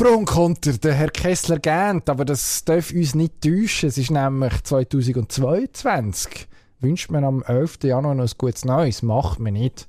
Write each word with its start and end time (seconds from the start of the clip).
Pro 0.00 0.16
und 0.16 0.24
Konter, 0.24 0.72
der 0.78 0.94
Herr 0.94 1.10
Kessler 1.10 1.58
gähnt, 1.58 2.08
aber 2.08 2.24
das 2.24 2.64
darf 2.64 2.90
uns 2.90 3.14
nicht 3.14 3.42
täuschen. 3.42 3.90
Es 3.90 3.98
ist 3.98 4.10
nämlich 4.10 4.62
2022. 4.62 6.48
Wünscht 6.78 7.10
man 7.10 7.22
am 7.22 7.42
11. 7.42 7.80
Januar 7.82 8.14
noch 8.14 8.24
ein 8.24 8.30
gutes 8.38 8.64
Neues? 8.64 9.02
Macht 9.02 9.40
man 9.40 9.52
nicht, 9.52 9.86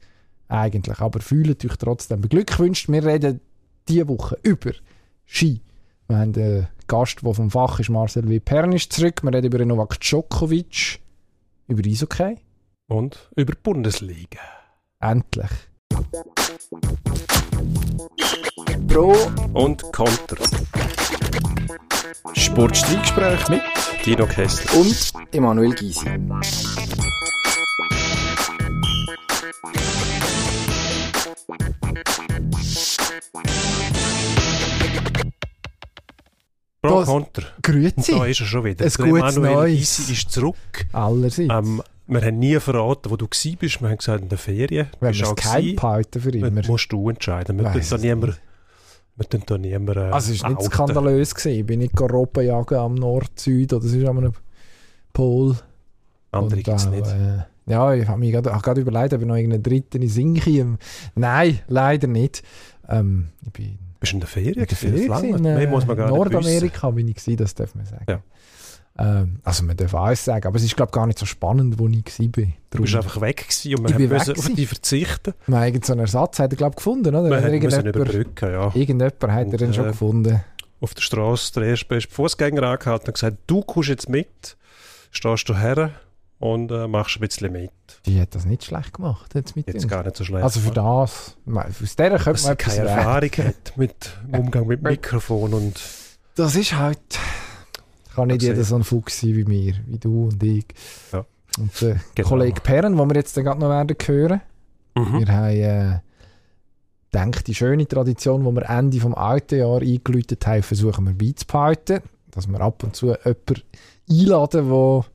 eigentlich. 0.50 1.00
Aber 1.00 1.22
fühlt 1.22 1.64
euch 1.64 1.78
trotzdem 1.78 2.20
beglückwünscht. 2.20 2.90
Wir 2.90 3.06
reden 3.06 3.40
diese 3.88 4.10
Woche 4.10 4.38
über 4.44 4.72
Ski. 5.24 5.62
Wir 6.10 6.18
haben 6.18 6.36
einen 6.36 6.68
Gast, 6.88 7.22
der 7.24 7.34
vom 7.34 7.50
Fach 7.50 7.80
ist, 7.80 7.90
Marcel 7.90 8.28
W. 8.28 8.42
Pernisch 8.42 8.90
zurück. 8.90 9.24
Wir 9.24 9.34
reden 9.34 9.48
über 9.48 9.64
Novak 9.64 9.98
Djokovic, 10.02 11.00
über 11.70 11.88
Eishockey. 11.88 12.36
Und 12.88 13.32
über 13.38 13.54
die 13.54 13.60
Bundesliga. 13.64 14.42
Endlich. 15.00 15.71
Pro 18.88 19.16
und 19.54 19.82
Konter. 19.94 20.38
Sportstreitgespräch 22.34 23.50
mit 23.50 23.62
Dino 24.06 24.26
Kessler 24.26 24.80
und 24.80 25.14
Emanuel 25.32 25.74
Gysi. 25.74 26.06
Pro 36.82 37.04
Konter. 37.04 37.44
Grüezi. 37.62 38.12
Da 38.12 38.26
ist 38.26 38.40
er 38.42 38.46
schon 38.48 38.64
wieder. 38.64 38.86
Ein 38.86 38.92
Der 38.98 39.06
gutes 39.06 39.36
Emanuel 39.38 39.54
Neues. 39.54 39.98
Gysi 39.98 40.14
ist 40.14 40.32
zurück. 40.32 40.56
Allerseits. 40.94 41.54
Ähm, 41.54 41.82
wir 42.12 42.22
haben 42.22 42.40
nie 42.40 42.60
verraten, 42.60 43.10
wo 43.10 43.16
du 43.16 43.26
warst. 43.26 43.46
Wir 43.62 43.90
haben 43.90 43.98
gesagt, 43.98 44.22
in 44.22 44.30
der 44.30 44.38
Ferien. 44.38 44.88
Wir 45.00 45.10
auch 45.10 45.14
es 45.14 45.36
geheim 45.36 45.62
gewesen. 45.62 45.76
behalten 45.78 46.22
für 46.22 46.30
immer. 46.30 46.52
Das 46.52 46.68
musst 46.68 46.92
du 46.92 47.10
entscheiden. 47.10 47.58
Wir 47.58 47.72
tun 47.72 47.82
da 47.90 47.98
niemand... 47.98 48.42
Wir 49.16 49.30
tun 49.30 49.44
da 49.46 49.58
niemand... 49.58 49.98
Äh, 49.98 50.00
Also 50.02 50.34
es 50.34 50.44
war 50.44 50.50
nicht 50.50 50.64
skandalös. 50.64 51.36
Gewesen. 51.36 51.60
Ich 51.60 51.66
bin 51.66 51.80
nicht 51.80 52.00
Europa 52.00 52.42
jagen 52.42 52.76
am 52.76 52.96
Nord-Süd 52.96 53.74
oder 53.74 53.86
es 53.86 53.94
ist 53.94 54.08
an 54.08 54.18
einem 54.18 54.34
Pol. 55.14 55.56
Andere 56.32 56.62
gibt 56.62 56.78
es 56.78 56.86
nicht. 56.88 57.08
Äh, 57.08 57.44
ja, 57.68 57.94
ich 57.94 58.08
habe 58.08 58.20
mir 58.20 58.32
gerade 58.32 58.82
überlegt, 58.82 59.14
ob 59.14 59.22
ich 59.22 59.28
noch 59.28 59.36
irgendeinen 59.36 59.64
dritten 59.64 60.02
in 60.02 60.10
Sinki. 60.10 60.60
Ähm, 60.60 60.78
Nein, 61.16 61.60
leider 61.68 62.08
nicht. 62.08 62.44
Ähm, 62.90 63.30
ich 63.46 63.52
bin 63.54 63.78
Bist 64.00 64.12
du 64.12 64.18
in 64.18 64.20
der 64.22 64.30
Ferien? 64.30 64.54
in 64.56 64.66
der? 64.66 64.78
Ferien 64.78 65.36
in 65.36 65.42
Mehr 65.44 65.68
muss 65.68 65.86
man 65.86 65.96
gar 65.96 66.08
äh, 66.08 66.12
nicht 66.12 66.20
wissen. 66.20 66.34
Nordamerika 66.34 66.90
bin 66.92 67.08
ich 67.08 67.16
gewesen, 67.16 67.38
das 67.38 67.56
darf 67.56 67.76
man 67.76 67.86
sagen. 67.86 68.06
Ja. 68.10 68.22
Ähm, 68.98 69.40
also 69.44 69.64
man 69.64 69.78
darf 69.78 69.96
alles 69.96 70.26
sagen, 70.26 70.48
aber 70.48 70.58
es 70.58 70.64
ist 70.64 70.76
glaube 70.76 70.92
gar 70.92 71.08
nicht 71.08 71.18
so 71.18 71.26
spannend, 71.26 71.80
wo 71.80 71.88
ich 71.88 72.20
war. 72.20 72.28
bin. 72.28 72.54
Du 72.72 72.82
bist 72.82 72.96
einfach 72.96 73.22
weg 73.22 73.48
gewesen 73.48 73.76
und 73.76 73.90
weg 73.90 74.10
müssen 74.10 74.38
auf 74.38 74.54
dich 74.54 74.68
verzichten. 74.68 75.34
Man 75.48 75.74
hat 75.74 75.86
so 75.86 75.94
einen 75.94 76.02
Ersatz 76.02 76.40
hat 76.40 76.52
er, 76.52 76.58
glaube 76.58 76.76
gefunden, 76.76 77.16
oder? 77.16 77.24
Haben 77.24 77.30
müssen 77.30 77.54
irgendjemand, 77.54 77.88
überbrücken, 77.88 78.52
ja. 78.52 78.66
irgendjemand 78.74 79.14
hat 79.14 79.30
er 79.30 79.46
Und, 79.46 79.62
dann 79.62 79.74
schon 79.74 79.86
äh, 79.86 79.90
gefunden. 79.90 80.44
Auf 80.82 80.94
der 80.94 81.02
Straße 81.02 81.54
der 81.54 81.64
erste 81.64 81.86
beste 81.86 82.14
Fußgänger 82.14 82.64
angehalten 82.64 83.08
und 83.08 83.14
gesagt, 83.14 83.38
du 83.48 83.62
kommst 83.62 83.90
jetzt 83.90 84.10
mit, 84.10 84.58
stehst 85.12 85.48
du 85.48 85.58
her 85.58 85.92
und 86.40 86.72
äh, 86.72 86.88
machst 86.88 87.18
ein 87.18 87.22
bisschen 87.22 87.52
mit. 87.52 87.72
Die 88.06 88.20
hat 88.20 88.34
das 88.36 88.46
nicht 88.46 88.66
schlecht 88.66 88.94
gemacht. 88.94 89.34
Jetzt 89.36 89.56
mit 89.56 89.68
Jetzt 89.68 89.88
gar 89.88 90.04
nicht 90.04 90.18
so 90.18 90.24
schlecht. 90.24 90.44
Also 90.44 90.60
für 90.60 90.72
das, 90.72 91.38
aus 91.46 91.96
der 91.96 92.18
könnte 92.18 92.44
man 92.44 92.58
keine. 92.58 92.90
Erfahrung 92.90 93.32
hat 93.38 93.78
mit 93.78 93.94
dem 94.28 94.40
Umgang 94.40 94.68
mit 94.68 94.82
Mikrofon 94.84 95.54
und 95.54 95.80
Das 96.36 96.56
ist 96.56 96.76
halt. 96.76 97.00
Kann 98.22 98.36
nicht 98.36 98.44
jeder 98.44 98.64
so 98.64 98.76
ein 98.76 98.84
Fuchs 98.84 99.20
sein 99.22 99.36
wie 99.36 99.46
mir, 99.46 99.76
wie 99.88 99.98
du 99.98 100.26
und 100.26 100.42
ich. 100.44 100.66
Ja. 101.12 101.26
Und 101.58 101.82
der 101.82 102.00
Genau. 102.16 102.28
Kollege 102.30 102.62
Perren, 102.62 102.96
den 102.98 103.10
wir 103.10 103.16
jetzt 103.16 103.36
gerade 103.36 103.60
noch 103.60 103.70
werden 103.70 103.96
hören. 104.06 104.42
mhm. 104.96 105.20
Wir 105.20 105.28
haben, 105.28 105.50
äh, 105.56 106.00
denke 107.14 107.44
die 107.44 107.56
schöne 107.56 107.88
Tradition, 107.88 108.46
die 108.46 108.52
wir 108.56 108.70
Ende 108.70 109.00
vom 109.00 109.16
alten 109.16 109.60
Jahr 109.60 109.82
eingeläutet 109.82 110.46
haben, 110.48 110.64
versuchen 110.64 111.06
wir 111.06 111.14
beizubehalten. 111.14 112.02
Dass 112.32 112.48
wir 112.48 112.62
ab 112.62 112.84
und 112.84 112.96
zu 112.96 113.08
jemanden 113.08 113.62
einladen, 114.10 114.70
der 114.70 115.06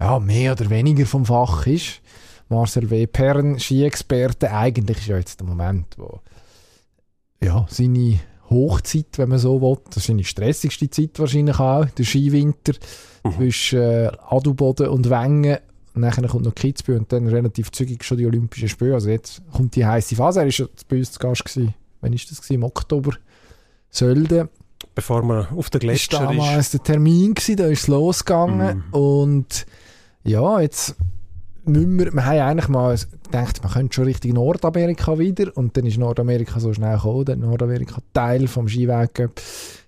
ja, 0.00 0.18
mehr 0.18 0.52
oder 0.52 0.70
weniger 0.70 1.04
vom 1.04 1.26
Fach 1.26 1.66
ist. 1.66 2.00
Marcel 2.48 2.88
W. 2.88 3.06
Perren, 3.06 3.58
Ski-Experte, 3.58 4.50
eigentlich 4.50 4.98
ist 4.98 5.06
ja 5.08 5.18
jetzt 5.18 5.40
der 5.40 5.46
Moment, 5.46 5.86
wo 5.98 6.20
ja, 7.42 7.66
seine 7.68 8.18
Hochzeit, 8.50 9.06
wenn 9.16 9.28
man 9.28 9.38
so 9.38 9.60
will, 9.60 9.76
das 9.86 9.98
ist 9.98 10.06
seine 10.06 10.24
stressigste 10.24 10.88
Zeit 10.90 11.18
wahrscheinlich 11.18 11.58
auch, 11.58 11.84
der 11.86 12.04
Skiwinter 12.04 12.72
Mhm. 13.24 13.32
zwischen 13.32 13.80
äh, 13.80 14.10
Adelboden 14.28 14.88
und 14.88 15.10
Wengen. 15.10 15.58
Und 15.94 16.02
dann 16.02 16.12
kommt 16.28 16.44
noch 16.44 16.54
Kitzbühel 16.54 16.98
und 16.98 17.12
dann 17.12 17.26
relativ 17.26 17.72
zügig 17.72 18.04
schon 18.04 18.18
die 18.18 18.26
Olympischen 18.26 18.68
Spiele. 18.68 18.94
Also 18.94 19.10
jetzt 19.10 19.42
kommt 19.52 19.74
die 19.74 19.84
heiße 19.84 20.14
Phase. 20.14 20.38
Er 20.40 20.44
war 20.44 20.52
schon 20.52 20.68
bei 20.88 20.98
uns 20.98 21.10
zu 21.10 21.18
Gast. 21.18 21.44
Gewesen. 21.44 21.74
Wann 22.00 22.12
war 22.12 22.18
das? 22.18 22.36
Gewesen? 22.40 22.54
Im 22.54 22.62
Oktober. 22.62 23.12
Sölden. 23.90 24.48
bevor 24.94 25.22
man 25.22 25.46
auf 25.56 25.70
der 25.70 25.80
Das 25.80 25.86
Gletscher 25.86 26.20
war 26.24 26.32
ist. 26.32 26.38
damals 26.38 26.70
der 26.70 26.82
Termin, 26.82 27.34
gewesen, 27.34 27.56
da 27.56 27.66
ist 27.66 27.80
es 27.82 27.88
losgegangen. 27.88 28.84
Mhm. 28.88 28.94
Und 28.94 29.66
ja, 30.24 30.60
jetzt 30.60 30.94
müssen 31.68 31.98
wir, 31.98 32.12
wir 32.12 32.24
haben 32.24 32.40
eigentlich 32.40 32.68
mal 32.68 32.96
gedacht, 33.24 33.62
man 33.62 33.72
könnte 33.72 33.94
schon 33.94 34.04
Richtung 34.04 34.32
Nordamerika 34.32 35.18
wieder. 35.18 35.56
Und 35.56 35.76
dann 35.76 35.86
ist 35.86 35.98
Nordamerika 35.98 36.60
so 36.60 36.72
schnell 36.72 36.96
gekommen, 36.96 37.24
der 37.24 37.36
Nordamerika 37.36 37.98
Teil 38.12 38.48
vom 38.48 38.68
Skiweg, 38.68 39.30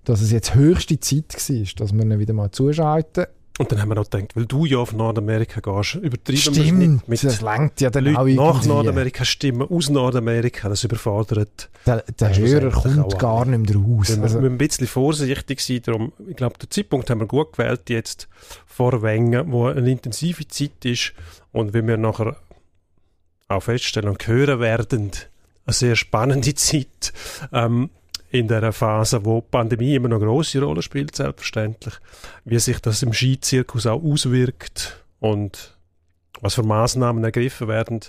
dass 0.04 0.20
es 0.20 0.30
jetzt 0.30 0.54
höchste 0.54 1.00
Zeit 1.00 1.34
war, 1.34 1.66
dass 1.76 1.92
wir 1.92 2.02
ihn 2.02 2.18
wieder 2.18 2.34
mal 2.34 2.50
zuschalten. 2.50 3.26
Und 3.60 3.70
dann 3.70 3.82
haben 3.82 3.90
wir 3.90 3.94
noch 3.96 4.08
gedacht, 4.08 4.34
weil 4.36 4.46
du 4.46 4.64
ja 4.64 4.78
auf 4.78 4.94
Nordamerika 4.94 5.60
gehst, 5.60 5.96
übertreiben 5.96 6.56
wir 6.56 6.72
nicht 6.72 7.08
mit 7.08 7.22
das 7.22 7.42
lenkt 7.42 7.82
ja 7.82 7.90
auch 7.90 7.94
Leuten 7.94 8.34
nach. 8.34 8.64
Nordamerika 8.64 9.26
stimmen, 9.26 9.68
aus 9.68 9.90
Nordamerika, 9.90 10.70
das 10.70 10.82
überfordert. 10.84 11.68
Der, 11.84 12.02
der 12.18 12.38
Hörer 12.38 12.70
kommt 12.70 13.18
gar 13.18 13.44
nicht 13.44 13.70
mehr 13.70 13.76
raus. 13.76 14.16
Wir 14.16 14.22
Also, 14.22 14.40
müssen 14.40 14.54
ein 14.54 14.56
bisschen 14.56 14.86
vorsichtig 14.86 15.60
sein. 15.60 15.82
Darum, 15.84 16.12
ich 16.26 16.36
glaube, 16.36 16.56
den 16.56 16.70
Zeitpunkt 16.70 17.10
haben 17.10 17.20
wir 17.20 17.26
gut 17.26 17.52
gewählt 17.52 17.90
jetzt 17.90 18.28
vor 18.64 19.02
Wengen, 19.02 19.52
wo 19.52 19.66
eine 19.66 19.90
intensive 19.90 20.48
Zeit 20.48 20.82
ist 20.86 21.12
und 21.52 21.74
wie 21.74 21.86
wir 21.86 21.98
nachher 21.98 22.36
auch 23.48 23.62
feststellen 23.62 24.08
und 24.08 24.26
hören 24.26 24.60
werden, 24.60 25.10
eine 25.66 25.74
sehr 25.74 25.96
spannende 25.96 26.54
Zeit 26.54 27.12
ähm, 27.52 27.90
in 28.30 28.48
der 28.48 28.72
Phase, 28.72 29.24
wo 29.24 29.40
die 29.40 29.46
Pandemie 29.50 29.94
immer 29.94 30.08
noch 30.08 30.18
eine 30.18 30.26
grosse 30.26 30.60
Rolle 30.62 30.82
spielt, 30.82 31.16
selbstverständlich, 31.16 31.94
wie 32.44 32.58
sich 32.58 32.78
das 32.80 33.02
im 33.02 33.12
Skizirkus 33.12 33.86
auch 33.86 34.02
auswirkt 34.02 35.04
und 35.18 35.76
was 36.40 36.54
für 36.54 36.62
Maßnahmen 36.62 37.22
ergriffen 37.22 37.68
werden, 37.68 38.00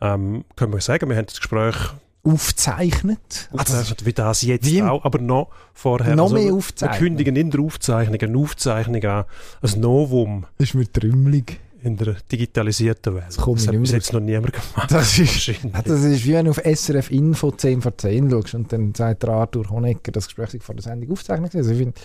ähm, 0.00 0.44
können 0.56 0.72
wir 0.72 0.80
sagen, 0.80 1.08
wir 1.08 1.16
haben 1.16 1.26
das 1.26 1.36
Gespräch 1.36 1.76
aufzeichnet. 2.24 3.48
Also, 3.56 3.94
wie 4.04 4.12
das 4.12 4.42
jetzt 4.42 4.66
wie 4.66 4.82
auch, 4.82 5.04
aber 5.04 5.18
noch 5.18 5.50
vorher. 5.72 6.16
Noch 6.16 6.24
also, 6.24 6.34
mehr 6.34 6.44
Wir 6.46 6.54
aufzeichnen. 6.54 6.98
kündigen 6.98 7.36
in 7.36 7.50
der 7.50 7.60
Aufzeichnung 7.60 8.20
eine 8.20 8.38
Aufzeichnung 8.38 9.04
an, 9.04 9.24
ein 9.62 9.80
Novum 9.80 10.46
das 10.58 10.68
ist 10.68 10.74
mir 10.74 10.90
trümmelig. 10.90 11.60
In 11.82 11.96
der 11.96 12.16
digitalisierten 12.30 13.14
Welt. 13.14 13.24
Das 13.28 13.36
kommt 13.36 13.64
mir 13.66 13.72
hat 13.72 13.80
bis 13.82 13.92
jetzt 13.92 14.12
noch 14.12 14.20
niemand 14.20 14.52
gemacht. 14.52 14.90
Das 14.90 15.18
ist, 15.18 15.48
das 15.48 16.02
ist 16.02 16.24
wie 16.24 16.32
wenn 16.32 16.46
du 16.46 16.50
auf 16.50 16.60
SRF 16.64 17.10
Info 17.10 17.50
10 17.50 17.82
vor 17.82 17.96
10 17.96 18.30
schaust 18.30 18.54
und 18.54 18.72
dann 18.72 18.94
sagt 18.94 19.22
der 19.22 19.30
Arthur 19.30 19.70
Honegger, 19.70 20.12
das 20.12 20.26
Gespräch 20.26 20.50
sei 20.50 20.60
vor 20.60 20.74
der 20.74 20.82
Sendung 20.82 21.12
aufgezeichnet. 21.12 21.52
gewesen. 21.52 21.68
Also 21.68 21.70
ich 21.72 21.78
finde, 21.78 22.00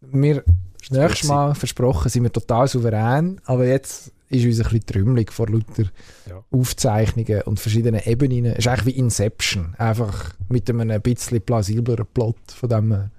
wir 0.00 0.44
das 0.80 0.90
nächste. 0.90 1.26
Mal 1.28 1.54
versprochen, 1.54 2.08
sind 2.08 2.22
wir 2.22 2.32
total 2.32 2.68
souverän, 2.68 3.40
aber 3.44 3.66
jetzt 3.66 4.12
ist 4.28 4.44
uns 4.44 4.58
ein 4.58 4.64
bisschen 4.64 4.86
trümmelig 4.86 5.32
vor 5.32 5.48
lauter 5.48 5.84
Ja. 6.28 6.42
Aufzeichnungen 6.50 7.42
und 7.42 7.58
verschiedenen 7.58 8.00
Ebenen. 8.04 8.46
Es 8.46 8.58
ist 8.60 8.68
eigentlich 8.68 8.94
wie 8.94 8.98
Inception, 8.98 9.74
einfach 9.76 10.34
mit 10.48 10.70
einem 10.70 10.90
ein 10.90 11.02
bisschen 11.02 11.40
plausibleren 11.42 12.06
Plot 12.12 12.36
von 12.54 12.68
dem. 12.68 13.10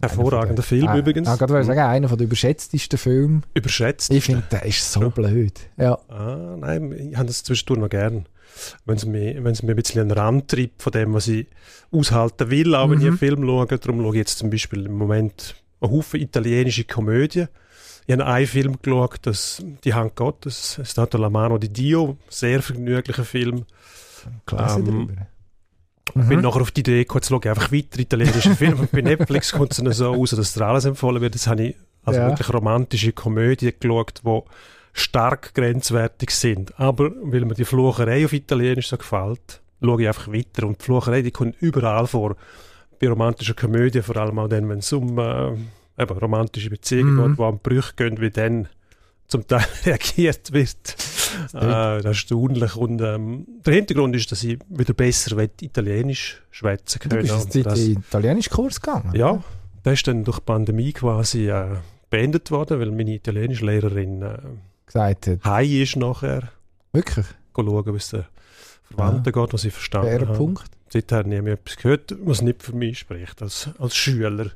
Hervorragender 0.00 0.62
Film 0.62 0.88
äh, 0.88 0.98
übrigens. 0.98 1.26
Ja, 1.28 1.36
gerade 1.36 1.52
wollte 1.54 1.62
ich 1.62 1.66
sagen, 1.74 1.80
einer 1.88 2.08
der 2.16 2.26
überschätztesten 2.26 2.98
Filme. 2.98 3.42
Überschätzt. 3.54 4.12
Ich 4.12 4.24
finde, 4.24 4.44
der 4.50 4.64
ist 4.64 4.92
so 4.92 5.00
Ja. 5.02 5.08
blöd. 5.08 5.58
Ja. 5.78 5.98
Ah, 6.08 6.56
nein, 6.58 6.92
ich 6.92 7.16
habe 7.16 7.26
das 7.26 7.42
zwischendurch 7.42 7.80
noch 7.80 7.88
gern. 7.88 8.26
Wenn 8.84 8.96
es 8.96 9.04
mir, 9.04 9.42
wenn 9.44 9.52
es 9.52 9.62
mir 9.62 9.72
ein 9.72 9.76
bisschen 9.76 10.00
einen 10.02 10.10
Rand 10.12 10.48
treibt 10.48 10.82
von 10.82 10.92
dem, 10.92 11.12
was 11.14 11.28
ich 11.28 11.46
aushalten 11.90 12.50
will, 12.50 12.74
auch 12.74 12.88
wenn 12.90 12.98
ich 12.98 13.04
Mhm. 13.04 13.10
einen 13.10 13.18
Film 13.18 13.44
schaue. 13.44 13.66
Darum 13.66 14.00
schaue 14.02 14.14
ich 14.14 14.18
jetzt 14.18 14.38
zum 14.38 14.50
Beispiel 14.50 14.86
im 14.86 14.92
Moment 14.96 15.56
einen 15.80 15.92
Haufen 15.92 16.20
italienische 16.20 16.84
Komödien. 16.84 17.48
Ich 18.06 18.12
habe 18.12 18.24
einen 18.26 18.46
Film 18.46 18.76
geschaut, 18.80 19.18
das, 19.22 19.62
Die 19.84 19.92
Hand 19.92 20.14
Gottes, 20.14 20.80
Stato 20.84 21.18
la 21.18 21.28
mano 21.28 21.58
di 21.58 21.68
Dio, 21.68 22.16
sehr 22.28 22.62
vergnüglicher 22.62 23.24
Film. 23.24 23.64
Klasse 24.46 24.78
Ähm, 24.78 24.84
drüber. 24.84 25.26
Ich 26.08 26.14
bin 26.28 26.38
Mhm. 26.38 26.42
nachher 26.42 26.60
auf 26.62 26.70
die 26.70 26.80
Idee 26.80 27.00
gekommen, 27.00 27.18
jetzt 27.22 27.28
schaue 27.28 27.40
ich 27.42 27.48
einfach 27.48 27.72
weiter 27.72 27.98
italienische 27.98 28.54
Filme. 28.56 28.76
Und 28.76 28.92
bei 28.92 29.00
Netflix 29.02 29.52
kommt 29.52 29.72
es 29.72 29.78
dann 29.78 29.92
so 29.92 30.12
raus, 30.12 30.30
dass 30.30 30.54
dir 30.54 30.64
alles 30.66 30.84
empfohlen 30.84 31.20
wird. 31.20 31.34
Jetzt 31.34 31.46
habe 31.46 31.62
ich 31.64 31.76
also 32.04 32.20
Ja. 32.20 32.28
wirklich 32.28 32.52
romantische 32.52 33.12
Komödien 33.12 33.72
geschaut, 33.78 34.22
die 34.24 34.40
stark 34.92 35.52
grenzwertig 35.54 36.30
sind. 36.30 36.78
Aber 36.80 37.10
weil 37.22 37.44
mir 37.44 37.54
die 37.54 37.64
Flucherei 37.64 38.24
auf 38.24 38.32
Italienisch 38.32 38.88
so 38.88 38.96
gefällt, 38.96 39.60
schaue 39.82 40.00
ich 40.02 40.08
einfach 40.08 40.28
weiter. 40.32 40.66
Und 40.66 40.80
die 40.80 40.84
Flucherei, 40.84 41.22
die 41.22 41.32
kommt 41.32 41.56
überall 41.60 42.06
vor. 42.06 42.36
Bei 43.00 43.08
romantischen 43.08 43.56
Komödien, 43.56 44.02
vor 44.02 44.16
allem 44.16 44.38
auch 44.38 44.48
dann, 44.48 44.68
wenn 44.70 44.78
es 44.78 44.90
um 44.92 45.18
äh, 45.18 45.50
eben, 45.98 46.18
romantische 46.18 46.70
Beziehungen 46.70 47.16
Mhm. 47.16 47.28
geht, 47.30 47.38
die 47.38 47.42
an 47.42 47.58
Brüche 47.62 47.92
gehen, 47.96 48.20
wie 48.20 48.30
dann 48.30 48.68
zum 49.28 49.46
Teil 49.46 49.64
reagiert 49.84 50.52
wird. 50.52 50.94
Äh, 51.54 52.02
erstaunlich. 52.04 52.76
Und 52.76 53.00
ähm, 53.00 53.46
der 53.64 53.74
Hintergrund 53.74 54.14
ist, 54.16 54.30
dass 54.32 54.42
ich 54.44 54.58
wieder 54.68 54.94
besser 54.94 55.36
Italienisch 55.60 56.42
schwätzen 56.50 56.98
Du 57.02 57.08
können. 57.08 57.22
bist 57.22 57.34
jetzt 57.34 57.56
in 57.56 57.62
Das- 57.64 57.74
den 57.84 57.92
Italienisch-Kurs 57.98 58.80
gegangen? 58.80 59.12
ja, 59.14 59.42
das 59.82 59.94
ist 59.94 60.06
dann 60.08 60.24
durch 60.24 60.38
die 60.38 60.44
Pandemie 60.44 60.92
quasi 60.92 61.48
äh, 61.48 61.76
beendet 62.10 62.50
worden, 62.50 62.80
weil 62.80 62.90
meine 62.90 63.14
Italienischlehrerin 63.14 64.22
äh, 64.22 64.38
Gesagt 64.86 65.26
hat. 65.28 65.44
heim 65.44 65.70
ist 65.82 65.96
nachher. 65.96 66.48
Wirklich? 66.92 67.26
schauen, 67.54 67.86
wie 67.92 67.96
es 67.96 68.10
den 68.10 68.24
Verwandten 68.84 69.32
geht, 69.32 69.52
was 69.52 69.64
ich 69.64 69.72
verstanden 69.72 70.08
Fairer 70.08 70.28
habe. 70.28 70.38
Punkt. 70.38 70.64
Seither 70.92 71.24
nie 71.24 71.40
mehr 71.40 71.54
etwas 71.54 71.76
gehört, 71.76 72.14
was 72.24 72.42
nicht 72.42 72.62
für 72.62 72.74
mich 72.76 72.98
spricht, 73.00 73.42
als, 73.42 73.70
als 73.78 73.96
Schüler. 73.96 74.50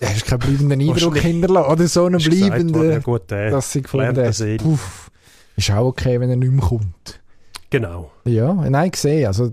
Ja, 0.00 0.08
hast 0.10 0.26
keinen 0.26 0.38
bleibenden 0.40 0.80
Eindruck 0.80 1.16
hinterlassen. 1.18 1.72
Oder 1.72 1.88
so 1.88 2.04
einen 2.04 2.20
Ist 2.20 2.30
gesagt 2.30 2.50
worden, 2.52 2.68
ja 2.68 2.72
bleibenden, 2.72 3.02
gut, 3.02 3.32
äh, 3.32 3.50
dass 3.50 3.72
sie 3.72 3.82
gefunden 3.82 4.14
das 4.14 4.40
hat. 4.40 4.46
eh. 4.46 4.56
Puff. 4.58 5.10
Ist 5.56 5.70
auch 5.70 5.86
okay, 5.86 6.20
wenn 6.20 6.30
er 6.30 6.36
nicht 6.36 6.52
mehr 6.52 6.64
kommt. 6.64 7.20
Genau. 7.70 8.10
Ja, 8.24 8.52
nein, 8.52 8.90
gesehen. 8.90 9.26
Also, 9.26 9.52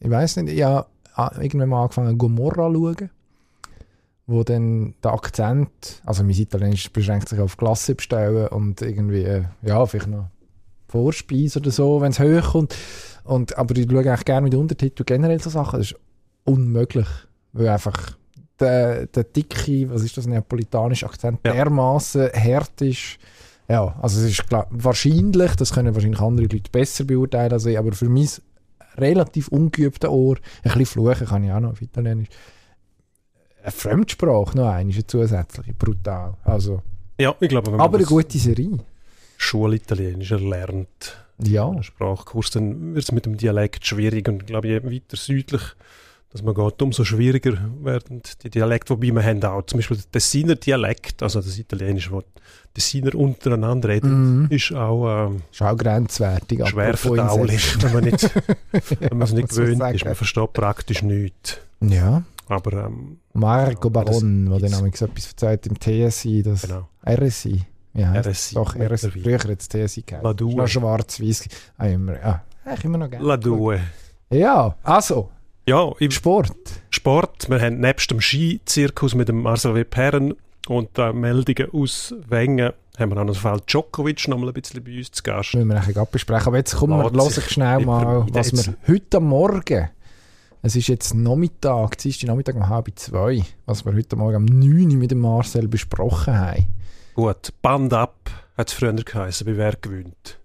ich 0.00 0.10
weiß 0.10 0.36
nicht, 0.36 0.54
ich 0.56 0.62
habe 0.62 0.86
irgendwann 1.40 1.68
mal 1.68 1.82
angefangen, 1.82 2.16
Gomorra 2.16 2.72
zu 2.72 2.94
schauen. 2.94 3.10
Wo 4.26 4.44
dann 4.44 4.94
der 5.02 5.14
Akzent, 5.14 6.02
also 6.04 6.22
mein 6.22 6.32
Italienisch 6.32 6.92
beschränkt 6.92 7.30
sich 7.30 7.40
auf 7.40 7.56
Klasse 7.56 7.94
bestellen 7.94 8.48
und 8.48 8.82
irgendwie, 8.82 9.22
äh, 9.22 9.44
ja, 9.62 9.84
vielleicht 9.86 10.08
noch 10.08 10.26
Vorspeise 10.88 11.60
oder 11.60 11.70
so, 11.70 12.00
wenn 12.02 12.10
es 12.12 12.20
hochkommt. 12.20 12.76
Und, 13.24 13.56
aber 13.56 13.74
ich 13.76 13.88
schaue 13.90 14.00
eigentlich 14.00 14.24
gerne 14.26 14.44
mit 14.44 14.54
Untertitel 14.54 15.04
generell 15.04 15.40
so 15.40 15.48
Sachen. 15.48 15.78
Das 15.78 15.92
ist 15.92 16.00
unmöglich, 16.44 17.06
weil 17.52 17.68
einfach 17.68 18.16
der, 18.60 19.06
der 19.06 19.24
dicke, 19.24 19.88
was 19.90 20.02
ist 20.02 20.16
das, 20.18 20.26
neapolitanische 20.26 21.06
Akzent 21.06 21.40
Ja. 21.46 21.52
dermaßen 21.52 22.28
hart 22.32 22.80
ist. 22.82 23.18
Ja, 23.68 23.98
also 24.00 24.20
es 24.20 24.30
ist 24.30 24.48
klar, 24.48 24.66
wahrscheinlich, 24.70 25.54
das 25.56 25.72
können 25.72 25.94
wahrscheinlich 25.94 26.20
andere 26.20 26.46
Leute 26.46 26.70
besser 26.70 27.04
beurteilen 27.04 27.52
als 27.52 27.66
ich, 27.66 27.78
aber 27.78 27.92
für 27.92 28.08
mein 28.08 28.28
relativ 28.96 29.48
ungeübte 29.48 30.10
Ohr, 30.10 30.36
ein 30.36 30.72
bisschen 30.72 30.86
fluchen 30.86 31.26
kann 31.26 31.44
ich 31.44 31.52
auch 31.52 31.60
noch 31.60 31.72
auf 31.72 31.82
Italienisch. 31.82 32.28
Eine 33.62 33.72
Fremdsprache 33.72 34.56
noch 34.56 34.68
eine, 34.68 34.90
ist 34.90 34.96
eine 34.96 35.06
zusätzliche, 35.06 35.74
brutal. 35.74 36.34
Also, 36.44 36.82
Ja, 37.20 37.34
ich 37.40 37.48
glaube, 37.48 37.66
wenn 37.66 37.76
man 37.76 37.80
aber 37.82 37.98
eine 37.98 38.06
gute 38.06 38.38
Serie. 38.38 38.78
Schulitalienisch 39.36 40.32
erlernt, 40.32 41.16
Ja, 41.44 41.80
Sprachkurs, 41.82 42.50
dann 42.50 42.94
wird 42.94 43.04
es 43.04 43.12
mit 43.12 43.26
dem 43.26 43.36
Dialekt 43.36 43.86
schwierig 43.86 44.28
und 44.28 44.40
ich 44.40 44.46
glaube, 44.46 44.68
je 44.68 44.82
weiter 44.82 45.16
südlich 45.16 45.62
dass 46.30 46.42
man 46.42 46.54
geht, 46.54 46.82
umso 46.82 47.04
schwieriger 47.04 47.56
werden 47.82 48.22
die 48.42 48.50
Dialekte, 48.50 48.90
wobei 48.90 49.10
wir 49.12 49.22
haben 49.22 49.42
auch 49.44 49.62
zum 49.62 49.78
Beispiel 49.78 49.96
den 49.96 50.12
Tessiner 50.12 50.56
Dialekt, 50.56 51.22
also 51.22 51.40
das 51.40 51.58
Italienische, 51.58 52.10
wo 52.10 52.22
Tessiner 52.74 53.14
untereinander 53.14 53.88
reden, 53.88 54.42
mhm. 54.42 54.46
ist 54.50 54.72
auch 54.72 55.26
ähm, 55.28 55.42
ist 55.50 55.62
auch 55.62 55.76
grenzwertig. 55.76 56.66
schwer 56.68 56.96
verdaulich, 56.96 57.82
wenn 57.82 57.92
man, 57.92 58.04
nicht, 58.04 58.30
wenn 59.00 59.18
man 59.18 59.22
es 59.22 59.32
nicht 59.32 59.48
gewöhnt 59.50 59.94
ist. 59.94 60.04
Man 60.04 60.14
versteht 60.14 60.52
praktisch 60.52 61.02
nichts. 61.02 61.58
Ja, 61.80 62.22
Aber 62.48 62.84
ähm, 62.86 63.18
Marco 63.32 63.88
Ja, 63.88 63.92
Baron, 63.92 64.58
der 64.58 64.70
nämlich 64.70 65.00
etwas 65.00 65.28
erzählt 65.28 65.66
im 65.66 65.78
TSI, 65.80 66.42
das 66.42 66.62
genau. 66.62 66.88
RSI. 67.06 67.64
Ja, 67.94 68.12
RSI 68.20 68.54
Doch, 68.54 68.76
RSI. 68.76 69.10
Früher 69.10 69.40
jetzt 69.48 69.72
TSI 69.72 70.02
geheißen. 70.02 70.22
La 70.22 70.34
Due. 70.34 70.68
Schwarz-weiß. 70.68 71.48
Ah, 71.78 71.86
immer, 71.86 72.20
ja, 72.20 72.44
eigentlich 72.64 72.84
immer 72.84 72.98
noch 72.98 73.10
gerne. 73.10 73.26
La 73.26 73.36
Due. 73.36 73.80
Ja, 74.30 74.76
also, 74.82 75.30
Ja, 75.68 75.92
im 75.98 76.10
Sport. 76.10 76.56
Sport, 76.88 77.50
wir 77.50 77.60
haben 77.60 77.80
nebst 77.80 78.10
dem 78.10 78.22
Skizirkus 78.22 79.14
mit 79.14 79.28
dem 79.28 79.42
Marcel 79.42 79.74
W. 79.74 79.84
Perren 79.84 80.34
und 80.66 80.96
äh, 80.96 81.12
Meldungen 81.12 81.70
aus 81.74 82.14
Wengen, 82.26 82.72
haben 82.96 83.10
wir 83.10 83.20
auch 83.20 83.24
noch 83.26 83.34
den 83.34 83.40
Fall 83.42 83.60
Djokovic 83.66 84.28
noch 84.28 84.38
mal 84.38 84.46
ein 84.48 84.54
bisschen 84.54 84.82
bei 84.82 84.96
uns 84.96 85.12
zu 85.12 85.22
Gast. 85.22 85.52
müssen 85.52 85.68
wir 85.68 85.74
nachher 85.74 86.06
besprechen. 86.06 86.46
Aber 86.46 86.56
jetzt 86.56 86.74
kommen 86.74 86.98
wir, 86.98 87.10
lass 87.12 87.36
ich 87.36 87.50
schnell 87.50 87.84
mal, 87.84 88.26
was 88.32 88.50
wir 88.54 88.76
heute 88.88 89.20
Morgen, 89.20 89.90
es 90.62 90.74
ist 90.74 90.88
jetzt 90.88 91.14
Nachmittag, 91.14 91.98
Dienstag 91.98 92.28
Nachmittag 92.28 92.54
um 92.56 92.66
halb 92.66 92.90
zwei, 92.94 93.44
was 93.66 93.84
wir 93.84 93.92
heute 93.92 94.16
Morgen 94.16 94.36
am 94.36 94.44
9 94.46 94.90
Uhr 94.90 94.96
mit 94.96 95.10
dem 95.10 95.20
Marcel 95.20 95.68
besprochen 95.68 96.34
haben. 96.34 96.66
Gut, 97.14 97.52
Band 97.60 97.92
ab 97.92 98.30
hat 98.56 98.68
es 98.68 98.72
früher 98.72 98.94
geheißen, 98.94 99.46
bei 99.46 99.58
wer 99.58 99.76
gewinnt. 99.76 100.38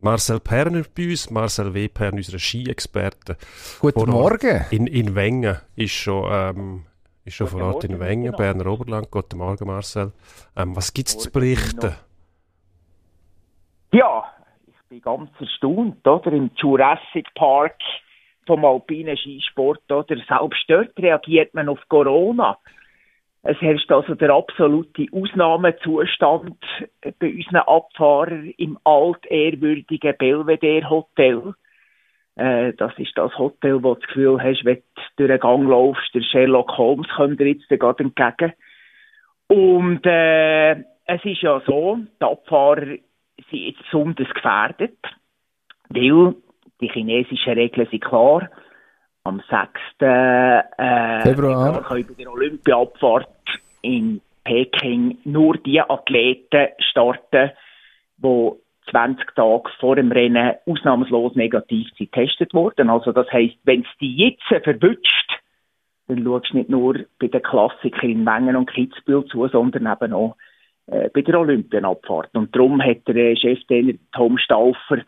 Marcel 0.00 0.38
Perner 0.38 0.84
bei 0.96 1.10
uns, 1.10 1.30
Marcel 1.30 1.74
W. 1.74 1.88
Perner, 1.88 2.18
unser 2.18 2.38
Ski-Experte. 2.38 3.36
Guten. 3.80 4.10
Morgen. 4.10 4.64
In, 4.70 4.86
in 4.86 5.14
Wengen 5.14 5.58
ist 5.74 5.92
schon, 5.92 6.28
ähm, 6.30 6.84
ist 7.24 7.34
schon 7.34 7.48
Guten 7.48 7.58
vor 7.58 7.74
Ort 7.74 7.84
in 7.84 7.92
Morgen, 7.92 8.04
Wengen, 8.04 8.24
genau. 8.26 8.36
Berner 8.36 8.66
Oberland. 8.66 9.10
Guten 9.10 9.38
Morgen, 9.38 9.66
Marcel. 9.66 10.12
Ähm, 10.56 10.76
was 10.76 10.94
gibt 10.94 11.08
es 11.08 11.18
zu 11.18 11.30
berichten? 11.32 11.96
Ja, 13.92 14.24
ich 14.66 14.88
bin 14.88 15.00
ganz 15.00 15.30
erstaunt, 15.40 16.06
oder? 16.06 16.32
Im 16.32 16.50
Jurassic 16.54 17.26
Park 17.34 17.80
vom 18.46 18.64
alpinen 18.64 19.16
Skisport, 19.16 19.90
oder? 19.90 20.16
Selbst 20.28 20.64
dort 20.68 20.96
reagiert 20.98 21.54
man 21.54 21.68
auf 21.68 21.80
Corona. 21.88 22.56
Es 23.42 23.60
herrscht 23.60 23.90
also 23.92 24.14
der 24.14 24.30
absolute 24.30 25.06
Ausnahmezustand 25.12 26.56
bei 27.18 27.32
unseren 27.32 27.56
Abfahrern 27.56 28.52
im 28.58 28.78
altehrwürdigen 28.84 30.16
Belvedere 30.18 30.90
Hotel. 30.90 31.54
Äh, 32.36 32.72
das 32.74 32.92
ist 32.98 33.16
das 33.16 33.36
Hotel, 33.38 33.82
wo 33.82 33.94
du 33.94 34.00
das 34.00 34.08
Gefühl 34.08 34.42
hast, 34.42 34.64
wenn 34.64 34.76
du 34.76 35.02
durch 35.16 35.28
den 35.28 35.40
Gang 35.40 35.68
laufst, 35.68 36.14
der 36.14 36.22
Sherlock 36.22 36.76
Holmes 36.76 37.08
kommt 37.16 37.40
dir 37.40 37.48
jetzt 37.48 37.68
gerade 37.68 38.04
entgegen. 38.04 38.52
Und 39.48 40.04
äh, 40.04 40.72
es 41.06 41.24
ist 41.24 41.42
ja 41.42 41.60
so, 41.66 41.98
die 42.20 42.24
Abfahrer 42.24 42.86
sind 42.86 43.00
jetzt 43.50 43.82
besonders 43.84 44.28
gefährdet, 44.28 44.98
weil 45.88 46.34
die 46.80 46.88
chinesischen 46.88 47.54
Regeln 47.54 47.88
sind 47.90 48.04
klar. 48.04 48.50
Am 49.28 49.42
6. 49.50 49.52
Äh, 50.00 51.22
Februar. 51.22 51.82
können 51.82 52.06
bei 52.06 52.14
der 52.14 52.32
Olympiabfahrt 52.32 53.28
in 53.82 54.22
Peking 54.44 55.18
nur 55.24 55.58
die 55.58 55.82
Athleten 55.82 56.68
starten, 56.78 57.50
die 58.16 58.50
20 58.90 59.34
Tage 59.34 59.70
vor 59.80 59.96
dem 59.96 60.10
Rennen 60.10 60.54
ausnahmslos 60.64 61.34
negativ 61.34 61.88
getestet 61.98 62.54
wurden. 62.54 62.88
Also 62.88 63.12
das 63.12 63.30
heisst, 63.30 63.58
wenn 63.64 63.82
es 63.82 63.98
die 64.00 64.16
jetzt 64.16 64.42
verwünscht, 64.64 65.40
dann 66.06 66.24
schaust 66.24 66.50
du 66.50 66.56
nicht 66.56 66.70
nur 66.70 66.98
bei 67.18 67.26
den 67.26 67.42
Klassikern 67.42 68.10
in 68.10 68.24
Mengen 68.24 68.56
und 68.56 68.70
Kitzbühel 68.70 69.26
zu, 69.26 69.46
sondern 69.48 69.92
eben 69.92 70.14
auch 70.14 70.36
äh, 70.86 71.10
bei 71.10 71.20
der 71.20 71.38
Olympienabfahrt. 71.38 72.34
Und 72.34 72.56
darum 72.56 72.82
hat 72.82 73.06
der 73.06 73.36
Cheftrainer 73.36 73.92
Tom 74.12 74.38
Stauffer 74.38 75.02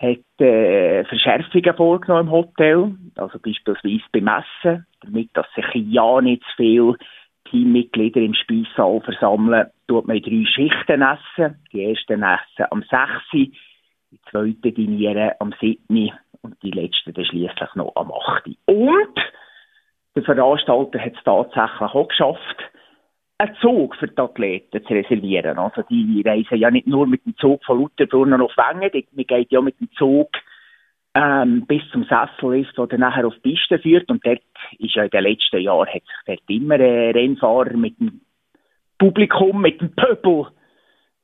hat, 0.00 0.40
äh, 0.40 1.04
Verschärfungen 1.04 1.76
vorgenommen 1.76 2.28
im 2.28 2.32
Hotel, 2.32 2.94
also 3.16 3.38
beispielsweise 3.38 4.00
beim 4.12 4.28
Essen, 4.28 4.86
damit 5.02 5.30
dass 5.34 5.46
sich 5.54 5.66
ja 5.74 6.20
nicht 6.20 6.42
zu 6.42 6.56
viel 6.56 6.94
Teammitglieder 7.50 8.20
im 8.20 8.34
Speissaal 8.34 9.00
versammeln, 9.02 9.68
tut 9.88 10.06
man 10.06 10.16
in 10.16 10.22
drei 10.22 10.50
Schichten 10.50 11.02
essen. 11.02 11.62
Die 11.72 11.84
ersten 11.84 12.22
essen 12.22 12.66
am 12.70 12.82
6., 12.82 12.92
die 13.32 14.20
zweiten 14.30 14.74
dinieren 14.74 15.32
am 15.38 15.54
7. 15.60 16.12
und 16.42 16.62
die 16.62 16.70
letzten 16.70 17.12
dann 17.12 17.24
schliesslich 17.24 17.74
noch 17.74 17.92
am 17.96 18.12
8. 18.12 18.46
Und 18.66 19.20
der 20.16 20.22
Veranstalter 20.22 20.98
hat 20.98 21.12
es 21.16 21.24
tatsächlich 21.24 21.80
auch 21.80 22.08
geschafft, 22.08 22.70
einen 23.40 23.56
Zug 23.60 23.96
für 23.96 24.08
die 24.08 24.18
Athleten 24.18 24.84
zu 24.84 24.92
reservieren. 24.92 25.58
Also 25.58 25.82
die 25.88 26.22
reisen 26.24 26.58
ja 26.58 26.70
nicht 26.70 26.86
nur 26.86 27.06
mit 27.06 27.24
dem 27.24 27.36
Zug 27.36 27.64
von 27.64 27.80
Lauterbrunnen 27.80 28.40
auf 28.40 28.52
Wengen, 28.56 28.90
die- 28.92 29.06
man 29.12 29.24
geht 29.26 29.50
ja 29.50 29.60
mit 29.60 29.78
dem 29.80 29.90
Zug 29.96 30.28
ähm, 31.14 31.66
bis 31.66 31.82
zum 31.90 32.04
Sessellift, 32.04 32.76
der 32.78 32.86
dann 32.86 33.00
nachher 33.00 33.26
auf 33.26 33.34
die 33.44 33.50
Piste 33.50 33.78
führt. 33.80 34.08
Und 34.10 34.24
dort 34.24 34.40
ist 34.78 34.94
ja 34.94 35.02
in 35.04 35.10
den 35.10 35.24
letzten 35.24 35.60
Jahren 35.60 35.88
hat 35.88 36.02
sich 36.02 36.24
dort 36.26 36.42
immer 36.48 36.78
äh, 36.78 37.10
Rennfahrer 37.10 37.76
mit 37.76 37.98
dem 37.98 38.20
Publikum, 38.98 39.60
mit 39.60 39.80
dem 39.80 39.92
Pöbel 39.94 40.46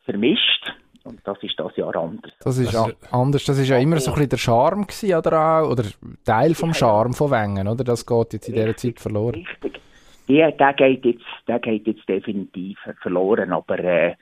vermischt. 0.04 0.72
Und 1.04 1.20
das 1.24 1.40
ist 1.42 1.54
das 1.60 1.76
Jahr 1.76 1.94
anders. 1.94 2.32
Das 2.40 2.58
ist 2.58 2.72
ja 2.72 2.86
anders. 3.12 3.44
Das 3.44 3.58
ist 3.58 3.68
ja 3.68 3.78
immer 3.78 3.98
so 4.00 4.10
ein 4.10 4.14
bisschen 4.14 4.30
der 4.30 4.36
Charme 4.38 4.82
gewesen, 4.88 5.14
oder 5.14 5.40
auch, 5.62 5.70
oder 5.70 5.84
Teil 6.24 6.54
vom 6.54 6.74
Charme 6.74 7.12
von 7.12 7.30
Wengen, 7.30 7.68
oder? 7.68 7.84
Das 7.84 8.04
geht 8.04 8.32
jetzt 8.32 8.48
in 8.48 8.54
dieser 8.54 8.76
Zeit 8.76 8.98
verloren. 8.98 9.36
Richtig. 9.46 9.80
Ja, 10.28 10.50
der 10.50 10.72
geht 10.74 11.04
jetzt, 11.04 11.24
der 11.46 11.58
geht 11.60 11.86
jetzt 11.86 12.08
definitiv 12.08 12.78
verloren, 13.00 13.52
aber 13.52 13.78
äh, 13.78 14.14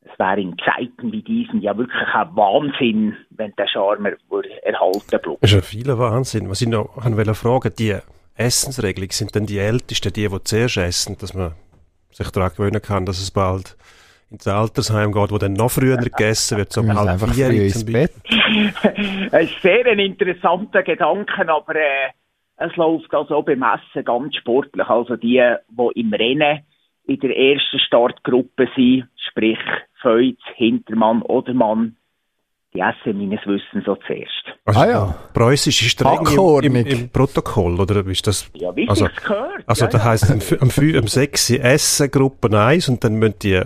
es 0.00 0.18
wäre 0.18 0.40
in 0.40 0.56
Zeiten 0.58 1.12
wie 1.12 1.22
diesen 1.22 1.60
ja 1.60 1.76
wirklich 1.76 2.06
ein 2.14 2.28
Wahnsinn, 2.34 3.16
wenn 3.30 3.52
der 3.56 3.68
Charme 3.68 4.06
er- 4.06 4.64
erhalten 4.64 5.02
bleibt. 5.22 5.42
Das 5.42 5.50
ist 5.52 5.56
ein 5.56 5.62
vieler 5.62 5.98
Wahnsinn. 5.98 6.48
Was 6.48 6.62
ich 6.62 6.68
noch 6.68 6.96
wollte 6.96 7.34
fragen, 7.34 7.72
die 7.78 7.96
Essensregelung, 8.36 9.10
sind 9.10 9.34
denn 9.34 9.46
die 9.46 9.58
Ältesten 9.58 10.12
die, 10.12 10.28
die 10.28 10.42
zuerst 10.44 10.76
essen, 10.76 11.16
dass 11.18 11.34
man 11.34 11.52
sich 12.10 12.30
daran 12.30 12.50
gewöhnen 12.56 12.80
kann, 12.80 13.04
dass 13.04 13.20
es 13.20 13.30
bald 13.30 13.76
ins 14.30 14.46
Altersheim 14.46 15.12
geht, 15.12 15.30
wo 15.30 15.38
dann 15.38 15.54
noch 15.54 15.70
früher 15.70 15.96
gegessen 15.96 16.58
wird, 16.58 16.72
so 16.72 16.80
um 16.82 16.94
halb 16.94 17.08
einfach 17.08 17.32
vier 17.34 17.50
ins. 17.50 17.84
Bett. 17.84 18.12
Es 19.32 19.50
ist 19.50 19.62
sehr 19.62 19.86
ein 19.86 19.98
interessanter 19.98 20.82
Gedanke, 20.82 21.48
aber 21.48 21.74
äh, 21.76 22.10
es 22.58 22.74
läuft 22.76 23.14
also 23.14 23.42
beim 23.42 23.62
Essen 23.62 24.04
ganz 24.04 24.36
sportlich. 24.36 24.86
Also 24.86 25.16
die, 25.16 25.42
die 25.70 26.00
im 26.00 26.12
Rennen 26.12 26.60
in 27.06 27.20
der 27.20 27.36
ersten 27.36 27.78
Startgruppe 27.78 28.68
sind, 28.76 29.08
sprich 29.30 29.58
Feuz, 30.02 30.36
Hintermann, 30.56 31.22
Odermann, 31.22 31.96
die 32.74 32.80
essen 32.80 33.18
meines 33.18 33.40
Wissens 33.46 33.84
so 33.86 33.96
zuerst. 34.06 34.44
Also, 34.66 34.80
Ah 34.80 34.86
ja. 34.88 35.14
Preußisch 35.32 35.82
ist 35.82 35.92
streng 35.92 36.26
im, 36.62 36.76
im, 36.76 36.86
im 36.86 37.08
Protokoll, 37.08 37.80
oder 37.80 38.06
ist 38.06 38.26
das... 38.26 38.50
Ja, 38.54 38.74
wie 38.76 38.88
Also- 38.88 39.06
gehört. 39.06 39.64
Also 39.66 39.84
ja, 39.86 39.90
das 39.90 40.04
ja. 40.04 40.10
heisst, 40.10 40.60
am 40.60 41.06
6 41.06 41.50
essen 41.50 42.10
Gruppe 42.10 42.56
1 42.58 42.88
und 42.90 43.02
dann 43.02 43.14
müssen 43.14 43.38
die 43.42 43.62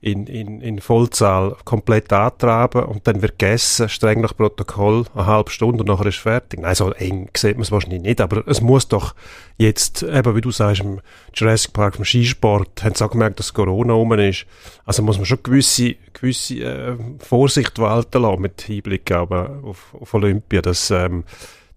in, 0.00 0.26
in, 0.26 0.60
in 0.60 0.80
Vollzahl 0.80 1.56
komplett 1.64 2.12
antraben 2.12 2.84
und 2.84 3.06
dann 3.06 3.22
wird 3.22 3.38
gegessen, 3.38 3.88
streng 3.88 4.20
nach 4.20 4.36
Protokoll, 4.36 5.04
eine 5.14 5.26
halbe 5.26 5.50
Stunde 5.50 5.80
und 5.80 5.88
nachher 5.88 6.06
ist 6.06 6.18
fertig. 6.18 6.60
Nein, 6.60 6.74
so 6.74 6.92
eng 6.92 7.30
sieht 7.36 7.56
man 7.56 7.62
es 7.62 7.72
wahrscheinlich 7.72 8.02
nicht, 8.02 8.20
aber 8.20 8.46
es 8.46 8.60
muss 8.60 8.88
doch 8.88 9.14
jetzt, 9.56 10.02
eben 10.02 10.36
wie 10.36 10.40
du 10.40 10.50
sagst, 10.50 10.82
im 10.82 11.00
Jurassic 11.34 11.72
Park, 11.72 11.96
im 11.98 12.04
Skisport, 12.04 12.84
haben 12.84 12.94
sie 12.94 13.04
auch 13.04 13.10
gemerkt, 13.10 13.38
dass 13.38 13.54
Corona 13.54 13.94
rum 13.94 14.12
ist. 14.12 14.46
Also 14.84 15.02
muss 15.02 15.16
man 15.16 15.26
schon 15.26 15.42
gewisse, 15.42 15.96
gewisse 16.12 16.54
äh, 16.56 16.96
Vorsicht 17.18 17.78
walten 17.78 18.22
lassen 18.22 18.42
mit 18.42 18.60
Hinblick 18.62 19.10
auf, 19.12 19.94
auf 19.94 20.14
Olympia, 20.14 20.62
dass 20.62 20.90
ähm, 20.90 21.24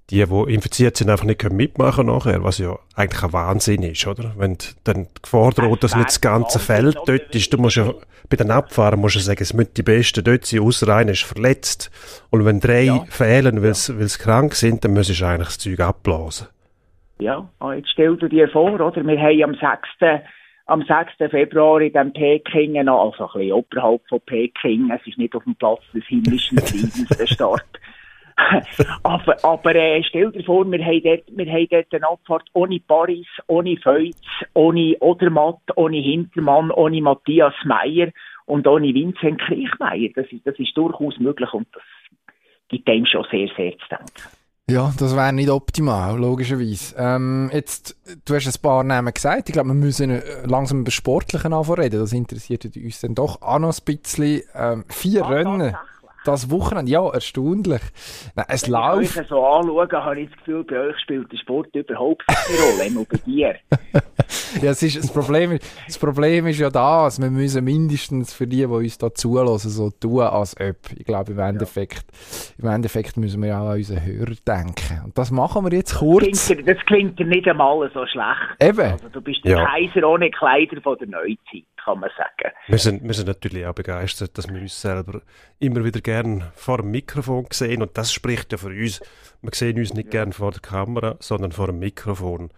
die, 0.10 0.26
die 0.26 0.54
infiziert 0.54 0.98
sind, 0.98 1.10
einfach 1.10 1.26
nicht 1.26 1.44
mitmachen 1.52 2.08
nachher, 2.08 2.44
was 2.44 2.58
ja 2.58 2.78
eigentlich 2.96 3.24
ein 3.24 3.34
Wahnsinn 3.34 3.84
ist, 3.84 4.08
oder? 4.08 4.34
Wenn 4.38 4.58
dann 4.84 5.04
die 5.06 5.22
Gefahr 5.22 5.52
droht, 5.52 5.84
dass 5.84 5.96
nicht 5.96 6.08
das 6.10 6.22
ganze 6.22 6.60
Feld 6.60 6.98
dort 7.06 7.36
ist, 7.36 7.54
du 7.54 7.58
musst 7.58 7.78
ja, 7.78 7.94
bei 8.30 8.38
den 8.38 8.52
Abfahren 8.52 9.00
musst 9.00 9.16
du 9.16 9.20
sagen, 9.20 9.42
es 9.42 9.54
müssen 9.54 9.74
die 9.76 9.84
Besten 9.84 10.24
dort 10.24 10.46
sein, 10.46 10.62
außer 10.62 10.94
einer 10.96 11.12
ist 11.12 11.24
verletzt. 11.24 11.92
Und 12.30 12.46
wenn 12.46 12.60
drei 12.60 12.84
Ja. 12.86 13.06
fehlen, 13.10 13.62
weil 13.64 13.74
sie 13.76 14.08
sie 14.08 14.18
krank 14.20 14.56
sind, 14.56 14.84
dann 14.84 14.94
müsstest 14.94 15.22
du 15.22 15.26
eigentlich 15.26 15.48
das 15.48 15.58
Zeug 15.60 15.80
abblasen. 15.80 16.48
Ja, 17.20 17.48
ah, 17.60 17.74
jetzt 17.74 17.90
stell 17.92 18.16
dir 18.18 18.30
dir 18.30 18.48
vor, 18.50 18.80
oder? 18.80 19.06
Wir 19.06 19.20
haben 19.20 19.44
am 19.44 19.54
6. 19.56 20.22
Am 20.68 20.84
6. 20.84 21.32
Februar 21.32 21.82
in 21.82 21.92
dem 21.94 22.14
Peking, 22.14 22.78
also 22.88 23.24
ein 23.26 23.30
bisschen 23.34 23.52
oberhalb 23.54 24.02
von 24.08 24.22
Peking, 24.26 24.90
es 24.92 25.06
ist 25.08 25.18
nicht 25.18 25.36
auf 25.36 25.44
dem 25.44 25.56
Platz 25.56 25.82
des 25.94 26.04
himmlischen 26.06 26.60
Friedens 26.60 27.08
der 27.18 27.26
Start. 27.28 27.66
aber 29.04 29.36
aber 29.44 29.76
äh, 29.76 30.04
stell 30.04 30.32
dir 30.32 30.44
vor, 30.44 30.66
wir 30.70 30.84
haben, 30.84 31.02
dort, 31.04 31.24
wir 31.28 31.46
haben 31.52 31.68
dort 31.70 31.94
eine 31.94 32.10
Abfahrt 32.10 32.50
ohne 32.54 32.80
Paris, 32.80 33.28
ohne 33.48 33.78
Feuz, 33.78 34.18
ohne 34.54 34.96
Odermatt, 35.00 35.60
ohne 35.76 35.98
Hintermann, 35.98 36.72
ohne 36.72 37.02
Matthias 37.02 37.54
Meyer 37.66 38.10
und 38.46 38.68
ohne 38.68 38.94
Vincent 38.94 39.40
Kriechmeier. 39.42 40.10
Das 40.16 40.26
ist, 40.32 40.46
das 40.46 40.58
ist 40.58 40.76
durchaus 40.76 41.18
möglich 41.20 41.52
und 41.54 41.68
das 41.74 41.84
gibt 42.70 42.88
dem 42.88 43.06
schon 43.06 43.26
sehr, 43.32 43.48
sehr 43.58 43.72
zu 43.74 43.88
denken. 43.90 44.06
Ja, 44.70 44.94
das 45.00 45.16
wäre 45.16 45.34
nicht 45.34 45.50
optimal, 45.50 46.16
logischerweise. 46.20 46.96
Ähm, 46.96 47.50
jetzt, 47.52 47.98
du 48.26 48.36
hast 48.36 48.46
ein 48.46 48.62
paar 48.62 48.84
Namen 48.84 49.12
gesagt. 49.12 49.50
Ich 49.50 49.54
glaube, 49.54 49.70
wir 49.70 49.74
müssen 49.74 50.12
äh, 50.12 50.22
langsam 50.46 50.82
über 50.82 50.92
Sportlichen 50.92 51.54
anfangen 51.54 51.82
reden. 51.82 52.00
Das 52.00 52.14
interessiert 52.14 52.66
uns 52.66 53.02
dann 53.02 53.16
doch 53.16 53.42
auch 53.42 53.58
noch 53.58 53.76
ein 53.76 53.84
bisschen. 53.84 54.44
Ähm, 54.54 54.86
vier 54.90 55.26
Ah, 55.26 55.30
Rennen. 55.30 55.60
tatsächlich. 55.60 55.72
Das 55.74 55.99
Wochenende, 56.52 56.92
ja, 56.92 57.08
erstaunlich. 57.10 57.82
Nein, 58.36 58.46
es 58.50 58.64
Wenn 58.64 58.70
ich 58.70 58.76
läuft. 58.76 59.18
euch 59.18 59.28
so 59.28 59.46
anschaue, 59.46 59.88
habe 59.92 60.22
ich 60.22 60.30
das 60.30 60.38
Gefühl, 60.40 60.64
bei 60.64 60.80
euch 60.80 61.00
spielt 61.00 61.32
der 61.32 61.38
Sport 61.38 61.76
überhaupt 61.76 62.24
keine 62.28 62.60
Rolle, 62.78 62.92
nur 62.92 63.06
bei 63.06 63.18
dir. 63.18 63.56
Ja, 64.62 64.72
es 64.72 64.82
ist, 64.84 64.98
das, 64.98 65.12
Problem, 65.12 65.54
ist- 65.54 65.64
das 65.88 65.98
Problem 65.98 66.48
ist 66.48 66.60
ja 66.60 66.70
das, 66.70 67.20
wir 67.22 67.30
müssen 67.30 67.64
mindestens 67.64 68.34
für 68.34 68.46
die, 68.48 68.58
die 68.58 68.66
uns 68.66 68.98
da 68.98 69.14
zulassen, 69.14 69.70
so 69.70 69.90
tun, 69.92 70.22
als 70.22 70.56
ob. 70.60 70.76
Ich 70.96 71.06
glaube, 71.06 71.32
im 71.34 71.40
Endeffekt, 71.40 72.04
im 72.58 72.68
Endeffekt 72.68 73.18
müssen 73.18 73.42
wir 73.42 73.50
ja 73.50 73.62
auch 73.62 73.70
an 73.70 73.78
unseren 73.78 74.04
Hörer 74.04 74.34
denken. 74.48 75.02
Und 75.06 75.18
das 75.18 75.32
machen 75.32 75.66
wir 75.66 75.76
jetzt 75.78 75.96
kurz. 75.98 76.48
Klingt 76.48 76.68
dir, 76.68 76.74
das 76.76 76.86
klingt 76.86 77.20
nicht 77.20 77.48
einmal 77.48 77.90
so 77.94 78.06
schlecht. 78.08 78.56
Eben. 78.60 78.92
Also, 78.92 79.10
du 79.10 79.22
bist 79.22 79.44
der 79.46 79.52
Ja. 79.58 79.66
Kaiser 79.66 80.08
ohne 80.08 80.30
Kleider 80.32 80.82
von 80.82 80.98
der 80.98 81.08
Neuzeit, 81.08 81.66
kann 81.94 82.00
man 82.02 82.10
sagen. 82.18 82.54
Wir 82.68 82.78
sind, 82.78 83.04
wir 83.04 83.14
sind 83.14 83.28
natürlich 83.28 83.66
auch 83.66 83.74
begeistert, 83.74 84.38
dass 84.38 84.48
wir 84.48 84.62
uns 84.62 84.80
selber 84.82 85.22
immer 85.60 85.84
wieder 85.84 86.02
gern 86.02 86.52
vor 86.56 86.78
dem 86.78 86.92
Mikrofon 86.92 87.48
sehen 87.52 87.82
und 87.82 87.98
das 87.98 88.12
spricht 88.14 88.52
ja 88.52 88.58
für 88.58 88.68
uns. 88.70 89.02
Wir 89.42 89.52
sehen 89.54 89.78
uns 89.78 89.94
nicht 89.94 90.12
gern 90.12 90.34
vor 90.34 90.52
der 90.52 90.62
Kamera, 90.62 91.18
sondern 91.20 91.52
vor 91.52 91.68
dem 91.68 91.80
Mikrofon, 91.80 92.52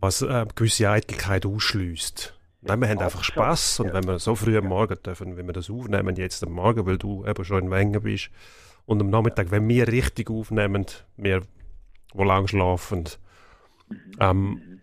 was 0.00 0.22
äh, 0.22 0.46
gewisse 0.54 0.88
Eitelkeit 0.90 1.46
ausschließt. 1.46 2.34
Nein, 2.62 2.80
wir 2.80 2.88
haben 2.88 2.98
einfach 2.98 3.22
Spaß 3.24 3.80
und 3.80 3.92
wenn 3.92 4.04
wir 4.06 4.18
so 4.18 4.34
früh 4.34 4.58
am 4.58 4.66
Morgen 4.66 4.96
dürfen, 5.02 5.36
wenn 5.36 5.46
wir 5.46 5.52
das 5.52 5.70
aufnehmen, 5.70 6.16
jetzt 6.16 6.42
am 6.42 6.52
Morgen, 6.52 6.86
weil 6.86 6.98
du 6.98 7.24
eben 7.26 7.44
schon 7.44 7.64
in 7.64 7.70
Wengen 7.70 8.02
bist, 8.02 8.30
und 8.84 9.00
am 9.02 9.10
Nachmittag, 9.10 9.50
wenn 9.50 9.68
wir 9.68 9.86
richtig 9.88 10.30
aufnehmen, 10.30 10.86
wir, 11.18 11.42
wo 12.14 12.24
lang 12.24 12.48
schlafen, 12.48 13.04
ähm, 14.18 14.80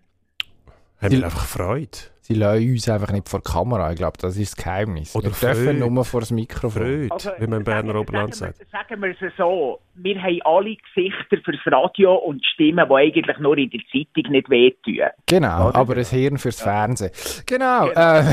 haben 0.99 1.09
Die- 1.09 1.17
wir 1.17 1.25
einfach 1.25 1.45
Freude. 1.45 1.97
Sie 2.27 2.33
lassen 2.33 2.71
uns 2.71 2.89
einfach 2.89 3.11
nicht 3.11 3.29
vor 3.29 3.39
die 3.45 3.51
Kamera. 3.51 3.91
Ich 3.91 3.97
glaube, 3.97 4.17
das 4.19 4.35
ist 4.35 4.57
das 4.57 4.63
Geheimnis. 4.63 5.15
Oder 5.15 5.25
wir 5.25 5.31
dürfen 5.47 5.63
Freude. 5.77 5.91
nur 5.91 6.05
vor 6.05 6.21
das 6.21 6.31
Mikrofon. 6.31 6.81
Freude, 7.07 7.35
wie 7.37 7.45
man 7.47 7.59
im 7.59 7.63
Berner 7.63 7.93
Oberland 7.99 8.33
sagen 8.33 8.53
sagt. 8.57 8.59
wir- 8.71 8.79
Sagen 8.79 9.01
wir 9.03 9.09
es 9.29 9.33
so, 9.37 9.79
wir 9.93 10.19
haben 10.19 10.39
alle 10.43 10.75
Gesichter 10.75 11.37
fürs 11.45 11.59
Radio 11.67 12.15
und 12.15 12.43
Stimmen, 12.43 12.83
die 12.89 12.93
eigentlich 12.95 13.37
nur 13.37 13.55
in 13.59 13.69
der 13.69 13.79
Zeitung 13.91 14.31
nicht 14.31 14.49
wehtun. 14.49 15.01
Genau, 15.27 15.67
Oder? 15.69 15.75
aber 15.77 15.97
ein 15.97 16.03
Hirn 16.05 16.39
fürs 16.39 16.59
Fernsehen. 16.61 17.11
Genau. 17.45 17.89
Äh, 17.89 18.23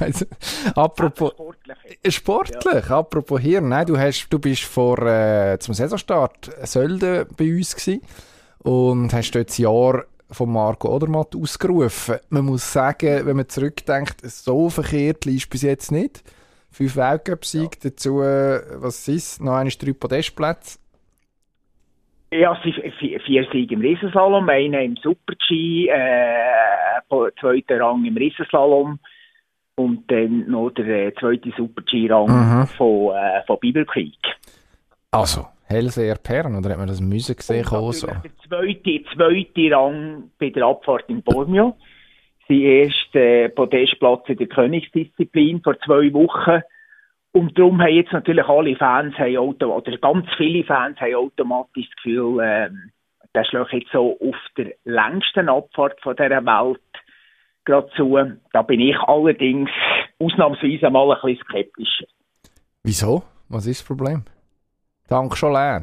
also, 0.00 0.24
apropos 0.74 1.32
Sportlich. 1.32 2.14
sportlich, 2.14 2.90
apropos 2.90 3.40
Hirn. 3.42 3.68
Nein, 3.68 3.84
du, 3.86 3.98
hast, 3.98 4.28
du 4.30 4.38
bist 4.38 4.62
vor, 4.64 4.98
äh, 5.06 5.58
zum 5.60 5.74
Saisonstart 5.74 6.50
Sölden 6.66 7.26
bei 7.36 7.44
uns 7.56 7.76
gewesen 7.76 8.00
und 8.60 9.12
hast 9.12 9.32
dort 9.32 9.50
das 9.50 9.58
Jahr 9.58 10.04
von 10.32 10.52
Marco 10.52 10.94
Odermatt 10.94 11.36
ausgerufen. 11.36 12.16
Man 12.30 12.46
muss 12.46 12.72
sagen, 12.72 13.24
wenn 13.24 13.36
man 13.36 13.48
zurückdenkt, 13.48 14.20
so 14.22 14.68
verkehrt 14.68 15.24
liest 15.24 15.50
bis 15.50 15.62
jetzt 15.62 15.92
nicht. 15.92 16.22
Fünf 16.70 16.96
Weltcup-Siege, 16.96 17.76
dazu, 17.82 18.22
äh, 18.22 18.60
was 18.82 19.06
ist 19.06 19.40
noch 19.42 19.52
einmal 19.52 19.72
drei 19.78 19.92
Podestplätze. 19.92 20.78
Ja, 22.32 22.56
es 22.56 22.62
sind 22.62 22.94
vier, 23.24 23.46
Siege 23.52 23.74
im 23.74 23.82
Riesenslalom, 23.82 24.48
einer 24.48 24.80
im 24.80 24.96
Super-G, 24.96 25.88
äh, 25.88 27.30
zweiter 27.38 27.78
Rang 27.78 28.06
im 28.06 28.16
Riesenslalom 28.16 28.98
und 29.76 30.10
dann 30.10 30.50
noch 30.50 30.70
der 30.70 31.08
äh, 31.08 31.14
zweite 31.14 31.52
Super-G-Rang 31.54 32.60
Mhm. 32.62 32.66
von, 32.68 33.14
äh, 33.14 33.42
von 33.46 33.58
Biber 33.60 33.84
Creek. 33.84 34.16
Also, 35.10 35.46
Hellseher 35.64 36.16
Perren, 36.16 36.56
oder 36.56 36.70
hat 36.70 36.78
man 36.78 36.88
das 36.88 37.00
müssen 37.00 37.36
gesehen? 37.36 37.64
Kommen, 37.64 37.92
so? 37.92 38.06
der 38.06 38.22
zweite, 38.46 39.04
zweite 39.14 39.74
Rang 39.74 40.30
bei 40.38 40.50
der 40.50 40.64
Abfahrt 40.64 41.08
in 41.08 41.22
Bormio. 41.22 41.76
Sein 42.48 42.60
erster 42.60 43.20
äh, 43.20 43.48
Podestplatz 43.48 44.28
in 44.28 44.36
der 44.36 44.48
Königsdisziplin 44.48 45.62
vor 45.62 45.78
zwei 45.80 46.12
Wochen. 46.12 46.62
Und 47.32 47.58
darum 47.58 47.80
haben 47.80 47.94
jetzt 47.94 48.12
natürlich 48.12 48.46
alle 48.46 48.76
Fans, 48.76 49.16
haben 49.16 49.36
auto 49.36 49.74
oder 49.74 49.96
ganz 49.98 50.26
viele 50.36 50.64
Fans 50.64 51.00
haben 51.00 51.14
automatisch 51.14 51.88
das 51.88 51.96
Gefühl, 51.96 52.40
ähm, 52.42 52.90
der 53.34 53.44
schlägt 53.44 53.72
jetzt 53.72 53.92
so 53.92 54.18
auf 54.20 54.36
der 54.58 54.74
längsten 54.84 55.48
Abfahrt 55.48 55.98
von 56.02 56.14
dieser 56.14 56.44
Welt 56.44 56.80
gerade 57.64 57.88
zu. 57.96 58.18
Da 58.52 58.62
bin 58.62 58.80
ich 58.80 58.98
allerdings 58.98 59.70
ausnahmsweise 60.18 60.90
mal 60.90 61.10
ein 61.12 61.18
bisschen 61.22 61.44
skeptisch. 61.48 62.04
Wieso? 62.82 63.22
Was 63.48 63.66
ist 63.66 63.80
das 63.80 63.86
Problem? 63.86 64.24
Tank 65.12 65.36
schon 65.36 65.52
leer. 65.52 65.82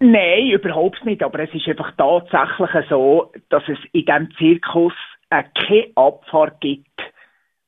Nein, 0.00 0.50
überhaupt 0.50 1.04
nicht. 1.04 1.22
Aber 1.22 1.38
es 1.38 1.54
ist 1.54 1.68
einfach 1.68 1.92
tatsächlich 1.96 2.88
so, 2.88 3.30
dass 3.48 3.62
es 3.68 3.78
in 3.92 4.04
diesem 4.04 4.28
Zirkus 4.36 4.92
äh, 5.30 5.44
keine 5.54 5.86
Abfahrt 5.94 6.60
gibt, 6.60 7.00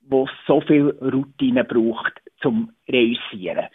wo 0.09 0.29
so 0.49 0.61
viel 0.61 0.91
Routine 1.00 1.62
braucht 1.62 2.14
zum 2.43 2.73
Reüssieren. 2.88 3.67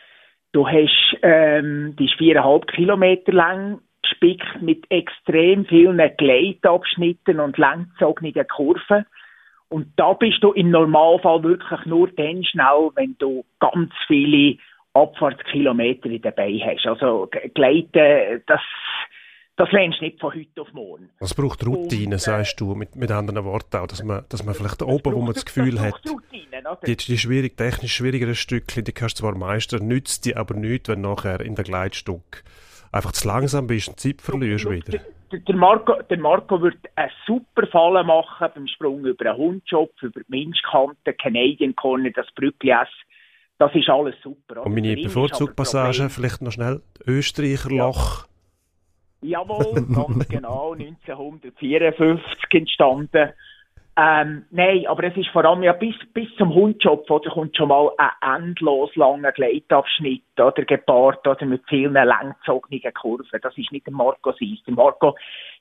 Du 0.52 0.68
hast, 0.68 1.18
ähm, 1.22 1.96
die 1.98 2.12
viereinhalb 2.18 2.68
Kilometer 2.68 3.32
lang, 3.32 3.80
gespickt 4.02 4.62
mit 4.62 4.86
extrem 4.92 5.66
vielen 5.66 6.02
Gleitabschnitten 6.18 7.40
und 7.40 7.58
langgezogenen 7.58 8.48
Kurven. 8.48 9.06
Und 9.70 9.88
da 9.96 10.12
bist 10.12 10.44
du 10.44 10.52
im 10.52 10.72
Normalfall 10.72 11.44
wirklich 11.44 11.86
nur 11.86 12.10
dann 12.10 12.44
schnell, 12.44 12.90
wenn 12.96 13.16
du 13.20 13.46
ganz 13.60 13.94
viele 14.08 14.58
Abfahrtskilometer 14.94 16.10
dabei 16.20 16.60
hast. 16.66 16.86
Also 16.86 17.30
Gleiten, 17.54 18.42
das, 18.48 18.62
das 19.56 19.72
lernst 19.72 20.00
du 20.00 20.06
nicht 20.06 20.20
von 20.20 20.34
heute 20.34 20.62
auf 20.62 20.74
morgen. 20.74 21.10
Es 21.20 21.34
braucht 21.34 21.66
Routine, 21.66 22.06
Und, 22.08 22.14
äh, 22.14 22.20
sagst 22.20 22.60
du, 22.60 22.76
mit, 22.76 22.96
mit 22.96 23.12
anderen 23.12 23.44
Worten 23.46 23.78
auch, 23.78 23.88
dass 23.88 24.04
man, 24.04 24.26
dass 24.30 24.44
man 24.44 24.56
vielleicht 24.56 24.82
oben, 24.82 25.14
wo 25.14 25.22
man 25.22 25.34
das 25.34 25.46
Gefühl 25.46 25.80
hat, 25.80 25.92
braucht 25.92 26.10
Routine, 26.10 26.64
die, 26.86 26.96
die 26.96 27.18
schwierig, 27.18 27.58
technisch 27.58 27.94
schwierigeren 27.94 28.36
Stückchen, 28.36 28.84
die 28.84 28.92
kannst 28.92 29.20
du 29.20 29.24
zwar 29.24 29.36
meistern, 29.36 29.88
nützt 29.88 30.26
die 30.26 30.36
aber 30.36 30.56
nicht, 30.56 30.88
wenn 30.88 31.02
nachher 31.02 31.42
in 31.42 31.56
der 31.56 31.66
Gleitstück 31.66 32.44
einfach 32.92 33.12
zu 33.12 33.28
langsam 33.28 33.68
bist 33.68 33.90
und 33.90 34.00
Zeit 34.00 34.22
verlierst 34.22 34.64
Schau, 34.64 34.72
wieder. 34.72 35.00
Der, 35.32 35.40
der, 35.40 35.56
Marco, 35.56 36.02
der 36.02 36.18
Marco 36.18 36.62
wird 36.62 36.78
eine 36.96 37.12
super 37.28 37.68
Falle 37.68 38.04
machen 38.04 38.48
beim 38.54 38.68
Sprung 38.68 39.06
über 39.06 39.30
einen 39.30 39.38
Hundschopf, 39.38 40.02
über 40.02 40.22
die 40.22 40.26
Minchkante, 40.30 41.14
Canadian 41.14 41.76
Corner, 41.76 42.10
das 42.12 42.26
Brückli 42.34 42.74
Das 43.60 43.76
ist 43.76 43.90
alles 43.90 44.16
super. 44.24 44.54
oder? 44.54 44.66
Und 44.66 44.74
meine 44.74 44.88
ihn 44.94 44.98
ist 45.00 45.04
bevorzugte 45.04 45.52
aber 45.52 45.56
Passage, 45.64 45.98
Problem- 46.04 46.10
vielleicht 46.10 46.42
noch 46.42 46.52
schnell, 46.52 46.82
Österreicher 47.06 47.70
Loch. 47.70 48.26
Jawohl, 49.22 49.74
ganz 49.94 50.28
genau, 50.30 50.72
1954 50.72 52.54
entstanden. 52.54 53.34
Ähm, 53.98 54.46
nein, 54.52 54.88
aber 54.88 55.04
es 55.04 55.18
ist 55.18 55.28
vor 55.30 55.44
allem 55.44 55.62
ja 55.62 55.74
bis, 55.74 55.96
bis 56.14 56.34
zum 56.38 56.54
Hundjob, 56.54 57.12
oder 57.12 57.30
kommt 57.32 57.58
schon 57.58 57.68
mal 57.68 57.92
ein 57.98 58.44
endlos 58.44 58.96
langer 58.96 59.34
Gleitabschnitt, 59.34 60.24
oder 60.38 60.64
gepaart, 60.64 61.28
oder 61.28 61.46
mit 61.46 61.64
vielen 61.68 61.96
langgezogenen 61.96 62.94
Kurven. 62.94 63.40
Das 63.42 63.58
ist 63.58 63.74
nicht 63.74 63.88
der 63.88 63.94
Marco 63.94 64.32
Seis. 64.32 64.64
Der 64.66 64.74
Marco 64.74 65.18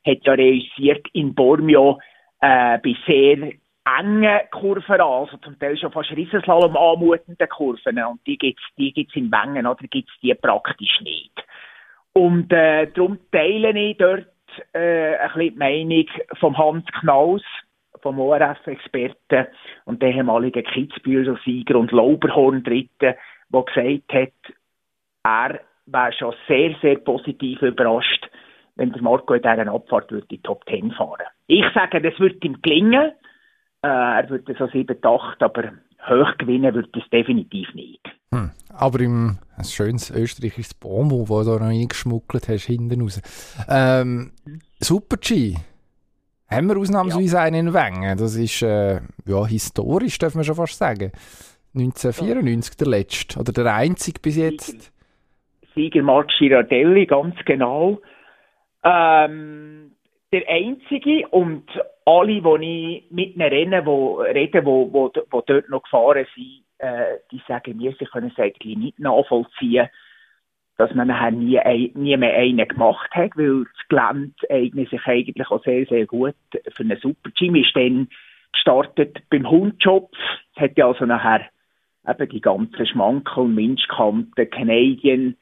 hat 0.07 0.19
ja 0.23 0.35
realisiert 0.35 1.05
in 1.15 1.35
Bormio, 1.35 1.99
äh, 2.41 2.79
bei 2.79 2.95
sehr 3.09 3.55
engen 3.99 4.41
Kurven 4.51 4.95
an, 4.95 5.01
also 5.01 5.37
zum 5.39 5.59
Teil 5.59 5.77
schon 5.77 5.93
fast 5.93 6.11
Riesenslalom 6.11 6.77
anmutenden 6.77 7.49
Kurven, 7.49 8.03
und 8.05 8.27
die 8.27 8.39
gibt's, 8.39 8.63
die 8.77 8.93
gibt's 8.93 9.17
in 9.17 9.31
Wengen, 9.31 9.67
oder 9.67 9.87
gibt's 9.89 10.13
die 10.23 10.35
praktisch 10.35 11.01
nicht. 11.03 11.33
Und, 12.13 12.53
äh, 12.53 12.91
darum 12.93 13.19
teile 13.31 13.79
ich 13.79 13.97
dort, 13.97 14.27
äh, 14.73 15.17
ein 15.17 15.29
bisschen 15.35 15.53
die 15.53 15.59
Meinung 15.59 16.07
vom 16.39 16.59
Hans 16.59 16.87
Knaus, 17.01 17.43
vom 18.03 18.21
ORF-Experten 18.21 19.47
und 19.85 20.03
der 20.03 20.11
ehemalige 20.11 20.63
Kitzbühel-Sieger 20.63 21.77
und 21.79 21.93
Lauberhorn-Dritte, 21.93 23.17
der 23.49 23.63
gesagt 23.63 24.13
hat, 24.13 24.55
er 25.25 25.61
wäre 25.87 26.13
schon 26.13 26.35
sehr, 26.47 26.75
sehr 26.81 26.97
positiv 26.97 27.63
überrascht, 27.63 28.29
wenn 28.77 28.93
der 28.93 29.03
Marco 29.03 29.35
in 29.35 29.43
dieser 29.43 29.73
Abfahrt 29.73 30.11
würde 30.11 30.27
die 30.31 30.43
Top 30.43 30.65
10 30.69 30.93
fahren. 30.93 31.27
Ich 31.47 31.65
sage, 31.75 32.01
das 32.01 32.19
wird 32.21 32.45
ihm 32.45 32.61
gelingen. 32.63 33.13
Äh, 33.83 33.89
er 33.89 34.29
würde 34.29 34.55
so 34.59 34.67
7, 34.67 34.97
8, 35.03 35.43
aber 35.43 35.73
hoch 36.09 36.37
gewinnen 36.39 36.75
wird 36.75 36.97
es 36.97 37.09
definitiv 37.11 37.73
nicht. 37.75 38.01
Hm. 38.33 38.51
Aber 38.75 39.01
im 39.01 39.39
ein 39.57 39.65
schönes 39.65 40.11
österreichisches 40.11 40.75
Bonbon, 40.75 41.27
das 41.27 41.47
du 41.47 41.53
noch 41.59 41.71
eingeschmuggelt 41.71 42.49
hast, 42.49 42.67
hinten 42.67 43.03
raus. 43.03 43.21
Ähm, 43.69 44.33
Super-G. 44.81 45.55
Haben 46.51 46.69
wir 46.69 46.79
ausnahmsweise 46.79 47.37
ja. 47.37 47.43
einen 47.43 47.69
in 47.69 47.75
Wengen. 47.75 48.17
Das 48.17 48.37
ist 48.37 48.63
äh, 48.63 49.01
ja, 49.27 49.47
historisch, 49.47 50.19
darf 50.19 50.35
man 50.35 50.45
schon 50.45 50.55
fast 50.55 50.79
sagen. 50.79 51.13
1994 51.75 52.77
der 52.77 52.87
letzte, 52.87 53.41
oder 53.41 53.53
der 53.53 53.75
einzige 53.75 54.21
bis 54.21 54.37
jetzt. 54.37 54.93
Sieger 55.75 56.03
Marc 56.03 56.31
Girardelli, 56.39 57.07
ganz 57.07 57.35
genau. 57.45 58.01
Ähm, 58.83 59.93
der 60.33 60.49
einzige 60.49 61.29
und 61.29 61.65
alle, 62.09 62.41
die 62.41 63.05
ich 63.05 63.11
mit 63.11 63.37
ihnen 63.37 63.49
reden, 63.49 63.87
wo, 63.87 64.21
reden, 64.21 64.65
wo, 64.65 64.91
wo, 64.93 65.13
wo 65.31 65.41
dort 65.43 65.69
noch 65.69 65.83
gefahren 65.83 66.27
sind, 66.35 66.65
äh, 66.79 67.19
die 67.31 67.43
sagen 67.47 67.77
mir, 67.77 67.95
sie 67.99 68.07
können 68.07 68.33
es 68.35 68.43
eigentlich 68.43 68.77
nicht 68.77 68.99
nachvollziehen, 68.99 69.89
dass 70.79 70.95
man 70.95 71.09
nachher 71.09 71.33
nie, 71.33 71.59
ein, 71.59 71.91
nie 71.95 72.17
mehr 72.17 72.35
einen 72.35 72.67
gemacht 72.67 73.11
hat, 73.11 73.37
weil 73.37 73.65
das 73.65 73.89
Gelände 73.89 74.35
eignet 74.49 74.89
sich 74.89 75.05
eigentlich 75.07 75.51
auch 75.51 75.63
sehr, 75.65 75.85
sehr 75.87 76.07
gut 76.07 76.37
für 76.73 76.83
einen 76.83 76.99
Super-G. 76.99 77.49
ist 77.61 77.77
dann 77.77 78.09
gestartet 78.53 79.19
beim 79.29 79.51
Hundschopf, 79.51 80.17
hat 80.57 80.79
ja 80.79 80.87
also 80.87 81.05
nachher 81.05 81.47
eben 82.09 82.29
die 82.31 82.41
ganzen 82.41 82.87
Schmankel, 82.87 83.45
Minschkanten, 83.45 84.51
Canadian, 84.51 85.37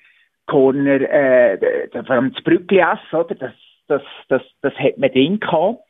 Corner, 0.47 1.01
äh, 1.01 1.89
vor 1.91 2.11
allem 2.11 2.33
das 2.33 2.43
Brückli 2.43 2.83
oder? 3.13 3.35
Das, 3.35 3.53
das, 3.89 4.03
das, 4.29 4.43
das 4.63 4.75
hat 4.75 4.99
man 4.99 5.13
drin 5.13 5.39
gehabt. 5.39 5.86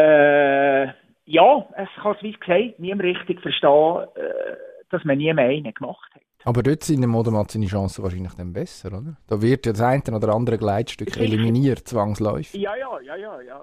Äh, 0.00 0.92
ja, 1.26 1.66
es 1.76 1.88
kann 2.02 2.16
es, 2.16 2.22
wie 2.22 2.32
gesagt, 2.32 2.78
niemand 2.78 3.02
richtig 3.02 3.40
verstehen, 3.40 4.06
äh, 4.14 4.56
dass 4.90 5.04
man 5.04 5.18
nie 5.18 5.32
mehr 5.32 5.48
einen 5.48 5.74
gemacht 5.74 6.10
hat. 6.14 6.22
Aber 6.44 6.62
dort 6.62 6.82
sind 6.82 7.02
im 7.02 7.10
Modermat 7.10 7.50
seine 7.50 7.66
Chancen 7.66 8.02
wahrscheinlich 8.02 8.32
dann 8.34 8.52
besser, 8.52 8.88
oder? 8.88 9.16
Da 9.28 9.42
wird 9.42 9.66
ja 9.66 9.72
das 9.72 9.82
eine 9.82 10.16
oder 10.16 10.34
andere 10.34 10.56
Gleitstück 10.56 11.14
eliminiert, 11.18 11.80
zwangsläufig. 11.80 12.58
Ja, 12.60 12.74
ja, 12.76 12.98
ja, 13.00 13.16
ja, 13.16 13.40
ja. 13.42 13.60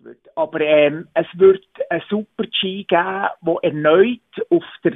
Wird. 0.00 0.18
Aber 0.36 0.60
ähm, 0.60 1.08
es 1.14 1.26
wird 1.34 1.64
ein 1.88 2.02
Super-G 2.10 2.84
geben, 2.84 3.28
der 3.42 3.58
erneut 3.62 4.20
auf 4.50 4.64
der 4.84 4.92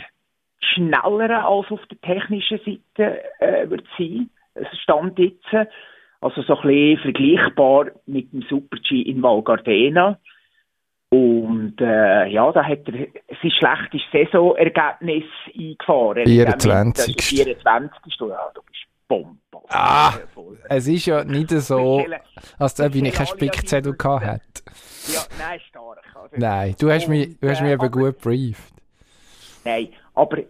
schnelleren 0.61 1.31
als 1.31 1.71
auf 1.71 1.81
der 1.91 2.01
technischen 2.03 2.59
Seite 2.59 3.23
äh, 3.39 3.71
wird 3.71 3.87
sein. 3.97 4.29
Es 4.55 4.67
stand 4.83 5.19
jetzt, 5.19 5.47
also 6.21 6.43
so 6.43 6.57
ein 6.59 6.63
bisschen 6.63 6.99
vergleichbar 6.99 7.87
mit 8.07 8.33
dem 8.33 8.43
Super-G 8.43 9.03
in 9.03 9.23
Val 9.23 9.43
Gardena. 9.43 10.19
Und 11.11 11.81
äh, 11.81 12.27
ja, 12.27 12.53
da 12.53 12.63
hat 12.63 12.87
er 12.87 13.07
sein 13.41 13.51
schlechtes 13.51 14.03
Saisonergebnis 14.13 15.25
eingefahren. 15.59 16.27
24. 16.27 17.17
24. 17.23 18.21
Ja, 18.21 18.51
du 18.55 18.61
bist 18.63 18.89
Bombe. 19.09 19.39
Ah, 19.71 20.13
es 20.69 20.87
ist 20.87 21.07
ja 21.07 21.25
nicht 21.25 21.51
so, 21.51 22.05
als 22.59 22.81
ob 22.81 22.95
ich 22.95 23.13
keinen 23.13 23.27
Spickzettel 23.27 23.97
gehabt 23.97 24.27
hätte. 24.27 24.63
Ja, 25.13 25.21
nein, 25.39 25.61
stark. 25.69 26.05
Also, 26.15 26.37
nein, 26.37 26.75
du 26.79 26.91
hast 26.91 27.09
mich, 27.09 27.39
du 27.41 27.49
hast 27.49 27.63
mich 27.63 27.73
eben 27.73 27.91
gut 27.91 28.19
brieft. 28.19 28.73
Nein, 29.65 29.89
aber 30.15 30.43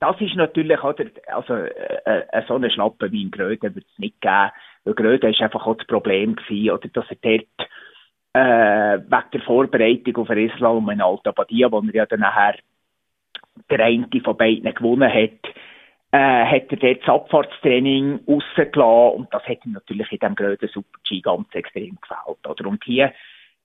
das 0.00 0.20
ist 0.20 0.36
natürlich, 0.36 0.82
oder, 0.82 1.06
also, 1.26 1.54
äh, 1.54 2.22
äh, 2.30 2.42
so 2.46 2.54
eine 2.54 2.70
Schlappe 2.70 3.10
wie 3.10 3.22
in 3.22 3.30
Gröden 3.30 3.74
wird 3.74 3.86
es 3.90 3.98
nicht 3.98 4.20
geben. 4.20 4.50
Weil 4.84 4.94
Gröden 4.94 5.32
ist 5.32 5.40
einfach 5.40 5.66
auch 5.66 5.76
das 5.76 5.86
Problem 5.86 6.36
gewesen, 6.36 6.70
oder, 6.70 6.88
dass 6.88 7.06
er 7.10 7.16
dort 7.22 7.68
äh, 8.34 8.98
wegen 8.98 9.30
der 9.32 9.40
Vorbereitung 9.42 10.16
auf 10.16 10.30
Islam 10.30 10.90
in 10.90 11.00
Alta 11.00 11.30
Badia, 11.30 11.70
wo 11.70 11.80
er 11.80 11.94
ja 11.94 12.06
dann 12.06 12.20
nachher 12.20 12.56
der 13.70 13.80
eine 13.80 14.08
von 14.22 14.36
beiden 14.36 14.74
gewonnen 14.74 15.08
hat, 15.08 15.54
äh, 16.10 16.44
hat 16.44 16.70
er 16.70 16.76
dort 16.76 17.00
das 17.00 17.08
Abfahrtstraining 17.08 18.20
rausgelassen 18.28 19.18
und 19.18 19.32
das 19.32 19.42
hat 19.44 19.64
ihm 19.64 19.72
natürlich 19.72 20.10
in 20.12 20.18
diesem 20.18 20.34
gröden 20.34 20.68
Super-G 20.68 21.20
ganz 21.20 21.48
extrem 21.54 21.96
gefällt. 22.00 22.46
Oder? 22.46 22.68
Und 22.68 22.82
hier 22.84 23.12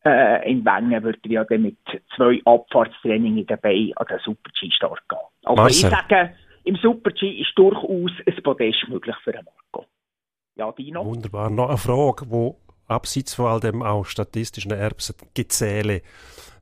äh, 0.06 0.50
in 0.50 0.64
Wengen 0.64 1.04
wird 1.04 1.20
er 1.26 1.32
ja 1.32 1.44
dann 1.44 1.64
mit 1.64 1.78
zwei 2.16 2.40
Abfahrtstraining 2.46 3.46
dabei 3.48 3.92
an 3.96 4.06
den 4.08 4.20
Super-G-Start 4.20 5.10
gehen. 5.10 5.20
Also 5.46 5.62
Marcel. 5.62 5.90
ich 5.90 5.96
sage, 5.96 6.36
im 6.64 6.76
Super-G 6.76 7.42
ist 7.42 7.52
durchaus 7.56 8.12
ein 8.26 8.44
Podest 8.44 8.88
möglich 8.88 9.16
für 9.24 9.34
einen 9.34 9.46
Marco. 9.46 9.88
Ja, 10.56 10.72
Dino? 10.72 11.06
Wunderbar. 11.06 11.50
Noch 11.50 11.70
eine 11.70 11.78
Frage, 11.78 12.26
die 12.28 12.69
abseits 12.90 13.34
von 13.34 13.48
all 13.48 13.60
dem 13.60 13.82
auch 13.82 14.06
statistischen 14.06 14.72
Erbsengezähle, 14.72 16.02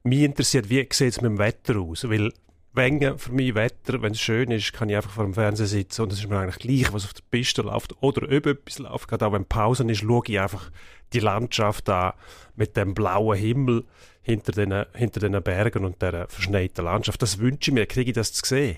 mich 0.04 0.22
interessiert, 0.22 0.70
wie 0.70 0.88
sieht 0.92 1.10
es 1.10 1.22
mit 1.22 1.32
dem 1.32 1.40
Wetter 1.40 1.80
aus? 1.80 2.10
Weil 2.10 2.32
Wengen 2.78 3.18
für 3.18 3.32
mich 3.32 3.56
Wetter, 3.56 4.02
wenn 4.02 4.12
es 4.12 4.22
schön 4.22 4.52
ist, 4.52 4.72
kann 4.72 4.88
ich 4.88 4.96
einfach 4.96 5.10
vor 5.10 5.24
dem 5.24 5.34
Fernseher 5.34 5.66
sitzen 5.66 6.04
und 6.04 6.14
es 6.14 6.20
ist 6.20 6.30
mir 6.30 6.38
eigentlich 6.38 6.60
gleich, 6.60 6.94
was 6.94 7.06
auf 7.06 7.14
der 7.14 7.24
Piste 7.30 7.64
läuft 7.64 7.96
oder 8.02 8.24
ob 8.24 8.46
etwas 8.46 8.78
läuft. 8.78 9.08
Gerade 9.08 9.26
auch 9.26 9.34
wenn 9.34 9.46
Pausen 9.46 9.90
ist, 9.90 10.02
schaue 10.02 10.22
ich 10.28 10.40
einfach 10.40 10.70
die 11.12 11.20
Landschaft 11.20 11.90
an 11.90 12.14
mit 12.56 12.78
dem 12.78 12.94
blauen 12.94 13.36
Himmel 13.36 13.84
hinter 14.22 14.52
den, 14.52 14.86
hinter 14.94 15.20
den 15.22 15.42
Bergen 15.42 15.86
und 15.86 16.02
der 16.02 16.28
verschneiten 16.30 16.86
Landschaft. 16.86 17.22
Das 17.22 17.40
wünsche 17.40 17.72
ich 17.72 17.74
mir. 17.74 17.88
Kriege 17.88 18.12
ich 18.12 18.16
das 18.16 18.32
zu 18.32 18.46
sehen? 18.46 18.78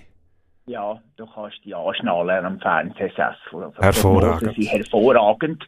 Ja, 0.66 1.02
du 1.18 1.26
kannst 1.26 1.58
die 1.66 1.76
anschnallen 1.76 2.46
am 2.46 2.60
Fernsehsessel. 2.60 3.34
Also 3.52 3.82
hervorragend. 3.82 4.56
hervorragend. 4.58 5.68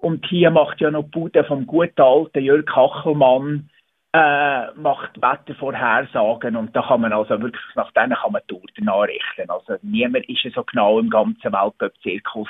Und 0.00 0.26
hier 0.26 0.50
macht 0.50 0.80
ja 0.80 0.90
noch 0.90 1.04
die 1.04 1.10
Bude 1.10 1.44
vom 1.44 1.66
guten 1.66 2.00
alten 2.00 2.42
Jörg 2.42 2.64
Kachelmann 2.66 3.68
äh, 4.12 4.72
macht 4.72 5.20
Wettervorhersagen 5.20 6.56
und 6.56 6.74
da 6.74 6.82
kann 6.82 7.02
man 7.02 7.12
also 7.12 7.40
wirklich 7.40 7.62
nach 7.76 7.92
denen 7.92 8.14
kann 8.14 8.32
man 8.32 8.42
Touren 8.48 8.88
anrichten. 8.88 9.48
Also 9.48 9.76
niemand 9.82 10.28
ist 10.28 10.42
ja 10.42 10.50
so 10.52 10.64
genau 10.64 10.98
im 10.98 11.10
ganzen 11.10 11.52
Weltcup-Zirkus 11.52 12.48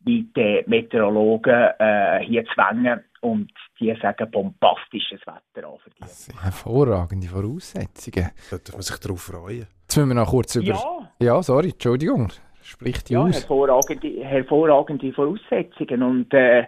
wie 0.00 0.26
die 0.34 0.64
Meteorologen 0.66 1.68
äh, 1.78 2.24
hier 2.24 2.44
zwängen 2.54 3.04
und 3.20 3.52
die 3.78 3.94
sagen 4.00 4.30
bombastisches 4.30 5.20
Wetter 5.20 5.68
an 5.68 5.78
für 5.78 5.90
die. 5.90 6.42
hervorragende 6.42 7.28
Voraussetzungen. 7.28 8.30
Da 8.50 8.56
darf 8.56 8.72
man 8.72 8.82
sich 8.82 8.96
darauf 8.96 9.20
freuen. 9.22 9.66
Jetzt 9.82 9.96
müssen 9.96 10.08
wir 10.08 10.14
noch 10.14 10.30
kurz 10.30 10.56
über... 10.56 10.66
Ja, 10.66 11.10
ja 11.20 11.42
sorry, 11.42 11.70
Entschuldigung. 11.70 12.32
Spricht 12.70 13.08
die 13.08 13.14
ja, 13.14 13.22
aus? 13.22 13.34
Hervorragende, 13.34 14.24
hervorragende 14.24 15.12
Voraussetzungen 15.12 16.04
und 16.04 16.32
äh, 16.32 16.66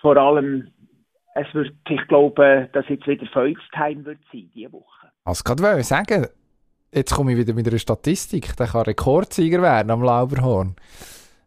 vor 0.00 0.16
allem, 0.16 0.72
es 1.36 1.46
wird, 1.54 1.72
ich 1.88 2.08
glaube, 2.08 2.68
dass 2.72 2.84
jetzt 2.88 3.06
wieder 3.06 3.26
Volkstime 3.26 4.04
wird 4.04 4.18
sein, 4.32 4.50
diese 4.52 4.72
Woche. 4.72 5.06
Also 5.24 5.44
gerade 5.44 5.62
wollte 5.62 5.80
ich 5.80 5.86
sagen, 5.86 6.26
jetzt 6.92 7.14
komme 7.14 7.30
ich 7.32 7.38
wieder 7.38 7.54
mit 7.54 7.68
einer 7.68 7.78
Statistik, 7.78 8.56
der 8.56 8.66
kann 8.66 8.82
Rekordsieger 8.82 9.62
werden 9.62 9.92
am 9.92 10.02
Lauberhorn. 10.02 10.74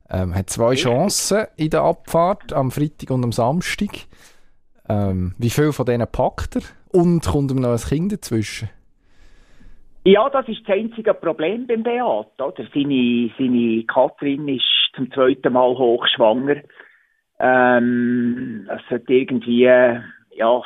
Ähm, 0.10 0.34
hat 0.34 0.50
zwei 0.50 0.76
Chancen 0.76 1.48
in 1.58 1.70
der 1.70 1.82
Abfahrt 1.82 2.54
am 2.54 2.72
Freitag 2.72 3.12
und 3.12 3.26
am 3.26 3.34
Samstag. 3.34 3.90
Ähm, 4.88 5.36
wie 5.38 5.50
viel 5.50 5.74
von 5.74 5.86
denen 5.86 6.08
packt 6.10 6.56
er? 6.56 6.62
Und 6.88 7.26
kommt 7.26 7.52
ihm 7.52 7.60
noch 7.60 7.74
ein 7.74 7.78
Kind 7.78 8.14
dazwischen? 8.14 8.70
Ja, 10.06 10.30
das 10.30 10.48
ist 10.48 10.68
das 10.68 10.78
einzige 10.78 11.14
Problem 11.14 11.68
beim 11.68 11.84
Beat. 11.84 12.40
Oder? 12.40 12.66
Seine, 12.74 13.32
seine 13.38 13.84
Katrin 13.84 14.48
ist 14.48 14.64
zum 14.96 15.12
zweiten 15.12 15.54
Mal 15.54 15.78
hochschwanger. 15.78 16.62
Ähm, 17.40 18.70
es 18.70 18.82
hat 18.90 19.10
irgendwie, 19.10 19.64
ja, 19.64 20.62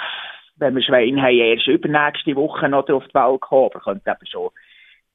wenn 0.58 0.76
wir 0.76 0.84
Schwein 0.84 1.22
haben, 1.22 1.36
erst 1.36 1.68
übernächste 1.68 2.36
Woche 2.36 2.70
noch 2.70 2.88
auf 2.90 3.08
die 3.08 3.14
Welt 3.16 3.42
kommen, 3.42 3.70
aber 3.74 3.80
könnte 3.80 4.12
eben 4.12 4.26
schon 4.28 4.50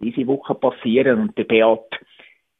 diese 0.00 0.26
Woche 0.26 0.54
passieren. 0.54 1.20
Und 1.20 1.38
der 1.38 1.44
Beat 1.44 2.00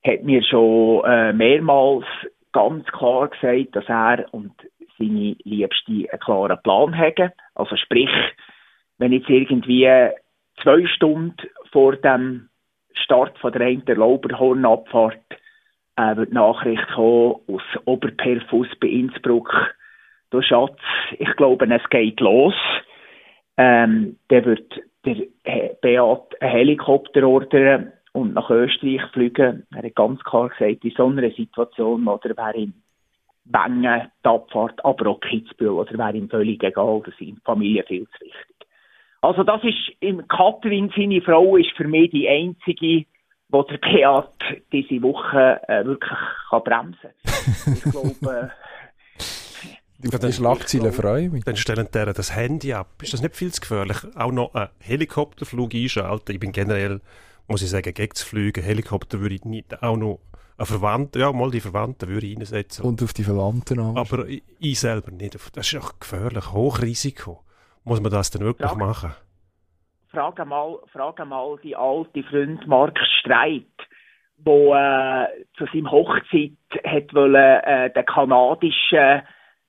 hat 0.07 0.23
mir 0.23 0.43
schon 0.45 1.05
äh, 1.05 1.33
mehrmals 1.33 2.07
ganz 2.53 2.87
klar 2.87 3.29
gesagt, 3.29 3.75
dass 3.75 3.89
er 3.89 4.27
und 4.33 4.53
seine 4.97 5.37
Liebste 5.43 5.93
einen 6.11 6.21
klaren 6.21 6.63
Plan 6.63 6.97
haben. 6.97 7.33
Also 7.55 7.77
sprich, 7.77 8.11
wenn 8.99 9.13
jetzt 9.13 9.29
irgendwie 9.29 9.87
zwei 10.63 10.87
Stunden 10.87 11.37
vor 11.73 11.97
dem 11.97 12.49
Start 12.95 13.39
von 13.39 13.53
der 13.53 13.63
einen 13.63 13.85
Lauberhornabfahrt 13.87 15.21
äh, 15.97 16.17
wird 16.17 16.33
Nachricht 16.33 16.87
kommen 16.95 17.37
aus 17.49 17.63
Oberperfus 17.85 18.69
bei 18.81 18.89
Innsbruck. 18.89 19.53
Du 20.31 20.43
Schatz, 20.43 20.79
ich 21.19 21.31
glaube, 21.37 21.67
es 21.75 21.89
geht 21.91 22.21
los. 22.21 22.55
Ähm, 23.57 24.19
dann 24.29 24.45
wird 24.45 24.81
der 25.05 25.77
Beat 25.81 26.41
einen 26.41 26.51
Helikopter 26.51 27.27
ordern 27.27 27.93
und 28.13 28.35
nach 28.35 28.51
Österreich 28.51 29.03
fliegen. 29.13 29.67
Er 29.75 29.83
hat 29.83 29.95
ganz 29.95 30.23
klar 30.23 30.49
gesagt, 30.51 30.85
in 30.85 30.93
so 30.97 31.07
einer 31.07 31.31
Situation 31.31 32.07
oder 32.07 32.37
wäre 32.37 32.57
ihm 32.57 32.75
Wengen, 33.45 34.11
die 34.23 34.29
Abfahrt, 34.29 34.85
aber 34.85 35.11
auch 35.11 35.21
Kitzbühel 35.21 35.71
oder 35.71 35.97
wäre 35.97 36.17
ihm 36.17 36.29
völlig 36.29 36.63
egal, 36.63 37.01
das 37.05 37.15
ist 37.15 37.21
ihm 37.23 37.41
Familie 37.45 37.83
viel 37.85 38.07
zu 38.07 38.27
wichtig. 38.27 38.68
Also 39.21 39.43
das 39.43 39.63
ist, 39.65 39.93
im 40.01 40.27
Katrin, 40.29 40.93
seine 40.97 41.21
Frau, 41.21 41.57
ist 41.57 41.73
für 41.77 41.89
mich 41.89 42.11
die 42.11 42.29
einzige, 42.29 43.07
wo 43.49 43.63
der 43.63 43.79
Beat 43.79 44.63
diese 44.73 45.03
Woche 45.03 45.61
äh, 45.69 45.85
wirklich 45.85 46.19
kann 46.51 46.63
bremsen 46.65 47.11
kann. 47.25 47.75
Ich 47.75 47.83
glaube... 47.83 48.51
Die 50.01 50.15
äh, 50.15 50.33
Schlagzeilen 50.33 50.93
freuen 50.93 51.33
mich. 51.33 51.43
Dann 51.43 51.57
stellen 51.57 51.89
die 51.93 52.13
das 52.13 52.37
Handy 52.37 52.73
ab. 52.73 53.03
Ist 53.03 53.15
das 53.15 53.23
nicht 53.23 53.35
viel 53.35 53.53
zu 53.53 53.61
gefährlich? 53.61 53.97
Auch 54.15 54.31
noch 54.31 54.55
einen 54.55 54.69
Helikopterflug 54.79 55.75
einschalten. 55.75 56.35
Ich 56.35 56.39
bin 56.39 56.53
generell, 56.53 57.01
muss 57.49 57.63
ich 57.63 57.71
sagen, 57.71 57.93
gegen 57.93 58.13
das 58.13 58.23
Fliegen. 58.23 58.63
Helikopter 58.63 59.19
würde 59.21 59.35
ich 59.35 59.45
nicht, 59.45 59.83
auch 59.83 59.97
noch 59.97 60.21
eine 60.57 60.67
Verwandte, 60.67 61.19
ja, 61.19 61.33
mal 61.33 61.51
die 61.51 61.61
Verwandten 61.61 62.09
würde 62.09 62.27
ich 62.27 62.37
reinsetzen. 62.37 62.85
Und 62.85 63.03
auf 63.03 63.13
die 63.13 63.25
Verwandten 63.25 63.81
an. 63.81 63.97
Aber 63.97 64.29
ich, 64.29 64.43
ich, 64.59 64.79
selber 64.79 65.11
nicht. 65.11 65.37
Das 65.55 65.73
ist 65.73 65.83
auch 65.83 65.99
gefährlich, 65.99 66.53
Hochrisiko. 66.53 67.45
Muss 67.89 68.03
man 68.03 68.13
das 68.13 68.31
denn 68.31 68.43
wirklich 68.43 68.69
Frage, 68.69 68.85
machen? 68.85 69.15
Frage 70.11 70.45
mal, 70.45 70.79
frage 70.93 71.25
mal 71.25 71.57
die 71.63 71.75
alte 71.75 72.23
Freund 72.25 72.67
Mark 72.67 72.99
Streit, 73.19 73.65
wo 74.37 74.75
äh, 74.75 75.27
zu 75.57 75.65
seinem 75.73 75.91
Hochzeit 75.91 76.53
hat 76.85 77.15
wollen, 77.15 77.35
äh, 77.35 77.91
den 77.91 78.05
kanadischen 78.05 79.23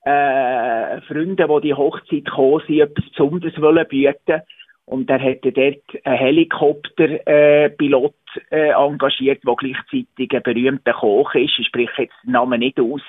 äh, 0.04 1.00
Freunden, 1.00 1.48
die 1.48 1.60
die 1.62 1.72
Hochzeit 1.72 2.26
gekommen 2.26 2.62
sind, 2.66 2.80
etwas 2.80 3.08
Besonderes 3.08 3.58
wollen 3.58 3.88
bieten 3.88 4.42
und 4.84 5.08
er 5.08 5.18
hätte 5.18 5.50
dort 5.52 6.04
einen 6.04 6.18
Helikopterpilot 6.18 8.14
äh, 8.50 8.68
äh, 8.68 8.72
engagiert, 8.72 9.42
der 9.46 9.54
gleichzeitig 9.54 10.34
ein 10.34 10.42
berühmter 10.42 10.92
Koch 10.92 11.34
ist. 11.36 11.58
Ich 11.58 11.66
spreche 11.68 12.02
jetzt 12.02 12.14
den 12.22 12.32
Namen 12.32 12.60
nicht 12.60 12.78
aus. 12.78 13.00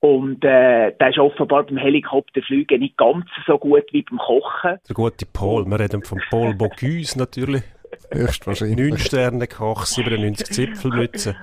Und 0.00 0.42
äh, 0.44 0.92
der 0.92 1.08
ist 1.10 1.18
offenbar 1.18 1.64
beim 1.64 1.76
Helikopterfliegen 1.76 2.80
nicht 2.80 2.96
ganz 2.96 3.26
so 3.46 3.58
gut 3.58 3.84
wie 3.92 4.02
beim 4.02 4.18
Kochen. 4.18 4.78
Der 4.88 4.94
gute 4.94 5.26
Paul, 5.26 5.66
wir 5.66 5.78
reden 5.78 6.02
von 6.02 6.20
Paul 6.30 6.54
Bocuse 6.54 7.18
natürlich. 7.18 7.62
Höchstwahrscheinlich. 8.10 8.90
9 8.90 8.98
Sterne 8.98 9.46
Koch, 9.46 9.84
97 9.84 10.46
Zipfelmützen. 10.46 11.36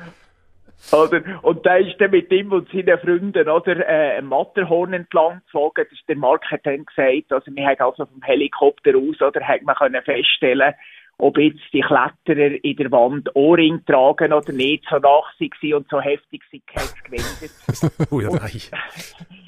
Oder? 0.92 1.22
Und 1.44 1.66
da 1.66 1.76
ist 1.78 2.00
dann 2.00 2.12
mit 2.12 2.32
ihm 2.32 2.52
und 2.52 2.70
seinen 2.70 2.98
Freunden 3.00 3.50
oder, 3.50 3.88
äh, 3.88 4.18
ein 4.18 4.26
Matterhorn 4.26 4.94
entlang 4.94 5.42
geflogen. 5.46 5.86
Das 5.90 5.92
ist 5.92 6.08
der 6.08 6.16
Mark 6.16 6.50
hat 6.50 6.66
dann 6.66 6.86
gesagt, 6.86 7.32
also 7.32 7.54
wir 7.54 7.66
haben 7.68 7.82
also 7.82 8.06
vom 8.06 8.22
Helikopter 8.24 8.92
aus, 8.96 9.22
oder, 9.22 9.46
hat 9.46 9.64
man 9.64 9.76
können 9.76 10.02
feststellen, 10.02 10.74
ob 11.20 11.38
jetzt 11.38 11.62
die 11.74 11.82
Kletterer 11.82 12.64
in 12.64 12.76
der 12.76 12.92
Wand 12.92 13.36
Ohrring 13.36 13.84
tragen 13.86 14.34
oder 14.34 14.54
nicht, 14.54 14.86
so 14.90 14.98
nach 14.98 15.34
sie 15.40 15.74
und 15.74 15.88
so 15.90 16.00
heftig 16.00 16.44
sie 16.52 16.62
gewendet. 16.66 18.12
Ui, 18.12 18.24
nein. 18.24 18.62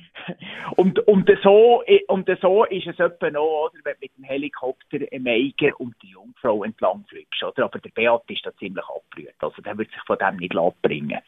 Und, 0.76 1.00
und, 1.08 1.30
so, 1.44 1.84
und 2.08 2.30
so 2.40 2.64
ist 2.66 2.88
es 2.88 3.00
etwa 3.00 3.32
noch, 3.32 3.72
oder, 3.72 3.80
wenn 3.84 3.94
du 3.94 4.00
mit 4.02 4.18
dem 4.18 4.24
Helikopter 4.26 5.12
im 5.12 5.26
Eiger 5.26 5.80
und 5.80 5.96
die 6.04 6.10
Jungfrau 6.10 6.64
entlang 6.64 7.04
fliegst, 7.10 7.44
oder? 7.44 7.66
Aber 7.66 7.80
der 7.80 7.90
Beat 7.90 8.22
ist 8.30 8.46
da 8.46 8.56
ziemlich 8.58 8.86
abgerührt. 8.86 9.36
Also 9.40 9.62
der 9.62 9.78
wird 9.78 9.90
sich 9.90 10.02
von 10.06 10.18
dem 10.18 10.38
nicht 10.38 10.56
abbringen. 10.56 11.20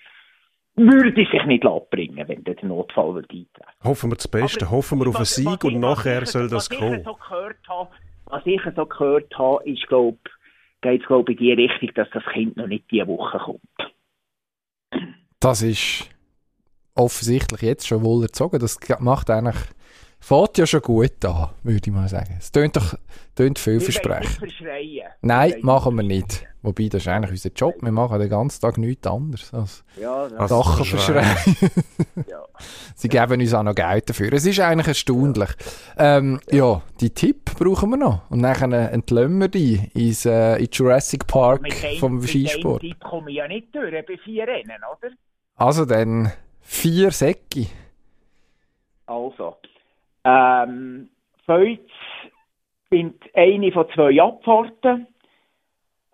Würde 0.75 1.25
sich 1.25 1.45
nicht 1.45 1.65
abbringen, 1.65 2.27
wenn 2.27 2.43
der 2.43 2.55
Notfall 2.61 3.15
wird 3.15 3.31
eintreten. 3.31 3.83
Hoffen 3.83 4.11
wir 4.11 4.15
das 4.15 4.27
Beste, 4.27 4.65
Aber 4.65 4.75
hoffen 4.77 4.99
wir 4.99 5.07
auf 5.07 5.15
einen 5.15 5.25
Sieg 5.25 5.63
und 5.63 5.79
nachher 5.79 6.25
soll 6.25 6.47
das 6.47 6.69
was 6.69 6.77
kommen. 6.77 6.99
Ich 6.99 7.03
so 7.03 7.15
gehört 7.15 7.67
habe, 7.67 7.89
was 8.31 8.45
ich 8.45 8.61
so 8.75 8.85
gehört 8.85 9.37
habe, 9.37 9.69
ist, 9.69 9.87
glaub, 9.87 10.17
geht 10.81 11.01
es, 11.01 11.07
glaube 11.07 11.31
ich, 11.31 11.39
in 11.39 11.45
die 11.45 11.53
Richtung, 11.53 11.89
dass 11.95 12.09
das 12.11 12.23
Kind 12.33 12.57
noch 12.57 12.67
nicht 12.67 12.89
diese 12.89 13.07
Woche 13.07 13.37
kommt. 13.37 13.61
Das 15.39 15.61
ist 15.61 16.09
offensichtlich 16.95 17.61
jetzt 17.61 17.87
schon 17.87 18.03
wohl 18.03 18.23
erzogen. 18.23 18.59
Das 18.59 18.79
macht 18.99 19.29
eigentlich, 19.29 19.57
fährt 20.21 20.57
ja 20.57 20.65
schon 20.65 20.81
gut 20.81 21.25
an, 21.25 21.49
würde 21.63 21.81
ich 21.83 21.91
mal 21.91 22.07
sagen. 22.07 22.37
Es 22.39 22.51
tönt 22.51 22.77
doch 22.77 22.95
tönt 23.35 23.59
vielversprechend. 23.59 24.39
Nein, 25.21 25.55
machen 25.61 25.95
wir 25.97 26.03
nicht. 26.03 26.45
Wobei, 26.61 26.89
das 26.89 27.01
ist 27.01 27.07
eigentlich 27.07 27.31
unser 27.31 27.49
Job. 27.49 27.75
Wir 27.81 27.91
machen 27.91 28.19
den 28.19 28.29
ganzen 28.29 28.61
Tag 28.61 28.77
nichts 28.77 29.07
anderes 29.07 29.51
als 29.51 29.83
ja, 29.99 30.47
Sachen 30.47 30.85
verschreien. 30.85 31.57
ja. 32.29 32.43
Sie 32.95 33.09
geben 33.09 33.41
uns 33.41 33.53
auch 33.53 33.63
noch 33.63 33.73
Geld 33.73 34.09
dafür. 34.09 34.31
Es 34.31 34.45
ist 34.45 34.59
eigentlich 34.59 34.87
erstaunlich. 34.87 35.49
Ähm, 35.97 36.39
ja. 36.51 36.57
ja. 36.57 36.81
die 36.99 37.09
Tipp 37.09 37.45
brauchen 37.57 37.89
wir 37.89 37.97
noch. 37.97 38.29
Und 38.29 38.43
dann 38.43 38.71
entlösen 38.71 39.39
wir 39.39 39.47
die 39.47 39.89
ins, 39.95 40.25
äh, 40.25 40.57
in 40.57 40.69
Jurassic 40.71 41.25
Park 41.25 41.67
vom 41.99 42.21
Skisport. 42.21 42.83
Mit 42.83 42.91
dem 42.91 42.99
Tipp 42.99 43.09
komme 43.09 43.31
ich 43.31 43.37
ja 43.37 43.47
nicht 43.47 43.73
durch 43.73 43.91
bei 43.91 44.17
vier 44.23 44.47
Rennen, 44.47 44.77
oder? 44.99 45.11
Also 45.55 45.85
dann 45.85 46.31
Vier 46.71 47.11
Säcke. 47.11 47.67
Also, 49.05 49.57
ähm, 50.23 51.09
Feuz 51.45 51.79
sind 52.89 53.15
eine 53.33 53.71
von 53.71 53.87
zwei 53.93 54.21
Abfahrten. 54.21 55.07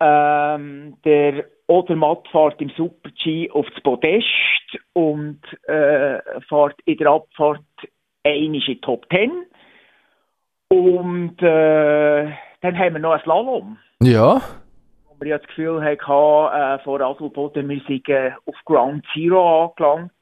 Ähm, 0.00 0.96
der 1.04 1.44
Odermatt 1.66 2.26
fährt 2.28 2.60
im 2.62 2.70
Super-G 2.70 3.50
auf 3.50 3.66
das 3.74 3.82
Podest 3.82 4.24
und 4.94 5.40
äh, 5.64 6.20
fährt 6.48 6.80
in 6.84 6.96
der 6.96 7.08
Abfahrt 7.08 7.62
eine 8.24 8.36
in 8.36 8.52
die 8.52 8.80
Top 8.80 9.06
10. 9.10 9.30
Und 10.68 11.42
äh, 11.42 12.30
dann 12.60 12.78
haben 12.78 12.94
wir 12.94 13.00
noch 13.00 13.12
ein 13.12 13.20
Slalom. 13.20 13.78
Ja. 14.02 14.40
Wo 15.08 15.20
wir 15.20 15.28
ja 15.28 15.38
das 15.38 15.46
Gefühl 15.48 15.82
hatten, 15.82 16.00
äh, 16.00 16.78
vor 16.84 17.00
Adelboden, 17.00 17.68
wir 17.68 17.80
sind 17.86 18.08
äh, 18.08 18.32
auf 18.46 18.54
Ground 18.64 19.04
Zero 19.12 19.66
angelangt 19.66 20.12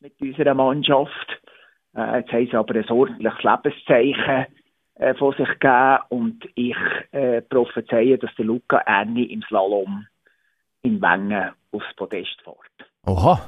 mit 0.00 0.14
unserer 0.20 0.54
Mannschaft. 0.54 1.40
Äh, 1.96 2.18
jetzt 2.18 2.32
haben 2.32 2.46
sie 2.46 2.56
aber 2.56 2.74
ein 2.74 2.90
ordentliches 2.90 3.42
Lebenszeichen 3.42 4.46
äh, 4.94 5.14
von 5.14 5.34
sich 5.34 5.48
gegeben 5.48 5.98
und 6.08 6.48
ich 6.54 6.76
äh, 7.12 7.42
prophezeie, 7.42 8.18
dass 8.18 8.34
der 8.36 8.44
Luca 8.44 8.78
Erni 8.78 9.24
im 9.24 9.42
Slalom 9.42 10.06
in 10.82 11.00
Wengen 11.00 11.52
aufs 11.72 11.94
Podest 11.96 12.40
fährt. 12.42 12.90
Oha. 13.06 13.40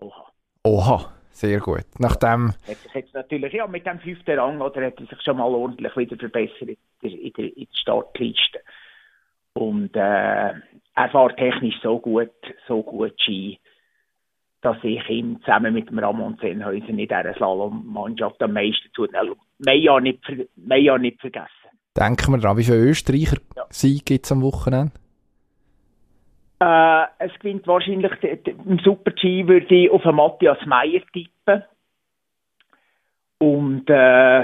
Oha. 0.00 0.26
Oha. 0.64 1.12
Sehr 1.32 1.60
gut. 1.60 1.86
Nachdem... 1.98 2.52
Hat 2.68 2.76
sich 2.76 2.92
jetzt 2.94 3.14
natürlich, 3.14 3.54
ja, 3.54 3.66
mit 3.66 3.86
dem 3.86 3.98
fünften 4.00 4.38
Rang, 4.38 4.60
oder 4.60 4.86
hat 4.86 5.00
er 5.00 5.06
sich 5.06 5.22
schon 5.22 5.38
mal 5.38 5.48
ordentlich 5.48 5.96
wieder 5.96 6.16
verbessert 6.16 6.68
in 6.68 6.76
der, 7.02 7.10
in 7.10 7.32
der, 7.32 7.56
in 7.56 7.66
der 7.66 7.76
Startliste. 7.80 8.60
Und 9.54 9.96
äh, 9.96 10.52
er 10.94 11.08
fährt 11.10 11.36
technisch 11.38 11.80
so 11.82 11.98
gut, 11.98 12.30
so 12.68 12.82
gut 12.82 13.20
Ski, 13.20 13.58
dass 14.62 14.76
ich 14.82 15.06
ihn 15.08 15.40
zusammen 15.40 15.74
mit 15.74 15.90
dem 15.90 15.98
Ramon 15.98 16.38
Sennhäuser 16.40 16.88
in 16.88 16.96
dieser 16.96 17.34
Slalom-Mannschaft 17.34 18.40
am 18.42 18.52
meisten 18.52 18.90
tut. 18.94 19.10
Mehr 19.58 19.76
ja 19.76 20.00
nicht, 20.00 20.20
mehr 20.56 20.98
nicht 20.98 21.20
vergessen. 21.20 21.48
Denken 21.98 22.32
wir 22.32 22.38
daran, 22.38 22.56
wie 22.56 22.64
viele 22.64 22.78
Österreicher 22.78 23.38
ja. 23.56 23.64
Sieg 23.68 24.06
gibt 24.06 24.24
es 24.24 24.32
am 24.32 24.40
Wochenende? 24.42 24.92
Äh, 26.60 27.04
es 27.18 27.32
gewinnt 27.40 27.66
wahrscheinlich, 27.66 28.12
im 28.22 28.78
Super-G 28.78 29.46
würde 29.48 29.74
ich 29.74 29.90
auf 29.90 30.04
Matthias 30.04 30.64
Meyer 30.64 31.02
tippen. 31.12 31.64
Und 33.38 33.90
äh, 33.90 34.42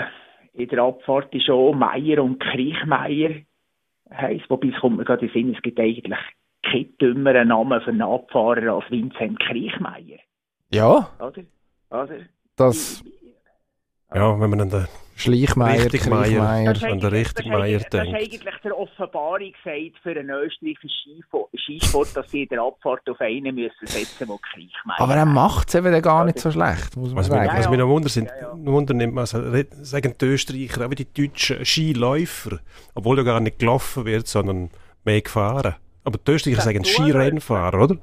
in 0.54 0.68
der 0.68 0.82
Abfahrt 0.82 1.32
ist 1.32 1.48
auch 1.48 1.72
Meyer 1.72 2.22
und 2.22 2.40
Kriechmeier 2.40 3.42
heisst, 4.12 4.50
wobei 4.50 4.68
es 4.68 4.80
kommt 4.80 4.96
mir 4.96 5.04
gerade 5.04 5.26
in 5.26 5.32
den 5.32 5.44
Sinn, 5.44 5.54
es 5.54 5.62
gibt 5.62 5.78
eigentlich 5.78 6.18
kein 6.62 6.96
dümmerer 7.00 7.44
Name 7.44 7.80
für 7.80 7.90
einen 7.90 8.02
Abfahrer 8.02 8.74
als 8.74 8.90
Vincent 8.90 9.40
Kriechmeier. 9.40 10.18
Ja. 10.70 11.10
Oder? 11.18 11.42
Oder? 11.90 12.18
Das. 12.56 13.02
Ja, 14.14 14.40
wenn 14.40 14.50
man 14.50 14.60
an 14.62 14.70
den 14.70 14.86
Schleichmeier, 15.18 15.86
Kriechmeier, 15.86 16.42
an 16.42 17.00
den 17.00 17.04
richtigen 17.10 17.50
Meier 17.50 17.78
denkt. 17.78 17.94
Das 17.94 18.06
ist 18.06 18.14
eigentlich 18.14 18.54
der 18.62 18.78
Offenbarung 18.78 19.52
gesagt 19.52 19.98
für 20.02 20.10
einen 20.10 20.30
österreichischen 20.30 21.24
Skisport, 21.56 22.16
dass 22.16 22.30
sie 22.30 22.44
in 22.44 22.48
der 22.50 22.62
Abfahrt 22.62 23.08
auf 23.10 23.20
einen 23.20 23.54
müssen 23.54 23.86
setzen, 23.86 24.28
der 24.28 24.38
Kriechmeier 24.52 25.00
Aber 25.00 25.14
er 25.16 25.26
macht 25.26 25.68
es 25.68 25.74
eben 25.74 26.00
gar 26.02 26.24
nicht 26.24 26.38
so 26.38 26.52
schlecht, 26.52 26.96
muss 26.96 27.08
man 27.08 27.18
was 27.18 27.26
sagen. 27.26 27.48
Mich, 27.48 27.58
was 27.58 27.68
mich 27.68 27.78
noch 27.80 27.88
wundert, 27.88 28.12
sind, 28.12 28.28
ja, 28.28 28.56
ja. 28.56 28.66
wundern, 28.66 29.18
also, 29.18 29.40
sagen 29.82 30.14
die 30.20 30.24
Österreicher, 30.24 30.86
auch 30.86 30.90
wie 30.90 30.94
die 30.94 31.12
deutschen 31.12 31.64
Skiläufer, 31.64 32.60
obwohl 32.94 33.18
ja 33.18 33.24
gar 33.24 33.40
nicht 33.40 33.58
gelaufen 33.58 34.04
wird, 34.04 34.28
sondern 34.28 34.70
mehr 35.04 35.20
gefahren. 35.20 35.74
Aber 36.08 36.18
die 36.26 36.32
Österreicher 36.32 36.62
sagen 36.62 36.84
Skirennfahrer, 36.84 37.82
oder? 37.82 37.96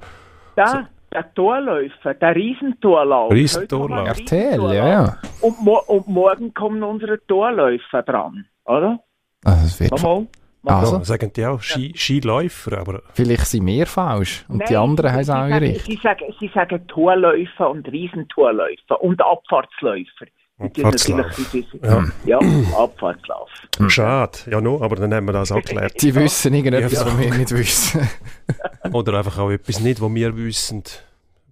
Da, 0.54 0.66
so. 0.66 0.78
der 1.12 1.34
Torläufer, 1.34 2.14
der 2.14 2.36
Riesentorlauf. 2.36 3.32
Riesentorlauf. 3.32 4.06
RTL, 4.06 4.62
ja, 4.72 4.88
ja. 4.88 5.16
Und, 5.40 5.60
mo 5.60 5.80
und, 5.88 6.06
morgen 6.06 6.54
kommen 6.54 6.84
unsere 6.84 7.18
Torläufer 7.26 8.04
dran, 8.04 8.46
oder? 8.64 9.00
Also, 9.44 9.64
es 9.64 9.80
wird 9.80 9.90
Nochmal? 9.90 10.26
Also? 10.64 10.96
Ja, 10.98 11.04
sagen 11.04 11.32
die 11.34 11.46
auch 11.46 11.60
Ski, 11.60 11.92
Skiläufer, 11.96 12.78
aber 12.78 13.02
Vielleicht 13.12 13.46
sind 13.46 13.66
wir 13.66 13.86
falsch 13.86 14.44
und 14.48 14.68
die 14.68 14.74
Nein, 14.74 14.82
anderen 14.82 15.12
haben 15.12 15.20
es 15.20 15.26
sie 15.26 15.32
auch 15.32 15.48
sagen, 15.48 15.54
richtig. 15.64 15.84
Sie 15.84 16.00
sagen, 16.02 16.34
sie 16.40 16.50
sagen 16.54 16.86
Tourläufer 16.86 17.70
und 17.70 17.88
Riesentourläufer 17.88 19.00
und 19.00 19.20
Abfahrtsläufer. 19.20 20.26
Die 20.58 20.84
Abfahrtslauf. 20.84 21.54
Ja. 21.82 22.04
Ja, 22.24 22.38
Abfahrtslauf. 22.78 23.50
schade. 23.88 24.38
Ja, 24.50 24.60
no, 24.60 24.80
aber 24.80 24.96
dann 24.96 25.12
haben 25.12 25.26
wir 25.26 25.32
das 25.34 25.52
auch 25.52 25.56
geklärt. 25.56 26.00
Sie 26.00 26.14
wissen 26.14 26.54
irgendetwas, 26.54 26.92
Ja. 26.92 27.06
was 27.06 27.18
wir 27.18 27.34
nicht 27.34 27.50
wissen. 27.50 28.08
Oder 28.92 29.18
einfach 29.18 29.36
auch 29.38 29.50
etwas 29.50 29.80
nicht, 29.80 30.00
was 30.00 30.14
wir 30.14 30.34
wissen, 30.36 30.82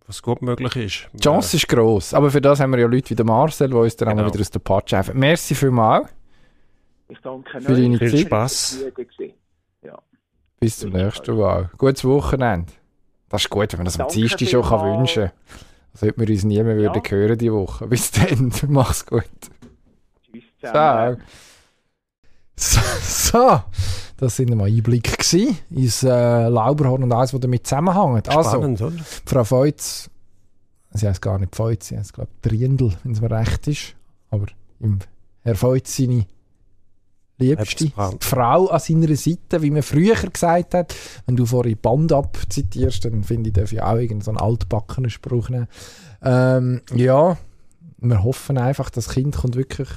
was 0.07 0.23
gut 0.23 0.40
möglich 0.40 0.75
ist. 0.77 1.09
Die 1.12 1.21
Chance 1.23 1.57
ist 1.59 1.69
gross, 1.69 2.14
aber 2.14 2.31
für 2.31 2.40
das 2.40 2.61
haben 2.61 2.73
wir 2.73 2.79
ja 2.81 2.87
Leute 2.87 3.11
wie 3.11 3.14
der 3.14 3.27
Marcel, 3.27 3.69
die 3.69 3.75
uns 3.75 3.95
dann 3.97 4.09
auch 4.09 4.12
Genau. 4.17 4.27
wieder 4.29 4.40
aus 4.40 4.51
der 4.51 4.61
Patsch 4.61 4.93
helfen. 4.93 5.19
Merci 5.19 5.55
vielmals. 5.55 6.09
Ich 7.09 7.19
danke 7.21 7.61
Für 7.61 7.75
deine 7.75 7.99
Viel 7.99 8.11
Zeit. 8.11 8.21
Spaß. 8.21 8.85
Bis 10.61 10.79
zum 10.79 10.90
nächsten 10.93 11.37
Mal. 11.37 11.69
Gutes 11.77 12.05
Wochenende. 12.07 12.73
Das 13.29 13.43
ist 13.43 13.51
gut, 13.51 13.71
wenn 13.73 13.81
man 13.81 13.85
das 13.85 14.01
am 14.01 14.09
Dienstag 14.09 14.49
schon 14.49 14.62
kann 14.62 14.99
wünschen 14.99 15.25
kann. 15.25 15.33
Das 15.95 16.01
sollte 16.01 16.21
wir 16.21 16.29
uns 16.29 16.45
nie 16.45 16.61
mehr 16.63 16.77
würden 16.77 17.03
hören 17.09 17.39
die 17.39 17.53
Woche. 17.53 17.87
Bis 17.89 18.11
dann. 18.11 18.53
Mach's 18.69 19.07
gut. 19.07 19.25
Tschüss 20.25 20.43
Ciao. 20.59 21.17
So, 22.57 22.81
so. 23.01 23.63
das 24.17 24.37
sind 24.37 24.55
mal 24.57 24.67
Einblicke 24.67 25.17
gewesen 25.17 25.57
ins 25.71 26.03
äh, 26.03 26.49
Lauberhorn 26.49 27.05
und 27.05 27.13
alles, 27.13 27.33
was 27.33 27.41
damit 27.41 27.67
zusammenhängt. 27.67 28.29
Also, 28.29 28.51
Spannend, 28.51 28.83
oder? 28.83 28.97
Frau 29.25 29.45
Feutz, 29.45 30.11
sie 30.91 31.09
heißt 31.09 31.23
gar 31.23 31.39
nicht 31.39 31.55
Feutz, 31.55 31.89
sie 31.89 31.99
heißt 31.99 32.13
glaube 32.13 32.31
ich 32.35 32.49
Triendl, 32.49 32.93
wenn 33.05 33.13
es 33.13 33.21
mir 33.21 33.31
recht 33.31 33.69
ist. 33.69 33.95
Aber 34.31 34.47
im 34.81 34.99
Herr 35.43 35.55
Feutz 35.55 35.97
seine 35.97 36.27
Liebste, 37.51 37.93
Frau 38.21 38.69
an 38.69 38.81
seiner 38.81 39.15
Seite, 39.17 39.63
wie 39.63 39.71
man 39.71 39.83
früher 39.83 40.15
gesagt 40.15 40.75
hat. 40.75 40.95
Wenn 41.27 41.37
du 41.37 41.47
vorhin 41.47 41.79
Band 41.81 42.13
ab 42.13 42.39
zitierst, 42.49 43.05
dann 43.05 43.25
finde 43.25 43.51
ich, 43.51 43.55
darf 43.55 43.73
ich 43.73 43.83
auch 43.83 43.95
irgendeinen 43.95 44.21
so 44.23 44.31
einen 44.31 44.39
altbackenen 44.39 45.11
Spruch 45.11 45.49
nehmen. 45.49 45.69
Ähm, 46.23 46.83
ja, 46.95 47.37
wir 47.99 48.23
hoffen 48.23 48.59
einfach, 48.59 48.91
das 48.91 49.09
Kind 49.11 49.37
kommt 49.37 49.57
wirklich. 49.57 49.89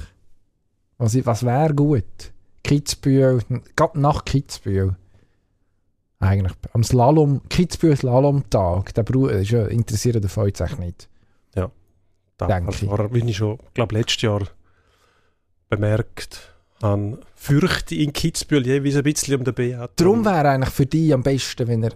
Was, 0.98 1.14
was 1.26 1.44
wäre 1.44 1.74
gut? 1.74 2.32
Kitzbühel, 2.64 3.40
gerade 3.76 4.00
nach 4.00 4.24
Kitzbühel. 4.24 4.96
Eigentlich 6.20 6.54
am 6.72 6.82
Slalom, 6.82 7.42
Kitzbühel 7.48 7.96
Slalom-Tag, 7.96 8.92
der 8.94 9.04
Bruder 9.04 9.38
ist 9.38 9.50
ja, 9.50 9.66
interessiert 9.66 10.22
der 10.22 10.28
Feuz 10.28 10.60
eigentlich 10.60 10.78
nicht. 10.78 11.08
Da, 12.38 12.46
Denke 12.46 12.70
ich. 12.70 12.88
war, 12.88 13.12
wie 13.12 13.28
ich 13.28 13.36
schon, 13.36 13.58
glaube 13.74 13.96
letztes 13.96 14.22
Jahr 14.22 14.42
bemerkt 15.68 16.54
habe, 16.82 17.18
fürchte 17.34 17.94
in 17.94 18.12
Kitzbühel 18.12 18.66
jeweils 18.66 18.96
ein 18.96 19.02
bisschen 19.02 19.38
um 19.38 19.44
den 19.44 19.54
Beat. 19.54 19.90
Darum 19.96 20.24
wäre 20.24 20.48
eigentlich 20.50 20.74
für 20.74 20.86
dich 20.86 21.12
am 21.12 21.22
besten, 21.22 21.66
wenn 21.68 21.82
er. 21.84 21.92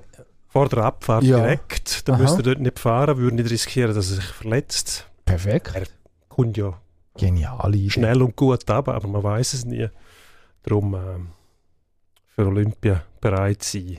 Vor 0.48 0.68
der 0.68 0.84
Abfahrt 0.84 1.24
Ja. 1.24 1.38
direkt, 1.38 2.06
dann 2.08 2.16
Aha. 2.16 2.22
müsste 2.22 2.38
er 2.40 2.42
dort 2.42 2.60
nicht 2.60 2.78
fahren, 2.78 3.16
würde 3.16 3.36
nicht 3.36 3.50
riskieren, 3.50 3.94
dass 3.94 4.10
er 4.10 4.16
sich 4.16 4.24
verletzt. 4.24 5.06
Perfekt. 5.24 5.72
Kommt 6.28 6.56
ja 6.56 6.78
Geniale 7.16 7.76
Idee. 7.76 7.90
schnell 7.90 8.20
und 8.22 8.36
gut 8.36 8.68
ab, 8.70 8.88
aber 8.88 9.08
man 9.08 9.22
weiß 9.22 9.54
es 9.54 9.64
nie. 9.64 9.88
Darum 10.62 10.94
ähm, 10.94 11.28
für 12.34 12.46
Olympia 12.46 13.02
bereit 13.20 13.62
sein. 13.62 13.98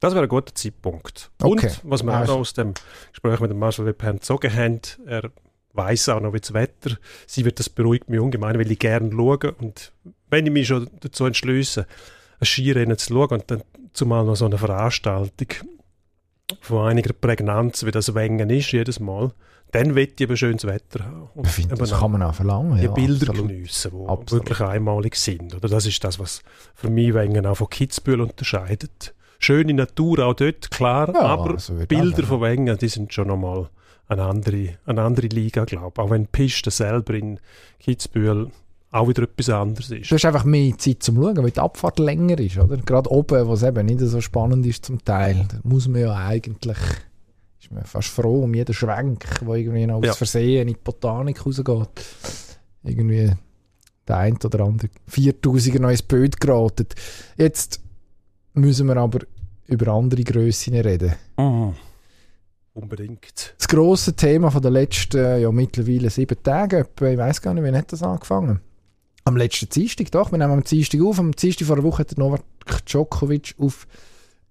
Das 0.00 0.12
wäre 0.14 0.24
ein 0.24 0.28
guter 0.28 0.54
Zeitpunkt. 0.54 1.30
Okay. 1.42 1.50
Und 1.68 1.80
was 1.84 2.02
wir 2.02 2.12
auch 2.12 2.16
Also. 2.16 2.32
noch 2.34 2.40
aus 2.40 2.52
dem 2.52 2.74
Gespräch 3.10 3.40
mit 3.40 3.50
dem 3.50 3.58
Marcel 3.58 3.86
Webhand 3.86 4.20
gezogen 4.20 4.52
haben, 4.54 4.80
er 5.06 5.30
weiß 5.72 6.10
auch 6.10 6.20
noch, 6.20 6.32
wie 6.34 6.40
das 6.40 6.52
Wetter 6.52 6.96
sie 7.26 7.44
wird 7.46 7.58
das 7.58 7.68
beruhigt 7.70 8.08
mich 8.10 8.20
ungemein, 8.20 8.58
weil 8.58 8.70
ich 8.70 8.78
gerne 8.78 9.10
schaue 9.10 9.52
und 9.58 9.92
wenn 10.34 10.46
ich 10.46 10.52
mich 10.52 10.66
schon 10.66 10.90
dazu 11.00 11.26
entschließe, 11.26 11.86
ein 12.40 12.44
Skirennen 12.46 12.98
zu 12.98 13.12
schauen 13.14 13.40
und 13.40 13.50
dann 13.50 13.62
zumal 13.92 14.24
noch 14.24 14.34
so 14.34 14.46
eine 14.46 14.58
Veranstaltung 14.58 15.48
von 16.60 16.88
einiger 16.88 17.12
Prägnanz, 17.12 17.86
wie 17.86 17.90
das 17.90 18.14
Wengen 18.14 18.50
ist 18.50 18.72
jedes 18.72 19.00
Mal, 19.00 19.32
dann 19.70 19.94
will 19.94 20.08
ich 20.12 20.20
eben 20.20 20.36
schönes 20.36 20.64
Wetter 20.66 21.04
haben. 21.04 21.28
Und 21.34 21.46
Ich 21.46 21.52
finde, 21.52 21.76
das 21.76 21.92
kann 21.92 22.12
man 22.12 22.22
auch 22.22 22.34
verlangen. 22.34 22.76
die 22.78 22.84
ja, 22.84 22.90
Bilder 22.90 23.30
absolut. 23.30 23.48
geniessen, 23.48 23.90
die 23.92 24.08
Absolut. 24.08 24.44
wirklich 24.48 24.60
einmalig 24.60 25.16
sind. 25.16 25.54
Oder 25.54 25.68
das 25.68 25.86
ist 25.86 26.02
das, 26.04 26.18
was 26.18 26.42
für 26.74 26.90
mich 26.90 27.14
Wengen 27.14 27.46
auch 27.46 27.56
von 27.56 27.70
Kitzbühel 27.70 28.20
unterscheidet. 28.20 29.14
Schöne 29.38 29.74
Natur 29.74 30.20
auch 30.20 30.34
dort, 30.34 30.70
klar, 30.70 31.12
Ja, 31.12 31.20
aber 31.20 31.56
Bilder 31.88 32.22
von 32.24 32.40
Wengen, 32.40 32.76
die 32.78 32.88
sind 32.88 33.12
schon 33.12 33.28
nochmal 33.28 33.68
eine 34.06 34.22
andere, 34.24 34.78
eine 34.86 35.02
andere 35.02 35.26
Liga, 35.28 35.64
glaube 35.64 35.92
ich. 35.96 35.98
Auch 35.98 36.10
wenn 36.10 36.22
die 36.22 36.28
Piste 36.30 36.70
selber 36.70 37.14
in 37.14 37.40
Kitzbühel 37.80 38.50
auch 38.94 39.08
wieder 39.08 39.24
etwas 39.24 39.50
anderes 39.50 39.90
ist. 39.90 40.08
Du 40.10 40.14
hast 40.14 40.24
einfach 40.24 40.44
mehr 40.44 40.78
Zeit 40.78 41.02
zum 41.02 41.16
Schauen, 41.16 41.36
weil 41.38 41.50
die 41.50 41.58
Abfahrt 41.58 41.98
länger 41.98 42.38
ist, 42.38 42.58
oder? 42.58 42.76
Gerade 42.76 43.10
oben, 43.10 43.46
wo 43.48 43.54
es 43.54 43.64
eben 43.64 43.86
nicht 43.86 43.98
so 44.00 44.20
spannend 44.20 44.64
ist 44.66 44.84
zum 44.84 45.04
Teil, 45.04 45.46
da 45.50 45.58
muss 45.64 45.88
man 45.88 46.02
ja 46.02 46.14
eigentlich, 46.14 46.78
ist 47.60 47.72
man 47.72 47.84
fast 47.84 48.08
froh 48.08 48.44
um 48.44 48.54
jeden 48.54 48.72
Schwenk, 48.72 49.26
der 49.40 49.54
irgendwie 49.54 49.86
noch 49.86 49.96
aus 49.96 50.06
Ja. 50.06 50.12
Versehen 50.14 50.68
in 50.68 50.74
die 50.74 50.80
Botanik 50.82 51.44
rausgeht. 51.44 51.88
Irgendwie 52.84 53.32
der 54.06 54.16
ein 54.16 54.36
oder 54.44 54.60
andere 54.60 54.90
4000er 55.10 55.80
noch 55.80 55.90
ins 55.90 56.02
Bild 56.02 56.40
geraten. 56.40 56.86
Jetzt 57.36 57.80
müssen 58.52 58.86
wir 58.86 58.96
aber 58.96 59.20
über 59.66 59.88
andere 59.92 60.22
Grössen 60.22 60.74
reden. 60.74 61.14
Mhm. 61.36 61.74
Unbedingt. 62.74 63.54
Das 63.58 63.66
grosse 63.66 64.14
Thema 64.14 64.50
von 64.50 64.62
der 64.62 64.70
letzten, 64.70 65.40
ja 65.40 65.50
mittlerweile 65.50 66.10
sieben 66.10 66.40
Tage, 66.44 66.86
ich 66.96 67.18
weiß 67.18 67.42
gar 67.42 67.54
nicht, 67.54 67.64
wie 67.64 67.76
hat 67.76 67.92
das 67.92 68.02
angefangen? 68.04 68.60
Am 69.26 69.38
letzten 69.38 69.70
Dienstag, 69.70 70.10
doch, 70.10 70.32
wir 70.32 70.38
nehmen 70.38 70.52
am 70.52 70.64
Dienstag 70.64 71.00
auf, 71.00 71.18
am 71.18 71.32
Dienstag 71.32 71.66
vor 71.66 71.76
einer 71.76 71.84
Woche 71.84 72.00
hat 72.00 72.18
Novak 72.18 72.42
Djokovic 72.84 73.54
auf 73.58 73.86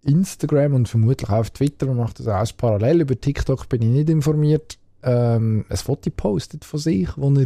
Instagram 0.02 0.74
und 0.74 0.90
vermutlich 0.90 1.30
auch 1.30 1.38
auf 1.38 1.52
Twitter, 1.52 1.86
man 1.86 1.98
macht 1.98 2.20
das 2.20 2.28
auch 2.28 2.58
parallel, 2.58 3.02
über 3.02 3.20
TikTok 3.20 3.70
bin 3.70 3.84
ich 3.84 3.90
nicht 3.90 4.10
informiert, 4.10 4.80
ähm, 5.04 5.66
ein 5.70 5.78
Foto 5.78 6.10
gepostet 6.10 6.66
von 6.66 6.80
sich, 6.80 7.08
wo 7.18 7.32
er 7.34 7.46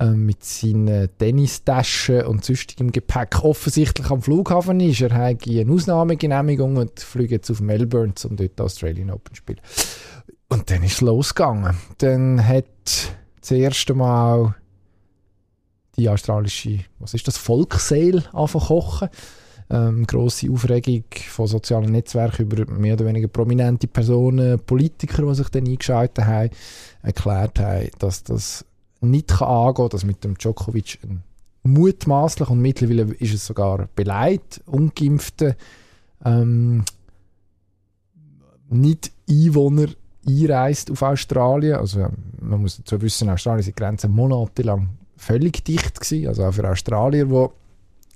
ähm, 0.00 0.26
mit 0.26 0.42
seinen 0.42 1.08
Tennistaschen 1.16 2.24
und 2.24 2.44
sonstigem 2.44 2.90
Gepäck 2.90 3.44
offensichtlich 3.44 4.10
am 4.10 4.20
Flughafen 4.20 4.80
ist. 4.80 5.00
Er 5.00 5.14
hat 5.14 5.46
eine 5.46 5.72
Ausnahmegenehmigung 5.72 6.76
und 6.76 6.98
fliegt 6.98 7.30
jetzt 7.30 7.50
auf 7.52 7.60
Melbourne, 7.60 8.14
um 8.28 8.34
dort 8.34 8.60
Australian 8.60 9.10
Open 9.10 9.34
zu 9.34 9.36
spielen. 9.36 9.60
Und 10.48 10.70
dann 10.70 10.82
ist 10.82 10.94
es 10.94 11.00
losgegangen. 11.02 11.76
Dann 11.98 12.46
hat 12.46 12.66
das 13.40 13.50
erste 13.52 13.94
Mal 13.94 14.56
die 15.96 16.08
australische, 16.08 16.80
was 16.98 17.14
ist 17.14 17.28
das, 17.28 17.36
Volksseele 17.36 18.24
angefangen 18.32 18.48
zu 18.48 18.58
kochen. 18.58 19.08
Ähm, 19.70 20.06
grosse 20.06 20.50
Aufregung 20.50 21.04
von 21.28 21.46
sozialen 21.46 21.92
Netzwerken 21.92 22.42
über 22.42 22.70
mehr 22.70 22.94
oder 22.94 23.06
weniger 23.06 23.28
prominente 23.28 23.86
Personen, 23.86 24.60
Politiker, 24.60 25.22
die 25.26 25.34
sich 25.34 25.48
dann 25.48 25.66
eingeschaltet 25.66 26.24
haben, 26.26 26.50
erklärt 27.02 27.58
haben, 27.58 27.88
dass 27.98 28.22
das 28.22 28.66
nicht 29.00 29.28
kann 29.28 29.48
angehen 29.48 29.74
kann, 29.74 29.88
dass 29.88 30.04
mit 30.04 30.24
dem 30.24 30.36
Djokovic 30.36 30.98
mutmaßlich 31.62 32.48
und 32.50 32.60
mittlerweile 32.60 33.02
ist 33.14 33.34
es 33.34 33.46
sogar 33.46 33.88
beleidigt, 33.94 34.60
ungeimpfte 34.66 35.56
ähm, 36.24 36.84
Nicht-Einwohner 38.68 39.88
einreist 40.26 40.90
auf 40.90 41.02
Australien. 41.02 41.76
Also 41.76 42.08
man 42.40 42.60
muss 42.60 42.76
dazu 42.76 43.00
wissen, 43.00 43.30
Australien 43.30 43.62
sind 43.62 43.76
Grenzen 43.76 44.10
monatelang 44.10 44.90
völlig 45.22 45.64
dicht 45.64 46.00
gewesen. 46.00 46.28
Also 46.28 46.44
auch 46.44 46.52
für 46.52 46.68
Australier, 46.68 47.26
die 47.26 47.46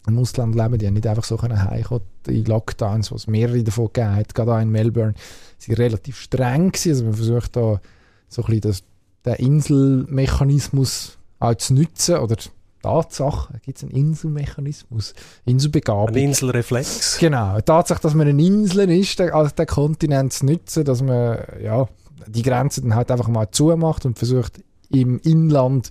im 0.09 0.19
Ausland 0.19 0.55
leben, 0.55 0.79
die 0.79 0.87
haben 0.87 0.95
nicht 0.95 1.07
einfach 1.07 1.25
so 1.25 1.37
können 1.37 1.63
heimkommen. 1.63 2.05
Die 2.27 2.43
Lockdowns, 2.43 3.13
was 3.13 3.23
es 3.23 3.27
mehrere 3.27 3.63
davon 3.63 3.87
gegeben 3.87 4.17
hat, 4.17 4.35
gerade 4.35 4.55
auch 4.55 4.61
in 4.61 4.71
Melbourne, 4.71 5.15
sind 5.59 5.79
relativ 5.79 6.21
streng 6.21 6.73
gewesen. 6.73 6.91
Also 6.91 7.05
man 7.05 7.15
versucht 7.15 7.57
da 7.57 7.81
so 8.29 8.43
ein 8.43 8.47
bisschen 8.47 8.61
das, 8.61 8.83
den 9.25 9.35
Inselmechanismus 9.47 11.19
auch 11.39 11.55
zu 11.55 11.75
nutzen 11.75 12.17
oder 12.17 12.37
Tatsache, 12.83 13.55
gibt 13.65 13.79
es 13.79 13.85
einen 13.85 13.93
Inselmechanismus, 13.93 15.15
Inselbegabung. 15.45 16.15
Ein 16.15 16.23
Inselreflex. 16.23 17.19
Genau, 17.19 17.57
die 17.57 17.63
Tatsache, 17.63 18.01
dass 18.01 18.15
man 18.15 18.29
eine 18.29 18.41
Insel 18.41 18.89
ist, 18.91 19.19
der, 19.19 19.35
also 19.35 19.53
den 19.55 19.67
Kontinent 19.67 20.33
zu 20.33 20.47
nutzen, 20.47 20.85
dass 20.85 21.03
man 21.03 21.39
ja, 21.63 21.89
die 22.29 22.43
Grenzen 22.43 22.83
dann 22.83 22.95
halt 22.95 23.11
einfach 23.11 23.27
mal 23.27 23.51
zumacht 23.51 24.07
und 24.07 24.17
versucht 24.17 24.61
im 24.91 25.19
Inland 25.21 25.91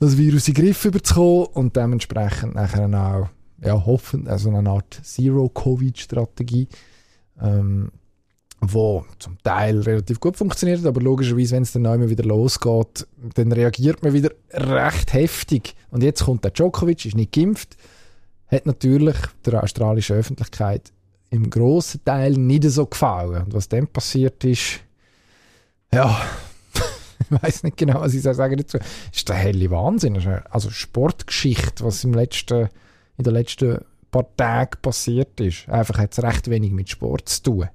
das 0.00 0.16
Virus 0.16 0.48
in 0.48 0.54
den 0.54 0.64
Griff 0.64 0.84
überzukommen 0.84 1.46
und 1.52 1.76
dementsprechend 1.76 2.54
nachher 2.54 2.88
auch 2.88 3.28
ja, 3.62 3.84
hoffen, 3.84 4.26
also 4.26 4.48
eine 4.50 4.70
Art 4.70 4.98
Zero-Covid-Strategie, 5.02 6.68
ähm, 7.40 7.90
wo 8.62 9.04
zum 9.18 9.38
Teil 9.42 9.80
relativ 9.80 10.18
gut 10.18 10.36
funktioniert, 10.36 10.84
aber 10.84 11.00
logischerweise, 11.00 11.56
wenn 11.56 11.62
es 11.62 11.72
dann 11.72 11.86
einmal 11.86 12.08
wieder 12.08 12.24
losgeht, 12.24 13.06
dann 13.34 13.52
reagiert 13.52 14.02
man 14.02 14.12
wieder 14.12 14.30
recht 14.52 15.12
heftig. 15.12 15.74
Und 15.90 16.02
jetzt 16.02 16.24
kommt 16.24 16.44
der 16.44 16.50
Djokovic, 16.50 17.04
ist 17.04 17.16
nicht 17.16 17.32
geimpft, 17.32 17.76
hat 18.46 18.66
natürlich 18.66 19.16
der 19.44 19.62
australischen 19.62 20.16
Öffentlichkeit 20.16 20.92
im 21.30 21.48
grossen 21.48 22.04
Teil 22.04 22.32
nicht 22.32 22.64
so 22.64 22.86
gefallen. 22.86 23.44
Und 23.44 23.54
was 23.54 23.68
dann 23.68 23.86
passiert 23.86 24.42
ist, 24.44 24.80
ja, 25.92 26.20
ich 27.30 27.42
weiß 27.42 27.62
nicht 27.62 27.76
genau, 27.76 28.00
was 28.00 28.14
ich 28.14 28.22
soll 28.22 28.34
sagen 28.34 28.56
dazu. 28.56 28.78
Ist 29.12 29.28
der 29.28 29.36
helle 29.36 29.70
Wahnsinn. 29.70 30.16
Also 30.50 30.70
Sportgeschichte, 30.70 31.84
was 31.84 32.04
im 32.04 32.14
letzten, 32.14 32.68
in 33.18 33.24
den 33.24 33.34
letzten 33.34 33.84
paar 34.10 34.26
Tagen 34.36 34.80
passiert 34.82 35.40
ist. 35.40 35.68
Einfach 35.68 35.98
hat 35.98 36.12
es 36.12 36.22
recht 36.22 36.50
wenig 36.50 36.72
mit 36.72 36.90
Sport 36.90 37.28
zu 37.28 37.42
tun. 37.42 37.68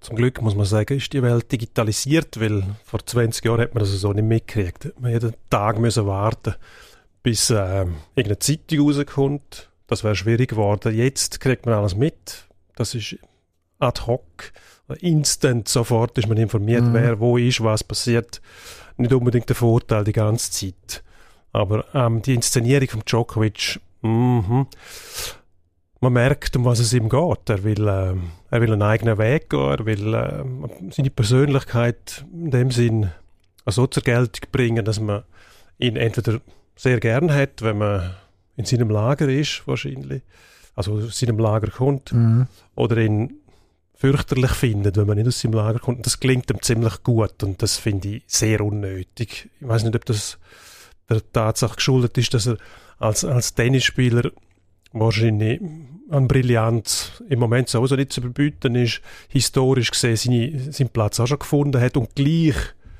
Zum 0.00 0.16
Glück 0.16 0.42
muss 0.42 0.56
man 0.56 0.66
sagen, 0.66 0.96
ist 0.96 1.12
die 1.12 1.22
Welt 1.22 1.52
digitalisiert, 1.52 2.40
weil 2.40 2.64
vor 2.84 3.06
20 3.06 3.44
Jahren 3.44 3.60
hat 3.60 3.74
man 3.74 3.84
das 3.84 3.92
so 3.92 4.12
nicht 4.12 4.24
mitgekriegt. 4.24 4.92
Man 5.00 5.12
jeden 5.12 5.34
Tag 5.48 5.78
müssen 5.78 6.06
warten, 6.06 6.56
bis 7.22 7.50
äh, 7.50 7.86
irgendeine 8.16 8.38
Zeitung 8.40 8.80
rauskommt. 8.80 9.70
Das 9.86 10.02
wäre 10.02 10.16
schwierig 10.16 10.50
geworden. 10.50 10.92
Jetzt 10.92 11.38
kriegt 11.40 11.66
man 11.66 11.76
alles 11.76 11.94
mit. 11.94 12.48
Das 12.74 12.96
ist 12.96 13.16
ad 13.82 14.06
hoc, 14.06 14.52
instant, 15.00 15.68
sofort 15.68 16.18
ist 16.18 16.28
man 16.28 16.38
informiert, 16.38 16.84
mhm. 16.84 16.94
wer 16.94 17.20
wo 17.20 17.36
ist, 17.36 17.62
was 17.62 17.84
passiert. 17.84 18.40
Nicht 18.96 19.12
unbedingt 19.12 19.48
der 19.48 19.56
Vorteil 19.56 20.04
die 20.04 20.12
ganze 20.12 20.50
Zeit. 20.50 21.02
Aber 21.52 21.84
ähm, 21.94 22.22
die 22.22 22.34
Inszenierung 22.34 22.88
von 22.88 23.02
Djokovic, 23.04 23.80
mh, 24.02 24.66
man 26.00 26.12
merkt, 26.12 26.56
um 26.56 26.64
was 26.64 26.80
es 26.80 26.92
ihm 26.92 27.08
geht. 27.08 27.48
Er 27.48 27.62
will, 27.62 27.86
äh, 27.86 28.14
er 28.50 28.60
will 28.60 28.72
einen 28.72 28.82
eigenen 28.82 29.18
Weg 29.18 29.50
gehen, 29.50 29.60
er 29.60 29.86
will 29.86 30.14
äh, 30.14 30.44
seine 30.90 31.10
Persönlichkeit 31.10 32.24
in 32.32 32.50
dem 32.50 32.70
Sinn 32.70 33.10
so 33.66 33.86
zur 33.86 34.02
Geltung 34.02 34.48
bringen, 34.50 34.84
dass 34.84 35.00
man 35.00 35.22
ihn 35.78 35.96
entweder 35.96 36.40
sehr 36.74 36.98
gern 37.00 37.32
hat, 37.32 37.62
wenn 37.62 37.78
man 37.78 38.14
in 38.56 38.64
seinem 38.64 38.90
Lager 38.90 39.28
ist, 39.28 39.62
wahrscheinlich, 39.66 40.22
also 40.74 40.94
aus 40.94 41.18
seinem 41.18 41.38
Lager 41.38 41.70
kommt, 41.70 42.12
mhm. 42.12 42.48
oder 42.74 42.96
ihn 42.98 43.41
fürchterlich 44.02 44.50
findet, 44.50 44.96
wenn 44.96 45.06
man 45.06 45.16
nicht 45.16 45.28
aus 45.28 45.40
seinem 45.40 45.52
Lager 45.52 45.78
kommt. 45.78 46.04
Das 46.04 46.18
klingt 46.18 46.50
ihm 46.50 46.60
ziemlich 46.60 47.04
gut 47.04 47.40
und 47.44 47.62
das 47.62 47.76
finde 47.76 48.08
ich 48.08 48.24
sehr 48.26 48.60
unnötig. 48.60 49.48
Ich 49.60 49.68
weiß 49.68 49.84
nicht, 49.84 49.94
ob 49.94 50.04
das 50.06 50.40
der 51.08 51.22
Tatsache 51.32 51.76
geschuldet 51.76 52.18
ist, 52.18 52.34
dass 52.34 52.48
er 52.48 52.56
als, 52.98 53.24
als 53.24 53.54
Tennisspieler 53.54 54.32
wahrscheinlich 54.92 55.60
an 56.10 56.26
Brillanz 56.26 57.22
im 57.28 57.38
Moment 57.38 57.68
sowieso 57.68 57.94
nicht 57.94 58.12
zu 58.12 58.20
verbieten 58.22 58.74
ist, 58.74 59.02
historisch 59.28 59.92
gesehen 59.92 60.16
seine, 60.16 60.72
seinen 60.72 60.88
Platz 60.88 61.20
auch 61.20 61.28
schon 61.28 61.38
gefunden 61.38 61.80
hat 61.80 61.96
und 61.96 62.16
gleich 62.16 62.56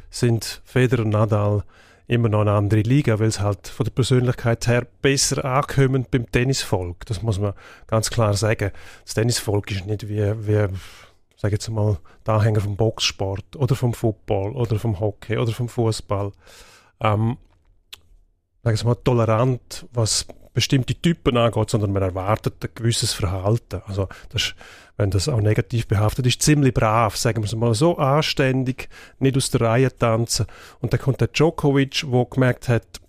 sind 0.09 0.63
Federer 0.65 1.05
Nadal 1.05 1.65
immer 2.07 2.29
noch 2.29 2.43
eine 2.43 2.53
andere 2.53 2.81
Liga, 2.81 3.19
weil 3.19 3.29
es 3.29 3.41
halt 3.41 3.69
von 3.69 3.85
der 3.85 3.93
Persönlichkeit 3.93 4.67
her 4.67 4.87
besser 5.03 5.45
ankommt 5.45 6.11
beim 6.11 6.31
Tennisvolk. 6.31 7.07
Das 7.07 7.23
muss 7.23 7.39
man 7.39 7.55
ganz 7.87 8.11
klar 8.11 8.35
sagen. 8.35 8.73
Das 9.05 9.15
Tennisvolk 9.15 9.71
ist 9.71 9.87
nicht 9.87 10.09
wie, 10.09 10.47
wie 10.47 10.69
sage 11.43 11.55
jetzt 11.55 11.69
mal, 11.69 11.99
der 12.25 12.35
Anhänger 12.35 12.61
vom 12.61 12.77
Boxsport 12.77 13.57
oder 13.57 13.75
vom 13.75 13.95
Football 13.95 14.53
oder 14.53 14.79
vom 14.79 15.01
Hockey 15.01 15.39
oder 15.39 15.51
vom 15.51 15.69
Fußball. 15.69 16.31
Ähm, 17.01 17.37
sage 18.63 18.75
ich 18.75 18.85
mal, 18.85 18.95
tolerant, 18.97 19.87
was 19.93 20.27
bestimmte 20.55 20.95
Typen 20.95 21.37
angeht, 21.37 21.71
sondern 21.71 21.93
man 21.93 22.03
erwartet 22.03 22.55
ein 22.63 22.69
gewisses 22.75 23.13
Verhalten. 23.13 23.81
Also 23.87 24.09
das 24.29 24.55
wenn 24.97 25.11
das 25.11 25.29
auch 25.29 25.41
negativ 25.41 25.89
behaftet 25.89 26.27
ist, 26.27 26.43
ziemlich 26.43 26.75
brav, 26.75 27.17
sagen 27.17 27.43
wir 27.43 27.47
es 27.47 27.55
mal 27.55 27.75
so, 27.75 27.97
anständig, 27.99 28.89
nicht 29.19 29.37
aus 29.37 29.51
der 29.51 29.63
Reihe 29.63 29.97
tanzen. 29.97 30.47
Und 30.81 30.93
dann 30.93 31.01
kommt 31.01 31.21
der 31.21 31.29
Djokovic, 31.29 32.05
der 32.11 32.27
gemerkt 32.31 32.69
hat, 32.69 33.01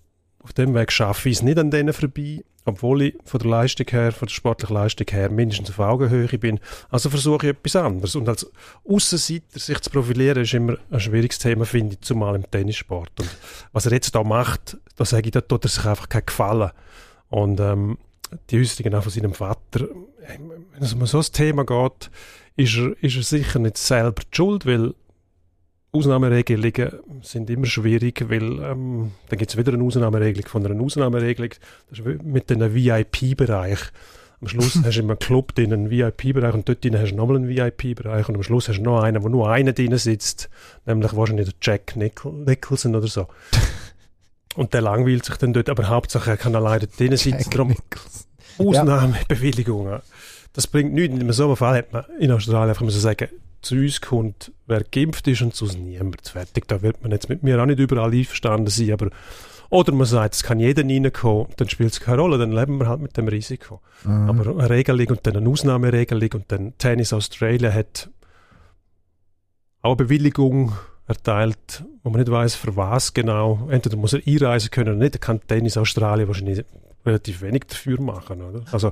auf 0.43 0.53
dem 0.53 0.73
Weg 0.73 0.91
schaffe 0.91 1.29
ich 1.29 1.37
es 1.37 1.41
nicht 1.41 1.57
an 1.57 1.71
denen 1.71 1.93
vorbei, 1.93 2.43
obwohl 2.65 3.01
ich 3.03 3.15
von 3.25 3.39
der 3.39 3.49
Leistung 3.49 3.87
her, 3.89 4.11
von 4.11 4.27
der 4.27 4.33
sportlichen 4.33 4.75
Leistung 4.75 5.07
her 5.09 5.29
mindestens 5.29 5.69
auf 5.69 5.79
Augenhöhe 5.79 6.27
bin. 6.37 6.59
Also 6.89 7.09
versuche 7.09 7.47
ich 7.47 7.53
etwas 7.53 7.75
anderes. 7.75 8.15
Und 8.15 8.29
als 8.29 8.51
Aussenseiter 8.87 9.59
sich 9.59 9.79
zu 9.79 9.89
profilieren, 9.89 10.43
ist 10.43 10.53
immer 10.53 10.77
ein 10.91 10.99
schwieriges 10.99 11.39
Thema, 11.39 11.65
finde 11.65 11.95
ich, 11.95 12.01
zumal 12.01 12.35
im 12.35 12.49
Tennissport. 12.49 13.11
Und 13.19 13.29
was 13.71 13.85
er 13.85 13.93
jetzt 13.93 14.15
da 14.15 14.23
macht, 14.23 14.77
da 14.95 15.05
sage 15.05 15.27
ich, 15.27 15.31
da 15.31 15.41
tut 15.41 15.65
er 15.65 15.69
sich 15.69 15.85
einfach 15.85 16.09
keinen 16.09 16.25
Gefallen. 16.25 16.71
Und 17.29 17.59
ähm, 17.59 17.97
die 18.49 18.59
Äußerungen 18.59 18.95
auch 18.97 19.03
von 19.03 19.11
seinem 19.11 19.33
Vater, 19.33 19.87
wenn 20.27 20.81
es 20.81 20.93
um 20.93 21.05
so 21.05 21.19
ein 21.19 21.25
Thema 21.31 21.65
geht, 21.65 22.11
ist 22.55 22.77
er, 22.77 23.03
ist 23.03 23.15
er 23.15 23.23
sicher 23.23 23.59
nicht 23.59 23.77
selber 23.77 24.21
die 24.21 24.35
Schuld, 24.35 24.65
weil 24.65 24.93
Ausnahmeregelungen 25.95 26.91
sind 27.21 27.51
immer 27.51 27.67
schwierig, 27.67 28.25
weil 28.27 28.59
ähm, 28.63 29.11
dann 29.29 29.37
gibt 29.37 29.51
es 29.51 29.57
wieder 29.57 29.73
eine 29.73 29.83
Ausnahmeregelung 29.83 30.47
von 30.47 30.65
einer 30.65 30.81
Ausnahmeregelung. 30.81 31.51
Das 31.89 31.99
ist 31.99 32.23
mit 32.23 32.51
einem 32.51 32.73
VIP-Bereich. 32.73 33.79
Am 34.41 34.47
Schluss 34.47 34.79
hast 34.83 34.95
du 34.95 35.01
immer 35.01 35.11
einen 35.11 35.19
Club 35.19 35.53
drin, 35.53 35.71
einen 35.71 35.91
VIP-Bereich 35.91 36.55
und 36.55 36.67
dort 36.67 36.83
drin 36.83 36.97
hast 36.97 37.11
du 37.11 37.15
nochmal 37.15 37.35
einen 37.37 37.47
VIP-Bereich 37.47 38.27
und 38.27 38.35
am 38.35 38.43
Schluss 38.43 38.69
hast 38.69 38.79
du 38.79 38.83
noch 38.83 39.03
einen, 39.03 39.21
wo 39.23 39.29
nur 39.29 39.51
einer 39.51 39.73
drin 39.73 39.95
sitzt, 39.99 40.49
nämlich 40.87 41.15
wahrscheinlich 41.15 41.49
der 41.49 41.55
Jack 41.61 41.95
Nicholson 41.95 42.95
oder 42.95 43.07
so. 43.07 43.27
Und 44.55 44.75
der 44.75 44.81
langweilt 44.81 45.25
sich 45.25 45.35
dann 45.37 45.51
dort, 45.51 45.67
aber 45.67 45.89
Hauptsache 45.89 46.29
er 46.29 46.37
kann 46.37 46.55
alleine 46.55 46.85
drin 46.85 47.17
sitzen. 47.17 47.49
Darum 47.49 47.75
Ausnahmebewilligungen. 48.59 50.01
Das 50.53 50.67
bringt 50.67 50.93
nichts. 50.93 51.15
In 51.15 51.21
einem 51.21 51.33
so 51.33 51.45
einem 51.45 51.55
Fall 51.55 51.77
hat 51.77 51.91
man 51.91 52.05
in 52.19 52.31
Australien 52.31 52.69
einfach 52.69 52.83
müssen 52.83 52.99
sagen, 52.99 53.29
zu 53.63 53.75
uns 53.75 54.01
kommt, 54.01 54.51
wer 54.67 54.83
geimpft 54.83 55.27
ist 55.27 55.41
und 55.41 55.55
zu 55.55 55.65
uns 55.65 55.77
niemand. 55.77 56.27
Fertig. 56.27 56.67
Da 56.67 56.81
wird 56.81 57.01
man 57.01 57.11
jetzt 57.11 57.29
mit 57.29 57.43
mir 57.43 57.61
auch 57.61 57.65
nicht 57.65 57.79
überall 57.79 58.13
einverstanden 58.13 58.67
sein, 58.67 58.91
aber 58.91 59.09
oder 59.69 59.91
man 59.91 60.05
sagt, 60.05 60.35
es 60.35 60.43
kann 60.43 60.59
jeder 60.59 60.83
reinkommen, 60.83 61.47
dann 61.57 61.67
spielt 61.67 61.93
es 61.93 61.99
keine 61.99 62.21
Rolle, 62.21 62.37
dann 62.37 62.51
leben 62.51 62.79
wir 62.79 62.87
halt 62.87 63.01
mit 63.01 63.17
dem 63.17 63.27
Risiko. 63.27 63.81
Mhm. 64.03 64.29
Aber 64.29 64.51
eine 64.51 64.69
Regelung 64.69 65.07
und 65.07 65.25
dann 65.25 65.35
eine 65.35 65.49
Ausnahmeregelung 65.49 66.29
und 66.33 66.51
dann 66.51 66.77
Tennis 66.77 67.11
Australia 67.11 67.73
hat 67.73 68.09
auch 69.81 69.89
eine 69.89 69.95
Bewilligung 69.95 70.73
erteilt, 71.07 71.83
wo 72.03 72.11
man 72.11 72.19
nicht 72.19 72.31
weiß, 72.31 72.53
für 72.53 72.75
was 72.75 73.15
genau. 73.15 73.67
Entweder 73.71 73.97
muss 73.97 74.13
er 74.13 74.21
einreisen 74.27 74.69
können 74.69 74.89
oder 74.95 75.03
nicht. 75.03 75.15
Er 75.15 75.19
kann 75.19 75.41
Tennis 75.47 75.75
Australien 75.75 76.27
wahrscheinlich 76.27 76.63
relativ 77.05 77.41
wenig 77.41 77.63
dafür 77.67 77.99
machen. 77.99 78.41
Oder? 78.41 78.63
Also 78.71 78.91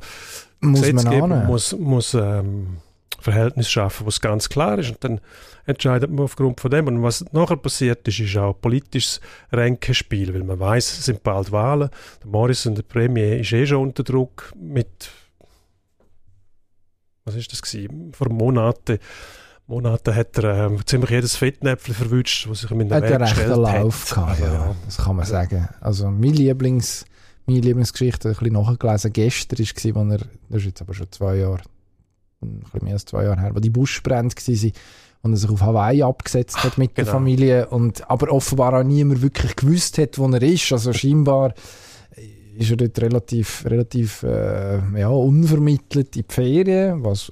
muss 0.60 0.82
Gesetzgeber 0.82 1.28
man 1.28 1.48
muss, 1.48 1.78
muss 1.78 2.14
ähm, 2.16 2.78
Verhältnis 3.22 3.70
schaffen, 3.70 4.06
was 4.06 4.22
ganz 4.22 4.50
klar 4.50 4.80
ist. 4.80 4.90
Und 4.90 5.04
dann 5.04 5.22
entscheidet 5.66 6.10
man 6.10 6.26
aufgrund 6.26 6.60
von 6.60 6.72
dem. 6.72 6.88
Und 6.88 7.04
was 7.04 7.26
nachher 7.32 7.58
passiert 7.58 8.08
ist, 8.08 8.20
ist 8.20 8.38
auch 8.38 8.54
politisches 8.60 9.22
Ränkespiel, 9.52 10.34
weil 10.34 10.44
man 10.44 10.60
weiß, 10.60 11.00
es 11.00 11.06
sind 11.06 11.24
bald 11.24 11.52
Wahlen. 11.52 11.90
Der 12.22 12.30
Morrison, 12.30 12.76
der 12.76 12.84
Premier, 12.84 13.40
ist 13.40 13.52
eh 13.52 13.66
schon 13.66 13.82
unter 13.82 14.04
Druck 14.04 14.54
mit 14.60 15.12
was 17.24 17.36
ist 17.36 17.52
das 17.52 17.62
gewesen? 17.62 18.12
Vor 18.14 18.30
Monaten 18.30 18.98
Monaten 19.72 20.16
hat 20.16 20.38
er 20.38 20.66
ähm, 20.66 20.86
ziemlich 20.86 21.12
jedes 21.12 21.38
Fettnäpfel 21.38 21.94
verwünscht, 21.94 22.50
was 22.50 22.60
sich 22.60 22.72
ihm 22.72 22.82
in 22.82 22.90
der 22.90 23.02
Welt 23.02 23.20
gestellt 23.20 23.52
hat. 23.52 23.82
Lauf 23.82 24.10
gehabt, 24.10 24.40
ja, 24.42 24.54
ja, 24.54 24.76
das 24.86 24.98
kann 24.98 25.16
man 25.16 25.26
sagen. 25.26 25.70
Also 25.80 26.10
mein 26.10 26.34
Lieblings, 26.34 27.06
meine 27.46 27.62
Lieblingsgeschichte, 27.62 28.30
ein 28.30 28.36
bisschen 28.36 28.54
nachgelesen, 28.54 29.14
gestern 29.14 29.60
war, 29.60 29.96
wo 29.96 30.12
er, 30.12 30.18
das 30.50 30.60
ist 30.60 30.66
jetzt 30.66 30.82
aber 30.82 30.94
schon 30.94 31.10
zwei 31.12 31.36
Jahre, 31.38 31.62
ein 32.42 32.60
bisschen 32.60 32.84
mehr 32.84 32.94
als 32.94 33.06
zwei 33.06 33.24
Jahre 33.24 33.40
her, 33.40 33.56
wo 33.56 33.60
die 33.60 33.70
Buschbrände 33.70 34.36
waren 34.36 34.72
und 35.24 35.34
er 35.34 35.38
sich 35.38 35.50
auf 35.50 35.62
Hawaii 35.62 36.02
abgesetzt 36.02 36.64
hat 36.64 36.78
mit 36.78 36.96
genau. 36.96 37.06
der 37.06 37.14
Familie 37.14 37.68
und 37.68 38.10
aber 38.10 38.32
offenbar 38.32 38.80
auch 38.80 38.84
niemand 38.84 39.22
wirklich 39.22 39.56
gewusst 39.56 39.98
hat, 39.98 40.18
wo 40.18 40.28
er 40.28 40.42
ist. 40.42 40.72
Also 40.72 40.94
scheinbar 40.94 41.54
ist 42.58 42.72
er 42.72 42.78
dort 42.78 43.00
relativ, 43.00 43.66
relativ 43.66 44.24
äh, 44.24 44.80
ja, 45.00 45.10
unvermittelt 45.10 46.16
in 46.16 46.24
die 46.28 46.34
Ferien, 46.34 47.04
was 47.04 47.32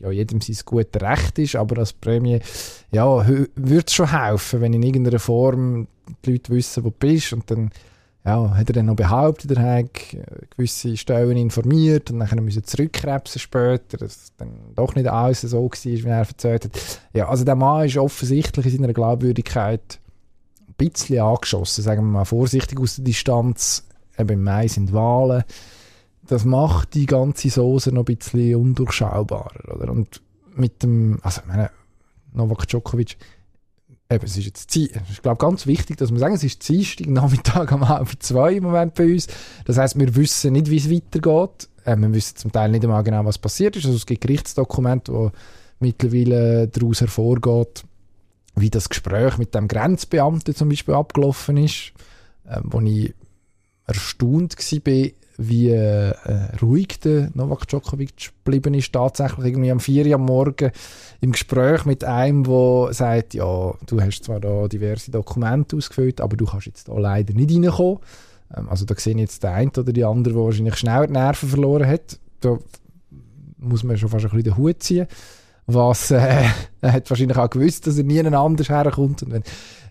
ja, 0.00 0.10
jedem 0.10 0.40
sein 0.40 0.56
gutes 0.64 1.02
Recht 1.02 1.38
ist, 1.38 1.56
aber 1.56 1.78
als 1.78 1.92
Prämie 1.92 2.40
ja, 2.92 3.26
würde 3.26 3.84
es 3.86 3.92
schon 3.92 4.10
helfen, 4.10 4.60
wenn 4.60 4.72
in 4.72 4.82
irgendeiner 4.82 5.18
Form 5.18 5.88
die 6.24 6.32
Leute 6.32 6.52
wissen, 6.52 6.84
wo 6.84 6.90
du 6.90 6.96
bist 6.98 7.32
und 7.32 7.50
dann 7.50 7.70
ja, 8.26 8.56
hat 8.56 8.68
er 8.68 8.72
dann 8.74 8.86
noch 8.86 8.96
behauptet, 8.96 9.52
er 9.52 9.62
hätte 9.62 10.24
gewisse 10.50 10.96
Stellen 10.96 11.36
informiert 11.36 12.10
und 12.10 12.18
dann 12.18 12.44
müssen 12.44 12.64
zurückkrebsen 12.64 13.40
später, 13.40 13.98
dass 13.98 14.32
dann 14.36 14.50
doch 14.74 14.94
nicht 14.94 15.08
alles 15.08 15.42
so 15.42 15.62
war, 15.62 15.70
wie 15.84 16.02
er 16.02 16.18
erzählt 16.18 16.64
hat. 16.64 17.00
Ja, 17.12 17.28
also 17.28 17.44
der 17.44 17.54
Mann 17.54 17.86
ist 17.86 17.96
offensichtlich 17.96 18.66
in 18.66 18.72
seiner 18.72 18.92
Glaubwürdigkeit 18.92 20.00
ein 20.66 20.74
bisschen 20.76 21.20
angeschossen, 21.20 21.82
sagen 21.82 22.02
wir 22.02 22.10
mal 22.10 22.24
vorsichtig 22.24 22.80
aus 22.80 22.96
der 22.96 23.04
Distanz. 23.04 23.84
Eben 24.18 24.30
im 24.30 24.44
Mai 24.44 24.66
sind 24.66 24.92
Wahlen 24.92 25.44
das 26.26 26.44
macht 26.44 26.94
die 26.94 27.06
ganze 27.06 27.50
Soße 27.50 27.92
noch 27.92 28.06
ein 28.06 28.16
bisschen 28.16 28.56
undurchschaubarer. 28.56 29.74
Oder? 29.74 29.90
Und 29.90 30.22
mit 30.54 30.82
dem, 30.82 31.18
also 31.22 31.40
ich 31.42 31.46
meine, 31.46 31.70
Novak 32.32 32.66
Djokovic, 32.68 33.16
eben, 34.10 34.24
es 34.24 34.36
ist 34.36 34.46
jetzt, 34.46 34.76
ich 34.76 35.22
glaube, 35.22 35.38
ganz 35.38 35.66
wichtig, 35.66 35.96
dass 35.96 36.12
wir 36.12 36.18
sagen, 36.18 36.34
es 36.34 36.44
ist 36.44 36.68
Dienstag, 36.68 37.06
Nachmittag 37.08 37.72
um 37.72 37.88
halb 37.88 38.08
zwei 38.20 38.54
im 38.54 38.64
Moment 38.64 38.94
bei 38.94 39.12
uns. 39.12 39.26
Das 39.64 39.78
heißt, 39.78 39.98
wir 39.98 40.14
wissen 40.16 40.52
nicht, 40.52 40.70
wie 40.70 40.76
es 40.76 40.90
weitergeht. 40.90 41.68
Äh, 41.84 41.96
wir 41.96 42.12
wissen 42.12 42.36
zum 42.36 42.52
Teil 42.52 42.70
nicht 42.70 42.84
einmal 42.84 43.02
genau, 43.02 43.24
was 43.24 43.38
passiert 43.38 43.76
ist. 43.76 43.86
Also 43.86 43.96
es 43.96 44.06
gibt 44.06 44.20
Gerichtsdokumente, 44.22 45.12
wo 45.12 45.32
mittlerweile 45.80 46.68
daraus 46.68 47.00
hervorgeht, 47.00 47.84
wie 48.54 48.70
das 48.70 48.88
Gespräch 48.88 49.38
mit 49.38 49.54
dem 49.54 49.68
Grenzbeamten 49.68 50.54
zum 50.54 50.68
Beispiel 50.68 50.94
abgelaufen 50.94 51.56
ist, 51.58 51.92
äh, 52.48 52.60
wo 52.62 52.80
ich 52.80 53.14
erstaunt 53.86 54.56
war, 54.56 55.08
wie 55.38 55.70
äh, 55.70 56.14
ruhig 56.62 57.00
der 57.00 57.30
Novak 57.34 57.68
Djokovic 57.68 58.32
geblieben 58.44 58.74
ist. 58.74 58.92
Tatsächlich 58.92 59.46
irgendwie 59.46 59.70
am 59.70 59.80
4 59.80 60.06
Uhr 60.06 60.14
am 60.14 60.24
Morgen 60.24 60.70
im 61.20 61.32
Gespräch 61.32 61.84
mit 61.84 62.04
einem, 62.04 62.44
der 62.44 62.88
sagt, 62.92 63.34
ja, 63.34 63.74
du 63.86 64.00
hast 64.00 64.24
zwar 64.24 64.40
da 64.40 64.68
diverse 64.68 65.10
Dokumente 65.10 65.76
ausgefüllt, 65.76 66.20
aber 66.20 66.36
du 66.36 66.46
kannst 66.46 66.66
jetzt 66.66 66.88
da 66.88 66.98
leider 66.98 67.34
nicht 67.34 67.52
reinkommen. 67.52 67.98
Ähm, 68.56 68.68
also 68.68 68.84
da 68.84 68.94
sehe 68.96 69.14
ich 69.14 69.20
jetzt 69.20 69.42
der 69.42 69.52
eine 69.52 69.70
oder 69.70 69.92
die 69.92 70.04
andere, 70.04 70.34
der 70.34 70.42
wahrscheinlich 70.42 70.76
schnell 70.76 71.06
die 71.06 71.12
Nerven 71.12 71.48
verloren 71.48 71.86
hat. 71.86 72.18
Da 72.40 72.58
muss 73.58 73.84
man 73.84 73.96
schon 73.96 74.08
fast 74.08 74.24
ein 74.24 74.30
bisschen 74.30 74.44
den 74.44 74.56
Hut 74.56 74.82
ziehen. 74.82 75.06
Was, 75.66 76.10
äh, 76.10 76.44
er 76.80 76.92
hat 76.92 77.10
wahrscheinlich 77.10 77.36
auch 77.36 77.50
gewusst, 77.50 77.86
dass 77.86 77.98
er 77.98 78.04
nie 78.04 78.24
anders 78.24 78.68
herkommt. 78.68 79.22
Und 79.22 79.32
wenn 79.32 79.42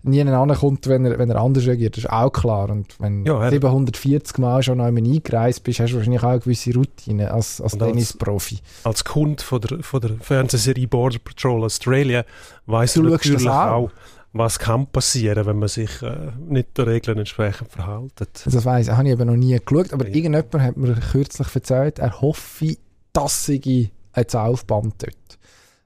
niemand 0.05 0.35
ankommt, 0.51 0.87
wenn 0.87 1.05
er, 1.05 1.17
wenn 1.19 1.29
er 1.29 1.37
anders 1.41 1.65
reagiert, 1.65 1.97
das 1.97 2.05
ist 2.05 2.09
auch 2.09 2.31
klar. 2.31 2.69
Und 2.69 2.95
wenn 2.99 3.25
Ja, 3.25 3.33
du 3.33 3.39
er- 3.43 3.49
740 3.51 4.37
Mal 4.37 4.63
schon 4.63 4.79
einmal 4.81 5.03
eingereist 5.03 5.63
bist, 5.63 5.79
hast 5.79 5.91
du 5.91 5.97
wahrscheinlich 5.97 6.23
auch 6.23 6.29
eine 6.29 6.39
gewisse 6.39 6.73
Routine 6.73 7.31
als, 7.31 7.59
als 7.61 7.73
Und 7.73 7.81
als- 7.83 7.91
Tennisprofi. 7.91 8.59
Als 8.83 9.03
Kunde 9.03 9.43
von 9.43 9.61
der, 9.61 9.83
von 9.83 10.01
der 10.01 10.11
Fernsehserie 10.19 10.87
Border 10.87 11.19
Patrol 11.19 11.63
Australia 11.63 12.23
weiß 12.65 12.93
Du 12.93 13.03
das 13.03 13.11
natürlich 13.11 13.49
auch. 13.49 13.71
auch, 13.71 13.91
was 14.33 14.59
kann 14.59 14.87
passieren, 14.87 15.45
wenn 15.45 15.59
man 15.59 15.69
sich 15.69 16.01
äh, 16.01 16.15
nicht 16.47 16.77
den 16.77 16.85
Regeln 16.85 17.17
entsprechend 17.19 17.71
verhaltet. 17.71 18.41
Das 18.45 18.65
weiss 18.65 18.87
ich, 18.87 18.93
habe 18.93 19.07
ich 19.07 19.13
eben 19.13 19.27
noch 19.27 19.35
nie 19.37 19.57
geschaut, 19.65 19.93
aber 19.93 20.07
Ja. 20.07 20.13
irgendjemand 20.15 20.53
hat 20.61 20.75
mir 20.77 20.93
kürzlich 20.95 21.47
erzählt, 21.55 21.99
er 21.99 22.19
hoffe, 22.21 22.75
dass 23.13 23.45
sie 23.45 23.91
jetzt 24.15 24.35
aufband 24.35 24.95
dort. 25.01 25.34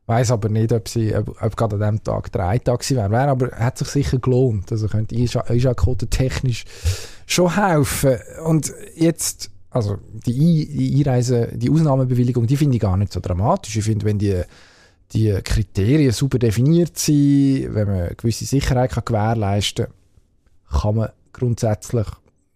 Weiß 0.10 0.32
aber 0.32 0.50
nicht, 0.50 0.74
ob 0.74 0.90
sie, 0.90 1.16
ob, 1.16 1.40
ob 1.40 1.56
gerade 1.56 1.76
an 1.76 1.82
diesem 1.82 2.04
Tag 2.04 2.32
drei 2.32 2.58
Tage 2.58 2.80
gewesen 2.80 3.12
wäre. 3.12 3.28
Aber, 3.28 3.52
hat 3.52 3.78
sich 3.78 3.90
sicher 3.90 4.18
gelohnt. 4.18 4.72
Also 4.72 4.88
könnte 4.88 5.14
Isha-Quote 5.14 6.08
technisch 6.08 6.66
schon 7.28 7.56
helfen. 7.56 8.18
Und 8.44 8.74
jetzt, 8.96 9.52
also 9.70 10.00
die, 10.26 10.96
Einreise, 10.98 11.52
die 11.54 11.70
Ausnahmebewilligung, 11.70 12.48
die 12.48 12.58
finde 12.58 12.78
ich 12.78 12.82
gar 12.82 12.98
nicht 12.98 13.14
so 13.14 13.20
dramatisch. 13.20 13.78
Ich 13.78 13.84
finde, 13.84 14.08
wenn 14.08 14.18
die, 14.18 14.42
die 15.12 15.32
Kriterien 15.44 16.12
super 16.12 16.40
definiert 16.40 16.98
sind, 16.98 17.76
wenn 17.76 17.88
man 17.88 18.10
gewisse 18.18 18.46
Sicherheit 18.46 18.90
kann 18.90 19.06
gewährleisten 19.06 19.86
kann, 20.70 20.82
kann 20.82 20.96
man 20.96 21.10
grundsätzlich 21.34 22.08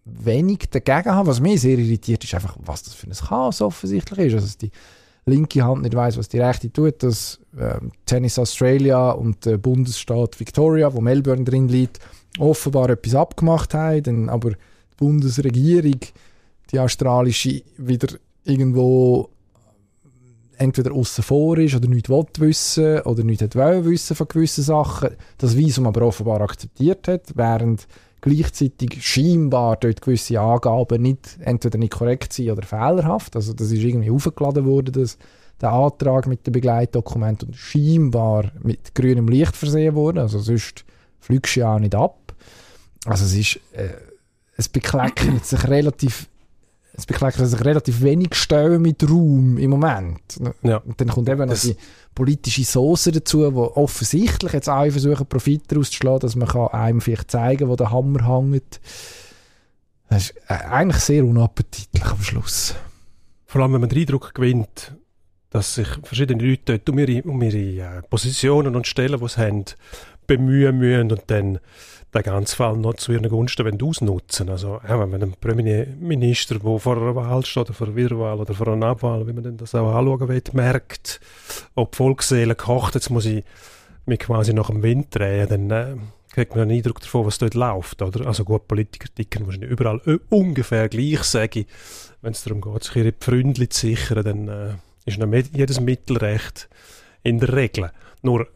wenig 0.04 0.70
dagegen 0.72 1.14
haben. 1.14 1.28
Was 1.28 1.38
mich 1.38 1.60
sehr 1.60 1.78
irritiert, 1.78 2.24
ist 2.24 2.34
einfach, 2.34 2.56
was 2.64 2.82
das 2.82 2.94
für 2.94 3.06
ein 3.06 3.12
Chaos 3.12 3.60
offensichtlich 3.60 4.26
ist. 4.26 4.34
Also, 4.34 4.58
die 4.60 4.72
linke 5.26 5.64
Hand 5.64 5.82
nicht 5.82 5.94
weiß, 5.94 6.18
was 6.18 6.28
die 6.28 6.40
rechte 6.40 6.72
tut, 6.72 7.02
dass 7.02 7.40
ähm, 7.58 7.92
Tennis 8.06 8.38
Australia 8.38 9.10
und 9.10 9.44
der 9.46 9.58
Bundesstaat 9.58 10.38
Victoria, 10.38 10.92
wo 10.92 11.00
Melbourne 11.00 11.44
drin 11.44 11.68
liegt, 11.68 12.00
offenbar 12.38 12.90
etwas 12.90 13.14
abgemacht 13.14 13.74
haben, 13.74 14.02
dann 14.02 14.28
aber 14.28 14.50
die 14.50 14.56
Bundesregierung, 14.96 16.00
die 16.70 16.78
australische, 16.78 17.62
wieder 17.76 18.14
irgendwo 18.44 19.30
entweder 20.56 20.92
außen 20.92 21.24
vor 21.24 21.58
ist 21.58 21.74
oder 21.74 21.88
nichts 21.88 22.08
will 22.08 22.26
wissen 22.38 23.00
oder 23.00 23.24
nichts 23.24 23.42
hat 23.42 23.56
wissen 23.56 24.16
von 24.16 24.28
gewissen 24.28 24.62
Sachen, 24.62 25.10
das 25.38 25.56
Visum 25.56 25.86
aber 25.86 26.02
offenbar 26.02 26.40
akzeptiert 26.40 27.08
hat, 27.08 27.22
während 27.34 27.86
gleichzeitig 28.24 29.06
scheinbar 29.06 29.76
dort 29.76 30.00
gewisse 30.00 30.40
Angaben 30.40 31.02
nicht, 31.02 31.36
entweder 31.40 31.76
nicht 31.76 31.92
korrekt 31.92 32.32
sind 32.32 32.50
oder 32.50 32.62
fehlerhaft. 32.62 33.36
Also 33.36 33.52
das 33.52 33.70
ist 33.70 33.82
irgendwie 33.82 34.10
aufgeladen 34.10 34.64
worden, 34.64 34.92
dass 34.94 35.18
der 35.60 35.72
Antrag 35.72 36.26
mit 36.26 36.46
dem 36.46 36.52
Begleitdokument 36.52 37.44
und 37.44 37.54
scheinbar 37.54 38.50
mit 38.62 38.94
grünem 38.94 39.28
Licht 39.28 39.54
versehen 39.54 39.94
wurde. 39.94 40.22
Also 40.22 40.38
sonst 40.38 40.86
fliegst 41.20 41.56
du 41.56 41.60
ja 41.60 41.74
auch 41.74 41.78
nicht 41.78 41.94
ab. 41.94 42.34
Also 43.04 43.26
es 43.26 43.34
ist, 43.34 43.56
äh, 43.72 43.90
es 44.56 44.70
bekleckert 44.70 45.44
sich 45.44 45.68
relativ 45.68 46.26
es 46.96 47.06
bekleckert 47.06 47.48
sich 47.48 47.64
relativ 47.64 48.02
wenig 48.02 48.34
Stellen 48.36 48.80
mit 48.80 49.02
Raum 49.08 49.58
im 49.58 49.70
Moment. 49.70 50.20
Ja. 50.62 50.76
Und 50.78 51.00
dann 51.00 51.08
kommt 51.08 51.28
eben 51.28 51.48
noch 51.48 51.60
die 51.60 51.76
politische 52.14 52.64
Soße 52.64 53.10
dazu, 53.10 53.52
wo 53.54 53.64
offensichtlich 53.74 54.52
jetzt 54.52 54.68
alle 54.68 54.92
versuchen, 54.92 55.26
Profit 55.26 55.62
daraus 55.68 55.90
zu 55.90 55.96
schlagen, 55.96 56.20
dass 56.20 56.36
man 56.36 56.48
kann 56.48 56.68
einem 56.68 57.00
vielleicht 57.00 57.32
zeigen 57.32 57.68
wo 57.68 57.74
der 57.74 57.90
Hammer 57.90 58.26
hängt. 58.26 58.80
Das 60.08 60.30
ist 60.30 60.36
äh, 60.48 60.54
eigentlich 60.54 61.02
sehr 61.02 61.24
unappetitlich 61.24 62.04
am 62.04 62.22
Schluss. 62.22 62.76
Vor 63.46 63.62
allem, 63.62 63.72
wenn 63.72 63.80
man 63.80 63.90
den 63.90 63.98
Eindruck 63.98 64.32
gewinnt, 64.32 64.92
dass 65.50 65.74
sich 65.74 65.88
verschiedene 66.04 66.44
Leute 66.44 66.78
dort 66.78 66.88
um 66.88 66.98
ihre, 66.98 67.22
um 67.22 67.42
ihre 67.42 67.98
äh, 67.98 68.02
Positionen 68.08 68.76
und 68.76 68.86
Stellen, 68.86 69.18
die 69.18 69.28
sie 69.28 69.40
haben, 69.40 69.64
bemühen 70.26 70.78
müssen 70.78 71.10
und 71.10 71.22
dann 71.26 71.58
den 72.14 72.22
ganzen 72.22 72.56
Fall 72.56 72.76
noch 72.76 72.94
zu 72.94 73.12
ihren 73.12 73.28
Gunsten 73.28 73.82
ausnutzen 73.82 74.48
Also, 74.48 74.80
ja, 74.86 75.00
wenn 75.00 75.10
man 75.10 75.22
einen 75.22 75.34
Premierminister, 75.40 76.58
der 76.58 76.78
vor 76.78 76.96
einer 76.96 77.14
Wahl 77.14 77.44
steht, 77.44 77.64
oder 77.64 77.72
vor 77.74 77.88
einer 77.88 77.96
Wiederwahl 77.96 78.38
oder 78.38 78.54
vor 78.54 78.68
einer 78.68 78.86
Abwahl, 78.86 79.26
wie 79.26 79.32
man 79.32 79.56
das 79.56 79.74
auch 79.74 79.94
anschauen 79.94 80.28
will, 80.28 80.42
merkt, 80.52 81.20
ob 81.74 81.92
die 81.92 81.96
Volksseele 81.96 82.54
kocht, 82.54 82.94
jetzt 82.94 83.10
muss 83.10 83.26
ich 83.26 83.44
mich 84.06 84.20
quasi 84.20 84.52
nach 84.52 84.68
dem 84.68 84.82
Wind 84.82 85.14
drehen, 85.14 85.48
dann 85.48 85.70
äh, 85.70 85.96
kriegt 86.32 86.54
man 86.54 86.62
einen 86.62 86.76
Eindruck 86.76 87.00
davon, 87.00 87.26
was 87.26 87.38
dort 87.38 87.54
läuft. 87.54 88.02
Oder? 88.02 88.26
Also 88.26 88.44
gut, 88.44 88.68
Politiker 88.68 89.08
ticken 89.14 89.46
wahrscheinlich 89.46 89.70
überall 89.70 90.00
ö- 90.06 90.18
ungefähr 90.30 90.88
gleich, 90.88 91.22
sage 91.22 91.60
ich. 91.60 91.66
Wenn 92.20 92.32
es 92.32 92.42
darum 92.42 92.60
geht, 92.60 92.84
sich 92.84 92.96
ihre 92.96 93.12
Pfründli 93.12 93.68
zu 93.68 93.86
sichern, 93.86 94.24
dann 94.24 94.48
äh, 94.48 94.74
ist 95.06 95.18
jedes 95.52 95.80
Mittelrecht 95.80 96.68
in 97.22 97.38
der 97.38 97.52
Regel. 97.54 97.90
Nur 98.22 98.46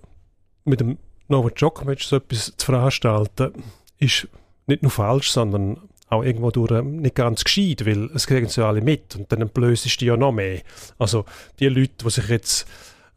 mit 0.64 0.80
dem 0.80 0.98
Novak 1.28 1.56
Djokovic 1.56 2.02
so 2.02 2.16
etwas 2.16 2.54
zu 2.56 2.66
veranstalten, 2.66 3.52
ist 3.98 4.28
nicht 4.66 4.82
nur 4.82 4.90
falsch, 4.90 5.30
sondern 5.30 5.78
auch 6.08 6.22
irgendwo 6.22 6.50
durch 6.50 6.70
äh, 6.70 6.82
nicht 6.82 7.14
ganz 7.14 7.44
gescheit, 7.44 7.84
weil 7.86 8.10
es 8.14 8.26
kriegen 8.26 8.48
sie 8.48 8.60
ja 8.60 8.68
alle 8.68 8.80
mit 8.80 9.14
und 9.16 9.30
dann 9.30 9.48
blösest 9.48 10.00
du 10.00 10.06
ja 10.06 10.16
noch 10.16 10.32
mehr. 10.32 10.60
Also 10.98 11.24
die 11.58 11.68
Leute, 11.68 11.92
die 12.04 12.10
sich 12.10 12.28
jetzt 12.28 12.66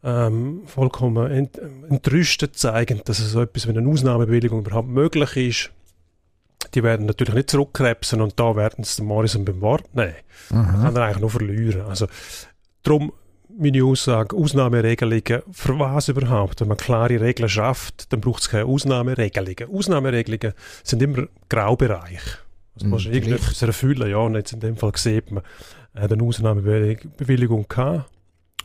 ähm, 0.04 0.62
vollkommen 0.66 1.30
ent, 1.30 1.58
entrüstet 1.88 2.56
zeigen, 2.56 3.00
dass 3.04 3.18
so 3.18 3.40
etwas 3.40 3.66
wie 3.66 3.76
eine 3.76 3.88
Ausnahmebewilligung 3.88 4.60
überhaupt 4.60 4.88
möglich 4.88 5.36
ist, 5.36 5.70
die 6.74 6.82
werden 6.82 7.06
natürlich 7.06 7.34
nicht 7.34 7.50
zurückkrebsen 7.50 8.20
und 8.20 8.38
da 8.38 8.56
werden 8.56 8.84
sie 8.84 8.96
den 8.96 9.06
Morrison 9.06 9.44
beim 9.44 9.60
Wort 9.60 9.94
nehmen. 9.94 10.14
Kann 10.82 10.96
er 10.96 11.02
eigentlich 11.02 11.20
nur 11.20 11.30
verlieren. 11.30 11.82
Also, 11.82 12.06
darum 12.82 13.12
meine 13.58 13.84
Aussage, 13.84 14.36
Ausnahmeregelungen, 14.36 15.42
für 15.50 15.78
was 15.78 16.08
überhaupt? 16.08 16.60
Wenn 16.60 16.68
man 16.68 16.76
klare 16.76 17.20
Regeln 17.20 17.48
schafft, 17.48 18.12
dann 18.12 18.20
braucht 18.20 18.42
es 18.42 18.48
keine 18.48 18.66
Ausnahmeregelungen. 18.66 19.68
Ausnahmeregelungen 19.72 20.54
sind 20.82 21.02
immer 21.02 21.26
Graubereich. 21.48 22.20
Also, 22.74 22.86
Mhm, 22.86 22.90
musst 22.90 23.06
du 23.06 23.10
irgendetwas 23.10 23.62
erfüllen, 23.62 24.10
ja, 24.10 24.16
und 24.16 24.34
jetzt 24.34 24.52
in 24.52 24.60
dem 24.60 24.76
Fall 24.76 24.92
sieht 24.96 25.30
man, 25.30 25.42
er 25.94 26.02
hat 26.04 26.12
eine 26.12 26.22
Ausnahmebewilligung 26.22 27.66
gehabt 27.68 28.10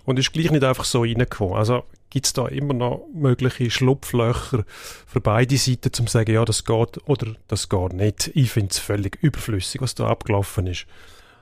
und 0.05 0.17
ist 0.17 0.31
gleich 0.31 0.51
nicht 0.51 0.63
einfach 0.63 0.85
so 0.85 1.01
reingekommen. 1.01 1.55
Also 1.55 1.83
gibt 2.09 2.25
es 2.25 2.33
da 2.33 2.47
immer 2.47 2.73
noch 2.73 3.05
mögliche 3.13 3.69
Schlupflöcher 3.69 4.63
für 5.05 5.19
beide 5.19 5.57
Seiten, 5.57 5.91
zum 5.91 6.07
zu 6.07 6.13
sagen, 6.13 6.31
ja, 6.31 6.45
das 6.45 6.63
geht 6.63 7.07
oder 7.07 7.35
das 7.49 7.67
geht 7.67 7.93
nicht. 7.93 8.31
Ich 8.33 8.51
finde 8.51 8.69
es 8.71 8.79
völlig 8.79 9.21
überflüssig, 9.21 9.81
was 9.81 9.95
da 9.95 10.07
abgelaufen 10.07 10.67
ist. 10.67 10.85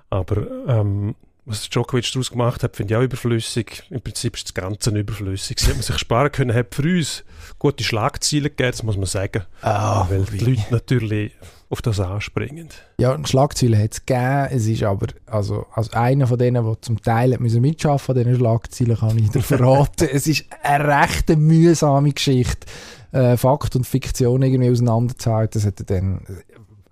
Aber 0.10 0.48
ähm, 0.68 1.16
was 1.46 1.70
Djokovic 1.70 2.12
daraus 2.12 2.32
gemacht 2.32 2.64
hat, 2.64 2.76
finde 2.76 2.93
ich 2.93 2.98
auch 2.98 3.04
überflüssig. 3.04 3.84
Im 3.91 4.02
Prinzip 4.02 4.36
ist 4.36 4.48
das 4.48 4.54
Ganze 4.54 4.89
überflüssig. 4.89 5.60
Sie 5.60 5.68
hätte 5.68 5.76
man 5.76 5.84
sich 5.84 5.98
sparen 6.00 6.32
können, 6.32 6.56
hat 6.56 6.74
für 6.74 6.82
uns 6.82 7.24
gute 7.60 7.84
Schlagziele 7.84 8.50
gegeben, 8.50 8.72
das 8.72 8.84
muss 8.84 8.98
man 8.98 9.06
sagen. 9.06 9.43
Ah, 9.62 10.08
weil 10.10 10.24
die 10.24 10.39
Leute 10.39 10.66
natürlich 10.72 11.34
auf 11.70 11.82
das 11.82 12.00
anspringen. 12.00 12.70
Ja, 13.00 13.18
Schlagzeilen 13.26 13.80
hat 13.80 13.93
es 13.93 14.06
gegeben. 14.06 14.48
Es 14.52 14.66
ist 14.66 14.84
aber, 14.84 15.08
also, 15.28 15.68
als 15.74 15.93
einer 15.93 16.26
von 16.26 16.38
denen, 16.39 16.66
der 16.66 16.82
zum 16.82 17.02
Teil 17.02 17.34
hat 17.34 17.39
müssen 17.39 17.62
mitschaffen 17.62 18.18
an 18.18 18.24
diesen 18.24 18.39
Schlagzeilen, 18.39 18.98
kann 18.98 19.18
ich 19.18 19.30
dir 19.30 19.41
verraten. 19.43 20.08
es 20.12 20.26
ist 20.26 20.46
eine 20.64 21.02
recht 21.02 21.30
mühsame 21.30 22.12
Geschichte, 22.12 22.66
äh, 23.12 23.38
Fakt 23.38 23.76
und 23.76 23.86
Fiktion 23.86 24.41
irgendwie 24.41 24.72
auseinanderzuhalten. 24.72 25.62
Das 25.62 25.68
hat 25.68 25.89
dann, 25.89 26.26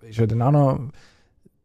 ist 0.01 0.19
ja 0.19 0.27
dann 0.27 0.41
auch 0.43 0.51
noch 0.51 0.79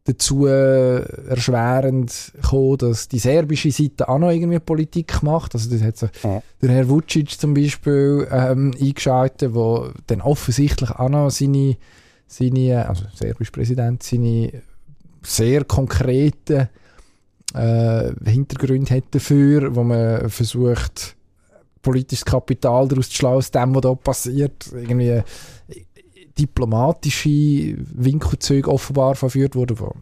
dazu 0.08 0.46
äh, 0.46 1.00
erschwerend 1.28 2.32
gekommen, 2.34 2.78
dass 2.78 3.08
die 3.08 3.18
serbische 3.18 3.70
Seite 3.70 4.08
auch 4.08 4.18
noch 4.18 4.30
irgendwie 4.30 4.58
Politik 4.58 5.22
macht. 5.22 5.54
Also 5.54 5.70
das 5.70 5.82
hat 5.82 5.96
so 5.98 6.08
Ja. 6.22 6.42
der 6.62 6.70
Herr 6.70 6.88
Vucic 6.88 7.38
zum 7.38 7.54
Beispiel 7.54 8.26
ähm, 8.30 8.72
eingeschaltet, 8.80 9.54
wo 9.54 9.90
dann 10.06 10.22
offensichtlich 10.22 10.90
auch 10.90 11.08
noch 11.08 11.30
seine 11.30 11.76
seine, 12.28 12.88
also 12.88 13.04
serbisch 13.14 13.50
Präsident, 13.50 14.02
seine 14.02 14.52
sehr 15.22 15.64
konkreten 15.64 16.68
äh, 17.54 18.12
Hintergründe 18.24 18.94
hat 18.94 19.04
dafür, 19.10 19.74
wo 19.74 19.82
man 19.82 20.28
versucht, 20.28 21.16
politisches 21.80 22.24
Kapital 22.24 22.88
daraus 22.88 23.08
zu 23.08 23.16
schlagen, 23.16 23.36
aus 23.36 23.50
dem, 23.50 23.74
was 23.74 23.82
da 23.82 23.94
passiert. 23.94 24.70
Irgendwie 24.72 25.22
diplomatische 26.38 27.76
Winkelzüge 27.94 28.70
offenbar 28.70 29.14
verführt 29.14 29.54
wurden, 29.54 29.78
wo, 29.80 29.92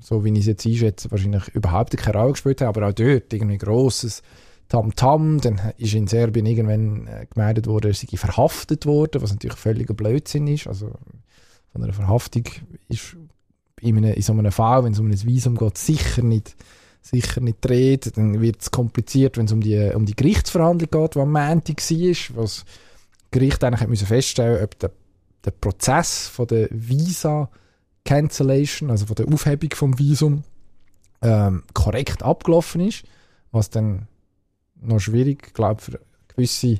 so 0.00 0.24
wie 0.24 0.32
ich 0.32 0.40
es 0.40 0.46
jetzt 0.46 0.66
einschätze, 0.66 1.10
wahrscheinlich 1.10 1.48
überhaupt 1.48 1.96
keine 1.96 2.18
Rolle 2.18 2.32
gespielt 2.32 2.60
haben, 2.60 2.68
aber 2.68 2.88
auch 2.88 2.92
dort 2.92 3.32
irgendwie 3.32 3.58
grosses 3.58 4.22
Tamtam, 4.68 5.40
dann 5.40 5.60
ist 5.78 5.94
in 5.94 6.06
Serbien 6.06 6.46
irgendwann 6.46 7.08
äh, 7.08 7.26
gemeldet 7.28 7.66
worden, 7.66 7.88
er 7.90 7.94
sei 7.94 8.16
verhaftet 8.16 8.86
worden, 8.86 9.20
was 9.20 9.32
natürlich 9.32 9.56
völliger 9.56 9.94
Blödsinn 9.94 10.46
ist. 10.46 10.68
Also 10.68 10.92
von 11.72 11.82
einer 11.82 11.92
Verhaftung 11.92 12.44
ist 12.88 13.16
in, 13.80 13.96
einem, 13.96 14.14
in 14.14 14.22
so 14.22 14.32
einem 14.32 14.52
Fall, 14.52 14.84
wenn 14.84 14.92
es 14.92 15.00
um 15.00 15.10
ein 15.10 15.24
Visum 15.26 15.56
geht, 15.56 15.76
sicher 15.76 16.22
nicht, 16.22 16.54
sicher 17.02 17.40
nicht 17.40 17.64
die 17.64 17.68
Rede. 17.68 18.12
Dann 18.12 18.40
wird 18.40 18.62
es 18.62 18.70
kompliziert, 18.70 19.36
wenn 19.36 19.46
es 19.46 19.52
um 19.52 19.60
die, 19.60 19.90
um 19.92 20.06
die 20.06 20.14
Gerichtsverhandlung 20.14 20.90
geht, 20.90 21.14
die 21.16 21.18
am 21.18 21.32
Montag 21.32 21.90
war, 21.90 22.36
was 22.42 22.64
das 22.64 22.64
Gericht 23.32 23.64
eigentlich 23.64 23.80
hat 23.80 24.08
feststellen 24.08 24.62
ob 24.62 24.78
der, 24.78 24.92
der 25.44 25.52
Prozess 25.52 26.28
von 26.28 26.46
der 26.46 26.68
Visa 26.70 27.50
Cancellation, 28.04 28.90
also 28.90 29.06
von 29.06 29.16
der 29.16 29.28
Aufhebung 29.28 29.70
vom 29.74 29.98
Visum, 29.98 30.44
ähm, 31.22 31.64
korrekt 31.74 32.22
abgelaufen 32.22 32.80
ist, 32.80 33.04
was 33.52 33.70
dann 33.70 34.08
noch 34.80 35.00
schwierig, 35.00 35.52
glaube 35.54 35.82
für 35.82 36.00
gewisse 36.28 36.78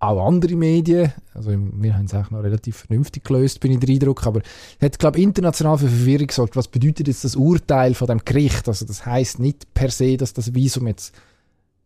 auch 0.00 0.28
andere 0.28 0.54
Medien, 0.54 1.12
also 1.34 1.50
wir 1.50 1.96
haben 1.96 2.04
es 2.04 2.14
auch 2.14 2.30
noch 2.30 2.42
relativ 2.42 2.76
vernünftig 2.76 3.24
gelöst, 3.24 3.58
bin 3.58 3.72
ich 3.72 3.80
der 3.80 3.88
Eindruck, 3.88 4.26
aber 4.26 4.42
es 4.78 4.84
hat, 4.84 4.98
glaube 4.98 5.20
international 5.20 5.78
für 5.78 5.88
Verwirrung 5.88 6.28
gesorgt. 6.28 6.54
Was 6.54 6.68
bedeutet 6.68 7.08
jetzt 7.08 7.24
das 7.24 7.34
Urteil 7.34 7.94
von 7.94 8.06
dem 8.06 8.24
Gericht? 8.24 8.68
Also 8.68 8.86
das 8.86 9.04
heißt 9.04 9.40
nicht 9.40 9.74
per 9.74 9.90
se, 9.90 10.16
dass 10.16 10.34
das 10.34 10.54
Visum 10.54 10.86
jetzt 10.86 11.14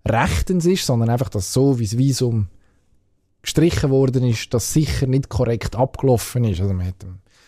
rechtens 0.06 0.66
ist, 0.66 0.84
sondern 0.84 1.08
einfach, 1.08 1.30
dass 1.30 1.54
so, 1.54 1.78
wie 1.78 1.84
das 1.84 1.96
Visum 1.96 2.48
gestrichen 3.42 3.90
worden 3.90 4.24
ist, 4.24 4.54
das 4.54 4.72
sicher 4.72 5.06
nicht 5.06 5.28
korrekt 5.28 5.76
abgelaufen 5.76 6.44
ist. 6.44 6.60
Also 6.60 6.72
man 6.72 6.86
hat 6.86 7.04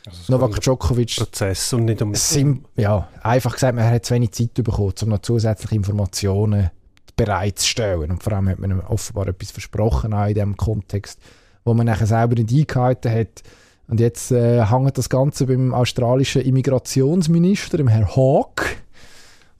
also 0.07 0.33
Novak 0.33 0.61
Djokovic 0.61 1.17
Prozess 1.17 1.73
und 1.73 1.87
nicht 1.87 2.03
um 2.03 2.15
sim, 2.15 2.65
ja 2.77 3.09
einfach 3.23 3.55
gesagt, 3.55 3.75
man 3.75 3.85
hat 3.85 4.05
zu 4.05 4.15
wenig 4.15 4.33
Zeit 4.33 4.53
bekommen, 4.55 4.93
um 5.03 5.09
noch 5.09 5.21
zusätzliche 5.21 5.77
Informationen 5.77 6.71
bereitzustellen. 7.17 8.11
Und 8.11 8.23
vor 8.23 8.33
allem 8.35 8.49
hat 8.49 8.59
man 8.59 8.71
ihm 8.71 8.81
offenbar 8.81 9.29
etwas 9.29 9.51
versprochen 9.51 10.13
auch 10.13 10.27
in 10.27 10.35
diesem 10.35 10.57
Kontext, 10.57 11.21
wo 11.65 11.73
man 11.75 11.87
nachher 11.87 12.07
selber 12.07 12.35
nicht 12.35 12.53
eingehalten 12.53 13.11
hat. 13.11 13.43
Und 13.87 14.01
jetzt 14.01 14.31
äh, 14.33 14.67
hängt 14.67 14.99
das 14.99 15.09
Ganze 15.09 15.47
beim 15.47 15.73
australischen 15.73 16.43
Immigrationsminister, 16.43 17.77
dem 17.77 17.89
Herrn 17.89 18.15
Hawke, 18.17 18.65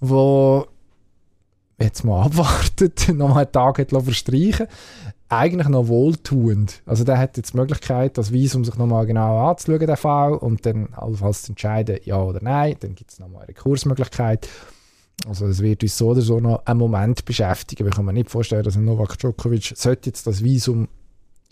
wo 0.01 0.67
jetzt 1.81 2.05
mal 2.05 2.23
abwartet, 2.27 3.09
noch 3.15 3.37
einen 3.37 3.53
Tag 3.53 3.79
hat 3.79 3.91
verstreichen 3.91 4.67
eigentlich 5.29 5.69
noch 5.69 5.89
wohltuend. 5.89 6.83
Also 6.87 7.05
der 7.05 7.19
hat 7.19 7.37
jetzt 7.37 7.55
die 7.55 7.57
Möglichkeit, 7.57 8.19
das 8.19 8.33
Visum 8.33 8.65
sich 8.65 8.77
nochmal 8.77 9.07
genau 9.07 9.49
anzuschauen, 9.49 9.87
der 9.87 9.97
Fall, 9.97 10.35
und 10.35 10.65
dann 10.67 10.89
allenfalls 10.95 11.43
zu 11.43 11.53
entscheiden, 11.53 11.99
ja 12.05 12.23
oder 12.23 12.41
nein. 12.43 12.77
Dann 12.81 12.95
gibt 12.95 13.11
es 13.11 13.19
nochmal 13.19 13.45
eine 13.45 13.55
Kursmöglichkeit. 13.55 14.49
Also 15.27 15.47
es 15.47 15.61
wird 15.61 15.83
uns 15.83 15.97
so 15.97 16.09
oder 16.09 16.21
so 16.21 16.41
noch 16.41 16.67
einen 16.67 16.79
Moment 16.79 17.25
beschäftigen. 17.25 17.89
Ich 17.89 17.95
kann 17.95 18.05
mir 18.05 18.13
nicht 18.13 18.31
vorstellen, 18.31 18.65
dass 18.65 18.77
ein 18.77 18.85
Novak 18.85 19.19
Djokovic 19.19 19.73
sollte 19.77 20.11
jetzt 20.11 20.27
das 20.27 20.43
Visum 20.43 20.89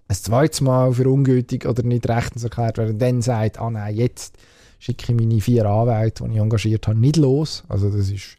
ein 0.08 0.16
zweites 0.16 0.60
Mal 0.60 0.92
für 0.92 1.08
ungültig 1.08 1.66
oder 1.66 1.82
nicht 1.82 2.08
rechtens 2.08 2.44
erklärt 2.44 2.76
werden, 2.76 2.98
dann 2.98 3.22
sagt, 3.22 3.58
ah 3.58 3.70
nein, 3.70 3.94
jetzt 3.94 4.36
schicke 4.78 5.12
ich 5.12 5.18
meine 5.18 5.40
vier 5.40 5.64
Anwälte, 5.64 6.24
die 6.24 6.32
ich 6.32 6.40
engagiert 6.40 6.86
habe, 6.86 6.98
nicht 6.98 7.16
los. 7.16 7.64
Also 7.68 7.88
das 7.88 8.10
ist, 8.10 8.36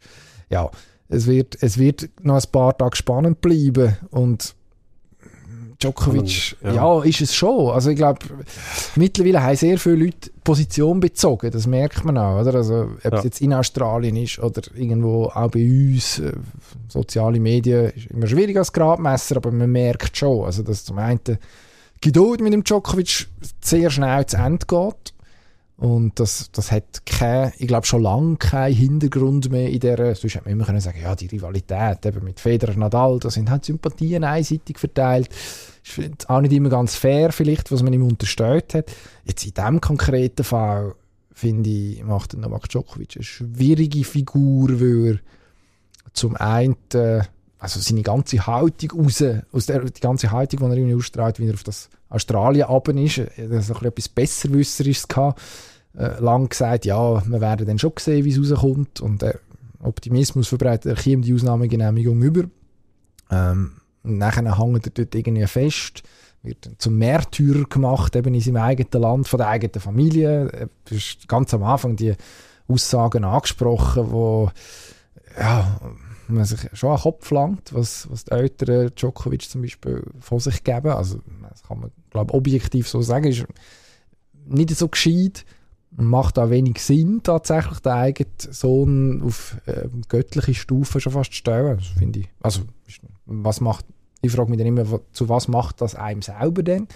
ja, 0.50 0.70
es 1.14 1.26
wird, 1.26 1.56
es 1.60 1.78
wird 1.78 2.08
noch 2.22 2.36
ein 2.36 2.50
paar 2.50 2.76
Tage 2.76 2.96
spannend 2.96 3.40
bleiben 3.40 3.96
und 4.10 4.54
Djokovic, 5.82 6.56
ja. 6.62 6.72
ja. 6.72 7.02
ist 7.02 7.20
es 7.20 7.34
schon. 7.34 7.70
Also 7.70 7.90
ich 7.90 7.96
glaube, 7.96 8.20
mittlerweile 8.96 9.42
haben 9.42 9.56
sehr 9.56 9.78
viele 9.78 9.96
Leute 9.96 10.30
Position 10.42 11.00
bezogen, 11.00 11.50
das 11.50 11.66
merkt 11.66 12.04
man 12.04 12.16
auch, 12.16 12.40
oder? 12.40 12.54
Also 12.54 12.88
ob 12.96 13.12
ja. 13.12 13.18
es 13.18 13.24
jetzt 13.24 13.40
in 13.40 13.52
Australien 13.52 14.16
ist 14.16 14.38
oder 14.38 14.62
irgendwo 14.74 15.26
auch 15.26 15.50
bei 15.50 15.64
uns, 15.64 16.18
äh, 16.20 16.32
soziale 16.88 17.40
Medien, 17.40 17.90
ist 17.90 18.06
immer 18.06 18.26
schwierig 18.26 18.56
als 18.56 18.72
Gradmesser, 18.72 19.36
aber 19.36 19.50
man 19.50 19.70
merkt 19.70 20.16
schon, 20.16 20.44
also 20.44 20.62
dass 20.62 20.84
zum 20.84 20.98
einen 20.98 21.20
Geduld 22.00 22.40
mit 22.40 22.52
dem 22.52 22.64
Djokovic 22.64 23.28
sehr 23.60 23.90
schnell 23.90 24.26
zu 24.26 24.36
Ende 24.36 24.66
geht 24.66 25.13
und 25.76 26.20
das, 26.20 26.50
das 26.52 26.70
hat 26.70 27.04
kein, 27.04 27.52
ich 27.58 27.66
glaube 27.66 27.86
schon 27.86 28.02
lange 28.02 28.36
keinen 28.36 28.74
Hintergrund 28.74 29.50
mehr 29.50 29.68
in 29.70 29.80
der, 29.80 30.14
sonst 30.14 30.34
hätte 30.34 30.44
man 30.44 30.52
immer 30.52 30.64
können 30.64 30.80
sagen, 30.80 31.00
ja, 31.02 31.16
die 31.16 31.26
Rivalität 31.26 32.06
eben 32.06 32.24
mit 32.24 32.38
Federer 32.38 32.76
Nadal, 32.76 33.18
da 33.18 33.28
sind 33.28 33.50
halt 33.50 33.64
Sympathien 33.64 34.22
einseitig 34.22 34.78
verteilt. 34.78 35.28
Ist 35.82 36.30
auch 36.30 36.40
nicht 36.40 36.52
immer 36.52 36.68
ganz 36.68 36.94
fair 36.94 37.32
vielleicht, 37.32 37.72
was 37.72 37.82
man 37.82 37.92
ihm 37.92 38.06
unterstellt 38.06 38.72
hat. 38.74 38.92
Jetzt 39.24 39.44
in 39.44 39.52
diesem 39.52 39.80
konkreten 39.80 40.44
Fall, 40.44 40.94
finde 41.32 41.68
ich, 41.68 42.04
macht 42.04 42.34
Novak 42.34 42.68
Djokovic 42.68 43.16
eine 43.16 43.24
schwierige 43.24 44.04
Figur, 44.04 44.80
weil 44.80 45.20
er 46.04 46.14
zum 46.14 46.36
einen, 46.36 46.76
also 47.58 47.80
seine 47.80 48.02
ganze 48.02 48.46
Haltung 48.46 49.02
raus, 49.02 49.24
aus 49.50 49.66
der, 49.66 49.80
die 49.80 50.00
ganze 50.00 50.30
Haltung, 50.30 50.60
die 50.60 50.66
er 50.66 50.76
irgendwie 50.76 50.94
ausstrahlt, 50.94 51.40
wie 51.40 51.48
er 51.48 51.54
auf 51.54 51.64
das 51.64 51.90
Australien 52.14 52.66
runter 52.66 52.94
ist, 52.94 53.18
hat 53.18 53.62
so 53.62 53.74
etwas 53.74 54.08
Besserwisserisches 54.08 55.08
gehabt, 55.08 55.40
äh, 55.96 56.20
lang 56.20 56.48
gesagt, 56.48 56.84
ja, 56.84 57.22
wir 57.26 57.40
werden 57.40 57.66
dann 57.66 57.78
schon 57.78 57.92
sehen, 57.98 58.24
wie 58.24 58.30
es 58.30 58.50
rauskommt 58.50 59.00
und 59.00 59.22
äh, 59.22 59.34
Optimismus 59.80 60.48
verbreitet, 60.48 60.86
er 60.86 61.02
käme 61.02 61.22
die 61.22 61.34
Ausnahmegenehmigung 61.34 62.20
über. 62.22 62.44
Ähm, 63.30 63.72
und 64.02 64.18
nachher 64.18 64.58
hängt 64.58 64.86
er 64.86 64.92
dort 64.92 65.14
irgendwie 65.14 65.46
fest, 65.46 66.02
wird 66.42 66.70
zum 66.78 66.98
Märtyrer 66.98 67.64
gemacht, 67.64 68.16
eben 68.16 68.34
in 68.34 68.40
seinem 68.40 68.62
eigenen 68.62 69.02
Land, 69.02 69.28
von 69.28 69.38
der 69.38 69.48
eigenen 69.48 69.80
Familie. 69.80 70.68
Du 70.84 70.94
hast 70.94 71.26
ganz 71.26 71.54
am 71.54 71.62
Anfang 71.62 71.96
die 71.96 72.14
Aussagen 72.68 73.24
angesprochen, 73.24 74.10
wo 74.10 74.50
ja, 75.38 75.80
man 76.28 76.44
sich 76.44 76.60
schon 76.72 76.90
einen 76.90 77.00
Kopf 77.00 77.30
langt, 77.30 77.74
was, 77.74 78.10
was 78.10 78.24
die 78.24 78.32
Eltern 78.32 78.90
Djokovic 78.94 79.42
zum 79.42 79.62
Beispiel 79.62 80.02
von 80.20 80.40
sich 80.40 80.62
geben. 80.64 80.92
Also, 80.92 81.20
das 81.50 81.62
kann 81.62 81.80
man, 81.80 81.90
glaube 82.10 82.34
objektiv 82.34 82.88
so 82.88 83.02
sagen. 83.02 83.26
Ist 83.26 83.44
nicht 84.46 84.70
so 84.76 84.88
gescheit 84.88 85.44
macht 85.96 86.38
auch 86.38 86.50
wenig 86.50 86.80
Sinn, 86.80 87.20
tatsächlich 87.22 87.78
den 87.80 87.92
eigenen 87.92 88.32
Sohn 88.38 89.22
auf 89.22 89.56
äh, 89.66 89.88
göttliche 90.08 90.54
Stufe 90.54 91.00
schon 91.00 91.12
fast 91.12 91.32
zu 91.32 91.38
stellen. 91.38 91.78
Finde 91.80 92.20
ich, 92.20 92.28
also, 92.40 92.62
was 93.26 93.60
macht, 93.60 93.86
ich 94.20 94.32
frage 94.32 94.50
mich 94.50 94.58
dann 94.58 94.66
immer, 94.66 95.00
zu 95.12 95.28
was 95.28 95.48
macht 95.48 95.80
das 95.80 95.94
einem 95.94 96.22
selber 96.22 96.62
denn? 96.62 96.88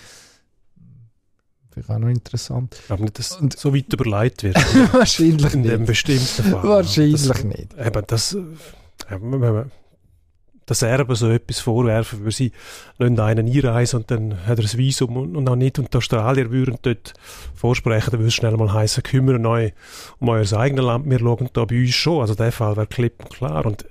Finde 1.70 1.86
ich 1.86 1.88
auch 1.88 1.98
noch 1.98 2.08
interessant. 2.08 2.76
Glaube 2.86 3.04
nicht, 3.04 3.18
dass 3.18 3.36
Und, 3.36 3.56
so 3.56 3.74
weit 3.74 3.92
überlegt 3.92 4.42
wird. 4.42 4.56
wahrscheinlich 4.92 5.54
in 5.54 5.62
nicht. 5.62 5.70
In 5.70 5.78
dem 5.78 5.86
bestimmten 5.86 6.42
Fall. 6.44 6.62
Wahrscheinlich 6.64 7.28
das, 7.28 7.44
nicht. 7.44 7.74
Eben, 7.78 8.02
das, 8.06 8.36
äh, 9.10 9.64
den 10.68 10.74
Serben 10.74 11.14
so 11.14 11.30
etwas 11.30 11.60
vorwerfen, 11.60 12.24
weil 12.24 12.32
sie 12.32 12.52
lassen 12.98 13.18
einen 13.20 13.48
einreisen 13.48 14.00
und 14.00 14.10
dann 14.10 14.46
hat 14.46 14.58
er 14.58 14.62
das 14.62 14.76
Visum 14.76 15.16
und, 15.16 15.36
und 15.36 15.48
auch 15.48 15.56
nicht. 15.56 15.78
Und 15.78 15.92
die 15.92 15.98
Australier 15.98 16.50
würden 16.50 16.78
dort 16.82 17.14
vorsprechen, 17.54 18.10
dann 18.10 18.20
würde 18.20 18.28
es 18.28 18.34
schnell 18.34 18.56
mal 18.56 18.72
heißen, 18.72 19.02
kümmern 19.02 19.46
euch 19.46 19.72
um 20.18 20.28
euer 20.28 20.52
eigenes 20.52 20.84
Land, 20.84 21.08
wir 21.08 21.18
schauen 21.18 21.48
da 21.52 21.64
bei 21.64 21.80
uns 21.80 21.94
schon, 21.94 22.20
also 22.20 22.34
der 22.34 22.52
Fall 22.52 22.76
wäre 22.76 22.86
klipp 22.86 23.22
und 23.24 23.30
klar. 23.30 23.64
Und 23.66 23.86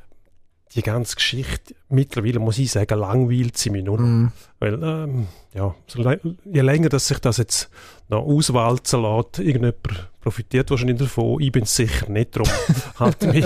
die 0.76 0.82
ganze 0.82 1.16
Geschichte, 1.16 1.76
mittlerweile 1.90 2.40
muss 2.40 2.58
ich 2.58 2.72
sagen, 2.72 3.00
langweilt 3.00 3.58
sie 3.58 3.70
mich 3.70 3.84
nur. 3.84 4.00
Mm. 4.00 4.32
Weil, 4.60 4.84
ähm, 4.84 5.28
ja, 5.54 5.74
je 6.46 6.62
länger 6.62 6.90
dass 6.90 7.08
sich 7.08 7.20
das 7.20 7.38
jetzt 7.38 7.70
noch 8.10 8.24
auswalzen 8.24 9.02
lässt, 9.02 9.40
irgendjemand 9.40 10.10
profitiert 10.22 10.70
wahrscheinlich 10.70 10.98
davon, 10.98 11.42
ich 11.42 11.52
bin 11.52 11.64
es 11.64 11.76
sicher 11.76 12.10
nicht, 12.10 12.36
darum 12.36 12.52
halte 13.00 13.28
mich 13.28 13.46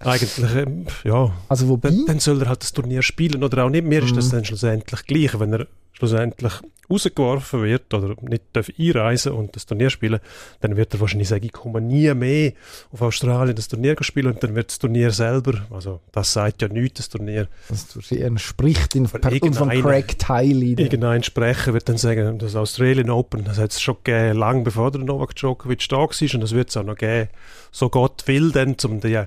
eigentlich, 0.00 0.54
ähm, 0.54 0.86
ja, 1.04 1.32
also 1.48 1.68
wobei? 1.68 1.90
Dann, 1.90 2.06
dann, 2.06 2.18
soll 2.20 2.42
er 2.42 2.48
halt 2.48 2.62
das 2.62 2.72
Turnier 2.72 3.02
spielen 3.02 3.42
oder 3.42 3.64
auch 3.64 3.70
nicht, 3.70 3.84
mir 3.84 4.02
mm. 4.02 4.06
ist 4.06 4.16
das 4.16 4.26
mhm. 4.26 4.30
dann 4.32 4.44
schlussendlich 4.44 5.06
gleich, 5.06 5.40
wenn 5.40 5.52
er 5.52 5.66
schlussendlich 6.00 6.54
rausgeworfen 6.90 7.62
wird 7.62 7.94
oder 7.94 8.16
nicht 8.22 8.42
darf 8.52 8.68
einreisen 8.78 9.32
und 9.32 9.54
das 9.54 9.64
Turnier 9.64 9.90
spielen, 9.90 10.18
dann 10.60 10.76
wird 10.76 10.92
er 10.92 11.00
wahrscheinlich 11.00 11.28
sagen, 11.28 11.44
ich 11.44 11.52
komme 11.52 11.80
nie 11.80 12.12
mehr 12.14 12.52
auf 12.90 13.02
Australien 13.02 13.54
das 13.54 13.68
Turnier 13.68 13.96
spielen 14.00 14.32
und 14.32 14.42
dann 14.42 14.54
wird 14.54 14.70
das 14.70 14.78
Turnier 14.78 15.12
selber, 15.12 15.62
also 15.70 16.00
das 16.10 16.32
sagt 16.32 16.62
ja 16.62 16.68
nichts, 16.68 16.98
das 16.98 17.08
Turnier. 17.08 17.46
Das 17.68 17.86
Turnier 17.86 18.38
spricht 18.38 18.96
in 18.96 19.06
von, 19.06 19.22
von 19.22 19.68
Craig 19.68 20.18
Tiley. 20.18 20.74
Irgendein 20.76 21.22
Sprecher 21.22 21.72
wird 21.72 21.88
dann 21.88 21.96
sagen, 21.98 22.38
das 22.38 22.56
Australian 22.56 23.10
Open, 23.10 23.44
das 23.44 23.58
hat 23.58 23.70
es 23.70 23.80
schon 23.80 23.96
gegeben, 24.02 24.38
lang 24.38 24.64
bevor 24.64 24.90
der 24.90 25.02
Novak 25.02 25.36
Djokovic 25.36 25.88
da 25.88 25.98
war 25.98 26.06
und 26.08 26.40
das 26.40 26.52
wird 26.52 26.70
es 26.70 26.76
auch 26.76 26.82
noch 26.82 26.96
geben, 26.96 27.28
so 27.70 27.88
Gott 27.88 28.26
will 28.26 28.50
dann, 28.50 28.74
um 28.84 29.00
die 29.00 29.22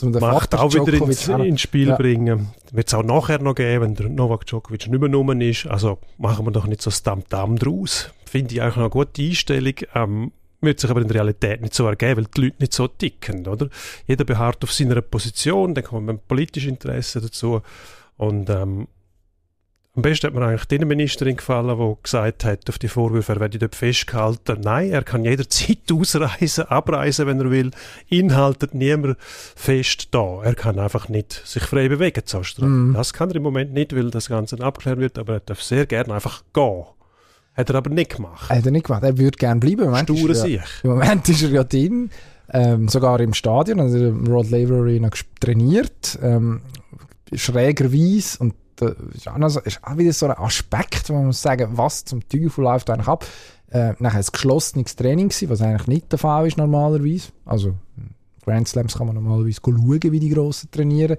um 0.00 0.10
Macht 0.12 0.54
auch 0.54 0.72
wieder 0.72 0.92
ins, 0.94 1.28
ins 1.28 1.60
Spiel 1.60 1.88
ja. 1.88 1.96
bringen. 1.96 2.48
Wird 2.72 2.88
es 2.88 2.94
auch 2.94 3.04
nachher 3.04 3.40
noch 3.40 3.54
geben, 3.54 3.84
wenn 3.84 3.94
der 3.94 4.08
Novak 4.08 4.46
Djokovic 4.46 4.88
nicht 4.88 4.90
mehr 4.90 5.08
genommen 5.08 5.40
ist. 5.40 5.66
Also 5.66 5.98
machen 6.18 6.46
wir 6.46 6.50
doch 6.50 6.66
nicht 6.66 6.82
so 6.82 6.90
das 6.90 7.02
Damm-Damm 7.02 7.56
draus. 7.56 8.10
Finde 8.24 8.54
ich 8.54 8.62
eigentlich 8.62 8.76
eine 8.78 8.90
gute 8.90 9.22
Einstellung. 9.22 9.74
Ähm, 9.94 10.32
wird 10.62 10.80
sich 10.80 10.90
aber 10.90 11.02
in 11.02 11.08
der 11.08 11.16
Realität 11.16 11.60
nicht 11.60 11.74
so 11.74 11.86
ergeben, 11.86 12.18
weil 12.18 12.30
die 12.34 12.40
Leute 12.40 12.56
nicht 12.60 12.72
so 12.72 12.88
ticken, 12.88 13.46
oder? 13.46 13.68
Jeder 14.06 14.24
beharrt 14.24 14.62
auf 14.62 14.72
seiner 14.72 15.00
Position, 15.00 15.74
dann 15.74 15.84
kommt 15.84 16.06
man 16.06 16.16
mit 16.16 16.28
politischem 16.28 16.70
Interesse 16.70 17.20
dazu 17.20 17.62
und 18.16 18.48
ähm, 18.48 18.86
am 19.94 20.00
besten 20.00 20.28
hat 20.28 20.34
mir 20.34 20.46
eigentlich 20.46 20.64
die 20.64 20.76
Innenministerin 20.76 21.36
gefallen, 21.36 21.78
die 21.78 22.02
gesagt 22.02 22.44
hat, 22.44 22.68
auf 22.70 22.78
die 22.78 22.88
Vorwürfe, 22.88 23.32
er 23.34 23.40
werde 23.40 23.58
dort 23.58 23.76
festgehalten. 23.76 24.60
Nein, 24.62 24.90
er 24.90 25.02
kann 25.02 25.24
jederzeit 25.24 25.80
ausreisen, 25.92 26.64
abreisen, 26.64 27.26
wenn 27.26 27.40
er 27.40 27.50
will. 27.50 27.72
Ihn 28.08 28.34
haltet 28.34 28.72
niemand 28.72 29.18
fest 29.20 30.08
da. 30.12 30.42
Er 30.42 30.54
kann 30.54 30.78
einfach 30.78 31.10
nicht 31.10 31.42
sich 31.44 31.64
frei 31.64 31.88
bewegen 31.88 32.24
zu 32.24 32.40
Mm. 32.58 32.94
Das 32.94 33.12
kann 33.12 33.30
er 33.30 33.36
im 33.36 33.42
Moment 33.42 33.72
nicht, 33.72 33.94
weil 33.94 34.10
das 34.10 34.28
Ganze 34.28 34.58
abgeklärt 34.60 34.98
wird, 34.98 35.18
aber 35.18 35.34
er 35.34 35.40
darf 35.40 35.62
sehr 35.62 35.86
gerne 35.86 36.14
einfach 36.14 36.42
gehen. 36.52 36.84
Hat 37.54 37.70
er 37.70 37.76
aber 37.76 37.90
nicht 37.90 38.16
gemacht. 38.16 38.50
Hat 38.50 38.64
er 38.64 38.72
nicht 38.72 38.86
gemacht. 38.86 39.02
Er 39.04 39.18
würde 39.18 39.36
gerne 39.36 39.60
bleiben. 39.60 39.82
Im 39.82 39.90
Moment 39.90 40.08
Sture 40.08 40.34
sich. 40.34 40.54
Ja, 40.54 40.62
Im 40.82 40.90
Moment 40.90 41.28
ist 41.28 41.42
er 41.42 41.50
ja 41.50 41.64
drin. 41.64 42.10
Ähm, 42.50 42.88
sogar 42.88 43.20
im 43.20 43.34
Stadion, 43.34 43.80
also 43.80 43.98
im 43.98 44.26
Rod 44.26 44.50
Laver 44.50 44.76
Arena 44.76 45.10
trainiert. 45.38 46.18
Ähm, 46.22 46.62
schrägerweise, 47.34 48.38
und 48.38 48.54
das 48.76 48.94
ist 49.14 49.28
auch, 49.28 49.48
so, 49.48 49.60
ist 49.60 49.80
auch 49.82 49.96
wieder 49.96 50.12
so 50.12 50.26
ein 50.26 50.38
Aspekt, 50.38 51.08
wo 51.08 51.14
man 51.14 51.26
muss 51.26 51.42
sagen, 51.42 51.70
was 51.72 52.04
zum 52.04 52.26
Teufel 52.28 52.64
läuft 52.64 52.90
eigentlich 52.90 53.08
ab. 53.08 53.26
Äh, 53.70 53.94
nachher 53.98 54.18
ein 54.18 54.26
geschlossenes 54.30 54.96
Training 54.96 55.28
gewesen, 55.28 55.48
was 55.48 55.62
eigentlich 55.62 55.86
nicht 55.86 56.12
der 56.12 56.18
Fall 56.18 56.46
ist 56.46 56.58
normalerweise. 56.58 57.28
Also 57.46 57.74
Grand 58.44 58.68
Slams 58.68 58.98
kann 58.98 59.06
man 59.06 59.16
normalerweise 59.16 59.60
schauen, 59.64 60.02
wie 60.02 60.20
die 60.20 60.28
Grossen 60.30 60.70
trainieren. 60.70 61.16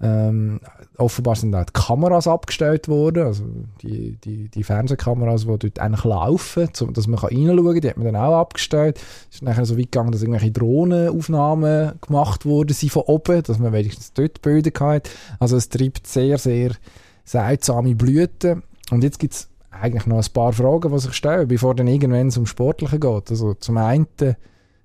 Ähm, 0.00 0.60
offenbar 0.98 1.36
sind 1.36 1.54
auch 1.54 1.64
die 1.64 1.72
Kameras 1.72 2.26
abgestellt 2.26 2.88
worden, 2.88 3.24
also 3.26 3.44
die, 3.82 4.16
die, 4.24 4.48
die 4.48 4.62
Fernsehkameras, 4.64 5.46
die 5.46 5.58
dort 5.58 5.78
eigentlich 5.78 6.04
laufen, 6.04 6.68
zum, 6.74 6.92
dass 6.92 7.06
man 7.06 7.20
reinschauen 7.20 7.64
kann, 7.64 7.80
die 7.80 7.88
hat 7.88 7.96
man 7.96 8.06
dann 8.06 8.16
auch 8.16 8.38
abgestellt. 8.40 9.00
Es 9.30 9.36
ist 9.36 9.42
nachher 9.42 9.64
so 9.64 9.78
weit 9.78 9.92
gegangen, 9.92 10.12
dass 10.12 10.22
irgendwelche 10.22 10.50
Drohnenaufnahmen 10.50 11.92
gemacht 12.00 12.44
wurden 12.44 12.74
sind 12.74 12.92
von 12.92 13.02
oben, 13.02 13.42
dass 13.42 13.58
man 13.58 13.72
wenigstens 13.72 14.12
dort 14.12 14.42
Bilder 14.42 14.72
hatte. 14.80 15.10
Also 15.38 15.56
es 15.56 15.68
treibt 15.68 16.06
sehr, 16.06 16.36
sehr 16.38 16.72
seltsame 17.24 17.94
Blüten. 17.94 18.62
Und 18.90 19.04
jetzt 19.04 19.18
gibt 19.18 19.34
es 19.34 19.48
eigentlich 19.70 20.06
noch 20.06 20.18
ein 20.18 20.32
paar 20.32 20.52
Fragen, 20.52 20.92
die 20.92 20.98
sich 20.98 21.12
stellen, 21.14 21.46
bevor 21.46 21.74
dann 21.74 21.86
irgendwann 21.86 22.28
es 22.28 22.38
um 22.38 22.46
Sportliche 22.46 22.98
geht. 22.98 23.30
Also 23.30 23.54
zum 23.54 23.76
einen 23.76 24.06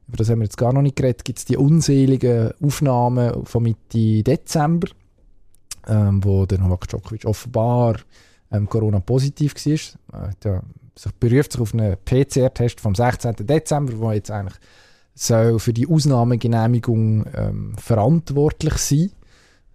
über 0.08 0.18
das 0.18 0.30
haben 0.30 0.40
wir 0.40 0.46
jetzt 0.46 0.58
gar 0.58 0.74
noch 0.74 0.82
nicht 0.82 0.98
geredet, 0.98 1.24
gibt 1.24 1.40
es 1.40 1.46
die 1.46 1.58
unzähligen 1.58 2.52
Aufnahmen 2.62 3.46
von 3.46 3.64
Mitte 3.64 4.22
Dezember, 4.22 4.90
ähm, 5.88 6.24
wo 6.24 6.46
der 6.46 6.60
Novak 6.60 6.88
Djokovic 6.88 7.26
offenbar 7.26 7.98
ähm, 8.52 8.68
Corona-positiv 8.68 9.54
war. 9.56 10.30
Äh, 10.30 10.34
der 10.44 10.64
sich 10.96 11.12
beruft 11.14 11.54
sich 11.54 11.62
auf 11.62 11.74
einen 11.74 11.98
PCR-Test 12.06 12.80
vom 12.80 12.96
16. 12.96 13.36
Dezember, 13.40 13.98
wo 13.98 14.12
jetzt 14.12 14.32
eigentlich 14.32 14.60
soll 15.16 15.60
für 15.60 15.74
die 15.74 15.88
Ausnahmegenehmigung 15.88 17.26
ähm, 17.36 17.76
verantwortlich 17.78 18.76
sein, 18.76 19.12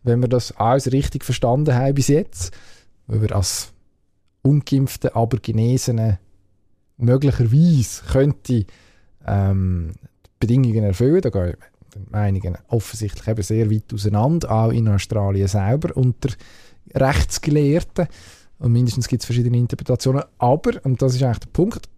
wenn 0.03 0.21
wir 0.21 0.29
das 0.29 0.57
alles 0.57 0.93
richtig 0.93 1.25
verstanden 1.25 1.75
haben 1.75 1.95
bis 1.95 2.09
jetzt, 2.09 2.53
weil 3.07 3.23
wir 3.23 3.37
als 3.37 3.73
ungeimpfte, 4.43 5.15
aber 5.15 5.39
Genesene 5.39 6.19
möglicherweise 6.97 8.03
könnte 8.11 8.67
ähm, 9.27 9.93
die 10.27 10.31
Bedingungen 10.41 10.85
erfüllen. 10.85 11.21
Da 11.21 11.31
gehen 11.31 11.57
die 11.57 11.78
Meinungen 12.11 12.59
offensichtlich 12.69 13.29
eben 13.29 13.43
sehr 13.43 13.71
weit 13.71 13.93
auseinander, 13.93 14.51
auch 14.51 14.71
in 14.71 14.89
Australien 14.89 15.49
selber 15.49 15.97
unter 15.97 16.31
Rechtsgelehrten. 16.95 18.09
Und 18.59 18.73
mindestens 18.73 19.09
gibt 19.09 19.23
es 19.23 19.27
verschiedene 19.27 19.57
Interpretationen. 19.57 20.23
Aber, 20.39 20.73
und 20.85 21.01
das 21.01 21.15
ist 21.15 21.23
eigentlich 21.23 21.39
der 21.41 21.51
Punkt, 21.53 21.89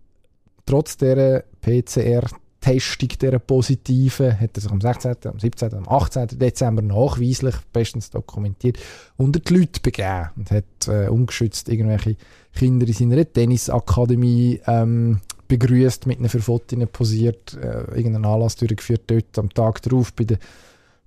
trotz 0.66 0.96
dieser 0.96 1.42
PCR-Testung, 1.62 3.08
dieser 3.20 3.38
positiven, 3.38 4.38
hat 4.38 4.56
er 4.56 4.60
sich 4.60 4.70
am 4.70 4.80
16., 4.80 5.16
am 5.24 5.38
17., 5.38 5.74
am 5.74 5.88
18. 5.88 6.38
Dezember 6.38 6.82
nachweislich, 6.82 7.56
bestens 7.72 8.10
dokumentiert, 8.10 8.78
unter 9.16 9.40
die 9.40 9.54
Leute 9.54 9.80
begeben 9.80 10.30
und 10.36 10.50
hat 10.50 10.88
äh, 10.88 11.08
ungeschützt 11.08 11.68
irgendwelche 11.68 12.16
Kinder 12.54 12.86
in 12.86 12.92
seiner 12.92 13.32
Tennisakademie 13.32 14.60
ähm, 14.66 15.20
begrüßt, 15.50 16.06
mit 16.06 16.18
einer 16.18 16.28
Verfotin 16.28 16.86
posiert, 16.88 17.54
äh, 17.54 17.96
irgendeinen 17.96 18.24
Anlass 18.24 18.56
durchgeführt, 18.56 19.02
dort 19.08 19.38
am 19.38 19.50
Tag 19.50 19.82
darauf 19.82 20.12
bei 20.14 20.24
der 20.24 20.38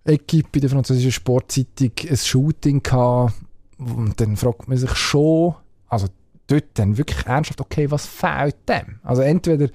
Equipe, 0.05 0.49
bei 0.51 0.59
der 0.59 0.69
französischen 0.69 1.11
Sportzeitung, 1.11 1.91
ein 2.09 2.17
Shooting 2.17 2.83
gehabt. 2.83 3.33
Und 3.79 4.19
dann 4.19 4.37
fragt 4.37 4.67
man 4.67 4.77
sich 4.77 4.93
schon, 4.95 5.55
also 5.87 6.07
dort 6.47 6.65
dann 6.75 6.97
wirklich 6.97 7.25
ernsthaft, 7.25 7.61
okay, 7.61 7.89
was 7.89 8.05
fehlt 8.05 8.57
dem? 8.67 8.99
Also 9.03 9.21
entweder 9.21 9.69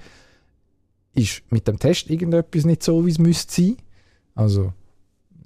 ist 1.13 1.41
mit 1.49 1.67
dem 1.67 1.79
Test 1.79 2.09
irgendetwas 2.09 2.65
nicht 2.65 2.83
so, 2.83 3.05
wie 3.05 3.11
es 3.11 3.19
müsste 3.19 3.61
sein. 3.61 3.77
Also 4.35 4.73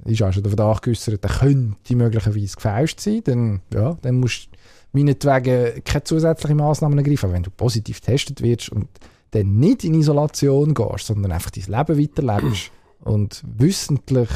ist 0.06 0.22
auch 0.22 0.34
schon 0.34 0.44
der 0.44 0.52
Verdacht 0.52 0.84
geäußert, 0.84 1.24
der 1.24 1.32
könnte 1.32 1.96
möglicherweise 1.96 2.56
gefälscht 2.56 3.00
sein. 3.00 3.22
Dann, 3.24 3.62
ja, 3.74 3.98
dann 4.02 4.20
musst 4.20 4.50
du 4.52 4.58
meinetwegen 4.92 5.84
keine 5.84 6.04
zusätzlichen 6.04 6.58
Massnahmen 6.58 6.98
ergreifen. 6.98 7.26
Aber 7.26 7.34
wenn 7.34 7.44
du 7.44 7.52
positiv 7.52 8.02
getestet 8.02 8.42
wirst 8.42 8.70
und 8.70 8.88
dann 9.34 9.56
nicht 9.58 9.84
in 9.84 9.96
Isolation 9.96 10.74
gehst, 10.74 11.08
sondern 11.08 11.32
einfach 11.32 11.52
dein 11.52 11.64
Leben 11.66 12.02
weiterlebst 12.02 12.72
und 13.02 13.44
wissentlich, 13.46 14.30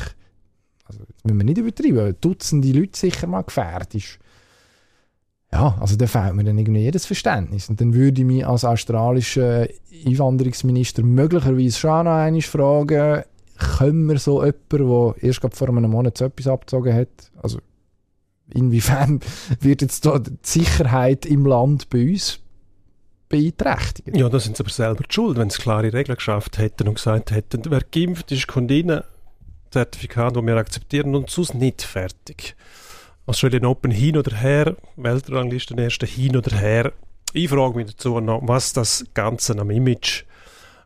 also 0.86 1.00
jetzt 1.08 1.26
müssen 1.26 1.38
wir 1.38 1.45
nicht 1.45 1.58
übertreiben, 1.58 2.16
Dutzende 2.20 2.72
Leute 2.72 2.98
sicher 2.98 3.28
mal 3.28 3.43
gefährdest, 3.43 4.20
ja, 5.52 5.78
also 5.80 5.95
da 5.95 6.08
fehlt 6.08 6.36
mir 6.36 6.43
dann 6.43 6.58
irgendwie 6.58 6.82
jedes 6.82 7.06
Verständnis. 7.06 7.70
Und 7.70 7.80
dann 7.80 7.93
würde 7.93 8.22
ich 8.22 8.28
mich 8.28 8.45
als 8.45 8.66
australischer 8.66 9.68
Einwanderungsminister 10.06 11.04
möglicherweise 11.04 11.78
schon 11.78 12.06
noch 12.06 12.12
einmal 12.12 12.41
fragen, 12.41 13.24
können 13.58 14.08
wir 14.08 14.20
so 14.20 14.43
jemanden, 14.43 15.14
der 15.18 15.24
erst 15.24 15.41
vor 15.54 15.70
einem 15.70 15.89
Monat 15.89 16.18
so 16.18 16.26
etwas 16.26 16.48
abgezogen 16.48 16.93
hat, 16.93 17.32
also 17.41 17.60
inwiefern 18.54 19.20
wird 19.62 19.82
jetzt 19.82 20.06
da 20.06 20.20
die 20.20 20.38
Sicherheit 20.41 21.26
im 21.26 21.45
Land 21.45 21.89
bei 21.89 22.10
uns 22.10 22.39
beeinträchtigen. 23.30 24.15
Ja, 24.15 24.30
da 24.30 24.39
sind 24.39 24.57
sie 24.57 24.63
aber 24.63 24.71
selber 24.71 25.03
die 25.03 25.13
schuld, 25.13 25.38
wenn 25.38 25.49
sie 25.49 25.61
klare 25.61 25.93
Regeln 25.93 26.15
geschafft 26.15 26.57
hätten 26.57 26.88
und 26.88 26.95
gesagt 26.95 27.32
hätten, 27.32 27.61
wer 27.69 27.82
geimpft 27.91 28.32
ist, 28.32 28.47
kommt 28.47 28.71
rein, 28.71 29.01
Zertifikat, 29.71 30.36
das 30.36 30.45
wir 30.45 30.55
akzeptieren 30.55 31.15
und 31.15 31.30
sonst 31.30 31.53
nicht 31.53 31.82
fertig. 31.82 32.55
Australian 33.25 33.65
Open 33.65 33.91
hin 33.91 34.17
oder 34.17 34.36
her, 34.38 34.78
Weltranglisten 34.95 35.78
erste 35.78 36.05
hin 36.05 36.38
oder 36.38 36.55
her. 36.57 36.93
Ich 37.34 37.49
frage 37.49 37.75
mich 37.75 37.88
dazu 37.88 38.19
noch, 38.21 38.41
was 38.43 38.71
das 38.71 39.05
Ganze 39.13 39.59
am 39.59 39.69
Image 39.69 40.23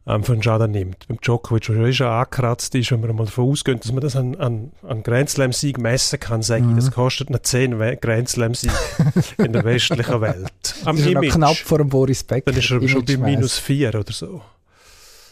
ähm, 0.07 0.23
für 0.23 0.33
einen 0.33 0.43
Schaden 0.43 0.71
nimmt. 0.71 1.07
Beim 1.07 1.19
Djokovic, 1.21 1.67
der 1.67 1.75
eh 1.77 1.93
schon 1.93 2.07
angekratzt 2.07 2.73
ist, 2.75 2.91
wenn 2.91 3.01
man 3.01 3.15
mal 3.15 3.25
davon 3.25 3.49
ausgeht, 3.49 3.83
dass 3.83 3.91
man 3.91 4.01
das 4.01 4.15
an, 4.15 4.35
an, 4.35 4.71
an 4.87 5.03
Grand 5.03 5.29
Slam-Sieg 5.29 5.77
messen 5.77 6.19
kann, 6.19 6.41
sage 6.41 6.63
mhm. 6.63 6.77
ich, 6.77 6.85
das 6.85 6.91
kostet 6.91 7.29
noch 7.29 7.39
10 7.39 7.77
Grand 7.99 8.29
Slam-Sieg 8.29 8.71
in 9.37 9.53
der 9.53 9.63
westlichen 9.63 10.21
Welt. 10.21 10.75
Am 10.85 10.95
das 10.95 11.05
ist 11.05 11.11
Image. 11.11 11.33
knapp 11.33 11.55
vor 11.55 11.77
dem 11.77 11.89
Boris 11.89 12.23
Becker. 12.23 12.51
Dann 12.51 12.59
ist 12.59 12.71
er 12.71 12.87
schon 12.87 13.05
bei 13.05 13.17
minus 13.17 13.59
4 13.59 13.89
oder 13.89 14.11
so. 14.11 14.41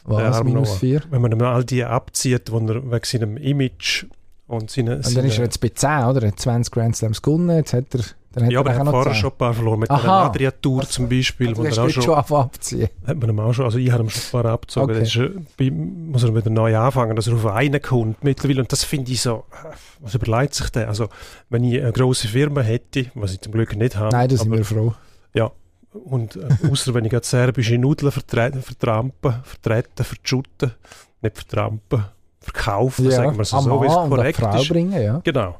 Was, 0.05 0.43
minus 0.43 0.77
4? 0.77 1.03
Wenn 1.09 1.21
man 1.21 1.41
all 1.41 1.63
die 1.63 1.83
abzieht, 1.83 2.47
die 2.47 2.53
er 2.53 2.91
wegen 2.91 3.03
seinem 3.03 3.37
Image 3.37 4.05
und 4.47 4.71
seine... 4.71 4.97
Und 4.97 5.17
dann 5.17 5.25
ist 5.25 5.37
er 5.37 5.45
jetzt 5.45 5.59
bei 5.59 5.69
10, 5.69 6.05
oder? 6.05 6.23
Er 6.23 6.29
hat 6.29 6.39
20 6.39 6.73
Grand 6.73 6.95
Slams 6.95 7.21
gewonnen, 7.21 7.55
jetzt 7.55 7.73
hat 7.73 7.93
er 7.93 8.01
dann 8.31 8.51
ja, 8.51 8.59
aber 8.59 8.71
er 8.71 8.79
hat 8.79 8.87
vorher 8.87 9.15
schon 9.15 9.31
ein 9.31 9.37
paar 9.37 9.53
verloren. 9.55 9.79
Mit 9.79 9.89
Aha. 9.89 10.01
der 10.01 10.11
Adria 10.11 10.51
Tour 10.51 10.83
zum 10.87 11.09
Beispiel. 11.09 11.49
Also, 11.49 11.63
wo 11.63 11.65
er 11.65 11.71
auch 11.71 11.89
schon, 11.89 12.03
schon 12.03 12.15
abziehen. 12.15 12.89
Hat 13.07 13.17
man 13.17 13.29
ihm 13.29 13.39
auch 13.39 13.53
schon, 13.53 13.65
also 13.65 13.79
ich 13.79 13.91
habe 13.91 14.03
ihm 14.03 14.09
schon 14.09 14.21
ein 14.21 14.43
paar 14.43 14.51
abgezogen. 14.51 14.95
Okay. 14.95 15.03
Ist, 15.57 15.71
muss 15.71 16.23
er 16.23 16.35
wieder 16.35 16.49
neu 16.51 16.77
anfangen, 16.77 17.15
dass 17.15 17.27
er 17.27 17.33
auf 17.33 17.47
einen 17.47 17.81
kommt 17.81 18.23
mittlerweile. 18.23 18.61
Und 18.61 18.71
das 18.71 18.83
finde 18.83 19.11
ich 19.11 19.21
so, 19.21 19.45
was 19.99 20.13
überlegt 20.13 20.53
sich 20.53 20.69
der? 20.69 20.89
Also, 20.89 21.09
wenn 21.49 21.63
ich 21.63 21.81
eine 21.81 21.91
grosse 21.91 22.27
Firma 22.27 22.61
hätte, 22.61 23.07
was 23.15 23.33
ich 23.33 23.41
zum 23.41 23.51
Glück 23.51 23.75
nicht 23.75 23.95
habe. 23.95 24.15
Nein, 24.15 24.29
da 24.29 24.37
sind 24.37 24.51
wir 24.51 24.63
froh. 24.63 24.93
Ja, 25.33 25.51
und 25.91 26.35
äh, 26.35 26.47
außer 26.71 26.93
wenn 26.93 27.05
ich 27.05 27.11
gerade 27.11 27.25
serbische 27.25 27.79
Nudeln 27.79 28.11
vertreten, 28.11 28.61
vertrampen, 28.61 29.41
vertreten, 29.43 30.05
verschutten, 30.05 30.73
nicht 31.21 31.35
vertrampen, 31.35 32.05
verkaufen, 32.41 33.05
ja, 33.05 33.11
sagen 33.11 33.37
wir 33.37 33.41
es 33.41 33.49
so, 33.49 33.81
wie 33.81 33.87
es 33.87 33.93
korrekt 33.93 34.37
Frau 34.37 34.55
ist. 34.55 34.69
Bringen, 34.69 35.01
ja. 35.01 35.19
Genau 35.23 35.57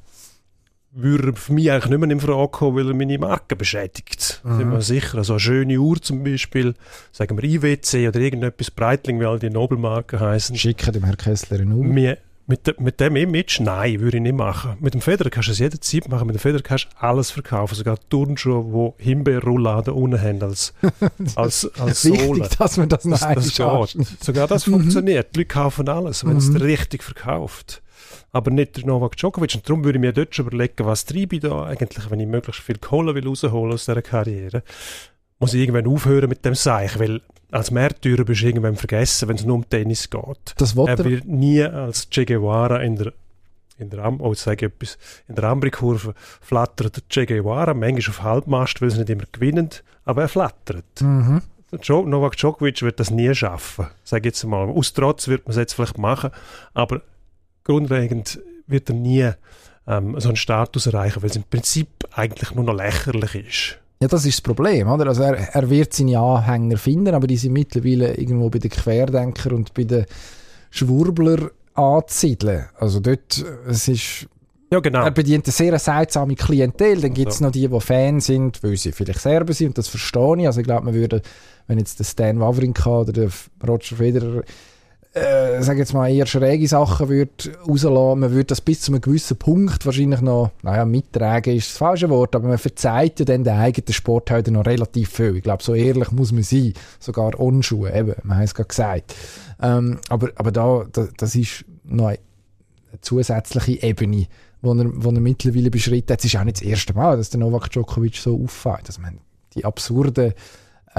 würde 0.91 1.33
für 1.33 1.53
mich 1.53 1.71
eigentlich 1.71 1.89
nicht 1.89 1.99
mehr 1.99 2.09
in 2.09 2.19
Frage 2.19 2.49
kommen, 2.49 2.77
weil 2.77 2.87
er 2.87 2.95
meine 2.95 3.17
Marke 3.17 3.55
beschädigt. 3.55 4.41
Mhm. 4.43 4.57
Sind 4.57 4.71
wir 4.71 4.81
sicher. 4.81 5.17
Also 5.17 5.33
eine 5.33 5.39
schöne 5.39 5.77
Uhr 5.77 6.01
zum 6.01 6.23
Beispiel, 6.23 6.73
sagen 7.11 7.37
wir 7.37 7.43
IWC 7.43 8.07
oder 8.07 8.19
irgendetwas 8.19 8.71
Breitling, 8.71 9.19
wie 9.19 9.25
all 9.25 9.39
die 9.39 9.49
Nobelmarken 9.49 10.19
heißen. 10.19 10.55
Schicken 10.55 10.93
dem 10.93 11.03
Herrn 11.03 11.17
Kessler 11.17 11.59
eine 11.59 11.75
Uhr. 11.75 11.85
Mir, 11.85 12.17
mit, 12.47 12.81
mit 12.81 12.99
dem 12.99 13.15
Image, 13.15 13.59
nein, 13.59 13.99
würde 13.99 14.17
ich 14.17 14.23
nicht 14.23 14.35
machen. 14.35 14.77
Mit 14.79 14.95
dem 14.95 15.01
Federer 15.01 15.29
kannst 15.29 15.49
du 15.49 15.51
es 15.51 15.59
jederzeit 15.59 16.09
machen. 16.09 16.25
Mit 16.25 16.35
dem 16.35 16.39
Federer 16.39 16.63
kannst 16.63 16.85
du 16.85 16.89
alles 16.99 17.29
verkaufen. 17.29 17.75
Sogar 17.75 17.99
Turnschuhe, 18.09 18.95
die 18.97 19.03
Himbeerrouladen 19.03 19.93
unten 19.93 20.19
haben 20.19 20.41
als, 20.41 20.73
als, 21.35 21.69
als 21.79 22.01
Sohle. 22.01 22.41
Wichtig, 22.41 22.57
dass 22.57 22.77
man 22.77 22.89
das 22.89 23.03
das, 23.03 23.19
das 23.19 23.95
Sogar 24.19 24.47
das 24.47 24.65
mhm. 24.65 24.71
funktioniert. 24.71 25.35
Die 25.35 25.41
Leute 25.41 25.47
kaufen 25.47 25.87
alles, 25.87 26.25
wenn 26.25 26.33
mhm. 26.33 26.37
es 26.39 26.59
richtig 26.59 27.03
verkauft 27.03 27.83
aber 28.31 28.51
nicht 28.51 28.77
der 28.77 28.85
Novak 28.85 29.17
Djokovic. 29.17 29.55
Und 29.55 29.67
darum 29.67 29.83
würde 29.83 29.97
ich 29.97 30.01
mir 30.01 30.13
dort 30.13 30.35
schon 30.35 30.47
überlegen, 30.47 30.85
was 30.85 31.05
treibe 31.05 31.35
ich 31.35 31.41
da 31.41 31.65
eigentlich, 31.65 32.09
wenn 32.09 32.19
ich 32.19 32.27
möglichst 32.27 32.61
viel 32.61 32.77
Kohle 32.77 33.15
will 33.15 33.27
rausholen 33.27 33.73
aus 33.73 33.85
dieser 33.85 34.01
Karriere. 34.01 34.63
Muss 35.39 35.53
ich 35.53 35.61
irgendwann 35.61 35.87
aufhören 35.87 36.29
mit 36.29 36.43
dem 36.43 36.55
Seich, 36.55 36.99
weil 36.99 37.21
als 37.51 37.71
Märtyrer 37.71 38.25
bist 38.25 38.41
du 38.41 38.47
irgendwann 38.47 38.75
vergessen, 38.75 39.27
wenn 39.27 39.35
es 39.35 39.45
nur 39.45 39.55
um 39.55 39.69
Tennis 39.69 40.09
geht. 40.09 40.53
Das 40.57 40.75
er 40.75 41.03
wird 41.03 41.25
nie 41.25 41.63
als 41.63 42.09
Che 42.09 42.25
Guevara 42.25 42.81
in 42.81 42.95
der 42.95 43.13
in 43.79 43.89
der, 43.89 44.03
Am 44.03 44.19
oh, 44.19 44.33
sage 44.33 44.65
etwas, 44.65 44.97
in 45.29 45.35
der 45.35 45.45
Ambri-Kurve 45.45 46.13
flattert 46.41 46.97
der 46.97 47.03
Che 47.07 47.25
Guevara, 47.25 47.73
manchmal 47.73 48.09
auf 48.09 48.23
Halbmast, 48.23 48.81
weil 48.81 48.91
sie 48.91 48.99
nicht 48.99 49.09
immer 49.09 49.23
gewinnen, 49.31 49.69
aber 50.03 50.23
er 50.23 50.27
flattert. 50.27 51.01
Mhm. 51.01 51.41
Novak 51.71 52.35
Djokovic 52.35 52.81
wird 52.81 52.99
das 52.99 53.11
nie 53.11 53.33
schaffen, 53.33 53.87
sage 54.03 54.27
ich 54.27 54.33
jetzt 54.33 54.43
mal. 54.43 54.67
Aus 54.69 54.93
Trotz 54.93 55.27
wird 55.27 55.45
man 55.45 55.51
es 55.51 55.57
jetzt 55.57 55.73
vielleicht 55.73 55.97
machen, 55.97 56.31
aber 56.73 57.01
grundlegend 57.69 58.41
wird 58.65 58.89
er 58.89 58.95
nie 58.95 59.29
ähm, 59.87 60.19
so 60.19 60.29
einen 60.29 60.37
Status 60.37 60.87
erreichen, 60.87 61.21
weil 61.21 61.29
es 61.29 61.35
im 61.35 61.43
Prinzip 61.43 61.87
eigentlich 62.11 62.53
nur 62.55 62.65
noch 62.65 62.73
lächerlich 62.73 63.35
ist. 63.35 63.79
Ja, 64.01 64.07
das 64.07 64.25
ist 64.25 64.39
das 64.39 64.41
Problem, 64.41 64.87
oder? 64.87 65.07
Also 65.07 65.23
er, 65.23 65.35
er 65.53 65.69
wird 65.69 65.93
seine 65.93 66.17
Anhänger 66.17 66.77
finden, 66.77 67.13
aber 67.13 67.27
die 67.27 67.37
sind 67.37 67.53
mittlerweile 67.53 68.15
irgendwo 68.15 68.49
bei 68.49 68.59
den 68.59 68.71
Querdenker 68.71 69.51
und 69.51 69.73
bei 69.73 69.83
den 69.83 70.05
Schwurbler 70.71 71.51
anzusiedeln. 71.75 72.65
Also 72.79 73.01
dort, 73.01 73.43
es 73.67 73.87
ist 73.87 74.27
Ja, 74.71 74.79
genau. 74.79 75.03
Er 75.03 75.11
bedient 75.11 75.45
eine 75.45 75.51
sehr 75.51 75.77
seltsame 75.77 76.35
Klientel. 76.35 77.01
Dann 77.01 77.13
gibt 77.13 77.31
es 77.31 77.41
noch 77.41 77.51
die, 77.51 77.67
die 77.67 77.79
Fans 77.81 78.25
sind, 78.25 78.63
weil 78.63 78.77
sie 78.77 78.93
vielleicht 78.93 79.19
Serben 79.19 79.53
sind, 79.53 79.67
und 79.69 79.77
das 79.77 79.89
verstehe 79.89 80.37
ich. 80.39 80.47
Also 80.47 80.61
ich 80.61 80.65
glaube, 80.65 80.85
man 80.85 80.93
würde, 80.95 81.21
wenn 81.67 81.77
jetzt 81.77 81.99
der 81.99 82.05
Stan 82.05 82.39
Wawrinka 82.39 83.01
oder 83.01 83.13
der 83.13 83.29
Roger 83.67 83.97
Federer 83.97 84.43
äh, 85.13 85.61
sag 85.63 85.77
jetzt 85.77 85.93
mal, 85.93 86.11
eher 86.11 86.27
schräge 86.27 86.67
Sachen 86.67 87.09
würde 87.09 87.31
rauslassen, 87.67 88.19
man 88.19 88.31
würde 88.31 88.45
das 88.45 88.61
bis 88.61 88.81
zu 88.81 88.91
einem 88.91 89.01
gewissen 89.01 89.37
Punkt 89.37 89.85
wahrscheinlich 89.85 90.21
noch, 90.21 90.51
naja, 90.61 90.85
mittragen 90.85 91.55
ist 91.55 91.69
das 91.71 91.77
falsche 91.77 92.09
Wort, 92.09 92.35
aber 92.35 92.47
man 92.47 92.57
verzeiht 92.59 93.19
ja 93.19 93.25
dann 93.25 93.43
den 93.43 93.55
eigenen 93.55 93.91
Sport 93.91 94.29
heute 94.29 94.51
noch 94.51 94.65
relativ 94.65 95.09
viel. 95.09 95.37
Ich 95.37 95.43
glaube, 95.43 95.63
so 95.63 95.73
ehrlich 95.73 96.11
muss 96.11 96.31
man 96.31 96.43
sein, 96.43 96.73
sogar 96.99 97.39
Unschuhe, 97.39 97.91
eben, 97.93 98.13
man 98.23 98.37
hat 98.37 98.45
es 98.45 98.53
gerade 98.53 98.67
gesagt. 98.67 99.15
Ähm, 99.61 99.99
aber, 100.09 100.29
aber 100.35 100.51
da, 100.51 100.85
da, 100.91 101.07
das 101.17 101.35
ist 101.35 101.65
noch 101.83 102.07
eine 102.07 102.19
zusätzliche 103.01 103.81
Ebene, 103.81 104.27
wo 104.61 104.73
er, 104.73 104.85
wo 104.93 105.09
er 105.09 105.19
mittlerweile 105.19 105.71
beschritten 105.71 106.13
hat. 106.13 106.19
Es 106.19 106.25
ist 106.25 106.37
auch 106.37 106.43
nicht 106.43 106.57
das 106.57 106.63
erste 106.63 106.93
Mal, 106.93 107.17
dass 107.17 107.31
der 107.31 107.39
Novak 107.39 107.71
Djokovic 107.71 108.15
so 108.15 108.41
auffällt. 108.43 108.87
Also, 108.87 109.01
man, 109.01 109.19
die 109.55 109.65
absurden 109.65 110.33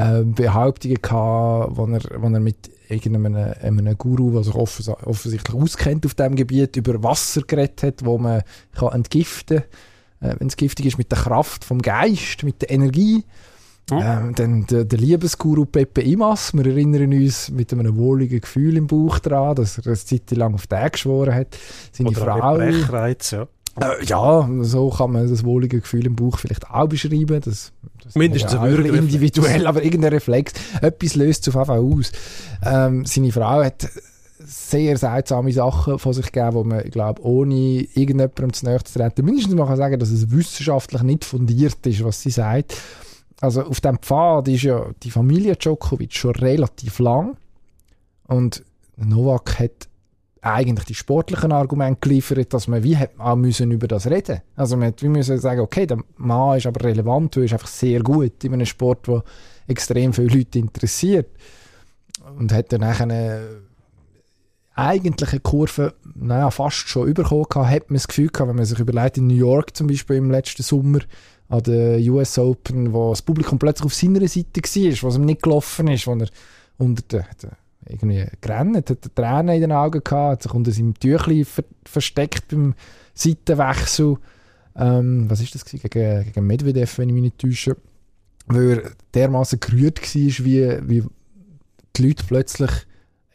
äh, 0.00 0.24
Behauptungen 0.24 1.00
gehabt, 1.00 1.76
wo 1.76 1.86
er, 1.86 2.00
wo 2.22 2.28
er 2.28 2.40
mit 2.40 2.70
irgendeinem 2.88 3.54
einem 3.60 3.98
Guru, 3.98 4.32
der 4.32 4.44
sich 4.44 4.54
offens 4.54 4.88
offensichtlich 4.88 5.56
auskennt 5.56 6.06
auf 6.06 6.14
diesem 6.14 6.36
Gebiet, 6.36 6.76
über 6.76 7.02
Wasser 7.02 7.42
geredet 7.42 7.82
hat, 7.82 8.04
wo 8.04 8.18
man 8.18 8.42
kann 8.72 8.92
entgiften 8.92 9.62
kann, 10.20 10.30
äh, 10.30 10.36
wenn 10.38 10.48
es 10.48 10.56
giftig 10.56 10.86
ist, 10.86 10.98
mit 10.98 11.10
der 11.10 11.18
Kraft 11.18 11.64
vom 11.64 11.80
Geist, 11.80 12.42
mit 12.42 12.62
der 12.62 12.70
Energie. 12.70 13.24
Mhm. 13.90 13.98
Ähm, 14.02 14.34
dann 14.36 14.66
der, 14.66 14.84
der 14.84 14.98
Liebesguru 14.98 15.64
Pepe 15.64 16.02
Imas, 16.02 16.54
wir 16.54 16.66
erinnern 16.66 17.12
uns 17.12 17.50
mit 17.50 17.72
einem 17.72 17.96
wohligen 17.96 18.40
Gefühl 18.40 18.76
im 18.76 18.86
Bauch 18.86 19.18
daran, 19.18 19.56
dass 19.56 19.78
er 19.78 19.86
eine 19.86 19.96
Zeit 19.96 20.30
lang 20.32 20.54
auf 20.54 20.66
den 20.66 20.90
geschworen 20.90 21.34
hat. 21.34 21.56
Seine 21.92 22.10
Oder 22.10 22.20
Frau. 22.20 22.54
Brechreiz, 22.56 23.32
ja. 23.32 23.48
Äh, 23.80 24.04
ja, 24.04 24.48
so 24.62 24.90
kann 24.90 25.12
man 25.12 25.28
das 25.28 25.44
wohlige 25.44 25.80
Gefühl 25.80 26.06
im 26.06 26.16
Bauch 26.16 26.38
vielleicht 26.38 26.68
auch 26.70 26.88
beschreiben. 26.88 27.40
Das, 27.40 27.72
das 28.02 28.14
Mindestens 28.14 28.54
ja 28.54 28.62
ein 28.62 28.84
individuell, 28.84 29.66
aber 29.66 29.82
irgendein 29.82 30.12
Reflex. 30.14 30.52
Etwas 30.80 31.14
löst 31.14 31.46
es 31.46 31.54
auf 31.54 31.54
jeden 31.54 31.66
Fall 31.66 31.78
aus. 31.78 32.12
Ähm, 32.64 33.04
seine 33.04 33.32
Frau 33.32 33.62
hat 33.62 33.88
sehr 34.42 34.96
seltsame 34.96 35.52
Sachen 35.52 35.98
von 35.98 36.12
sich 36.12 36.32
gegeben, 36.32 36.54
wo 36.54 36.64
man, 36.64 36.84
ich 36.84 36.90
glaube, 36.90 37.22
ohne 37.22 37.54
irgendjemandem 37.54 38.52
zu 38.52 38.64
nahe 38.64 38.82
zu 38.82 38.98
treten, 38.98 39.24
mindestens 39.24 39.54
mal 39.54 39.66
kann 39.66 39.76
sagen, 39.76 39.98
dass 39.98 40.10
es 40.10 40.30
wissenschaftlich 40.30 41.02
nicht 41.02 41.24
fundiert 41.24 41.86
ist, 41.86 42.02
was 42.02 42.22
sie 42.22 42.30
sagt. 42.30 42.76
Also 43.40 43.62
auf 43.62 43.80
dem 43.80 43.98
Pfad 43.98 44.48
ist 44.48 44.62
ja 44.62 44.86
die 45.02 45.10
Familie 45.10 45.56
Djokovic 45.56 46.14
schon 46.14 46.34
relativ 46.34 46.98
lang 46.98 47.36
und 48.26 48.64
Novak 48.96 49.58
hat 49.58 49.88
eigentlich 50.42 50.86
die 50.86 50.94
sportlichen 50.94 51.52
Argumente 51.52 52.00
geliefert, 52.00 52.54
dass 52.54 52.66
man 52.66 52.82
wie 52.82 52.96
hat 52.96 53.10
auch 53.18 53.36
müssen 53.36 53.70
über 53.70 53.88
das 53.88 54.06
reden. 54.08 54.40
Also 54.56 54.76
man 54.76 54.88
hat 54.88 55.02
wie 55.02 55.08
müssen 55.08 55.38
sagen, 55.38 55.60
okay, 55.60 55.86
der 55.86 55.98
Mann 56.16 56.56
ist 56.56 56.66
aber 56.66 56.84
relevant, 56.84 57.36
er 57.36 57.44
ist 57.44 57.52
einfach 57.52 57.68
sehr 57.68 58.02
gut 58.02 58.42
in 58.44 58.54
einem 58.54 58.66
Sport, 58.66 59.06
der 59.06 59.22
extrem 59.66 60.12
viele 60.12 60.38
Leute 60.38 60.58
interessiert 60.58 61.28
und 62.38 62.52
hat 62.52 62.72
dann 62.72 62.82
eine 62.82 63.60
eigentliche 64.74 65.40
Kurve 65.40 65.94
naja, 66.14 66.50
fast 66.50 66.88
schon 66.88 67.08
überkommen 67.08 67.68
hat 67.68 67.90
man 67.90 67.96
das 67.96 68.08
Gefühl 68.08 68.28
gehabt, 68.28 68.48
wenn 68.48 68.56
man 68.56 68.64
sich 68.64 68.78
überlegt, 68.78 69.18
in 69.18 69.26
New 69.26 69.34
York 69.34 69.76
zum 69.76 69.86
Beispiel 69.86 70.16
im 70.16 70.30
letzten 70.30 70.62
Sommer 70.62 71.00
an 71.48 71.62
der 71.62 71.98
US 72.12 72.38
Open, 72.38 72.92
wo 72.92 73.10
das 73.10 73.22
Publikum 73.22 73.58
plötzlich 73.58 73.86
auf 73.86 73.94
seiner 73.94 74.26
Seite 74.28 74.60
war, 74.60 75.08
was 75.08 75.16
ihm 75.16 75.24
nicht 75.24 75.42
gelaufen 75.42 75.88
ist, 75.88 76.06
wo 76.06 76.14
er 76.14 76.28
unter 76.78 77.02
den, 77.02 77.24
den 77.42 77.50
irgendwie 77.86 78.26
gerannt, 78.40 78.90
hat 78.90 79.14
Tränen 79.14 79.54
in 79.54 79.60
den 79.62 79.72
Augen 79.72 80.02
gehabt, 80.04 80.32
hat 80.32 80.42
sich 80.42 80.54
unter 80.54 80.70
seinem 80.72 80.94
Tüchli 80.94 81.44
ver 81.44 81.64
versteckt 81.84 82.48
beim 82.48 82.74
Seitenwechsel. 83.14 84.16
Ähm, 84.76 85.28
was 85.28 85.40
ist 85.40 85.54
das 85.54 85.64
gewesen? 85.64 85.88
Gegen, 85.90 86.24
gegen 86.24 86.46
Medvedev, 86.46 86.98
wenn 86.98 87.08
ich 87.08 87.14
mich 87.14 87.22
nicht 87.22 87.38
täusche. 87.38 87.76
Weil 88.46 88.78
er 88.78 88.90
dermaßen 89.14 89.60
gerührt 89.60 90.00
war, 90.00 90.44
wie, 90.44 90.88
wie 90.88 91.04
die 91.96 92.06
Leute 92.06 92.24
plötzlich 92.26 92.70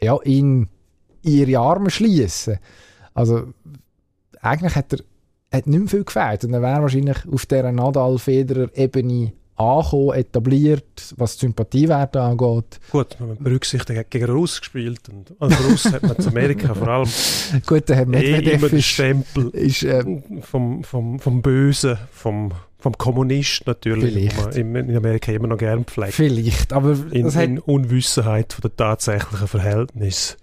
ja, 0.01 0.17
in 0.23 0.69
ihre 1.21 1.59
Arme 1.59 1.89
schließen. 1.89 2.59
Also 3.13 3.53
eigentlich 4.41 4.75
hat 4.75 4.93
er 4.93 4.99
hat 5.55 5.67
nicht 5.67 5.79
mehr 5.79 5.87
viel 5.87 6.03
gefällt 6.03 6.43
und 6.43 6.53
er 6.53 6.61
wäre 6.61 6.81
wahrscheinlich 6.81 7.17
auf 7.31 7.45
dieser 7.45 7.71
Nadal-Federer-Ebene 7.71 9.33
angekommen, 9.55 10.13
etabliert, 10.13 11.13
was 11.17 11.37
die 11.37 11.45
Sympathiewerte 11.45 12.21
angeht. 12.21 12.79
Gut, 12.91 13.17
man 13.19 13.37
berücksichtigt, 13.37 13.89
er 13.91 13.99
hat 13.99 14.11
gegen 14.11 14.25
Russ 14.25 14.59
gespielt 14.59 15.07
und 15.09 15.33
als 15.39 15.63
Russ 15.63 15.85
hat 15.85 16.03
man 16.03 16.15
in 16.15 16.27
Amerika 16.27 16.73
vor 16.73 16.87
allem 16.87 17.09
Gut, 17.65 17.87
der 17.87 17.95
Herr 17.95 18.03
eh 18.03 18.05
immer 18.05 18.37
Medvedev 18.37 18.69
den 18.69 18.79
ist, 18.79 18.85
Stempel 18.85 19.49
ist 19.49 19.83
äh, 19.83 20.03
vom, 20.41 20.83
vom, 20.83 21.19
vom 21.19 21.41
Bösen, 21.41 21.97
vom, 22.11 22.51
vom 22.77 22.97
Kommunist 22.97 23.65
natürlich, 23.65 24.35
man 24.35 24.51
in 24.51 24.95
Amerika 24.97 25.31
immer 25.31 25.47
noch 25.47 25.57
gern 25.57 25.85
pflegt. 25.85 26.13
vielleicht, 26.13 26.73
aber 26.73 26.97
In, 27.11 27.33
hat 27.33 27.43
in 27.43 27.59
Unwissenheit 27.59 28.53
von 28.53 28.61
der 28.61 28.75
tatsächlichen 28.75 29.47
Verhältnisse 29.47 30.35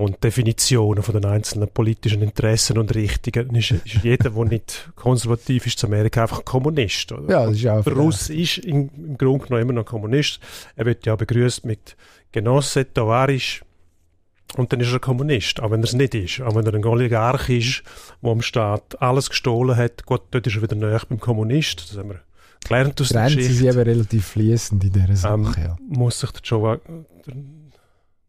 und 0.00 0.24
Definitionen 0.24 1.02
von 1.02 1.12
den 1.14 1.26
einzelnen 1.26 1.68
politischen 1.68 2.22
Interessen 2.22 2.78
und 2.78 2.94
Richtungen 2.94 3.54
ist, 3.54 3.70
ist 3.72 4.02
jeder, 4.02 4.30
der 4.30 4.44
nicht 4.46 4.90
konservativ 4.96 5.66
ist 5.66 5.78
zu 5.78 5.86
Amerika, 5.86 6.22
einfach 6.22 6.42
Kommunist. 6.44 7.12
Oder? 7.12 7.30
ja, 7.30 7.46
das 7.46 7.56
ist 7.56 7.66
auch 7.66 7.84
Der 7.84 7.92
Russ 7.92 8.30
ist 8.30 8.58
im, 8.58 8.88
im 8.96 9.18
Grunde 9.18 9.44
genommen 9.44 9.62
immer 9.62 9.72
noch 9.74 9.84
Kommunist. 9.84 10.40
Er 10.74 10.86
wird 10.86 11.04
ja 11.04 11.16
begrüßt 11.16 11.66
mit 11.66 11.96
Genosse, 12.32 12.90
Tovarisch. 12.92 13.62
Und 14.56 14.72
dann 14.72 14.80
ist 14.80 14.90
er 14.90 15.00
Kommunist, 15.00 15.60
auch 15.60 15.70
wenn 15.70 15.80
er 15.80 15.84
es 15.84 15.92
nicht 15.92 16.14
ist. 16.14 16.40
Auch 16.40 16.54
wenn 16.54 16.66
er 16.66 16.74
ein 16.74 16.84
Oligarch 16.84 17.50
ist, 17.50 17.82
der 18.22 18.30
am 18.30 18.42
Staat 18.42 19.00
alles 19.02 19.28
gestohlen 19.28 19.76
hat. 19.76 20.06
Gut, 20.06 20.22
dort 20.30 20.46
ist 20.46 20.56
er 20.56 20.62
wieder 20.62 20.76
näher 20.76 21.02
beim 21.08 21.20
Kommunist. 21.20 21.90
Das 21.90 21.98
haben 21.98 22.08
wir 22.08 22.20
gelernt 22.66 22.98
aus 23.00 23.10
der 23.10 23.20
Grenzen 23.20 23.36
Geschichte. 23.36 23.58
sind 23.58 23.68
eben 23.68 23.78
relativ 23.80 24.26
fließend 24.26 24.82
in 24.82 24.92
dieser 24.92 25.16
Sache, 25.16 25.34
Ähm, 25.34 25.54
ja. 25.62 25.76
Muss 25.88 26.20
sich 26.20 26.30
der, 26.30 26.80
der 27.26 27.34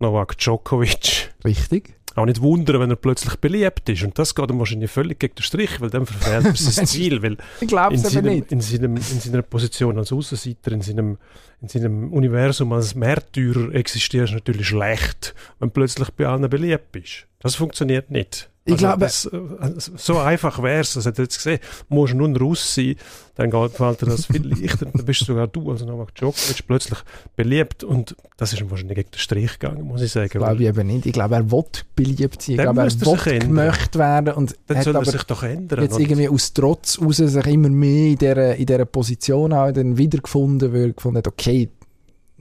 Novak 0.01 0.37
Djokovic 0.37 1.31
Richtig? 1.45 1.95
auch 2.15 2.25
nicht 2.25 2.41
wundern, 2.41 2.81
wenn 2.81 2.89
er 2.89 2.95
plötzlich 2.97 3.35
beliebt 3.37 3.87
ist. 3.87 4.03
Und 4.03 4.17
das 4.19 4.35
geht 4.35 4.49
ihm 4.49 4.59
wahrscheinlich 4.59 4.91
völlig 4.91 5.19
gegen 5.19 5.35
den 5.35 5.43
Strich, 5.43 5.79
weil 5.79 5.89
dann 5.89 6.05
verfehlt 6.05 6.45
er 6.45 6.55
sein? 6.55 6.85
Ziel. 6.87 7.21
Weil 7.21 7.37
Ich 7.61 7.67
glaube 7.67 7.93
in 7.95 8.01
es 8.01 8.11
seinem, 8.11 8.35
nicht. 8.35 8.51
in, 8.51 8.61
seinem, 8.61 8.97
in 8.97 9.01
seiner 9.01 9.41
Position 9.41 9.97
als 9.97 10.11
Außenseiter, 10.11 10.73
in 10.73 10.81
seinem, 10.81 11.17
in 11.61 11.67
seinem 11.69 12.11
Universum 12.11 12.73
als 12.73 12.95
Märtyrer 12.95 13.73
existierst 13.73 14.31
du 14.33 14.35
natürlich 14.35 14.67
schlecht, 14.67 15.33
wenn 15.59 15.71
plötzlich 15.71 16.09
bei 16.11 16.25
allen 16.27 16.49
beliebt 16.49 16.91
bist. 16.91 17.27
Das 17.39 17.55
funktioniert 17.55 18.11
nicht. 18.11 18.50
Ich 18.63 18.77
glaube- 18.77 18.99
das, 18.99 19.25
äh, 19.25 19.39
so 19.77 20.19
einfach 20.19 20.61
wäre 20.61 20.81
es, 20.81 20.93
das 20.93 21.07
hat 21.07 21.17
jetzt 21.17 21.37
gesehen. 21.37 21.59
Du 21.89 21.95
musst 21.95 22.13
nur 22.13 22.27
ein 22.27 22.35
Russ 22.35 22.75
sein, 22.75 22.95
dann 23.33 23.49
geht, 23.49 23.71
fällt 23.71 24.01
dir 24.03 24.05
das 24.05 24.27
viel 24.27 24.47
leichter. 24.47 24.85
dann 24.85 25.03
bist 25.03 25.25
sogar 25.25 25.47
du, 25.47 25.71
also 25.71 25.85
Novak 25.85 26.13
Djokovic, 26.13 26.67
plötzlich 26.67 26.99
beliebt 27.35 27.83
und 27.83 28.15
das 28.37 28.53
ist 28.53 28.61
ihm 28.61 28.69
wahrscheinlich 28.69 28.97
gegen 28.97 29.09
den 29.11 29.17
Strich 29.19 29.57
gegangen, 29.57 29.83
muss 29.87 30.03
ich 30.03 30.11
sagen. 30.11 30.29
Glaube 30.29 30.61
ich 30.61 30.69
eben 30.69 30.85
nicht. 30.87 31.07
Ich 31.07 31.13
glaube, 31.13 31.35
er 31.35 31.51
will 31.51 31.63
beliebt 31.95 32.39
sein. 32.41 32.55
Ich 32.55 32.61
glaube, 32.61 32.81
er 32.81 32.91
will 32.91 33.39
gemocht 33.39 33.97
werden 33.97 34.33
und 34.35 34.55
dann 34.67 34.83
soll 34.83 34.95
er 34.95 35.05
sich 35.05 35.23
doch 35.23 35.41
ändern. 35.41 35.81
jetzt 35.81 35.99
irgendwie 35.99 36.29
aus 36.29 36.53
Trotz 36.53 37.01
raus 37.01 37.17
sich 37.17 37.45
immer 37.47 37.69
mehr 37.69 38.11
in 38.11 38.17
dieser, 38.17 38.55
in 38.55 38.65
dieser 38.67 38.85
Position 38.85 39.53
auch 39.53 39.71
dann 39.71 39.97
wiedergefunden, 39.97 40.71
weil 40.71 40.81
er 40.89 40.93
gefunden 40.93 41.17
hat, 41.17 41.27
okay, 41.27 41.67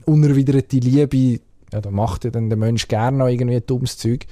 unerwiderte 0.05 0.77
Liebe, 0.77 1.39
ja, 1.73 1.81
da 1.81 1.89
macht 1.89 2.25
ja 2.25 2.31
dann 2.31 2.49
der 2.49 2.57
Mensch 2.57 2.87
gerne 2.87 3.17
noch 3.17 3.27
irgendwie 3.27 3.59
dummes 3.61 3.97
Zeug. 3.97 4.25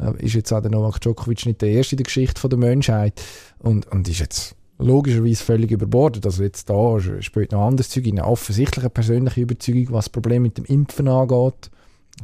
Äh, 0.00 0.24
Ist 0.24 0.34
jetzt 0.34 0.52
auch 0.52 0.60
der 0.60 0.70
Novak 0.70 1.00
Djokovic 1.00 1.46
nicht 1.46 1.60
der 1.62 1.70
Erste 1.70 1.94
in 1.94 1.98
der 1.98 2.04
Geschichte 2.04 2.40
von 2.40 2.50
der 2.50 2.58
Menschheit 2.58 3.20
und, 3.58 3.86
und 3.92 4.08
ist 4.08 4.20
jetzt 4.20 4.54
logischerweise 4.78 5.44
völlig 5.44 5.70
überbordet. 5.70 6.24
Also 6.24 6.42
jetzt 6.42 6.70
da 6.70 6.98
spielt 7.20 7.52
noch 7.52 7.66
anderes 7.66 7.90
Zeug, 7.90 8.06
in 8.06 8.18
eine 8.18 8.26
offensichtliche 8.28 8.88
persönliche 8.90 9.42
Überzeugung, 9.42 9.88
was 9.90 10.06
das 10.06 10.10
Problem 10.12 10.42
mit 10.42 10.56
dem 10.58 10.64
Impfen 10.64 11.08
angeht. 11.08 11.70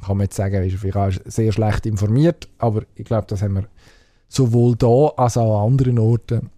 Kann 0.05 0.17
man 0.17 0.25
jetzt 0.25 0.37
sagen, 0.37 0.63
ist 0.65 0.73
er 0.73 0.79
vielleicht 0.79 0.97
auch 1.27 1.31
sehr 1.31 1.53
schlecht 1.53 1.87
informiert, 1.87 2.49
aber 2.59 2.83
ich 2.95 3.05
glaube, 3.05 3.27
das 3.29 3.43
haben 3.43 3.55
wir 3.55 3.65
sowohl 4.29 4.75
da 4.77 5.09
als 5.17 5.37
auch 5.37 5.63
an 5.63 5.73
anderen 5.73 5.99
Orten 5.99 6.51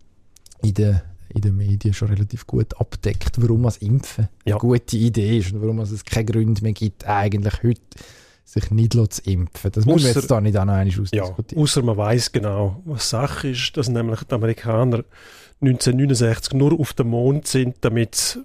in 0.63 0.75
den, 0.75 1.01
in 1.35 1.43
den 1.43 1.57
Medien 1.57 1.95
schon 1.95 2.09
relativ 2.09 2.47
gut 2.47 2.81
abdeckt, 2.81 3.41
warum 3.41 3.65
das 3.65 3.77
Impfen 3.79 4.29
Ja. 4.45 4.55
eine 4.55 4.61
gute 4.61 4.97
Idee 4.97 5.39
ist 5.39 5.53
und 5.53 5.61
warum 5.63 5.79
es 5.81 6.05
keine 6.05 6.25
Gründe 6.25 6.63
mehr 6.63 6.73
gibt, 6.73 7.07
eigentlich 7.07 7.63
heute 7.63 7.81
sich 8.49 8.71
nicht 8.71 8.93
zu 8.95 9.23
impfen. 9.25 9.71
Das 9.73 9.85
muss 9.85 10.03
man 10.03 10.15
jetzt 10.15 10.31
da 10.31 10.41
nicht 10.41 10.57
auch 10.57 10.65
noch 10.65 10.73
einmal 10.73 10.89
Ja, 11.13 11.23
ausdiskutieren. 11.23 11.63
außer 11.63 11.83
man 11.83 11.97
weiß 11.99 12.33
genau, 12.33 12.81
was 12.87 13.11
Sache 13.11 13.49
ist, 13.49 13.77
dass 13.77 13.89
nämlich 13.89 14.25
die 14.25 14.35
Amerikaner 14.35 15.05
1969 15.61 16.55
nur 16.55 16.79
auf 16.81 16.95
dem 16.95 17.09
Mond 17.09 17.47
sind, 17.47 17.77
damit 17.83 18.15
sie 18.15 18.43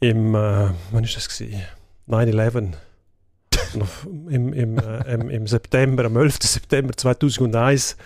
im, 0.00 0.34
äh, 0.34 0.70
wann 0.90 1.04
ist 1.04 1.16
das 1.16 1.28
gewesen? 1.28 1.62
9-11, 2.08 2.72
noch 3.74 3.88
im, 4.28 4.52
im, 4.52 4.78
äh, 4.78 5.14
im, 5.14 5.30
im 5.30 5.46
September, 5.46 6.04
am 6.06 6.16
11. 6.16 6.38
September 6.42 6.96
2001 6.96 7.96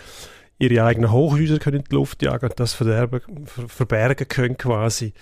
ihre 0.59 0.83
eigenen 0.85 1.11
Hochhäuser 1.11 1.57
können 1.57 1.77
in 1.77 1.83
die 1.89 1.95
Luft 1.95 2.21
jagen 2.21 2.45
und 2.49 2.59
das 2.59 2.73
verderben, 2.73 3.21
ver, 3.47 3.67
verbergen 3.67 4.27
können 4.27 4.57
quasi. 4.57 5.13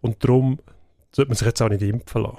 Und 0.00 0.24
darum 0.24 0.58
sollte 1.12 1.28
man 1.28 1.36
sich 1.36 1.46
jetzt 1.46 1.62
auch 1.62 1.68
nicht 1.68 1.82
impfen 1.82 2.22
lassen. 2.22 2.38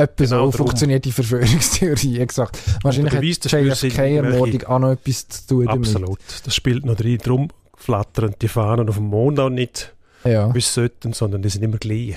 Etwa 0.00 0.24
genau 0.24 0.46
so 0.46 0.50
darum. 0.52 0.52
funktioniert 0.52 1.04
die 1.04 1.12
Verschwörungstheorie, 1.12 2.26
gesagt. 2.26 2.58
Wahrscheinlich 2.82 3.14
hat 3.14 3.52
JFK-Ermordung 3.52 4.62
auch 4.64 4.78
noch 4.78 4.90
etwas 4.92 5.28
zu 5.28 5.46
tun 5.46 5.66
damit. 5.66 5.88
Absolut. 5.88 6.18
Das 6.44 6.54
spielt 6.54 6.84
noch 6.84 6.96
drin. 6.96 7.18
Darum 7.22 7.48
flattern 7.76 8.34
die 8.40 8.48
Fahnen 8.48 8.88
auf 8.88 8.96
dem 8.96 9.06
Mond 9.06 9.38
auch 9.40 9.50
nicht, 9.50 9.94
Ja. 10.24 10.54
wie 10.54 10.60
sie 10.60 10.68
sollten, 10.70 11.12
sondern 11.12 11.42
die 11.42 11.48
sind 11.48 11.62
immer 11.62 11.78
gleich. 11.78 12.16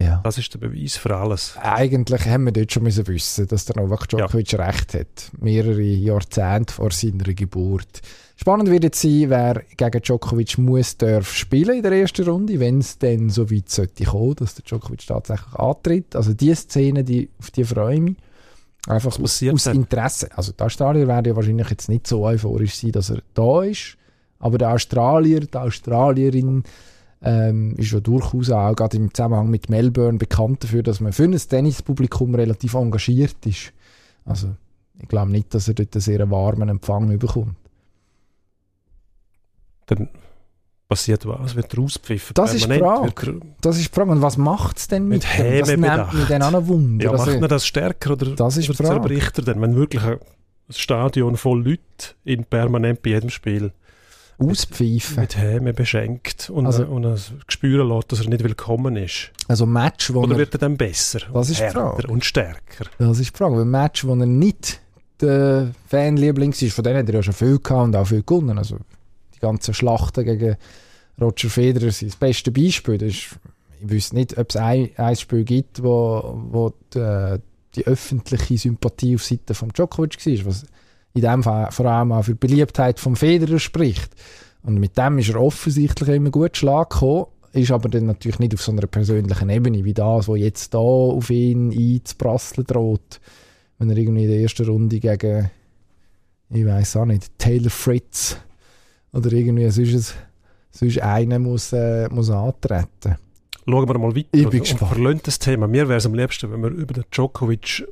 Ja. 0.00 0.20
Das 0.22 0.36
ist 0.36 0.52
der 0.52 0.58
Beweis 0.58 0.96
für 0.96 1.16
alles. 1.16 1.56
Eigentlich 1.60 2.26
haben 2.26 2.44
wir 2.44 2.52
dort 2.52 2.70
schon 2.70 2.82
müssen 2.82 3.06
wissen, 3.06 3.48
dass 3.48 3.64
der 3.64 3.76
Novak 3.76 4.08
Djokovic 4.08 4.54
recht 4.54 4.94
hat. 4.94 5.30
Mehrere 5.40 5.80
Jahrzehnte 5.80 6.74
vor 6.74 6.90
seiner 6.90 7.32
Geburt. 7.32 8.02
Spannend 8.36 8.70
wird 8.70 8.84
jetzt 8.84 9.00
sein, 9.00 9.30
wer 9.30 9.62
gegen 9.78 10.02
Djokovic 10.02 10.58
muss, 10.58 10.98
darf 10.98 11.32
spielen 11.32 11.76
in 11.76 11.82
der 11.82 11.92
ersten 11.92 12.28
Runde, 12.28 12.60
wenn 12.60 12.80
es 12.80 12.98
dann 12.98 13.30
so 13.30 13.50
weit 13.50 13.70
sollte 13.70 14.04
kommen, 14.04 14.34
dass 14.34 14.54
der 14.54 14.64
Djokovic 14.66 15.06
tatsächlich 15.06 15.54
antritt. 15.54 16.14
Also 16.14 16.34
die 16.34 16.54
Szene, 16.54 17.02
die, 17.02 17.30
auf 17.38 17.50
die 17.50 17.64
freue 17.64 17.94
ich 17.94 18.00
mich. 18.00 18.16
Einfach 18.86 19.18
aus, 19.18 19.42
aus? 19.42 19.66
Interesse. 19.66 20.28
Also 20.36 20.52
die 20.52 20.62
Australier 20.62 21.08
werden 21.08 21.24
ja 21.24 21.36
wahrscheinlich 21.36 21.70
jetzt 21.70 21.88
nicht 21.88 22.06
so 22.06 22.24
euphorisch 22.24 22.76
sein, 22.76 22.92
dass 22.92 23.10
er 23.10 23.22
da 23.32 23.62
ist. 23.62 23.96
Aber 24.38 24.58
der 24.58 24.72
Australier, 24.72 25.40
die 25.40 25.56
Australierin, 25.56 26.62
ähm, 27.26 27.74
ist 27.76 27.90
ja 27.90 27.98
durchaus 27.98 28.50
auch 28.50 28.74
gerade 28.74 28.96
im 28.96 29.12
Zusammenhang 29.12 29.50
mit 29.50 29.68
Melbourne 29.68 30.18
bekannt 30.18 30.62
dafür, 30.62 30.84
dass 30.84 31.00
man 31.00 31.12
für 31.12 31.24
ein 31.24 31.36
Tennispublikum 31.36 32.34
relativ 32.36 32.74
engagiert 32.74 33.44
ist. 33.44 33.72
Also 34.24 34.54
ich 35.00 35.08
glaube 35.08 35.32
nicht, 35.32 35.52
dass 35.52 35.66
er 35.66 35.74
dort 35.74 35.94
einen 35.94 36.00
sehr 36.00 36.30
warmen 36.30 36.68
Empfang 36.68 37.18
bekommt. 37.18 37.56
Dann 39.86 40.08
passiert 40.88 41.26
was, 41.26 41.56
wird 41.56 41.76
ausgepfiffen. 41.76 42.34
Das 42.34 42.54
ist 42.54 42.70
die 42.70 42.78
Frage. 42.78 43.40
Das 43.60 43.76
ist 43.76 43.88
die 43.88 43.94
Frage. 43.94 44.12
Und 44.12 44.22
was 44.22 44.36
macht 44.36 44.78
es 44.78 44.86
denn 44.86 45.08
mit, 45.08 45.24
Mit 45.24 45.38
dem? 45.38 45.58
Das 45.58 45.68
nimmt 45.68 46.14
mich 46.14 46.28
dann 46.28 46.42
auch 46.42 46.66
Wunder. 46.68 47.04
Ja, 47.06 47.10
Also, 47.10 47.26
macht 47.26 47.40
man 47.40 47.50
das 47.50 47.66
stärker 47.66 48.12
oder, 48.12 48.36
Das 48.36 48.56
ist 48.56 48.70
oder 48.70 48.84
zerbricht 48.84 49.36
er 49.38 49.44
dann, 49.44 49.60
wenn 49.60 49.74
wirklich 49.74 50.02
ein 50.04 50.18
Stadion 50.70 51.36
voll 51.36 51.64
Leute 51.64 52.14
in 52.24 52.44
permanent 52.44 53.02
bei 53.02 53.10
jedem 53.10 53.30
Spiel 53.30 53.72
auspfeifen. 54.38 55.20
mit 55.20 55.36
Häme 55.36 55.72
beschenkt 55.72 56.50
und, 56.50 56.66
Also- 56.66 56.86
und 56.86 57.06
ein 57.06 57.18
Gespür 57.46 57.84
lässt, 57.84 58.12
dass 58.12 58.20
er 58.20 58.28
nicht 58.28 58.44
willkommen 58.44 58.96
ist? 58.96 59.30
Also 59.48 59.66
Match, 59.66 60.12
wo 60.12 60.20
Oder 60.22 60.32
er, 60.34 60.38
wird 60.38 60.54
er 60.54 60.58
dann 60.58 60.76
besser? 60.76 61.20
Das 61.32 61.50
ist 61.50 61.60
härter 61.60 62.08
und 62.08 62.24
stärker? 62.24 62.86
das 62.98 63.18
ist 63.18 63.32
die 63.34 63.36
Frage. 63.38 63.60
Ein 63.60 63.70
Match, 63.70 64.04
wo 64.04 64.14
er 64.14 64.26
nicht 64.26 64.80
der 65.20 65.70
Fanliebling 65.88 66.52
ist, 66.52 66.74
von 66.74 66.84
denen 66.84 66.98
hat 66.98 67.08
er 67.08 67.14
ja 67.14 67.22
schon 67.22 67.32
viel 67.34 67.58
gehabt 67.58 67.84
und 67.84 67.96
auch 67.96 68.06
viel 68.06 68.22
gewonnen. 68.22 68.58
Also 68.58 68.78
die 69.34 69.40
ganzen 69.40 69.72
Schlachten 69.72 70.24
gegen 70.24 70.56
Roger 71.20 71.48
Federer 71.48 71.90
sind 71.90 72.12
das 72.12 72.18
beste 72.18 72.50
Beispiel. 72.50 72.98
Das 72.98 73.08
ist, 73.08 73.28
ich 73.80 73.90
wüsste 73.90 74.16
nicht, 74.16 74.36
ob 74.36 74.50
es 74.50 74.56
ein, 74.56 74.90
ein 74.96 75.16
Spiel 75.16 75.44
gibt, 75.44 75.82
wo, 75.82 76.38
wo 76.50 76.72
die, 76.94 77.36
die 77.74 77.86
öffentliche 77.86 78.58
Sympathie 78.58 79.14
auf 79.14 79.24
Seite 79.24 79.54
von 79.54 79.70
Djokovic 79.70 80.26
war, 80.26 80.46
was 80.46 80.66
in 81.16 81.22
dem 81.22 81.42
Fall 81.42 81.70
vor 81.72 81.86
allem 81.86 82.12
auch 82.12 82.22
für 82.22 82.34
die 82.34 82.46
Beliebtheit 82.46 83.00
vom 83.00 83.16
Federer 83.16 83.58
spricht. 83.58 84.10
Und 84.62 84.78
mit 84.78 84.98
dem 84.98 85.18
ist 85.18 85.30
er 85.30 85.40
offensichtlich 85.40 86.08
immer 86.08 86.30
gut 86.30 86.56
Schlag 86.56 86.90
gekommen, 86.90 87.26
ist 87.52 87.70
aber 87.70 87.88
dann 87.88 88.06
natürlich 88.06 88.38
nicht 88.38 88.52
auf 88.52 88.62
so 88.62 88.72
einer 88.72 88.86
persönlichen 88.86 89.48
Ebene 89.48 89.82
wie 89.84 89.94
das, 89.94 90.28
wo 90.28 90.36
jetzt 90.36 90.74
da 90.74 90.78
auf 90.78 91.30
ihn 91.30 91.70
einzuprasseln 91.72 92.66
droht, 92.66 93.20
wenn 93.78 93.90
er 93.90 93.96
irgendwie 93.96 94.24
in 94.24 94.30
der 94.30 94.40
ersten 94.40 94.66
Runde 94.66 95.00
gegen, 95.00 95.50
ich 96.50 96.66
weiß 96.66 96.96
auch 96.96 97.06
nicht, 97.06 97.30
Taylor 97.38 97.70
Fritz 97.70 98.36
oder 99.12 99.32
irgendwie 99.32 99.70
sonst, 99.70 100.14
sonst 100.70 101.00
einen 101.00 101.42
muss, 101.42 101.72
äh, 101.72 102.08
muss 102.10 102.28
antreten. 102.28 103.16
Schauen 103.66 103.88
wir 103.88 103.98
mal 103.98 104.14
weiter. 104.14 104.28
Ich 104.32 104.48
bin 104.48 104.60
und- 104.60 104.60
gespannt. 104.60 104.82
Und 104.82 104.88
verlöhnt 104.88 105.26
das 105.26 105.38
Thema. 105.38 105.66
Mir 105.66 105.88
wäre 105.88 105.98
es 105.98 106.06
am 106.06 106.14
liebsten, 106.14 106.52
wenn 106.52 106.62
wir 106.62 106.70
über 106.70 106.92
den 106.92 107.04
Djokovic 107.10 107.86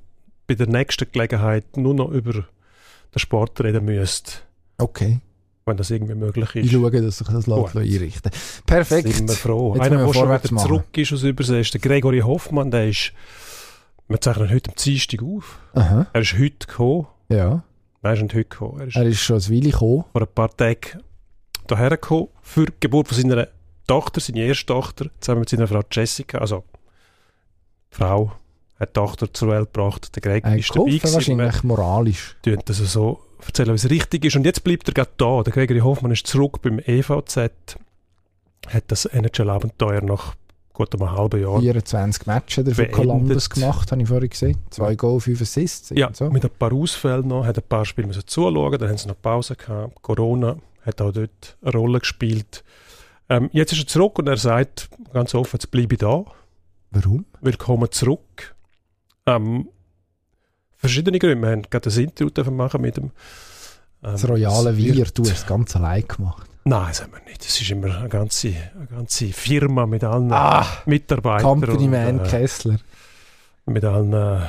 bei 0.47 0.55
der 0.55 0.67
nächsten 0.67 1.11
Gelegenheit 1.11 1.77
nur 1.79 1.95
noch 1.95 2.11
über 2.11 2.45
den 3.15 3.19
Sport 3.19 3.61
reden 3.63 3.85
müssten, 3.85 4.33
Okay, 4.79 5.21
wenn 5.67 5.77
das 5.77 5.91
irgendwie 5.91 6.15
möglich 6.15 6.55
ich 6.57 6.67
ist. 6.67 6.73
schaue, 6.73 6.91
dass 6.91 7.19
sich 7.19 7.27
das 7.29 7.47
lässt 7.47 7.77
einrichten 7.77 8.31
Perfekt. 8.67 9.09
Sind 9.13 9.29
wir 9.29 9.37
froh. 9.37 9.75
Jetzt 9.75 9.85
Einer, 9.85 10.05
der 10.05 10.13
schon 10.15 10.29
wieder 10.29 10.53
machen. 10.53 10.69
zurück 10.69 10.99
ist 10.99 11.13
aus 11.13 11.23
Übersee, 11.23 11.61
ist 11.61 11.73
der 11.75 11.81
Gregory 11.81 12.21
Hoffmann. 12.21 12.71
Der 12.71 12.89
ist, 12.89 13.13
wir 14.09 14.21
zeichnen 14.21 14.51
heute 14.51 14.71
am 14.71 14.77
Dienstag 14.77 15.23
auf. 15.23 15.59
Aha, 15.75 16.07
Er 16.13 16.21
ist 16.21 16.35
heute 16.35 16.67
gekommen. 16.67 17.07
ja. 17.29 17.63
Nein, 18.03 18.11
er 18.11 18.17
ist 18.17 18.23
nicht 18.23 18.35
heute 18.35 18.45
gekommen. 18.45 18.81
Er 18.81 18.87
ist 18.89 18.97
Er 18.97 19.07
ist 19.07 19.21
schon 19.21 19.37
ein 19.37 19.49
Weile 19.49 19.71
gekommen. 19.71 20.05
vor 20.13 20.21
ein 20.21 20.29
paar 20.35 20.55
Tagen 20.55 21.03
hierher 21.69 21.91
gekommen 21.91 22.29
für 22.43 22.67
die 22.67 22.73
Geburt 22.81 23.09
von 23.09 23.17
seiner 23.17 23.49
Tochter, 23.87 24.21
seine 24.21 24.41
erste 24.41 24.67
Tochter, 24.67 25.07
zusammen 25.21 25.41
mit 25.41 25.49
seiner 25.49 25.67
Frau 25.67 25.81
Jessica. 25.91 26.37
Also, 26.39 26.65
Frau 27.91 28.33
die 28.87 28.93
Tochter 28.93 29.33
zur 29.33 29.49
Welt 29.49 29.73
gebracht. 29.73 30.15
Der 30.15 30.23
Greg 30.23 30.45
hat 30.45 30.59
ist 30.59 30.71
dabei 30.71 30.91
gewesen. 30.91 31.15
Wahrscheinlich 31.15 31.63
moralisch. 31.63 32.37
tun 32.43 32.59
das 32.65 32.79
so 32.79 33.21
erzählen, 33.45 33.71
wie 33.71 33.75
es 33.75 33.91
richtig 33.91 34.25
ist. 34.25 34.37
Und 34.37 34.45
jetzt 34.45 34.65
bleibt 34.65 34.89
er 34.89 34.95
gerade 34.95 35.11
da. 35.17 35.43
Der 35.43 35.53
Gregory 35.53 35.81
Hoffmann 35.81 36.13
ist 36.13 36.27
zurück 36.27 36.63
beim 36.63 36.79
EVZ, 36.79 37.37
hat 38.69 38.85
das 38.89 39.05
NHL-Abenteuer 39.05 40.03
nach 40.03 40.35
gut 40.73 40.93
einem 40.95 41.11
halben 41.13 41.41
Jahr 41.41 41.61
24 41.61 42.27
Matches 42.27 42.59
hat 42.59 42.69
er 42.69 42.75
für. 42.75 42.89
Columbus 42.89 43.49
gemacht, 43.49 43.93
habe 43.93 44.03
ich 44.03 44.09
vorhin 44.09 44.29
gesehen. 44.29 44.59
Zwei 44.71 44.97
Goal, 44.97 45.21
fünf 45.21 45.41
Assists. 45.41 45.91
Ja, 45.91 46.11
so. 46.13 46.29
mit 46.31 46.45
ein 46.45 46.51
paar 46.59 46.73
Ausfällen 46.73 47.29
noch, 47.29 47.47
hat 47.47 47.57
ein 47.57 47.65
paar 47.69 47.85
Spiele 47.85 48.09
müssen 48.09 48.27
zuschauen, 48.27 48.79
dann 48.79 48.89
haben 48.89 48.99
sie 48.99 49.09
noch 49.09 49.21
Pause 49.21 49.57
gehabt. 49.57 50.03
Corona 50.03 50.57
hat 50.83 51.01
auch 51.01 51.13
dort 51.13 51.57
eine 51.63 51.73
Rolle 51.73 52.01
gespielt. 52.01 52.65
Ähm, 53.29 53.49
jetzt 53.53 53.73
ist 53.73 53.81
er 53.81 53.87
zurück 53.87 54.19
und 54.19 54.29
er 54.29 54.37
sagt 54.37 54.91
ganz 55.13 55.35
offen, 55.35 55.57
jetzt 55.57 55.71
bleibe 55.71 55.95
ich 55.95 56.01
da. 56.01 56.25
Warum? 56.91 57.25
Willkommen 57.41 57.91
zurück. 57.91 58.54
Ähm, 59.27 59.69
verschiedene 60.77 61.19
Gründe. 61.19 61.41
Wir 61.47 61.53
haben 61.53 61.63
gerade 61.63 61.91
ein 61.91 61.99
Interview 61.99 62.51
machen 62.51 62.81
mit 62.83 62.97
dem. 62.97 63.05
Ähm, 63.05 63.11
Das 64.03 64.29
royale 64.29 64.77
wird- 64.77 65.17
du 65.19 65.23
hast 65.25 65.31
es 65.33 65.47
ganz 65.47 65.75
allein 65.77 66.07
gemacht. 66.07 66.47
Nein, 66.65 66.87
das 66.89 67.03
haben 67.03 67.13
wir 67.13 67.21
nicht. 67.25 67.43
Es 67.45 67.61
ist 67.61 67.71
immer 67.71 67.95
eine 67.99 68.09
ganze, 68.09 68.49
eine 68.75 68.87
ganze 68.87 69.27
Firma 69.33 69.87
mit 69.87 70.03
allen 70.05 70.33
Ah, 70.33 70.67
Mitarbeitern. 70.87 71.43
Company 71.43 71.85
und, 71.85 71.91
Man 71.91 72.21
äh, 72.21 72.29
Kessler. 72.29 72.77
mit 73.67 73.85
allen 73.85 74.13
äh, 74.13 74.47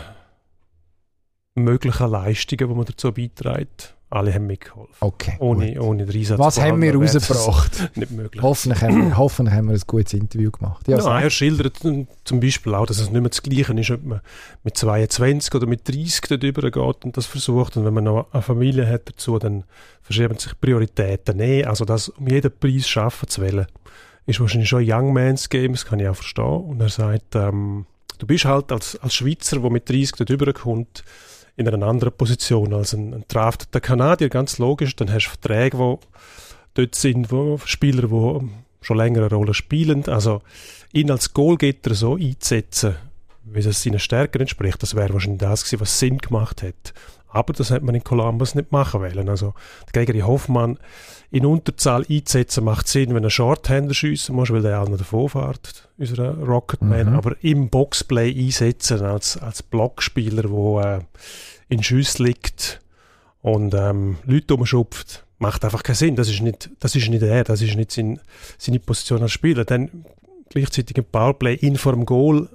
möglichen 1.56 2.10
Leistungen, 2.10 2.70
die 2.70 2.76
man 2.76 2.86
dazu 2.86 3.12
beiträgt. 3.12 3.95
Alle 4.10 4.34
haben 4.34 4.46
mitgeholfen. 4.46 4.96
Okay. 5.00 5.36
Ohne, 5.40 5.74
gut. 5.74 5.84
ohne 5.84 6.06
den 6.06 6.16
Einsatz 6.16 6.40
Was 6.40 6.62
haben 6.62 6.82
wir 6.82 6.96
rausgebracht? 6.96 7.92
Nicht 7.98 8.12
möglich. 8.12 8.42
hoffentlich, 8.42 8.82
haben 8.82 9.10
wir, 9.10 9.18
hoffentlich 9.18 9.56
haben 9.56 9.68
wir 9.68 9.74
ein 9.74 9.82
gutes 9.88 10.14
Interview 10.14 10.52
gemacht. 10.52 10.88
Ja, 10.88 11.02
sag. 11.02 11.24
er 11.24 11.30
schildert 11.30 11.78
zum 11.80 12.40
Beispiel 12.40 12.76
auch, 12.76 12.86
dass 12.86 13.00
es 13.00 13.10
nicht 13.10 13.20
mehr 13.20 13.30
das 13.30 13.42
Gleiche 13.42 13.74
ist, 13.74 13.92
ob 13.92 14.04
man 14.06 14.22
mit 14.64 14.78
22 14.78 15.54
oder 15.56 15.66
mit 15.66 15.88
30 15.88 16.22
dort 16.30 16.44
übergeht 16.44 17.04
und 17.04 17.18
das 17.18 17.26
versucht. 17.26 17.78
Und 17.78 17.86
wenn 17.86 17.94
man 17.94 18.04
noch 18.04 18.28
eine 18.32 18.44
Familie 18.44 18.88
hat 18.88 19.10
dazu, 19.10 19.40
dann 19.40 19.64
verschieben 20.04 20.38
sich 20.38 20.60
Prioritäten. 20.62 21.38
Nee, 21.38 21.64
also 21.64 21.84
das 21.84 22.10
um 22.10 22.28
jeden 22.28 22.52
Preis 22.58 22.88
schaffen 22.88 23.28
zu 23.28 23.42
wollen, 23.42 23.66
ist 24.28 24.40
wahrscheinlich 24.40 24.70
schon 24.70 24.84
ein 24.84 24.92
Young 24.92 25.14
Man's 25.14 25.50
Game, 25.50 25.74
das 25.74 25.86
kann 25.86 26.00
ich 26.00 26.08
auch 26.08 26.16
verstehen. 26.16 26.46
Und 26.46 26.80
er 26.80 26.90
sagt, 26.90 27.36
ähm, 27.36 27.86
du 28.20 28.28
bist 28.28 28.46
halt 28.46 28.72
als, 28.72 28.98
als 28.98 29.16
Schweizer, 29.16 29.60
der 29.60 29.72
mit 29.72 29.90
30 29.90 30.12
dort 30.14 30.30
überkommt, 30.30 31.04
in 31.58 31.68
einer 31.68 31.86
anderen 31.86 32.14
Position 32.14 32.74
als 32.74 32.94
ein, 32.94 33.14
ein 33.14 33.26
drafteter 33.28 33.80
Kanadier, 33.80 34.30
ganz 34.30 34.58
logisch. 34.58 34.96
Dann 34.96 35.12
hast 35.12 35.26
du 35.26 35.30
Verträge, 35.32 35.78
die 35.78 35.98
dort 36.74 36.96
sind, 36.96 37.32
wo 37.32 37.60
Spieler, 37.66 38.08
die 38.08 38.50
schon 38.82 38.98
länger 38.98 39.20
eine 39.20 39.34
Rolle 39.34 39.54
spielen. 39.54 40.06
Also 40.08 40.42
ihn 40.92 41.12
als 41.12 41.34
Goalgetter 41.34 41.96
so 41.96 42.16
einzusetzen, 42.16 42.96
wie 43.44 43.62
das 43.62 43.84
seinen 43.84 44.00
Stärken 44.00 44.42
entspricht, 44.42 44.82
das 44.82 44.96
wäre 44.96 45.14
wahrscheinlich 45.14 45.42
das 45.42 45.64
gewesen, 45.64 45.82
was 45.82 46.00
Sinn 46.00 46.18
gemacht 46.18 46.64
hat. 46.64 46.94
Aber 47.36 47.52
das 47.52 47.70
hat 47.70 47.84
man 47.84 47.96
in 47.96 48.04
Columbus 48.04 48.56
nicht 48.56 48.72
machen 48.72 49.02
wollen. 49.02 49.28
Also 49.28 49.54
der 49.88 50.06
Gregory 50.06 50.22
Hoffmann 50.22 50.80
in 51.32 51.46
Unterzahl 51.46 52.06
einzusetzen 52.10 52.64
macht 52.64 52.88
Sinn, 52.88 53.14
wenn 53.14 53.26
er 53.26 53.30
Shorthander 53.30 53.94
schiessen 53.94 54.38
muss, 54.38 54.52
weil 54.52 54.62
der 54.62 54.82
auch 54.82 54.88
noch 54.88 54.98
davon 54.98 55.28
fährt, 55.28 55.90
unser 55.98 56.34
Rocketman. 56.38 57.10
Mhm. 57.10 57.16
Aber 57.16 57.36
im 57.44 57.70
Boxplay 57.70 58.34
einsetzen 58.34 59.02
als, 59.02 59.38
als 59.38 59.64
Blockspieler, 59.64 60.44
der 60.44 61.02
äh, 61.02 61.74
in 61.74 61.84
Schuss 61.84 62.20
liegt 62.20 62.80
und 63.42 63.74
ähm, 63.74 64.18
Leute 64.24 64.54
umschupft, 64.54 65.26
macht 65.38 65.66
einfach 65.66 65.84
keinen 65.84 65.96
Sinn. 65.96 66.16
Das 66.16 66.30
ist 66.30 66.42
nicht, 66.42 66.70
das 66.80 66.96
ist 66.96 67.10
nicht 67.10 67.22
er, 67.22 67.44
das 67.44 67.62
ist 67.62 67.76
nicht 67.76 67.92
sein, 67.92 68.22
seine 68.58 68.80
Position 68.80 69.22
als 69.24 69.34
Spieler. 69.34 69.66
Dann 69.66 70.06
gleichzeitig 70.50 70.98
im 70.98 71.04
Powerplay 71.04 71.56
in 71.56 71.76
vor 71.76 71.92
dem 71.92 72.06
Goal, 72.06 72.48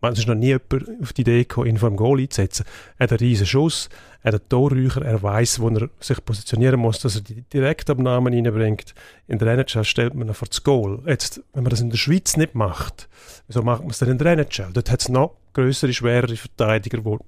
man 0.00 0.12
ist 0.14 0.26
noch 0.26 0.34
nie 0.34 0.46
jemand 0.46 1.02
auf 1.02 1.12
die 1.12 1.20
Idee 1.22 1.40
gekommen, 1.40 1.66
ihn 1.68 1.76
vor 1.78 1.90
dem 1.90 1.96
Goal 1.96 2.20
einzusetzen. 2.20 2.64
Er 2.98 3.04
hat 3.04 3.10
einen 3.12 3.18
riesen 3.18 3.46
Schuss, 3.46 3.88
er 4.22 4.32
hat 4.32 4.40
einen 4.40 4.48
Torräucher, 4.48 5.02
er 5.04 5.22
weiß, 5.22 5.60
wo 5.60 5.68
er 5.68 5.88
sich 6.00 6.24
positionieren 6.24 6.80
muss, 6.80 7.00
dass 7.00 7.16
er 7.16 7.20
die 7.22 7.42
Direktabnahmen 7.42 8.32
reinbringt. 8.32 8.94
In 9.28 9.38
der 9.38 9.48
NHL 9.48 9.84
stellt 9.84 10.14
man 10.14 10.28
ihn 10.28 10.34
vor 10.34 10.48
das 10.48 10.62
Goal. 10.62 11.02
Jetzt, 11.06 11.42
wenn 11.52 11.62
man 11.64 11.70
das 11.70 11.80
in 11.80 11.90
der 11.90 11.96
Schweiz 11.98 12.36
nicht 12.36 12.54
macht, 12.54 13.08
wieso 13.46 13.62
macht 13.62 13.82
man 13.82 13.90
es 13.90 13.98
dann 13.98 14.10
in 14.10 14.18
der 14.18 14.32
NHL? 14.32 14.70
Dort 14.72 14.90
hat 14.90 15.00
es 15.00 15.08
noch 15.08 15.36
größere, 15.52 15.92
schwerere 15.92 16.36
Verteidiger, 16.36 17.04
wo 17.04 17.18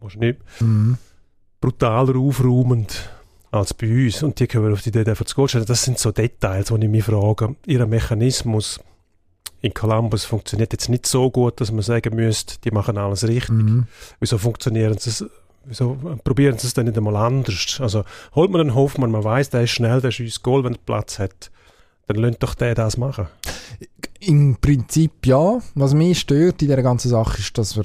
wahrscheinlich 0.00 0.36
Mhm. 0.60 0.98
brutaler 1.60 2.16
aufräumend 2.16 3.10
als 3.50 3.72
bei 3.74 3.86
uns. 4.06 4.22
Und 4.22 4.38
die 4.40 4.46
können 4.46 4.66
wir 4.66 4.72
auf 4.72 4.82
die 4.82 4.90
Idee 4.90 5.08
einfach 5.08 5.24
zu 5.24 5.34
Goal 5.34 5.48
stellen. 5.48 5.64
Das 5.66 5.82
sind 5.84 5.98
so 5.98 6.10
Details, 6.12 6.70
wo 6.70 6.76
ich 6.76 6.88
mich 6.88 7.04
frage. 7.04 7.54
Ihr 7.66 7.86
Mechanismus 7.86 8.80
in 9.64 9.72
Columbus 9.72 10.26
funktioniert 10.26 10.72
jetzt 10.74 10.90
nicht 10.90 11.06
so 11.06 11.30
gut, 11.30 11.58
dass 11.58 11.72
man 11.72 11.80
sagen 11.80 12.14
müsste, 12.14 12.56
die 12.62 12.70
machen 12.70 12.98
alles 12.98 13.26
richtig. 13.26 13.48
Mhm. 13.48 13.86
Wieso 14.20 14.36
funktionieren 14.36 14.98
sie 14.98 15.26
wieso 15.64 15.96
probieren 16.22 16.58
sie 16.58 16.66
es 16.66 16.74
dann 16.74 16.84
nicht 16.84 16.98
einmal 16.98 17.16
anders? 17.16 17.78
Also 17.80 18.04
holt 18.34 18.50
man 18.50 18.60
einen 18.60 18.74
Hoffmann, 18.74 19.10
man 19.10 19.24
weiß, 19.24 19.48
der 19.48 19.62
ist 19.62 19.70
schnell, 19.70 20.02
der 20.02 20.10
schießt 20.10 20.42
Goal, 20.42 20.64
wenn 20.64 20.74
er 20.74 20.80
Platz 20.84 21.18
hat. 21.18 21.50
Dann 22.06 22.16
lasst 22.16 22.42
doch 22.42 22.54
der 22.54 22.74
das 22.74 22.98
machen. 22.98 23.26
Im 24.20 24.56
Prinzip 24.60 25.26
ja. 25.26 25.58
Was 25.74 25.94
mich 25.94 26.20
stört 26.20 26.60
in 26.60 26.68
dieser 26.68 26.82
ganzen 26.82 27.08
Sache 27.08 27.38
ist, 27.38 27.56
dass 27.56 27.74
er 27.78 27.84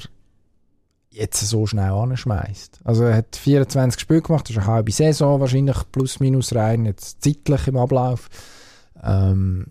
jetzt 1.08 1.40
so 1.40 1.66
schnell 1.66 1.92
anschmeißt. 1.92 2.80
Also 2.84 3.04
er 3.04 3.16
hat 3.16 3.36
24 3.36 3.98
Spiele 3.98 4.20
gemacht, 4.20 4.44
das 4.44 4.50
ist 4.50 4.58
eine 4.58 4.66
halbe 4.66 4.92
Saison 4.92 5.40
wahrscheinlich 5.40 5.78
plus 5.92 6.20
minus 6.20 6.54
rein, 6.54 6.84
jetzt 6.84 7.22
zeitlich 7.24 7.68
im 7.68 7.78
Ablauf. 7.78 8.28
Ähm, 9.02 9.64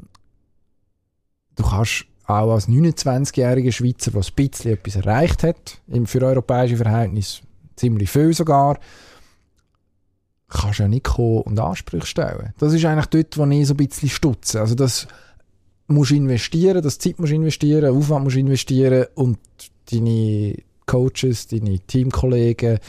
du 1.60 1.66
kannst 1.66 2.06
auch 2.26 2.54
als 2.54 2.68
29-jähriger 2.70 3.72
Schweizer, 3.72 4.12
der 4.12 4.22
ein 4.22 4.34
bisschen 4.36 4.72
etwas 4.72 4.96
erreicht 4.96 5.44
hat, 5.44 5.82
für 6.06 6.22
europäische 6.22 6.78
Verhältnisse 6.78 7.42
ziemlich 7.76 8.10
viel 8.10 8.34
sogar, 8.34 8.80
kannst 10.48 10.80
ja 10.80 10.88
nicht 10.88 11.06
kommen 11.06 11.42
und 11.42 11.60
Ansprüche 11.60 12.06
stellen. 12.06 12.54
Das 12.60 12.74
ist 12.74 12.86
eigentlich 12.86 13.08
dort, 13.08 13.38
wo 13.38 13.46
ich 13.46 13.68
so 13.68 13.74
ein 13.74 13.78
bisschen 13.78 14.10
stutze. 14.10 14.62
Also 14.62 14.76
das 14.76 15.08
musst 15.88 16.12
investieren, 16.12 16.82
das 16.82 17.00
Zeit 17.00 17.20
musst 17.20 17.32
du 17.32 17.36
investieren, 17.36 17.96
Aufwand 17.96 18.24
musst 18.24 18.36
du 18.36 18.40
investieren 18.40 19.06
und 19.16 19.40
deine 19.92 20.56
Coaches, 20.86 21.48
deine 21.48 21.80
Teamkollegen, 21.80 22.80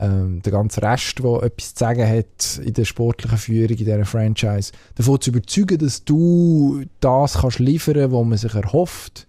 ähm, 0.00 0.42
der 0.42 0.52
ganze 0.52 0.82
Rest, 0.82 1.18
der 1.18 1.42
etwas 1.42 1.74
zu 1.74 1.78
sagen 1.80 2.08
hat 2.08 2.60
in 2.64 2.74
der 2.74 2.84
sportlichen 2.84 3.38
Führung, 3.38 3.70
in 3.70 3.76
dieser 3.76 4.04
Franchise, 4.04 4.72
davon 4.94 5.20
zu 5.20 5.30
überzeugen, 5.30 5.78
dass 5.78 6.04
du 6.04 6.84
das 7.00 7.34
kannst 7.34 7.58
liefern, 7.58 8.12
was 8.12 8.26
man 8.26 8.38
sich 8.38 8.54
erhofft. 8.54 9.26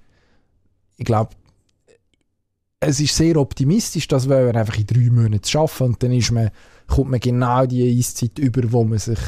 Ich 0.97 1.05
glaube, 1.05 1.31
es 2.79 2.99
ist 2.99 3.15
sehr 3.15 3.37
optimistisch, 3.37 4.07
das 4.07 4.29
wir 4.29 4.55
einfach 4.55 4.77
in 4.77 4.85
drei 4.85 5.09
Monaten 5.09 5.43
schaffen 5.43 5.87
und 5.87 6.03
dann 6.03 6.11
ist 6.11 6.31
man, 6.31 6.51
kommt 6.87 7.09
man 7.09 7.19
genau 7.19 7.65
die 7.65 7.97
Eiszeit 7.97 8.37
über, 8.37 8.71
wo 8.71 8.83
man 8.83 8.99
sich 8.99 9.19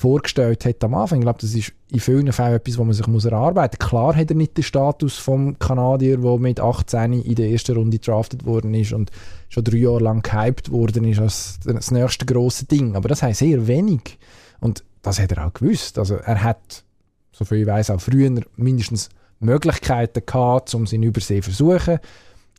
vorgestellt 0.00 0.64
hat 0.64 0.82
am 0.82 0.94
Anfang. 0.94 1.18
Ich 1.18 1.24
glaube, 1.24 1.40
das 1.40 1.54
ist 1.54 1.72
in 1.92 2.00
vielen 2.00 2.32
Fällen 2.32 2.54
etwas, 2.54 2.78
wo 2.78 2.84
man 2.84 2.94
sich 2.94 3.06
muss 3.06 3.26
erarbeiten 3.26 3.76
muss. 3.80 3.88
Klar 3.88 4.16
hat 4.16 4.30
er 4.30 4.36
nicht 4.36 4.56
den 4.56 4.64
Status 4.64 5.18
vom 5.18 5.58
Kanadier, 5.58 6.16
der 6.18 6.38
mit 6.38 6.58
18 6.58 7.12
in 7.12 7.34
der 7.34 7.50
ersten 7.50 7.76
Runde 7.76 7.98
drafted 7.98 8.44
worden 8.46 8.72
ist 8.74 8.92
und 8.92 9.10
schon 9.48 9.64
drei 9.64 9.76
Jahre 9.76 10.00
lang 10.00 10.22
gehypt 10.22 10.70
worden 10.72 11.04
ist 11.04 11.20
als 11.20 11.60
das 11.64 11.90
nächste 11.90 12.24
große 12.24 12.64
Ding. 12.64 12.96
Aber 12.96 13.08
das 13.08 13.22
heißt 13.22 13.40
sehr 13.40 13.66
wenig. 13.66 14.18
Und 14.60 14.84
das 15.02 15.20
hat 15.20 15.32
er 15.32 15.46
auch 15.46 15.52
gewusst. 15.52 15.98
Also 15.98 16.16
er 16.16 16.42
hat, 16.42 16.84
soviel 17.32 17.60
ich 17.60 17.66
weiß, 17.66 17.90
auch 17.90 18.00
früher 18.00 18.30
mindestens 18.56 19.10
Möglichkeiten 19.38 20.24
gehabt, 20.24 20.74
um 20.74 20.86
seinen 20.86 21.02
Übersee 21.04 21.42
zu 21.42 21.50
versuchen. 21.50 21.98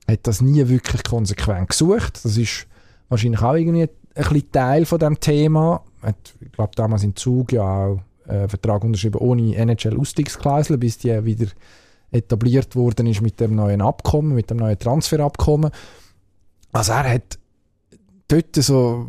Hat 0.08 0.20
das 0.24 0.42
nie 0.42 0.68
wirklich 0.68 1.04
konsequent 1.04 1.70
gesucht. 1.70 2.24
Das 2.24 2.38
ist 2.38 2.68
wahrscheinlich 3.10 3.42
auch 3.42 3.56
irgendwie 3.56 3.90
bisschen 4.14 4.52
Teil 4.52 4.86
von 4.86 5.00
dem 5.00 5.20
Thema 5.20 5.84
hat, 6.02 6.34
ich 6.40 6.52
glaube, 6.52 6.72
damals 6.76 7.04
in 7.04 7.16
Zug 7.16 7.52
ja 7.52 7.64
auch 7.64 8.02
äh, 8.28 8.32
einen 8.32 8.50
Vertrag 8.50 8.84
unterschrieben 8.84 9.20
ohne 9.20 9.56
NHL-Ausstiegsklausel, 9.56 10.78
bis 10.78 10.98
die 10.98 11.26
wieder 11.26 11.48
etabliert 12.12 12.76
worden 12.76 13.08
ist 13.08 13.22
mit 13.22 13.40
dem 13.40 13.56
neuen 13.56 13.82
Abkommen, 13.82 14.34
mit 14.34 14.50
dem 14.50 14.58
neuen 14.58 14.78
Transferabkommen. 14.78 15.72
Also 16.72 16.92
er 16.94 17.14
hat 17.14 17.40
dort 18.28 18.56
so 18.56 19.08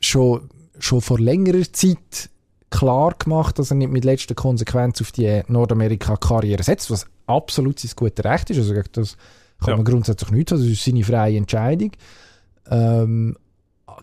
schon, 0.00 0.48
schon 0.78 1.00
vor 1.00 1.18
längerer 1.18 1.70
Zeit 1.72 2.30
klar 2.70 3.14
gemacht, 3.18 3.58
dass 3.58 3.70
er 3.70 3.76
nicht 3.76 3.92
mit 3.92 4.04
letzter 4.04 4.34
Konsequenz 4.34 5.00
auf 5.00 5.12
die 5.12 5.42
Nordamerika-Karriere 5.48 6.62
setzt, 6.62 6.90
was 6.90 7.06
absolut 7.26 7.78
sein 7.78 7.92
gutes 7.94 8.24
Recht 8.24 8.50
ist. 8.50 8.58
Also 8.58 8.74
das 8.92 9.16
kann 9.60 9.70
ja. 9.70 9.76
man 9.76 9.84
grundsätzlich 9.84 10.30
nicht, 10.30 10.50
das 10.50 10.60
ist 10.60 10.84
seine 10.84 11.04
freie 11.04 11.36
Entscheidung. 11.36 11.92
Ähm, 12.70 13.36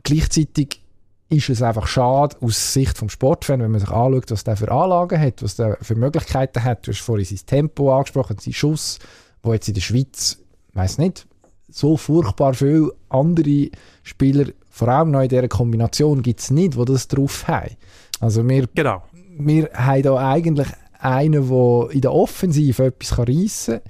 gleichzeitig 0.03 0.81
ist 1.29 1.49
es 1.49 1.61
einfach 1.61 1.87
schade 1.87 2.35
aus 2.41 2.73
Sicht 2.73 2.97
vom 2.97 3.09
Sportfan, 3.09 3.61
wenn 3.61 3.71
man 3.71 3.79
sich 3.79 3.89
anschaut, 3.89 4.29
was 4.29 4.43
der 4.43 4.55
für 4.55 4.71
Anlagen 4.71 5.19
hat, 5.19 5.41
was 5.41 5.55
der 5.55 5.77
für 5.81 5.95
Möglichkeiten 5.95 6.63
hat. 6.63 6.85
Du 6.85 6.91
hast 6.91 7.01
vorhin 7.01 7.25
sein 7.25 7.39
Tempo 7.45 7.95
angesprochen, 7.95 8.37
sein 8.39 8.53
Schuss, 8.53 8.99
wo 9.41 9.53
jetzt 9.53 9.67
in 9.67 9.73
der 9.73 9.81
Schweiz, 9.81 10.37
weiß 10.73 10.99
nicht, 10.99 11.27
so 11.69 11.97
furchtbar 11.97 12.53
viele 12.53 12.91
andere 13.09 13.69
Spieler, 14.03 14.45
vor 14.69 14.87
allem 14.89 15.11
noch 15.11 15.21
in 15.21 15.29
dieser 15.29 15.47
Kombination, 15.47 16.21
gibt 16.21 16.39
es 16.39 16.51
nicht, 16.51 16.75
die 16.75 16.85
das 16.85 17.07
drauf 17.07 17.47
haben. 17.47 17.75
Also 18.19 18.47
wir, 18.47 18.67
genau. 18.73 19.03
wir 19.37 19.69
haben 19.73 20.03
da 20.03 20.31
eigentlich 20.31 20.67
einen, 20.99 21.49
der 21.49 21.89
in 21.91 22.01
der 22.01 22.13
Offensive 22.13 22.85
etwas 22.85 23.17
reissen 23.17 23.81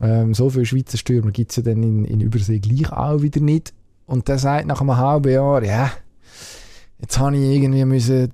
kann. 0.00 0.10
Ähm, 0.10 0.34
so 0.34 0.48
viele 0.50 0.64
Schweizer 0.64 0.96
Stürmer 0.96 1.30
gibt 1.30 1.50
es 1.50 1.56
ja 1.56 1.62
dann 1.62 1.82
in, 1.82 2.04
in 2.04 2.20
Übersee 2.20 2.58
gleich 2.58 2.90
auch 2.92 3.20
wieder 3.22 3.40
nicht. 3.40 3.74
Und 4.06 4.28
der 4.28 4.38
sagt 4.38 4.66
nach 4.66 4.80
einem 4.80 4.96
halben 4.96 5.32
Jahr, 5.32 5.62
ja, 5.62 5.90
jetzt 7.00 7.18
habe 7.18 7.36
ich 7.36 7.56
irgendwie 7.56 7.84
müssen 7.84 8.32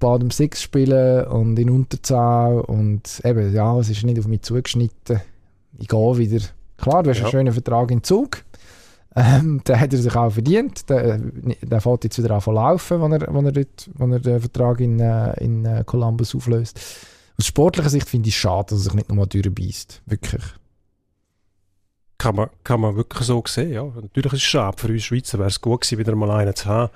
Bad 0.00 0.32
Six 0.32 0.62
spielen 0.62 1.26
und 1.26 1.58
in 1.58 1.70
Unterzahl 1.70 2.60
und 2.60 3.20
eben, 3.24 3.54
ja, 3.54 3.78
es 3.78 3.88
ist 3.88 4.04
nicht 4.04 4.18
auf 4.18 4.26
mich 4.26 4.42
zugeschnitten. 4.42 5.20
Ich 5.78 5.88
gehe 5.88 6.18
wieder. 6.18 6.44
Klar, 6.76 7.02
du 7.02 7.10
hast 7.10 7.18
ja. 7.18 7.24
einen 7.24 7.30
schönen 7.30 7.52
Vertrag 7.52 7.90
in 7.90 8.02
Zug. 8.02 8.44
Ähm, 9.16 9.62
den 9.66 9.80
hat 9.80 9.92
er 9.92 9.98
sich 9.98 10.14
auch 10.14 10.30
verdient. 10.30 10.88
Der, 10.90 11.18
der 11.18 11.80
fährt 11.80 12.04
jetzt 12.04 12.18
wieder 12.18 12.34
an 12.34 12.40
zu 12.40 12.52
laufen, 12.52 13.00
wenn 13.00 13.12
er, 13.12 13.34
wenn 13.34 13.46
er, 13.46 13.52
dort, 13.52 13.90
wenn 13.94 14.12
er 14.12 14.20
den 14.20 14.40
Vertrag 14.40 14.80
in, 14.80 15.00
äh, 15.00 15.32
in 15.42 15.64
äh, 15.64 15.84
Columbus 15.86 16.34
auflöst. 16.34 16.80
Aus 17.38 17.46
sportlicher 17.46 17.90
Sicht 17.90 18.08
finde 18.08 18.28
ich 18.28 18.34
es 18.34 18.40
schade, 18.40 18.66
dass 18.70 18.80
er 18.80 18.84
sich 18.84 18.94
nicht 18.94 19.08
nochmal 19.08 19.26
durchbeißt. 19.26 20.02
Wirklich. 20.06 20.42
Kann 22.16 22.36
man, 22.36 22.48
kann 22.62 22.80
man 22.80 22.96
wirklich 22.96 23.26
so 23.26 23.42
sehen, 23.46 23.72
ja. 23.72 23.84
Natürlich 23.84 24.32
ist 24.32 24.38
es 24.38 24.42
schade. 24.42 24.78
Für 24.78 24.88
uns 24.88 25.04
Schweizer 25.04 25.38
wäre 25.38 25.48
es 25.48 25.60
gut 25.60 25.82
gewesen, 25.82 25.98
wieder 25.98 26.14
mal 26.14 26.30
einen 26.30 26.54
zu 26.54 26.66
haben 26.66 26.90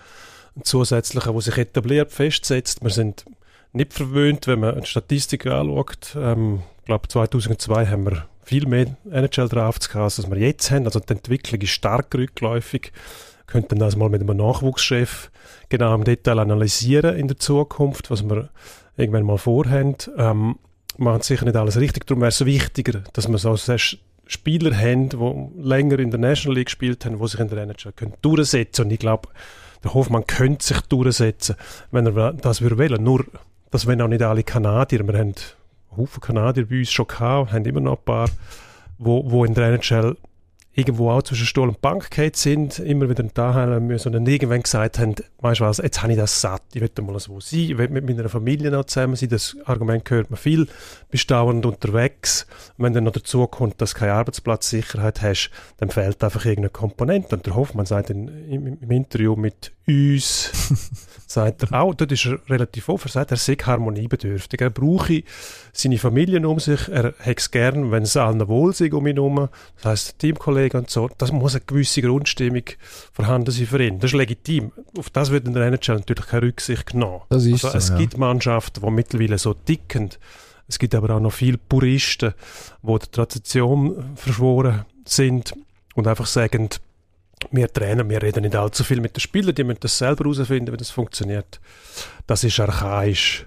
zusätzlichen, 0.65 1.33
der 1.33 1.43
sich 1.43 1.59
etabliert, 1.59 2.13
festsetzt. 2.13 2.83
Wir 2.83 2.91
sind 2.91 3.25
nicht 3.73 3.93
verwöhnt, 3.93 4.47
wenn 4.47 4.61
man 4.61 4.75
eine 4.75 4.87
Statistik 4.87 5.47
anschaut. 5.47 6.17
Ähm, 6.17 6.63
ich 6.81 6.85
glaube, 6.87 7.09
2002 7.09 7.87
haben 7.87 8.07
wir 8.07 8.27
viel 8.43 8.67
mehr 8.67 8.97
NHL-Drafts 9.11 9.91
gehabt, 9.91 10.19
als 10.19 10.31
wir 10.31 10.39
jetzt 10.39 10.71
haben. 10.71 10.87
Also 10.87 11.01
die 11.01 11.13
Entwicklung 11.13 11.61
ist 11.61 11.71
stark 11.71 12.15
rückläufig. 12.15 12.93
Wir 12.93 13.53
könnten 13.53 13.79
das 13.79 13.97
mal 13.97 14.09
mit 14.09 14.23
einem 14.23 14.37
Nachwuchschef 14.37 15.31
genau 15.69 15.95
im 15.95 16.05
Detail 16.05 16.39
analysieren 16.39 17.17
in 17.17 17.29
der 17.29 17.39
Zukunft, 17.39 18.11
was 18.11 18.29
wir 18.29 18.49
irgendwann 18.97 19.25
mal 19.25 19.39
vorhaben. 19.39 19.97
Ähm, 20.17 20.57
machen 20.97 21.23
sicher 21.23 21.45
nicht 21.45 21.57
alles 21.57 21.79
richtig, 21.79 22.07
darum 22.07 22.23
wäre 22.23 22.31
es 22.31 22.45
wichtiger, 22.45 23.05
dass 23.13 23.29
wir 23.29 23.39
so 23.39 23.55
Spieler 24.29 24.77
haben, 24.77 25.09
die 25.09 25.63
länger 25.63 25.99
in 25.99 26.11
der 26.11 26.21
National 26.21 26.57
League 26.57 26.67
gespielt 26.67 27.05
haben, 27.05 27.19
die 27.19 27.29
sich 27.29 27.41
in 27.41 27.49
der 27.49 27.59
NHL 27.59 27.93
können 27.93 28.15
durchsetzen 28.23 28.83
können. 28.83 28.89
Und 28.89 28.95
ich 28.95 29.01
glaube, 29.01 29.29
der 29.83 29.95
Hofmann 29.95 30.27
könnte 30.27 30.65
sich 30.65 30.81
durchsetzen, 30.83 31.57
wenn 31.91 32.07
er 32.07 32.35
das 32.35 32.61
würde 32.61 32.79
wollen. 32.79 33.03
Nur, 33.03 33.25
das 33.71 33.87
wollen 33.87 34.03
auch 34.03 34.09
nicht 34.09 34.23
alle 34.23 34.45
Kanadier. 34.45 35.07
Wir 35.07 35.19
haben 35.19 35.35
Haufen 35.97 36.21
Kanadier 36.21 36.69
bei 36.69 36.81
uns 36.81 36.93
schon 36.93 37.07
gehabt, 37.07 37.53
haben 37.53 37.65
immer 37.65 37.81
noch 37.81 37.99
ein 37.99 38.05
paar, 38.05 38.29
wo 38.99 39.45
in 39.45 39.55
der 39.55 39.69
NHL 39.69 40.17
irgendwo 40.79 41.11
auch 41.11 41.23
zwischen 41.23 41.45
Stuhl 41.45 41.69
und 41.69 41.81
Bank 41.81 42.09
gehalten 42.09 42.37
sind, 42.37 42.79
immer 42.79 43.11
wieder 43.11 43.25
da 43.25 43.53
haben 43.53 43.89
müssen 43.89 44.09
und 44.09 44.13
dann 44.13 44.27
irgendwann 44.27 44.63
gesagt 44.63 45.01
haben, 45.01 45.17
weißt 45.41 45.59
du 45.59 45.65
was, 45.65 45.79
jetzt 45.79 46.03
habe 46.03 46.13
ich 46.13 46.19
das 46.19 46.41
satt, 46.41 46.63
ich 46.73 46.81
will 46.81 46.91
mal 47.03 47.19
so 47.19 47.41
sein, 47.41 47.61
ich 47.61 47.79
will 47.79 47.89
mit 47.89 48.07
meiner 48.07 48.29
Familie 48.29 48.71
noch 48.71 48.85
zusammen 48.85 49.17
sein, 49.17 49.29
das 49.29 49.57
Argument 49.65 50.09
hört 50.09 50.31
man 50.31 50.39
viel, 50.39 50.69
bist 51.11 51.29
dauernd 51.33 51.67
unterwegs. 51.67 52.47
Und 52.77 52.85
wenn 52.85 52.93
dann 52.93 53.05
noch 53.05 53.13
dazu 53.13 53.45
kommt, 53.49 53.81
dass 53.81 53.93
du 53.93 53.99
keine 53.99 54.13
Arbeitsplatzsicherheit 54.13 55.21
hast, 55.21 55.51
dann 55.79 55.91
fehlt 55.91 56.23
einfach 56.23 56.45
irgendeine 56.45 56.71
Komponente. 56.71 57.35
Und 57.35 57.45
der 57.45 57.57
Hoffmann 57.57 57.87
sagt 57.87 58.11
in, 58.11 58.29
im, 58.49 58.79
im 58.81 58.91
Interview 58.93 59.35
mit 59.35 59.73
uns, 59.89 60.53
sagt 61.31 61.63
er. 61.63 61.81
Auch, 61.81 61.95
dort 61.95 62.11
ist 62.11 62.27
er 62.27 62.39
relativ 62.49 62.89
offen, 62.89 63.09
er 63.09 63.13
sagt, 63.13 63.31
er 63.31 63.37
sei 63.37 63.55
harmoniebedürftig, 63.55 64.61
er 64.61 64.71
brauche 64.71 65.23
seine 65.73 65.99
Familie 65.99 66.47
um 66.47 66.59
sich, 66.59 66.89
er 66.89 67.15
hätte 67.19 67.41
es 67.41 67.51
gern, 67.51 67.91
wenn 67.91 68.05
es 68.05 68.17
allen 68.17 68.47
wohl 68.49 68.75
sei 68.75 68.93
um 68.93 69.07
ihn 69.07 69.17
herum, 69.17 69.49
das 69.77 69.85
heisst 69.85 70.19
Teamkollegen 70.19 70.81
und 70.81 70.91
so, 70.91 71.09
das 71.19 71.31
muss 71.33 71.55
eine 71.55 71.65
gewisse 71.67 72.03
Grundstimmung 72.03 72.63
vorhanden 73.13 73.51
sein 73.51 73.67
für 73.67 73.83
ihn, 73.83 74.01
das 74.01 74.13
ist 74.13 74.17
legitim, 74.17 74.73
auf 74.97 75.11
das 75.11 75.31
wird 75.31 75.47
in 75.47 75.55
der 75.55 75.67
NHL 75.67 75.97
natürlich 75.97 76.27
keine 76.27 76.43
Rücksicht 76.43 76.87
genommen. 76.87 77.23
Das 77.29 77.45
ist 77.45 77.65
also, 77.65 77.69
so, 77.69 77.79
es 77.79 77.89
ja. 77.91 77.99
gibt 77.99 78.19
Mannschaften, 78.19 78.81
die 78.81 78.91
mittlerweile 78.91 79.39
so 79.39 79.55
dicken, 79.55 80.11
es 80.67 80.79
gibt 80.79 80.95
aber 80.95 81.17
auch 81.17 81.21
noch 81.21 81.33
viele 81.33 81.59
Puristen, 81.59 82.35
die 82.83 82.99
der 82.99 83.11
Tradition 83.11 84.17
verschworen 84.17 84.85
sind 85.05 85.55
und 85.95 86.07
einfach 86.07 86.27
sagen, 86.27 86.69
wir 87.51 87.73
Trainer, 87.73 88.09
wir 88.09 88.23
reden 88.23 88.43
nicht 88.43 88.57
allzu 88.57 88.85
viel 88.85 89.01
mit 89.01 89.17
den 89.17 89.21
Spielern, 89.21 89.55
die 89.55 89.65
müssen 89.65 89.81
das 89.81 89.99
selber 89.99 90.25
herausfinden, 90.25 90.73
wie 90.73 90.77
das 90.77 90.91
funktioniert. 90.91 91.61
Das 92.27 92.45
ist 92.45 92.61
archaisch. 92.61 93.47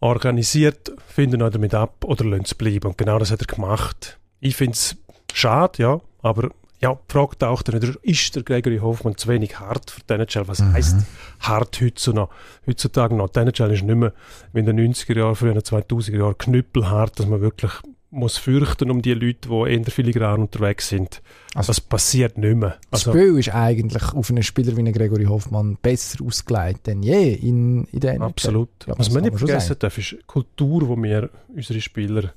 Organisiert, 0.00 0.92
finden 1.06 1.40
wir 1.40 1.50
damit 1.50 1.74
ab 1.74 2.04
oder 2.04 2.24
lassen 2.24 2.44
es 2.44 2.54
bleiben. 2.54 2.88
Und 2.88 2.98
genau 2.98 3.18
das 3.18 3.30
hat 3.30 3.40
er 3.40 3.46
gemacht. 3.46 4.18
Ich 4.40 4.56
finde 4.56 4.72
es 4.72 4.96
schade, 5.32 5.82
ja, 5.82 6.00
aber 6.20 6.50
ja, 6.80 6.94
die 6.94 7.12
Frage 7.12 7.38
taucht 7.38 7.68
dann 7.68 7.80
wieder, 7.80 7.94
ist 8.02 8.36
der 8.36 8.42
Gregory 8.42 8.78
Hoffmann 8.78 9.16
zu 9.16 9.28
wenig 9.28 9.58
hart 9.58 9.90
für 9.90 10.00
die 10.02 10.12
NHL? 10.12 10.48
Was 10.48 10.60
mhm. 10.60 10.72
heisst 10.74 10.96
hart 11.40 11.80
heutzutage, 11.80 12.28
heutzutage 12.66 13.14
noch? 13.14 13.30
Die 13.30 13.38
NHL 13.38 13.72
ist 13.72 13.82
nicht 13.84 13.96
mehr 13.96 14.12
wie 14.52 14.60
in 14.60 14.66
den 14.66 14.92
90er 14.92 15.16
Jahren, 15.16 15.34
früher 15.34 15.52
in 15.52 15.58
den 15.58 15.62
2000er 15.62 16.18
Jahren 16.18 16.36
knüppelhart, 16.36 17.18
dass 17.18 17.26
man 17.26 17.40
wirklich 17.40 17.72
muss 18.14 18.38
fürchten 18.38 18.90
um 18.90 19.02
die 19.02 19.14
Leute, 19.14 19.48
die 19.48 19.72
eher 19.72 19.84
filigran 19.84 20.42
unterwegs 20.42 20.88
sind. 20.88 21.20
Also 21.54 21.68
das 21.68 21.80
passiert 21.80 22.38
nicht 22.38 22.56
mehr. 22.56 22.78
Also, 22.90 23.12
das 23.12 23.20
Spiel 23.20 23.38
ist 23.38 23.54
eigentlich 23.54 24.12
auf 24.12 24.30
einen 24.30 24.42
Spieler 24.42 24.76
wie 24.76 24.80
einen 24.80 24.92
Gregory 24.92 25.24
Hoffmann 25.24 25.76
besser 25.80 26.24
ausgelegt 26.24 26.86
denn 26.86 27.02
je 27.02 27.34
in, 27.34 27.84
in 27.84 28.00
der 28.00 28.20
Absolut. 28.20 28.70
Ja, 28.86 28.94
Was 28.96 29.10
man 29.10 29.22
nicht 29.22 29.38
vergessen 29.38 29.76
darf, 29.78 29.98
ist 29.98 30.12
die 30.12 30.18
Kultur, 30.26 30.96
die 30.96 31.02
wir 31.02 31.30
unsere 31.54 31.80
Spieler 31.80 32.32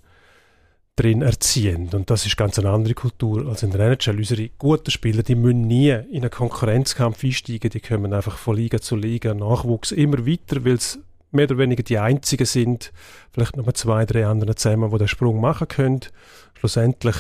drin 0.96 1.22
erziehen. 1.22 1.90
Und 1.94 2.10
das 2.10 2.26
ist 2.26 2.38
ganz 2.38 2.58
eine 2.60 2.72
andere 2.72 2.96
Kultur 2.96 3.48
als 3.48 3.64
in 3.64 3.72
der 3.72 3.92
NHL. 3.92 4.18
Unsere 4.18 4.50
guten 4.58 4.92
Spieler, 4.92 5.24
die 5.24 5.36
müssen 5.36 5.68
nie 5.68 5.92
in 5.92 6.24
einen 6.24 6.32
Konkurrenzkampf 6.32 7.24
einsteigen, 7.24 7.70
die 7.70 7.80
kommen 7.80 8.14
einfach 8.14 8.38
von 8.38 8.56
Liga 8.56 8.82
zu 8.82 8.96
Liga, 8.96 9.34
Nachwuchs 9.34 9.92
immer 9.92 10.26
weiter, 10.26 10.66
weil 10.66 10.74
es 10.74 11.00
mehr 11.32 11.46
oder 11.46 11.58
weniger 11.58 11.84
die 11.84 11.98
einzigen 11.98 12.46
sind, 12.46 12.92
vielleicht 13.32 13.58
noch 13.58 13.66
mal 13.66 13.74
zwei, 13.74 14.06
drei 14.06 14.26
andere 14.26 14.56
zusammen, 14.56 14.92
die 14.92 14.98
den 14.98 15.08
Sprung 15.08 15.40
machen 15.42 15.68
können. 15.68 16.02
Schlussendlich 16.60 17.16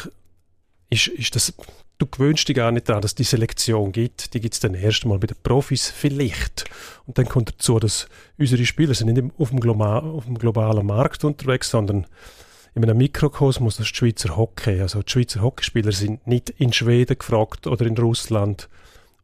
ist, 0.89 1.07
ist 1.07 1.35
das, 1.35 1.53
du 1.97 2.05
gewöhnst 2.05 2.47
dich 2.47 2.55
gar 2.55 2.71
nicht 2.71 2.87
daran, 2.89 3.01
dass 3.01 3.15
die 3.15 3.23
Selektion 3.23 3.91
gibt. 3.91 4.33
Die 4.33 4.39
gibt 4.39 4.53
es 4.53 4.59
dann 4.59 4.73
erst 4.73 5.05
mal 5.05 5.19
bei 5.19 5.27
den 5.27 5.37
Profis 5.43 5.89
vielleicht. 5.89 6.65
Und 7.05 7.17
dann 7.17 7.27
kommt 7.27 7.49
dazu, 7.49 7.79
dass 7.79 8.07
unsere 8.37 8.65
Spieler 8.65 8.93
sind 8.93 9.13
nicht 9.13 9.33
auf 9.37 9.49
dem, 9.49 9.59
Global, 9.59 10.03
auf 10.03 10.25
dem 10.25 10.37
globalen 10.37 10.85
Markt 10.85 11.23
unterwegs, 11.23 11.69
sondern 11.69 12.07
in 12.75 12.83
einem 12.83 12.97
Mikrokosmos, 12.97 13.77
das 13.77 13.87
ist 13.87 13.97
Schweizer 13.97 14.37
Hockey. 14.37 14.81
Also 14.81 15.01
die 15.01 15.11
Schweizer 15.11 15.41
Hockeyspieler 15.41 15.91
sind 15.91 16.27
nicht 16.27 16.51
in 16.51 16.71
Schweden 16.71 17.17
gefragt 17.17 17.67
oder 17.67 17.85
in 17.85 17.97
Russland 17.97 18.69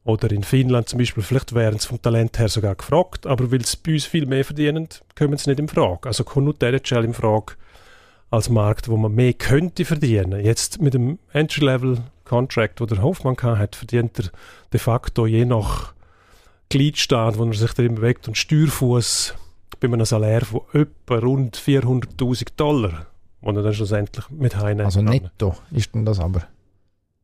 oder 0.03 0.31
in 0.31 0.43
Finnland 0.43 0.89
zum 0.89 0.99
Beispiel. 0.99 1.23
Vielleicht 1.23 1.53
wären 1.53 1.79
sie 1.79 1.87
vom 1.87 2.01
Talent 2.01 2.37
her 2.39 2.49
sogar 2.49 2.75
gefragt, 2.75 3.25
aber 3.25 3.51
weil 3.51 3.65
sie 3.65 3.77
bei 3.83 3.93
uns 3.93 4.05
viel 4.05 4.25
mehr 4.25 4.43
verdienen, 4.43 4.89
kommen 5.17 5.37
sie 5.37 5.49
nicht 5.49 5.59
in 5.59 5.67
Frage. 5.67 6.07
Also 6.07 6.23
kommt 6.23 6.45
nur 6.45 6.53
der 6.53 6.73
NHL 6.73 7.05
in 7.05 7.13
Frage 7.13 7.53
als 8.29 8.49
Markt, 8.49 8.89
wo 8.89 8.97
man 8.97 9.13
mehr 9.13 9.33
könnte 9.33 9.85
verdienen. 9.85 10.43
Jetzt 10.43 10.81
mit 10.81 10.93
dem 10.93 11.19
Entry-Level-Contract, 11.31 12.81
wo 12.81 12.85
der 12.85 13.01
Hoffmann 13.01 13.37
hat, 13.41 13.75
verdient 13.75 14.19
er 14.19 14.29
de 14.73 14.79
facto 14.79 15.27
je 15.27 15.45
nach 15.45 15.93
Gliedstand, 16.69 17.37
wo 17.37 17.45
er 17.45 17.53
sich 17.53 17.73
da 17.73 17.83
immer 17.83 17.97
bewegt 17.97 18.27
und 18.27 18.37
Steuerfuß 18.37 19.35
bei 19.79 19.87
einem 19.87 20.05
Salär 20.05 20.41
von 20.41 20.61
etwa 20.73 21.19
rund 21.19 21.57
400.000 21.57 22.47
Dollar 22.57 23.05
und 23.41 23.55
dann 23.55 23.73
schlussendlich 23.73 24.29
mit 24.29 24.55
heimnehmen 24.55 24.85
Also 24.85 25.01
netto 25.01 25.55
ist 25.71 25.93
denn 25.93 26.05
das 26.05 26.19
aber? 26.19 26.47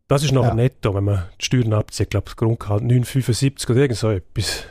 Das 0.09 0.23
ist 0.23 0.31
noch 0.31 0.43
ja. 0.43 0.55
netto, 0.55 0.95
wenn 0.95 1.03
man 1.03 1.25
die 1.39 1.45
Steuern 1.45 1.71
abzieht. 1.71 2.07
Ich 2.07 2.09
glaube, 2.09 2.25
das 2.25 2.35
Grundgehalt 2.35 2.81
9,75 2.83 3.69
oder 3.69 3.79
irgend 3.79 3.97
so 3.97 4.09
etwas. 4.09 4.63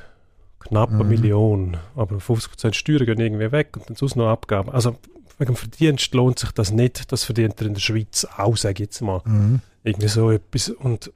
Knapp 0.59 0.91
eine 0.91 1.05
mhm. 1.05 1.11
Million. 1.11 1.77
Aber 1.95 2.17
50% 2.17 2.75
Steuern 2.75 3.07
gehen 3.07 3.21
irgendwie 3.21 3.53
weg 3.53 3.77
und 3.77 3.89
dann 3.89 3.97
sonst 3.97 4.17
noch 4.17 4.29
Abgaben. 4.29 4.71
Also 4.71 4.97
wegen 5.39 5.53
dem 5.53 5.57
Verdienst 5.57 6.13
lohnt 6.13 6.41
sich 6.41 6.51
das 6.51 6.73
nicht. 6.73 7.13
Das 7.13 7.23
verdient 7.23 7.61
er 7.61 7.69
in 7.69 7.75
der 7.75 7.81
Schweiz 7.81 8.27
auch, 8.37 8.57
sage 8.57 8.75
ich 8.75 8.79
jetzt 8.81 9.01
mal. 9.01 9.23
Mhm. 9.25 9.61
Irgendwie 9.85 10.09
so 10.09 10.33
etwas. 10.33 10.71
Und 10.71 11.13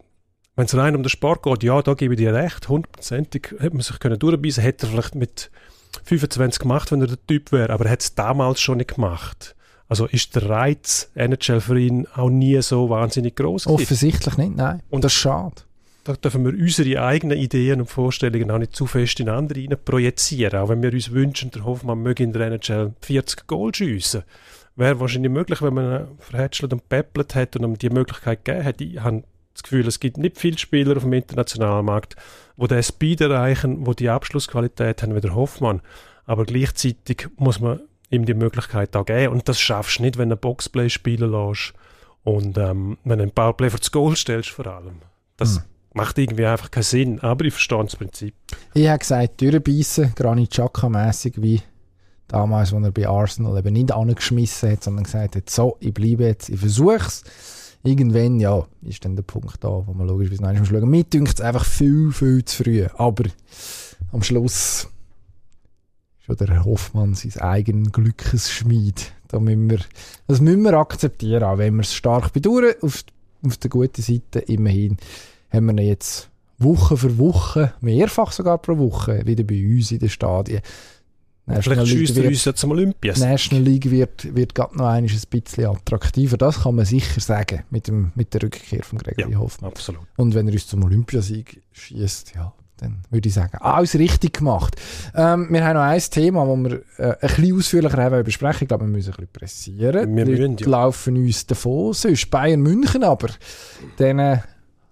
wenn 0.54 0.66
es 0.66 0.76
rein 0.76 0.94
um 0.94 1.02
den 1.02 1.08
Sport 1.08 1.42
geht, 1.42 1.64
ja, 1.64 1.82
da 1.82 1.94
gebe 1.94 2.14
ich 2.14 2.18
dir 2.18 2.32
recht. 2.32 2.68
Hundertprozentig 2.68 3.56
hätte 3.58 3.74
man 3.74 3.82
sich 3.82 3.98
können 3.98 4.20
durchbeissen. 4.20 4.62
Hätte 4.62 4.86
er 4.86 4.90
vielleicht 4.90 5.16
mit 5.16 5.50
25 6.04 6.60
gemacht, 6.60 6.92
wenn 6.92 7.00
er 7.00 7.08
der 7.08 7.26
Typ 7.26 7.50
wäre. 7.50 7.72
Aber 7.72 7.86
er 7.86 7.90
hat 7.90 8.02
es 8.02 8.14
damals 8.14 8.60
schon 8.60 8.78
nicht 8.78 8.94
gemacht. 8.94 9.56
Also 9.92 10.06
ist 10.06 10.34
der 10.36 10.48
Reiz 10.48 11.10
NHL 11.14 11.60
für 11.60 11.78
ihn 11.78 12.06
auch 12.14 12.30
nie 12.30 12.62
so 12.62 12.88
wahnsinnig 12.88 13.36
groß? 13.36 13.66
Offensichtlich 13.66 14.38
nicht, 14.38 14.56
nein. 14.56 14.80
Und 14.88 15.04
das 15.04 15.12
ist 15.12 15.18
schade. 15.18 15.56
Da 16.04 16.14
dürfen 16.14 16.46
wir 16.46 16.52
unsere 16.54 17.04
eigenen 17.04 17.36
Ideen 17.36 17.78
und 17.78 17.90
Vorstellungen 17.90 18.50
auch 18.50 18.56
nicht 18.56 18.74
zu 18.74 18.86
fest 18.86 19.20
in 19.20 19.28
andere 19.28 19.60
hinein 19.60 19.76
projizieren. 19.84 20.58
Auch 20.60 20.70
wenn 20.70 20.82
wir 20.82 20.94
uns 20.94 21.10
wünschen, 21.10 21.50
der 21.50 21.66
Hoffmann 21.66 22.02
möge 22.02 22.24
in 22.24 22.32
der 22.32 22.46
NHL 22.46 22.94
40 23.02 23.46
Goal 23.46 23.74
schiessen. 23.74 24.22
Wäre 24.76 24.98
wahrscheinlich 24.98 25.30
möglich, 25.30 25.60
wenn 25.60 25.74
man 25.74 26.08
verhätschelt 26.20 26.72
und 26.72 26.88
peppelt 26.88 27.34
hätte 27.34 27.58
und 27.58 27.66
ihm 27.66 27.76
die 27.76 27.90
Möglichkeit 27.90 28.46
gegeben 28.46 28.64
hätte. 28.64 28.84
Ich 28.84 28.98
habe 28.98 29.24
das 29.52 29.62
Gefühl, 29.62 29.86
es 29.86 30.00
gibt 30.00 30.16
nicht 30.16 30.38
viele 30.38 30.56
Spieler 30.56 30.96
auf 30.96 31.02
dem 31.02 31.12
internationalen 31.12 31.84
Markt, 31.84 32.16
die 32.56 32.66
den 32.66 32.82
Speed 32.82 33.20
erreichen, 33.20 33.84
die 33.84 33.94
die 33.94 34.08
Abschlussqualität 34.08 35.02
haben 35.02 35.14
wie 35.14 35.20
der 35.20 35.34
Hoffmann. 35.34 35.82
Aber 36.24 36.46
gleichzeitig 36.46 37.28
muss 37.36 37.60
man 37.60 37.80
ihm 38.12 38.26
die 38.26 38.34
Möglichkeit 38.34 38.94
da 38.94 39.02
geben. 39.02 39.32
Und 39.32 39.48
das 39.48 39.58
schaffst 39.58 39.98
du 39.98 40.02
nicht, 40.02 40.18
wenn 40.18 40.28
du 40.28 40.36
ein 40.36 40.40
Boxplay 40.40 40.88
spielen 40.88 41.32
lässt 41.32 41.72
und 42.22 42.56
ähm, 42.58 42.98
wenn 43.04 43.18
du 43.18 43.24
ein 43.24 43.32
Powerplay 43.32 43.70
für 43.70 43.78
das 43.78 43.90
Goal 43.90 44.14
stellst 44.14 44.50
vor 44.50 44.66
allem. 44.66 45.00
Das 45.36 45.56
hm. 45.56 45.62
macht 45.94 46.18
irgendwie 46.18 46.46
einfach 46.46 46.70
keinen 46.70 46.84
Sinn, 46.84 47.20
aber 47.20 47.46
ich 47.46 47.54
verstehe 47.54 47.82
das 47.82 47.96
Prinzip. 47.96 48.34
Ich 48.74 48.86
habe 48.86 48.98
gesagt, 48.98 49.40
durchbeissen, 49.40 50.12
Granit 50.14 50.50
Xhaka-mässig 50.50 51.40
wie 51.40 51.62
damals, 52.28 52.72
als 52.72 52.84
er 52.84 52.92
bei 52.92 53.08
Arsenal 53.08 53.58
eben 53.58 53.72
nicht 53.72 53.92
angeschmissen 53.92 54.72
hat, 54.72 54.84
sondern 54.84 55.04
gesagt 55.04 55.36
hat, 55.36 55.50
so, 55.50 55.76
ich 55.80 55.94
bleibe 55.94 56.24
jetzt, 56.24 56.48
ich 56.48 56.60
versuche 56.60 56.96
es. 56.96 57.24
Irgendwann, 57.84 58.38
ja, 58.38 58.64
ist 58.82 59.04
dann 59.04 59.16
der 59.16 59.24
Punkt 59.24 59.56
da, 59.64 59.68
wo 59.68 59.92
man 59.92 60.06
logischerweise 60.06 60.42
noch 60.42 60.64
schauen 60.64 60.80
muss. 60.82 60.88
Mir 60.88 61.02
dünkt 61.02 61.34
es 61.34 61.40
einfach 61.40 61.64
viel, 61.64 62.12
viel 62.12 62.44
zu 62.44 62.62
früh. 62.62 62.86
Aber 62.96 63.24
am 64.12 64.22
Schluss 64.22 64.88
ist 66.28 66.40
der 66.40 66.48
Herr 66.48 66.64
Hoffmann 66.64 67.14
sein 67.14 67.42
eigenes 67.42 67.92
Glückesschmied. 67.92 69.12
Da 69.28 69.40
müssen 69.40 69.70
wir, 69.70 69.80
das 70.28 70.40
müssen 70.40 70.62
wir 70.62 70.74
akzeptieren, 70.74 71.42
auch 71.42 71.58
wenn 71.58 71.74
wir 71.74 71.82
es 71.82 71.94
stark 71.94 72.32
bedauern. 72.32 72.74
Auf, 72.82 73.04
auf 73.44 73.56
der 73.56 73.70
guten 73.70 74.02
Seite 74.02 74.40
immerhin 74.40 74.96
haben 75.50 75.66
wir 75.66 75.82
ihn 75.82 75.88
jetzt 75.88 76.30
Woche 76.58 76.96
für 76.96 77.18
Woche, 77.18 77.72
mehrfach 77.80 78.32
sogar 78.32 78.58
pro 78.58 78.78
Woche, 78.78 79.26
wieder 79.26 79.44
bei 79.44 79.64
uns 79.66 79.90
in 79.90 79.98
den 79.98 80.08
Stadien. 80.08 80.62
National 81.44 81.86
Vielleicht 81.86 82.14
League 82.14 82.26
uns 82.26 82.44
ja 82.44 82.54
zum 82.54 82.70
Olympias. 82.70 83.18
National 83.18 83.64
League 83.64 83.90
wird, 83.90 84.34
wird 84.34 84.54
gerade 84.54 84.78
noch 84.78 84.86
ein 84.86 85.10
bisschen 85.28 85.66
attraktiver. 85.66 86.36
Das 86.36 86.62
kann 86.62 86.76
man 86.76 86.84
sicher 86.84 87.20
sagen 87.20 87.64
mit, 87.70 87.88
dem, 87.88 88.12
mit 88.14 88.32
der 88.32 88.44
Rückkehr 88.44 88.84
von 88.84 88.98
Gregory 88.98 89.32
ja, 89.32 89.38
Hoffmann. 89.38 89.72
Absolut. 89.72 90.02
Und 90.16 90.34
wenn 90.34 90.46
er 90.46 90.54
uns 90.54 90.68
zum 90.68 90.84
Olympiasieg 90.84 91.62
schießt, 91.72 92.34
ja, 92.36 92.54
dann 92.82 92.98
würde 93.10 93.28
ich 93.28 93.34
sagen, 93.34 93.56
alles 93.58 93.94
richtig 93.94 94.34
gemacht. 94.38 94.74
Ähm, 95.14 95.46
wir 95.50 95.64
haben 95.64 95.74
noch 95.74 95.82
ein 95.82 96.00
Thema, 96.00 96.44
das 96.44 96.58
wir 96.58 96.82
äh, 96.98 97.12
ein 97.12 97.36
bisschen 97.36 97.56
ausführlicher 97.56 98.02
haben 98.02 98.24
besprechen. 98.24 98.62
Ich 98.62 98.68
glaube, 98.68 98.84
wir 98.84 98.90
müssen 98.90 99.10
ein 99.10 99.16
bisschen 99.16 99.32
pressieren. 99.32 100.16
Wir 100.16 100.26
müssen, 100.26 100.56
ja. 100.56 100.68
laufen 100.68 101.16
uns 101.16 101.46
davon. 101.46 101.92
Sonst 101.92 102.30
Bayern 102.30 102.60
München 102.60 103.04
aber. 103.04 103.28
Dann, 103.98 104.18
äh, 104.18 104.38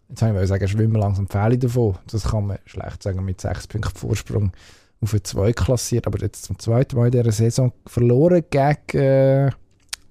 jetzt 0.08 0.22
habe 0.22 0.40
ich 0.40 0.48
sagen, 0.48 0.68
schwimmen 0.68 0.94
langsam 0.94 1.26
Pfähle 1.26 1.58
davon. 1.58 1.98
Das 2.10 2.30
kann 2.30 2.46
man 2.46 2.58
schlecht 2.64 3.02
sagen 3.02 3.24
mit 3.24 3.40
sechs 3.40 3.66
Punkten 3.66 3.98
Vorsprung 3.98 4.52
auf 5.00 5.12
eine 5.12 5.22
2 5.24 5.52
klassiert. 5.52 6.06
Aber 6.06 6.20
jetzt 6.20 6.44
zum 6.44 6.58
zweiten 6.60 6.96
Mal 6.96 7.06
in 7.06 7.12
dieser 7.12 7.32
Saison 7.32 7.72
verloren 7.86 8.44
gegen 8.50 8.98
äh, 8.98 9.50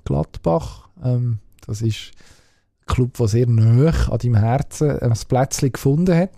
Gladbach. 0.04 0.90
Ähm, 1.02 1.40
das 1.66 1.82
ist 1.82 2.12
ein 2.82 2.94
Club, 2.94 3.16
der 3.18 3.28
sehr 3.30 3.48
nah 3.48 3.94
an 4.10 4.18
deinem 4.18 4.36
Herzen 4.36 5.00
ein 5.00 5.14
Plätzchen 5.30 5.72
gefunden 5.72 6.14
hat 6.14 6.32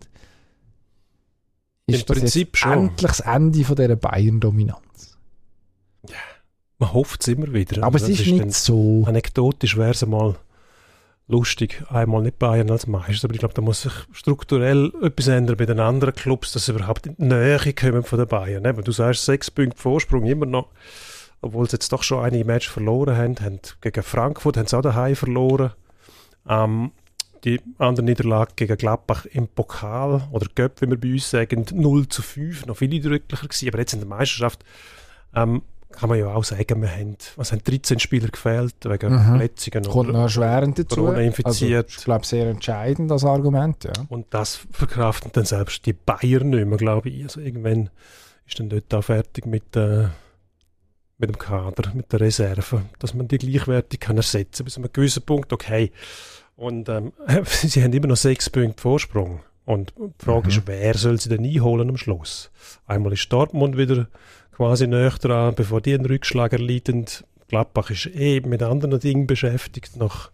ist 1.94 2.10
Im 2.10 2.16
Prinzip 2.16 2.58
schon. 2.58 2.72
endlich 2.72 3.12
das 3.12 3.20
Ende 3.22 3.64
von 3.64 3.76
dieser 3.76 3.96
Bayern-Dominanz. 3.96 5.18
Ja, 6.08 6.16
man 6.80 6.94
hofft 6.94 7.22
es 7.22 7.28
immer 7.28 7.54
wieder. 7.54 7.84
Aber 7.84 7.98
es 7.98 8.10
ist, 8.10 8.22
ist 8.22 8.32
nicht 8.32 8.54
so. 8.54 9.04
Anekdotisch 9.06 9.78
wäre 9.78 9.92
es 9.92 10.06
mal 10.06 10.36
lustig, 11.28 11.84
einmal 11.90 12.22
nicht 12.22 12.40
Bayern 12.40 12.70
als 12.70 12.88
Meister, 12.88 13.26
aber 13.26 13.34
ich 13.34 13.40
glaube, 13.40 13.54
da 13.54 13.62
muss 13.62 13.84
sich 13.84 13.94
strukturell 14.12 14.92
etwas 15.02 15.28
ändern 15.28 15.58
bei 15.58 15.66
den 15.66 15.80
anderen 15.80 16.14
Clubs, 16.14 16.52
dass 16.52 16.66
sie 16.66 16.74
überhaupt 16.74 17.08
in 17.08 17.16
die 17.18 17.24
Nähe 17.26 17.74
kommen 17.74 18.04
von 18.04 18.20
den 18.20 18.28
Bayern. 18.28 18.66
Eben, 18.66 18.84
du 18.84 18.92
sagst, 18.92 19.26
sechs 19.26 19.50
Punkte 19.50 19.82
Vorsprung 19.82 20.26
immer 20.26 20.46
noch, 20.46 20.68
obwohl 21.42 21.68
sie 21.70 21.78
jetzt 21.78 21.92
doch 21.94 22.04
schon 22.04 22.24
einige 22.24 22.46
Matches 22.46 22.74
verloren 22.74 23.16
haben, 23.18 23.40
haben 23.40 23.60
gegen 23.80 24.04
Frankfurt 24.04 24.58
haben 24.58 24.68
sie 24.68 24.78
auch 24.78 24.82
daheim 24.82 25.16
verloren. 25.16 25.72
Ähm, 26.48 26.92
die 27.44 27.60
andere 27.78 28.06
Niederlage 28.06 28.54
gegen 28.56 28.78
Gladbach 28.78 29.26
im 29.26 29.48
Pokal 29.48 30.28
oder 30.32 30.48
Göpp, 30.54 30.82
wie 30.82 30.90
wir 30.90 31.00
bei 31.00 31.14
uns 31.14 31.30
sagen, 31.30 31.66
0 31.74 32.08
zu 32.08 32.22
5, 32.22 32.68
noch 32.68 32.78
viel 32.78 32.94
eindrücklicher 32.94 33.48
gewesen. 33.48 33.70
Aber 33.70 33.80
jetzt 33.80 33.94
in 33.94 34.00
der 34.00 34.08
Meisterschaft 34.08 34.64
ähm, 35.36 35.64
kann 35.92 36.10
man 36.10 36.20
ja 36.20 36.28
auch 36.28 36.44
sagen, 36.44 36.82
wir 36.82 36.92
haben, 36.92 37.18
was 37.36 37.52
haben 37.52 37.64
13 37.64 38.00
Spieler 38.00 38.30
gefehlt 38.30 38.76
wegen 38.84 39.14
mhm. 39.14 39.24
Verletzungen. 39.24 39.84
Kommt 39.84 40.12
noch 40.12 40.22
erschwerend 40.22 40.80
dazu. 40.80 40.96
Corona 40.96 41.20
infiziert. 41.20 41.86
Also, 41.86 41.98
ich 42.00 42.06
glaube, 42.06 42.26
sehr 42.26 42.50
entscheidend, 42.50 43.12
das 43.12 43.26
Argument, 43.26 43.84
ja. 43.84 43.94
Und 44.10 44.28
das 44.32 44.66
verkraften 44.72 45.32
dann 45.34 45.46
selbst 45.46 45.86
die 45.86 45.94
Bayern 45.94 46.50
nicht 46.50 46.68
mehr, 46.68 46.78
glaube 46.78 47.10
ich. 47.10 47.24
Also 47.24 47.42
irgendwann 47.42 47.90
ist 48.48 48.60
dann 48.60 48.70
dort 48.70 48.94
auch 48.94 49.04
fertig 49.04 49.46
mit, 49.46 49.76
äh, 49.76 50.08
mit 51.18 51.30
dem 51.30 51.38
Kader, 51.38 51.92
mit 51.94 52.12
der 52.12 52.22
Reserve, 52.22 52.84
dass 53.00 53.14
man 53.14 53.28
die 53.28 53.38
gleichwertig 53.38 54.00
kann 54.00 54.18
ersetzen 54.18 54.60
kann. 54.60 54.66
Bis 54.66 54.74
zu 54.76 54.80
einem 54.82 54.94
gewissen 54.94 55.24
Punkt, 55.24 55.54
okay, 55.54 55.92
und 56.62 56.90
ähm, 56.90 57.12
sie 57.46 57.84
haben 57.84 57.92
immer 57.92 58.08
noch 58.08 58.18
sechs 58.18 58.50
Punkte 58.50 58.82
Vorsprung. 58.82 59.42
Und 59.66 59.94
die 59.98 60.26
Frage 60.26 60.44
mhm. 60.44 60.50
ist, 60.50 60.62
wer 60.66 60.98
soll 60.98 61.20
sie 61.20 61.30
denn 61.30 61.44
einholen 61.44 61.90
am 61.90 61.98
Schluss? 61.98 62.52
Einmal 62.86 63.14
ist 63.14 63.32
Dortmund 63.34 63.78
wieder 63.78 64.08
quasi 64.56 64.86
näher 64.88 65.16
dran, 65.20 65.56
bevor 65.56 65.82
die 65.82 65.94
einen 65.94 66.06
Rückschlag 66.06 66.54
erleiden. 66.54 67.06
Gladbach 67.48 67.90
ist 67.90 68.08
eh 68.08 68.42
mit 68.42 68.62
anderen 68.64 69.00
Dingen 69.00 69.28
beschäftigt, 69.28 69.98
nach 69.98 70.30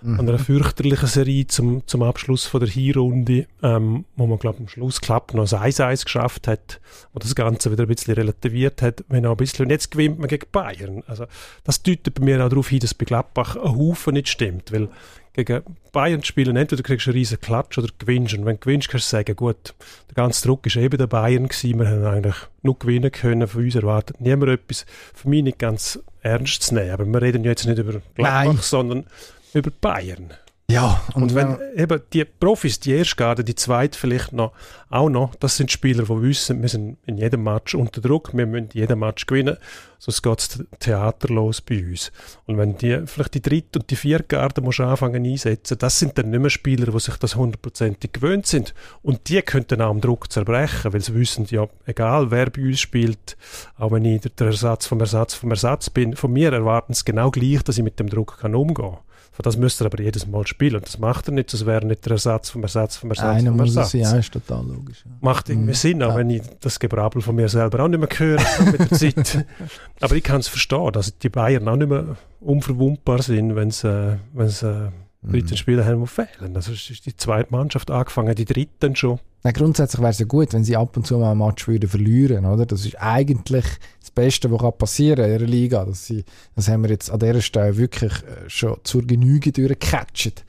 mhm. 0.00 0.20
an 0.20 0.28
einer 0.28 0.38
fürchterlichen 0.38 1.08
Serie 1.08 1.46
zum, 1.46 1.86
zum 1.86 2.02
Abschluss 2.02 2.46
von 2.46 2.60
der 2.60 2.68
Hinrunde, 2.68 3.46
ähm, 3.62 4.06
wo 4.16 4.26
man, 4.26 4.38
glaube 4.38 4.58
am 4.60 4.68
Schluss 4.68 5.00
klappt 5.00 5.34
noch 5.34 5.52
ein 5.52 5.72
1-1 5.72 6.04
geschafft 6.04 6.48
hat, 6.48 6.80
wo 7.12 7.18
das 7.18 7.34
Ganze 7.34 7.70
wieder 7.70 7.84
ein 7.84 7.88
bisschen 7.88 8.14
relativiert 8.14 8.82
hat, 8.82 9.04
wenn 9.08 9.26
auch 9.26 9.32
ein 9.32 9.36
bisschen, 9.36 9.66
und 9.66 9.70
jetzt 9.70 9.90
gewinnt 9.90 10.18
man 10.18 10.28
gegen 10.28 10.46
Bayern. 10.50 11.02
Also, 11.06 11.26
das 11.64 11.82
deutet 11.82 12.14
bei 12.14 12.24
mir 12.24 12.44
auch 12.44 12.48
darauf 12.48 12.68
hin, 12.68 12.80
dass 12.80 12.94
bei 12.94 13.04
Gladbach 13.04 13.56
ein 13.56 13.76
Haufen 13.76 14.14
nicht 14.14 14.28
stimmt, 14.28 14.72
weil 14.72 14.88
gegen 15.36 15.62
Bayern 15.92 16.24
spielen, 16.24 16.56
entweder 16.56 16.82
kriegst 16.82 17.06
du 17.06 17.10
einen 17.10 17.18
riesen 17.18 17.40
Klatsch 17.40 17.76
oder 17.78 17.88
gewinnst. 17.98 18.34
Und 18.34 18.46
wenn 18.46 18.56
du 18.56 18.60
gewinnst, 18.60 18.88
kannst 18.88 19.12
du 19.12 19.16
sagen, 19.16 19.36
gut, 19.36 19.74
der 20.08 20.14
ganze 20.14 20.46
Druck 20.46 20.66
ist 20.66 20.76
eben 20.76 20.96
der 20.96 21.06
Bayern 21.06 21.48
gewesen, 21.48 21.78
wir 21.78 21.88
haben 21.88 22.04
eigentlich 22.04 22.36
nur 22.62 22.78
gewinnen 22.78 23.12
können, 23.12 23.46
von 23.46 23.62
uns 23.62 23.74
erwartet 23.74 24.20
niemand 24.20 24.50
etwas, 24.50 24.86
für 25.14 25.28
mich 25.28 25.42
nicht 25.42 25.58
ganz 25.58 25.98
ernst 26.22 26.62
zu 26.62 26.74
nehmen. 26.74 26.90
Aber 26.90 27.04
wir 27.04 27.22
reden 27.22 27.44
jetzt 27.44 27.66
nicht 27.66 27.78
über 27.78 28.00
Gladbach, 28.14 28.44
Nein. 28.44 28.58
sondern 28.60 29.06
über 29.52 29.70
Bayern. 29.80 30.32
Ja, 30.68 31.00
und, 31.14 31.22
und 31.22 31.34
wenn, 31.36 31.60
wenn 31.60 31.78
eben 31.78 32.00
die 32.12 32.24
Profis, 32.24 32.80
die 32.80 32.92
erste 32.92 33.14
Garde, 33.14 33.44
die 33.44 33.54
zweite 33.54 33.96
vielleicht 33.96 34.32
noch, 34.32 34.52
auch 34.90 35.08
noch, 35.08 35.36
das 35.36 35.56
sind 35.56 35.70
Spieler, 35.70 36.02
die 36.02 36.22
wissen, 36.22 36.60
wir 36.60 36.68
sind 36.68 36.98
in 37.06 37.18
jedem 37.18 37.44
Match 37.44 37.76
unter 37.76 38.00
Druck, 38.00 38.36
wir 38.36 38.46
müssen 38.46 38.70
jeden 38.72 38.98
Match 38.98 39.26
gewinnen, 39.26 39.58
sonst 40.00 40.22
geht 40.22 40.40
es 40.40 40.64
theaterlos 40.80 41.60
bei 41.60 41.84
uns. 41.84 42.10
Und 42.46 42.58
wenn 42.58 42.76
die, 42.76 43.00
vielleicht 43.06 43.34
die 43.34 43.42
dritte 43.42 43.78
und 43.78 43.90
die 43.90 43.96
vierte 43.96 44.24
Garde 44.24 44.60
musst 44.60 44.80
anfangen 44.80 45.24
einsetzen, 45.24 45.78
das 45.78 46.00
sind 46.00 46.18
dann 46.18 46.30
nicht 46.30 46.40
mehr 46.40 46.50
Spieler, 46.50 46.90
die 46.90 46.98
sich 46.98 47.16
das 47.16 47.36
hundertprozentig 47.36 48.12
gewöhnt 48.12 48.46
sind. 48.48 48.74
Und 49.02 49.28
die 49.28 49.42
könnten 49.42 49.80
auch 49.80 49.90
am 49.90 50.00
Druck 50.00 50.32
zerbrechen, 50.32 50.92
weil 50.92 51.00
sie 51.00 51.14
wissen, 51.14 51.46
ja, 51.48 51.68
egal 51.84 52.32
wer 52.32 52.50
bei 52.50 52.62
uns 52.62 52.80
spielt, 52.80 53.36
auch 53.78 53.92
wenn 53.92 54.04
ich 54.04 54.20
der 54.20 54.48
Ersatz 54.48 54.86
vom 54.86 54.98
Ersatz 54.98 55.34
vom 55.34 55.50
Ersatz 55.50 55.90
bin, 55.90 56.16
von 56.16 56.32
mir 56.32 56.52
erwarten 56.52 56.92
sie 56.92 57.04
genau 57.04 57.30
gleich, 57.30 57.62
dass 57.62 57.78
ich 57.78 57.84
mit 57.84 58.00
dem 58.00 58.08
Druck 58.08 58.38
kann 58.40 58.56
umgehen 58.56 58.90
kann. 58.90 59.05
Von 59.36 59.42
das 59.42 59.58
müsste 59.58 59.84
er 59.84 59.92
aber 59.92 60.02
jedes 60.02 60.26
Mal 60.26 60.46
spielen. 60.46 60.76
Und 60.76 60.86
das 60.86 60.98
macht 60.98 61.28
er 61.28 61.34
nicht, 61.34 61.52
das 61.52 61.66
wäre 61.66 61.84
nicht 61.84 62.06
der 62.06 62.12
Ersatz 62.12 62.48
vom 62.48 62.62
Ersatz 62.62 62.96
vom 62.96 63.10
Ersatz 63.10 63.36
Einer 63.36 63.50
vom 63.50 63.60
Ersatz. 63.60 63.92
muss 63.92 64.02
es 64.02 64.10
sein, 64.10 64.20
ist 64.20 64.32
total 64.32 64.66
logisch. 64.66 65.04
Ja. 65.04 65.10
Macht 65.20 65.50
irgendwie 65.50 65.68
mhm. 65.68 65.74
Sinn, 65.74 66.02
auch 66.02 66.12
ja. 66.12 66.16
wenn 66.16 66.30
ich 66.30 66.40
das 66.60 66.80
Gebrabbel 66.80 67.20
von 67.20 67.36
mir 67.36 67.50
selber 67.50 67.84
auch 67.84 67.88
nicht 67.88 68.00
mehr 68.00 68.08
höre 68.08 68.40
mit 68.72 68.90
der 68.90 68.98
Zeit. 68.98 69.44
aber 70.00 70.14
ich 70.14 70.22
kann 70.22 70.40
es 70.40 70.48
verstehen, 70.48 70.90
dass 70.92 71.18
die 71.18 71.28
Bayern 71.28 71.68
auch 71.68 71.76
nicht 71.76 71.90
mehr 71.90 72.16
unverwundbar 72.40 73.20
sind, 73.20 73.56
wenn 73.56 73.70
sie 73.70 73.88
äh, 73.88 74.16
wenn's, 74.32 74.62
äh, 74.62 74.88
13 75.26 75.50
mhm. 75.50 75.56
Spieler 75.56 75.84
haben, 75.84 76.00
die 76.00 76.06
fehlen. 76.06 76.56
Also 76.56 76.72
ist 76.72 77.06
die 77.06 77.16
zweite 77.16 77.50
Mannschaft 77.50 77.90
angefangen, 77.90 78.34
die 78.34 78.44
dritte 78.44 78.94
schon. 78.94 79.18
Na, 79.42 79.52
grundsätzlich 79.52 80.00
wäre 80.00 80.10
es 80.10 80.18
ja 80.18 80.26
gut, 80.26 80.52
wenn 80.52 80.64
sie 80.64 80.76
ab 80.76 80.96
und 80.96 81.06
zu 81.06 81.18
mal 81.18 81.32
ein 81.32 81.38
Match 81.38 81.68
würden 81.68 81.88
verlieren, 81.88 82.46
oder? 82.46 82.66
Das 82.66 82.84
ist 82.84 83.00
eigentlich 83.00 83.64
das 84.00 84.10
Beste, 84.10 84.50
was 84.50 84.78
passieren 84.78 85.18
kann 85.18 85.30
in 85.30 85.38
der 85.38 85.48
Liga. 85.48 85.84
Dass 85.84 86.06
sie, 86.06 86.24
das 86.54 86.68
haben 86.68 86.82
wir 86.82 86.90
jetzt 86.90 87.10
an 87.10 87.20
dieser 87.20 87.42
Stelle 87.42 87.76
wirklich 87.76 88.12
äh, 88.12 88.48
schon 88.48 88.78
zur 88.82 89.02
Genüge 89.02 89.52
durchgecatcht. 89.52 90.44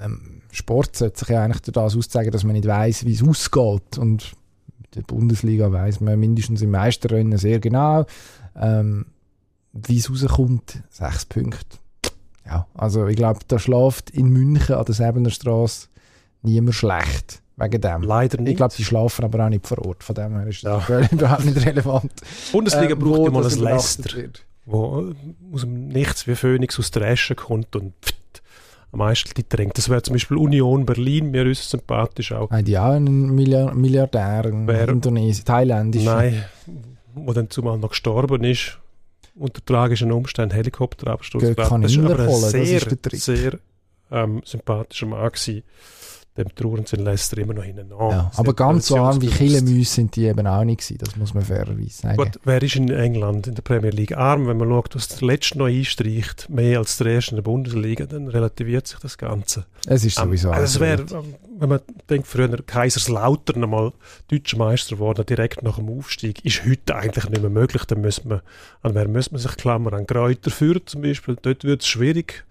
Ähm, 0.00 0.42
Sport 0.50 0.96
sollte 0.96 1.18
sich 1.18 1.28
ja 1.28 1.42
eigentlich 1.42 1.62
durch 1.62 1.74
das 1.74 1.96
auszeigen, 1.96 2.32
dass 2.32 2.44
man 2.44 2.54
nicht 2.54 2.66
weiß, 2.66 3.04
wie 3.06 3.12
es 3.12 3.22
ausgeht. 3.22 3.98
Und 3.98 4.32
in 4.78 4.90
der 4.96 5.02
Bundesliga 5.02 5.70
weiß 5.70 6.00
man 6.00 6.18
mindestens 6.18 6.62
im 6.62 6.70
Meisterrennen 6.70 7.36
sehr 7.38 7.60
genau, 7.60 8.06
ähm, 8.56 9.06
wie 9.72 9.98
es 9.98 10.10
rauskommt. 10.10 10.82
Sechs 10.90 11.24
Punkte 11.26 11.78
ja, 12.46 12.66
also 12.74 13.06
ich 13.06 13.16
glaube, 13.16 13.40
da 13.48 13.58
schläft 13.58 14.10
in 14.10 14.28
München 14.28 14.74
an 14.74 14.84
der 14.84 14.94
Säbener 14.94 15.30
Straße 15.30 15.88
niemand 16.42 16.74
schlecht. 16.74 17.42
Wegen 17.56 17.80
dem. 17.80 18.02
Leider 18.02 18.40
nicht. 18.40 18.52
Ich 18.52 18.56
glaube, 18.56 18.74
die 18.76 18.84
schlafen 18.84 19.24
aber 19.24 19.44
auch 19.44 19.48
nicht 19.48 19.66
vor 19.66 19.78
Ort. 19.86 20.02
Von 20.02 20.14
dem 20.16 20.36
her 20.36 20.46
ist 20.46 20.64
das 20.64 20.88
ja. 20.88 21.00
überhaupt 21.12 21.44
nicht 21.44 21.64
relevant. 21.64 22.12
Die 22.48 22.52
Bundesliga 22.52 22.92
ähm, 22.94 22.98
braucht 22.98 23.24
ja 23.26 23.30
mal 23.30 23.46
ein 23.46 23.58
Leicester, 23.58 24.10
wo 24.66 25.14
aus 25.52 25.60
dem 25.60 25.88
Nichts 25.88 26.26
wie 26.26 26.34
Phoenix 26.34 26.78
aus 26.78 26.90
der 26.90 27.08
Asche 27.12 27.36
kommt 27.36 27.76
und 27.76 27.92
pft, 28.02 28.42
am 28.90 28.98
meisten 28.98 29.32
die 29.36 29.48
drängt. 29.48 29.78
Das 29.78 29.88
wäre 29.88 30.02
zum 30.02 30.14
Beispiel 30.14 30.36
Union 30.36 30.84
Berlin, 30.84 31.30
mir 31.30 31.46
ist 31.46 31.70
sympathisch 31.70 32.32
auch. 32.32 32.50
Haben 32.50 32.64
die 32.64 32.76
auch 32.76 32.92
einen 32.92 33.34
Milliardär, 33.34 34.46
in 34.46 34.68
Indonesien, 34.68 35.44
thailändisch? 35.44 36.04
Nein, 36.04 36.44
wo 37.14 37.32
dann 37.32 37.50
zumal 37.50 37.78
noch 37.78 37.90
gestorben 37.90 38.42
ist 38.42 38.78
unter 39.34 39.64
tragischen 39.64 40.12
Umständen 40.12 40.54
Helikopterabsturz. 40.54 41.56
Kann 41.56 41.82
das 41.82 41.92
ist 41.92 41.98
aber 41.98 42.18
ein 42.20 42.30
sehr, 42.30 42.80
sehr 43.12 43.58
ähm, 44.10 44.42
sympathischer 44.44 45.06
Mann 45.06 45.30
gewesen. 45.30 45.62
Dem 46.36 46.52
trauern 46.52 46.84
sind 46.84 47.02
Leicester 47.04 47.38
immer 47.38 47.54
noch 47.54 47.62
hinten 47.62 47.90
ja, 47.90 48.28
Aber 48.34 48.54
ganz 48.54 48.88
so 48.88 48.96
arm 48.96 49.22
wie 49.22 49.28
Killemüs 49.28 49.94
sind 49.94 50.16
die 50.16 50.24
eben 50.24 50.44
auch 50.48 50.64
nicht 50.64 50.80
gewesen, 50.80 50.98
das 50.98 51.14
muss 51.14 51.32
man 51.32 51.44
fairerweise 51.44 51.90
sagen. 51.90 52.16
Gut, 52.16 52.40
wer 52.42 52.60
ist 52.60 52.74
in 52.74 52.90
England 52.90 53.46
in 53.46 53.54
der 53.54 53.62
Premier 53.62 53.90
League 53.90 54.16
arm, 54.16 54.48
wenn 54.48 54.56
man 54.56 54.68
schaut, 54.68 54.96
was 54.96 55.06
der 55.06 55.28
Letzte 55.28 55.58
noch 55.58 55.66
einstreicht, 55.66 56.50
mehr 56.50 56.80
als 56.80 56.96
der 56.96 57.06
Erste 57.06 57.32
in 57.32 57.36
der 57.36 57.42
Bundesliga, 57.42 58.06
dann 58.06 58.26
relativiert 58.26 58.88
sich 58.88 58.98
das 58.98 59.16
Ganze. 59.16 59.66
Es 59.86 60.04
ist 60.04 60.18
sowieso 60.18 60.48
ähm, 60.48 60.54
also 60.54 60.80
wäre, 60.80 61.02
ähm, 61.02 61.34
wenn 61.56 61.68
man 61.68 61.80
denkt, 62.10 62.26
früher 62.26 62.48
Kaiserslautern 62.66 63.62
einmal 63.62 63.92
deutscher 64.26 64.56
Meister 64.56 64.96
geworden, 64.96 65.24
direkt 65.24 65.62
nach 65.62 65.76
dem 65.76 65.88
Aufstieg, 65.88 66.44
ist 66.44 66.64
heute 66.66 66.96
eigentlich 66.96 67.28
nicht 67.28 67.42
mehr 67.42 67.50
möglich. 67.50 67.84
Dann 67.84 68.00
müssen 68.00 68.26
man, 68.28 68.40
an 68.82 68.96
wer 68.96 69.06
muss 69.06 69.30
man 69.30 69.40
sich 69.40 69.56
klammern? 69.56 69.94
An 69.94 70.08
Kräuter 70.08 70.50
führen 70.50 70.82
zum 70.84 71.02
Beispiel, 71.02 71.36
dort 71.40 71.62
wird 71.62 71.82
es 71.82 71.86
schwierig 71.86 72.44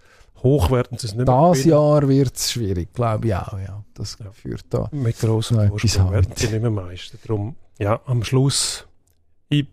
hoch 0.44 0.70
werden 0.70 0.98
sie 0.98 1.08
es 1.08 1.14
nicht 1.14 1.26
mehr. 1.26 1.48
Das 1.48 1.64
Jahr 1.64 2.06
wird 2.06 2.36
es 2.36 2.52
schwierig, 2.52 2.92
glaube 2.92 3.26
ich 3.26 3.34
auch. 3.34 3.58
Ja. 3.58 3.82
Das 3.94 4.16
ja. 4.22 4.30
führt 4.30 4.66
da 4.70 4.88
mit 4.92 5.18
grossen 5.18 5.68
Vorsprung 5.68 6.12
werden 6.12 6.32
sie 6.36 6.48
nicht 6.48 6.62
mehr 6.62 6.70
Meister. 6.70 7.18
Darum, 7.26 7.56
ja, 7.78 8.00
am 8.06 8.22
Schluss, 8.22 8.86
ich 9.48 9.66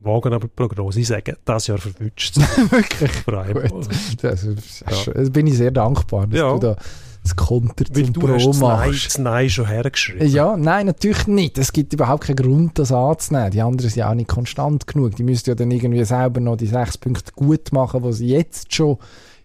wage 0.00 0.28
aber 0.28 0.46
die 0.46 0.48
Prognose, 0.48 1.00
ich 1.00 1.08
sage, 1.08 1.36
das 1.44 1.66
Jahr 1.66 1.78
verwünscht 1.78 2.36
es. 2.36 2.42
Wirklich? 2.70 3.24
Gut. 3.24 3.88
Das, 4.22 4.44
ist, 4.44 4.84
ja. 4.88 5.12
das 5.12 5.30
bin 5.30 5.46
ich 5.46 5.56
sehr 5.56 5.70
dankbar, 5.70 6.26
dass 6.26 6.38
ja. 6.38 6.52
du 6.52 6.58
da 6.58 6.76
das 7.22 7.36
Konter 7.36 7.84
Weil 7.92 8.04
zum 8.04 8.12
Pro 8.14 8.28
hast 8.28 8.60
machst. 8.60 9.06
Das 9.06 9.18
Nein 9.18 9.50
schon 9.50 9.66
hergeschrieben. 9.66 10.28
Ja, 10.28 10.56
nein, 10.56 10.86
natürlich 10.86 11.26
nicht. 11.26 11.58
Es 11.58 11.72
gibt 11.72 11.92
überhaupt 11.92 12.24
keinen 12.24 12.36
Grund, 12.36 12.78
das 12.78 12.92
anzunehmen. 12.92 13.50
Die 13.50 13.60
anderen 13.60 13.90
sind 13.90 13.98
ja 13.98 14.10
auch 14.10 14.14
nicht 14.14 14.28
konstant 14.28 14.86
genug. 14.86 15.16
Die 15.16 15.24
müssen 15.24 15.48
ja 15.50 15.54
dann 15.54 15.70
irgendwie 15.70 16.04
selber 16.04 16.40
noch 16.40 16.56
die 16.56 16.66
sechs 16.66 16.96
Punkte 16.96 17.32
gut 17.34 17.72
machen, 17.72 18.02
die 18.02 18.12
sie 18.12 18.28
jetzt 18.28 18.74
schon 18.74 18.98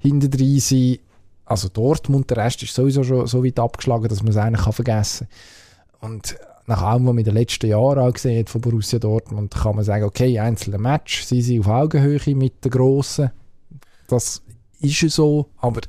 hinter 0.03 0.37
sind. 0.59 0.99
Also 1.45 1.69
Dortmund, 1.69 2.29
der 2.29 2.37
Rest 2.37 2.63
ist 2.63 2.73
sowieso 2.73 3.03
schon 3.03 3.27
so 3.27 3.43
weit 3.43 3.59
abgeschlagen, 3.59 4.07
dass 4.07 4.21
man 4.21 4.31
es 4.31 4.37
eigentlich 4.37 4.63
kann 4.63 4.73
vergessen 4.73 5.27
kann. 5.99 6.11
Und 6.11 6.37
nach 6.67 6.81
allem, 6.81 7.05
was 7.05 7.13
man 7.13 7.17
in 7.19 7.25
den 7.25 7.33
letzten 7.33 7.67
Jahren 7.67 7.99
auch 7.99 8.13
gesehen 8.13 8.39
hat 8.39 8.49
von 8.49 8.61
Borussia 8.61 8.99
Dortmund, 8.99 9.53
kann 9.53 9.75
man 9.75 9.83
sagen, 9.83 10.05
okay, 10.05 10.39
einzelne 10.39 10.77
Match, 10.77 11.23
sie 11.23 11.41
sind 11.41 11.61
auf 11.61 11.67
Augenhöhe 11.67 12.35
mit 12.35 12.63
den 12.63 12.71
Grossen. 12.71 13.31
Das 14.07 14.41
ist 14.79 14.99
so, 15.09 15.49
aber 15.57 15.81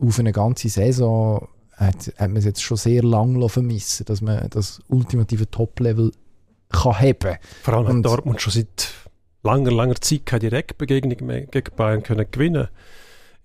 auf 0.00 0.18
eine 0.18 0.32
ganze 0.32 0.68
Saison 0.68 1.48
hat, 1.72 2.12
hat 2.16 2.28
man 2.28 2.36
es 2.36 2.44
jetzt 2.44 2.62
schon 2.62 2.76
sehr 2.76 3.02
lange 3.02 3.48
vermissen, 3.48 4.06
dass 4.06 4.20
man 4.20 4.48
das 4.50 4.80
ultimative 4.88 5.50
Top-Level 5.50 6.12
kann 6.70 6.98
haben. 6.98 7.36
Vor 7.62 7.74
allem 7.74 7.98
hat 7.98 8.06
Dortmund 8.06 8.40
schon 8.40 8.52
seit 8.52 8.92
langer, 9.42 9.70
langer 9.70 9.96
Zeit 9.96 10.26
keine 10.26 10.40
Direktbegegnung 10.40 11.26
mehr 11.26 11.46
gegen 11.46 11.74
Bayern 11.76 12.02
können 12.02 12.26
gewinnen 12.30 12.68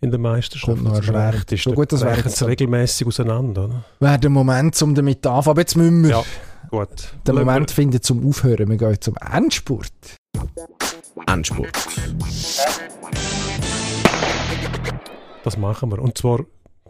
in 0.03 0.11
der 0.11 0.19
Meisterschaft. 0.19 0.81
Noch 0.81 0.95
erschwert. 0.95 1.51
Ist, 1.51 1.63
so 1.63 1.71
gut, 1.71 1.91
das 1.91 2.01
wäre 2.01 2.17
jetzt 2.17 2.43
regelmäßig 2.45 3.07
auseinander. 3.07 3.65
Oder? 3.65 3.84
Wäre 3.99 4.19
der 4.19 4.30
Moment, 4.30 4.80
um 4.81 4.93
damit 4.93 5.25
anzufangen. 5.25 5.49
Aber 5.49 5.61
jetzt 5.61 5.77
müssen 5.77 6.03
wir. 6.03 6.09
Ja, 6.09 6.23
gut. 6.69 7.13
Der 7.25 7.34
Moment 7.34 7.69
wir... 7.69 7.73
finden 7.73 8.01
zum 8.01 8.27
Aufhören. 8.27 8.69
Wir 8.69 8.77
gehen 8.77 9.01
zum 9.01 9.15
Endspurt. 9.17 9.91
Endspurt. 11.25 11.69
Das 15.43 15.57
machen 15.57 15.91
wir. 15.91 15.99
Und 15.99 16.17
zwar, 16.17 16.41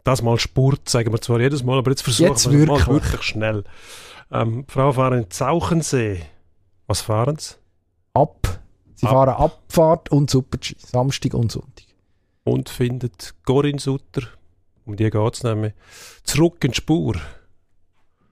das 0.04 0.22
mal 0.24 0.40
Sport, 0.40 0.90
sagen 0.90 1.12
wir 1.14 1.22
zwar 1.22 1.40
jedes 1.40 1.64
Mal, 1.64 1.78
aber 1.78 1.92
jetzt 1.92 2.02
versuchen 2.02 2.30
jetzt 2.30 2.52
wir 2.52 2.60
wirklich. 2.60 2.88
mal 2.88 2.94
wirklich 2.96 3.22
schnell. 3.22 3.64
Ähm, 4.32 4.66
Frau 4.68 4.92
fahren 4.92 5.20
in 5.20 5.30
Zauchensee. 5.30 6.24
Was 6.88 7.02
fahren 7.02 7.38
sie? 7.40 7.56
Ab. 8.16 8.60
Sie 8.96 9.06
Ab. 9.06 9.14
fahren 9.14 9.30
Abfahrt 9.30 10.12
und 10.12 10.30
Super-G. 10.30 10.76
Samstag 10.80 11.36
und 11.36 11.52
Sonntag 11.52 11.93
und 12.44 12.70
findet 12.70 13.36
Corinne 13.46 13.80
Sutter, 13.80 14.24
um 14.86 14.96
die 14.96 15.10
geht 15.10 15.34
es 15.34 15.44
nämlich, 15.44 15.74
zurück 16.24 16.64
in 16.64 16.72
die 16.72 16.78
Spur. 16.78 17.16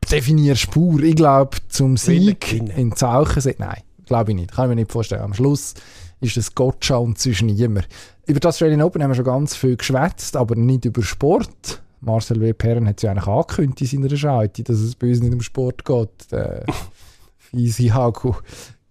Definier 0.09 0.55
Spur. 0.55 1.01
Ich 1.01 1.15
glaube, 1.15 1.57
zum 1.69 1.95
Sieg 1.95 2.53
in 2.53 2.95
Zauchen, 2.95 3.53
nein, 3.59 3.81
glaube 4.05 4.31
ich 4.31 4.35
nicht. 4.35 4.51
Kann 4.51 4.65
ich 4.65 4.69
mir 4.69 4.75
nicht 4.75 4.91
vorstellen. 4.91 5.21
Am 5.21 5.33
Schluss 5.33 5.73
ist 6.19 6.37
es 6.37 6.53
Gotcha 6.53 6.97
und 6.97 7.17
zwischen 7.17 7.47
niemand. 7.47 7.87
Über 8.25 8.39
das 8.39 8.55
Australian 8.55 8.81
Open 8.81 9.01
haben 9.01 9.11
wir 9.11 9.15
schon 9.15 9.25
ganz 9.25 9.55
viel 9.55 9.77
geschwätzt, 9.77 10.35
aber 10.35 10.55
nicht 10.55 10.85
über 10.85 11.01
Sport. 11.01 11.81
Marcel 12.01 12.41
W. 12.41 12.53
Perren 12.53 12.87
hat 12.87 12.97
es 12.97 13.03
ja 13.03 13.11
eigentlich 13.11 13.27
angekündigt 13.27 13.93
in 13.93 14.03
seiner 14.03 14.17
Schalte, 14.17 14.63
dass 14.63 14.77
es 14.77 14.95
bei 14.95 15.07
uns 15.07 15.21
nicht 15.21 15.33
um 15.33 15.41
Sport 15.41 15.85
geht. 15.85 16.31
Der 16.31 16.65
fiese 17.37 17.93
Haku. 17.93 18.33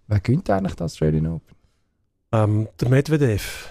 Wer 0.07 0.19
gewinnt 0.19 0.49
eigentlich 0.49 0.75
das 0.75 0.93
Australian 0.93 1.27
Open? 1.27 1.55
Ähm, 2.31 2.67
der 2.79 2.89
Medvedev 2.89 3.69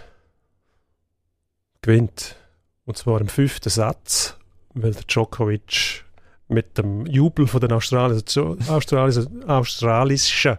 gewinnt. 1.83 2.37
Und 2.85 2.97
zwar 2.97 3.21
im 3.21 3.29
fünften 3.29 3.71
Satz, 3.71 4.37
weil 4.75 4.93
der 4.93 5.03
Djokovic 5.03 6.05
mit 6.49 6.77
dem 6.79 7.07
Jubel 7.07 7.47
von 7.47 7.61
den 7.61 7.73
australischen, 7.73 8.59
australischen, 8.69 9.49
australischen 9.49 10.59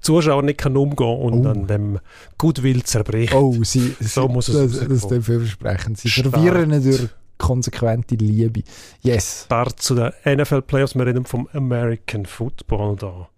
Zuschauern 0.00 0.44
nicht 0.44 0.58
kann 0.58 0.76
umgehen 0.76 1.18
und 1.18 1.46
oh. 1.46 1.50
an 1.50 1.66
dem 1.66 1.98
Goodwill 2.38 2.82
zerbricht. 2.84 3.34
Oh, 3.34 3.56
sie, 3.62 3.96
so 4.00 4.28
muss 4.28 4.48
es 4.48 4.54
das, 4.54 4.88
das 4.88 5.04
ist 5.04 5.08
vielversprechend. 5.08 5.98
Sie 5.98 6.08
verwirren 6.08 6.70
durch 6.82 7.08
konsequente 7.38 8.14
Liebe. 8.14 8.62
Yes. 9.00 9.42
Start 9.46 9.80
zu 9.80 9.94
den 9.94 10.12
NFL 10.24 10.62
Playoffs. 10.62 10.94
Wir 10.94 11.06
reden 11.06 11.24
vom 11.24 11.48
American 11.52 12.24
Football 12.24 12.96
da. 12.96 13.28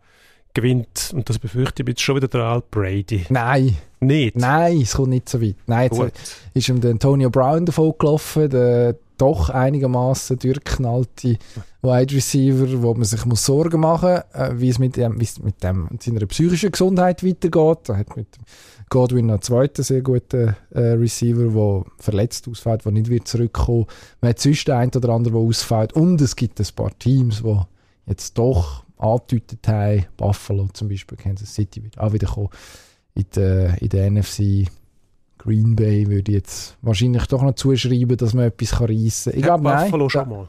Gewinnt, 0.53 1.11
und 1.15 1.29
das 1.29 1.39
befürchte 1.39 1.83
ich 1.83 1.89
jetzt 1.89 2.03
schon 2.03 2.17
wieder 2.17 2.29
der 2.29 2.43
Al 2.43 2.63
Brady. 2.71 3.27
Nein. 3.29 3.77
Nicht? 4.07 4.37
Nein, 4.37 4.81
es 4.81 4.95
kommt 4.95 5.11
nicht 5.11 5.29
so 5.29 5.41
weit. 5.41 5.57
Nein, 5.67 5.85
jetzt 5.85 5.99
Gut. 5.99 6.13
ist 6.55 6.69
ihm 6.69 6.81
der 6.81 6.93
Antonio 6.93 7.31
Brown 7.31 7.67
davon 7.67 7.95
gelaufen, 7.99 8.51
der 8.51 8.97
doch 9.19 9.49
einigermaßen 9.51 10.39
durchgeknallte 10.39 11.39
Wide 11.83 12.15
Receiver, 12.15 12.83
wo 12.83 12.95
man 12.95 13.05
sich 13.05 13.25
muss 13.25 13.45
Sorgen 13.45 13.81
machen 13.81 14.15
muss, 14.15 14.41
äh, 14.41 14.61
wie 14.61 14.69
es 14.69 14.79
mit, 14.79 14.97
dem, 14.97 15.21
wie 15.21 15.25
es 15.25 15.39
mit, 15.39 15.63
dem, 15.63 15.89
seiner 16.01 16.27
psychischen 16.27 16.73
Gesundheit 16.73 17.25
weitergeht. 17.25 17.89
Er 17.89 17.99
hat 17.99 18.17
mit 18.17 18.27
Godwin 18.91 19.27
noch 19.27 19.35
einen 19.35 19.43
zweiten 19.43 19.83
sehr 19.83 20.03
guten 20.03 20.57
äh, 20.71 20.81
Receiver, 20.81 21.49
der 21.49 21.85
verletzt 21.99 22.49
ausfällt, 22.49 22.85
der 22.85 22.93
nicht 22.93 23.09
wird 23.09 23.29
zurückkommen. 23.29 23.87
Man 24.21 24.31
hat 24.31 24.41
sonst 24.41 24.67
den 24.67 24.75
einen 24.75 24.93
oder 24.95 25.11
anderen, 25.11 25.39
der 25.39 25.49
ausfällt. 25.49 25.93
Und 25.93 26.21
es 26.21 26.35
gibt 26.35 26.61
ein 26.61 26.67
paar 26.75 26.97
Teams, 26.99 27.43
die 27.43 27.61
jetzt 28.07 28.37
doch 28.37 28.85
angedeutet 28.97 29.67
haben, 29.67 30.07
Buffalo 30.17 30.69
zum 30.73 30.89
Beispiel, 30.89 31.19
Kansas 31.19 31.55
City 31.55 31.83
wird 31.83 31.99
auch 31.99 32.13
wieder 32.13 32.27
kommen. 32.27 32.51
In 33.15 33.27
der, 33.37 33.81
in 33.81 33.89
der 33.89 34.11
NFC 34.11 34.69
Green 35.39 35.77
Bay 35.77 36.09
würde 36.09 36.33
ich 36.33 36.39
jetzt 36.39 36.77
wahrscheinlich 36.83 37.27
doch 37.27 37.43
noch 37.43 37.55
zuschreiben, 37.55 38.17
dass 38.17 38.35
man 38.35 38.47
etwas 38.47 38.81
reissen 38.81 39.33
kann. 39.33 39.39
Ich 39.39 39.43
glaube, 39.43 39.65
nein. 39.65 39.85
Buffalo 39.85 40.09
schon 40.09 40.29
mal. 40.29 40.49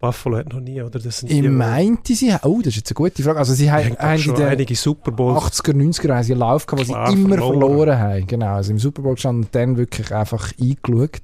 Buffalo 0.00 0.38
hat 0.38 0.52
noch 0.52 0.60
nie, 0.60 0.82
oder? 0.82 0.98
Das 0.98 1.20
sind 1.20 1.30
Ich 1.30 1.40
die, 1.40 1.48
meinte, 1.48 2.14
sie 2.14 2.32
haben, 2.32 2.48
oh, 2.48 2.58
das 2.58 2.68
ist 2.68 2.76
jetzt 2.76 2.90
eine 2.90 2.94
gute 2.94 3.22
Frage. 3.22 3.38
Also, 3.38 3.54
sie 3.54 3.70
haben, 3.70 3.96
haben 3.98 4.16
in 4.16 4.18
schon 4.18 4.34
den 4.34 4.46
einige 4.46 4.74
Super 4.74 5.12
Bowls. 5.12 5.62
80er, 5.62 5.72
90er 5.72 6.14
haben 6.14 6.22
sie 6.24 6.32
einen 6.32 6.40
Lauf 6.40 6.66
gehabt, 6.66 6.88
wo 6.88 6.92
sie 6.92 7.12
immer 7.12 7.36
verloren. 7.36 7.60
verloren. 7.60 7.98
haben. 7.98 8.26
Genau, 8.26 8.54
also 8.54 8.70
im 8.70 8.78
Super 8.78 9.02
Bowl 9.02 9.14
gestanden 9.14 9.44
und 9.44 9.54
dann 9.54 9.76
wirklich 9.76 10.14
einfach 10.14 10.52
eingeschaut. 10.60 11.20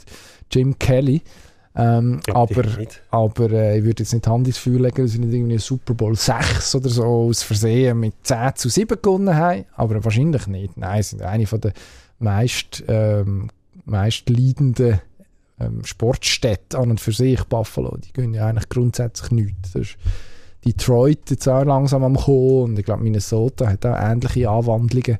Jim 0.50 0.78
Kelly. 0.78 1.22
Ähm, 1.76 2.20
aber 2.32 2.64
aber 3.10 3.50
äh, 3.52 3.78
ich 3.78 3.84
würde 3.84 4.02
jetzt 4.02 4.12
nicht 4.12 4.26
Hand 4.26 4.46
ins 4.48 4.58
Feuer 4.58 4.80
legen, 4.80 5.02
dass 5.02 5.12
sie 5.12 5.20
nicht 5.20 5.32
irgendwie 5.32 5.58
Super 5.58 5.94
Bowl 5.94 6.16
6 6.16 6.74
oder 6.74 6.88
so 6.88 7.04
aus 7.04 7.42
Versehen 7.42 8.00
mit 8.00 8.14
10 8.24 8.56
zu 8.56 8.68
7 8.68 9.00
gewonnen 9.00 9.36
haben. 9.36 9.64
Aber 9.76 10.02
wahrscheinlich 10.02 10.46
nicht. 10.48 10.76
Nein, 10.76 11.02
sie 11.02 11.10
sind 11.10 11.22
eine 11.22 11.44
der 11.44 11.72
meist, 12.18 12.82
ähm, 12.88 13.50
meist 13.84 14.28
leidenden 14.28 15.00
ähm, 15.60 15.84
Sportstädte 15.84 16.78
an 16.78 16.90
und 16.90 17.00
für 17.00 17.12
sich, 17.12 17.42
Buffalo. 17.44 17.96
Die 17.98 18.12
gehen 18.12 18.34
ja 18.34 18.46
eigentlich 18.46 18.68
grundsätzlich 18.68 19.30
nichts. 19.30 19.72
Das 19.72 19.82
ist 19.82 19.96
Detroit 20.64 21.30
jetzt 21.30 21.48
auch 21.48 21.64
langsam 21.64 22.02
am 22.02 22.16
Kommen 22.16 22.62
und 22.62 22.78
ich 22.78 22.84
glaube 22.84 23.02
Minnesota 23.02 23.68
hat 23.68 23.86
auch 23.86 23.96
ähnliche 23.96 24.50
Anwandlungen. 24.50 25.18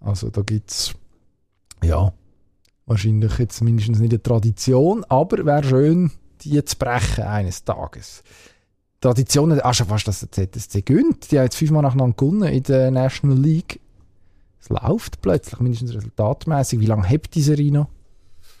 Also 0.00 0.28
da 0.28 0.42
gibt 0.42 0.70
es 0.70 0.94
ja 1.82 2.12
wahrscheinlich 2.86 3.38
jetzt 3.38 3.60
mindestens 3.62 3.98
nicht 3.98 4.12
eine 4.12 4.22
Tradition, 4.22 5.04
aber 5.08 5.44
wäre 5.44 5.64
schön, 5.64 6.10
die 6.42 6.64
zu 6.64 6.76
brechen 6.76 7.24
eines 7.24 7.64
Tages. 7.64 8.22
Traditionen, 9.00 9.60
ah, 9.60 9.74
schon 9.74 9.86
fast, 9.86 10.06
der 10.06 10.52
ZSC 10.52 10.82
gönnt. 10.82 11.30
Die 11.30 11.38
haben 11.38 11.44
jetzt 11.44 11.56
fünfmal 11.56 11.82
nacheinander 11.82 12.16
gewonnen 12.16 12.52
in 12.52 12.62
der 12.62 12.90
National 12.90 13.38
League. 13.38 13.80
Es 14.60 14.68
läuft 14.68 15.20
plötzlich, 15.20 15.60
mindestens 15.60 15.94
resultatmäßig. 15.94 16.80
Wie 16.80 16.86
lange 16.86 17.08
habt 17.08 17.34
die 17.34 17.70
noch? 17.70 17.88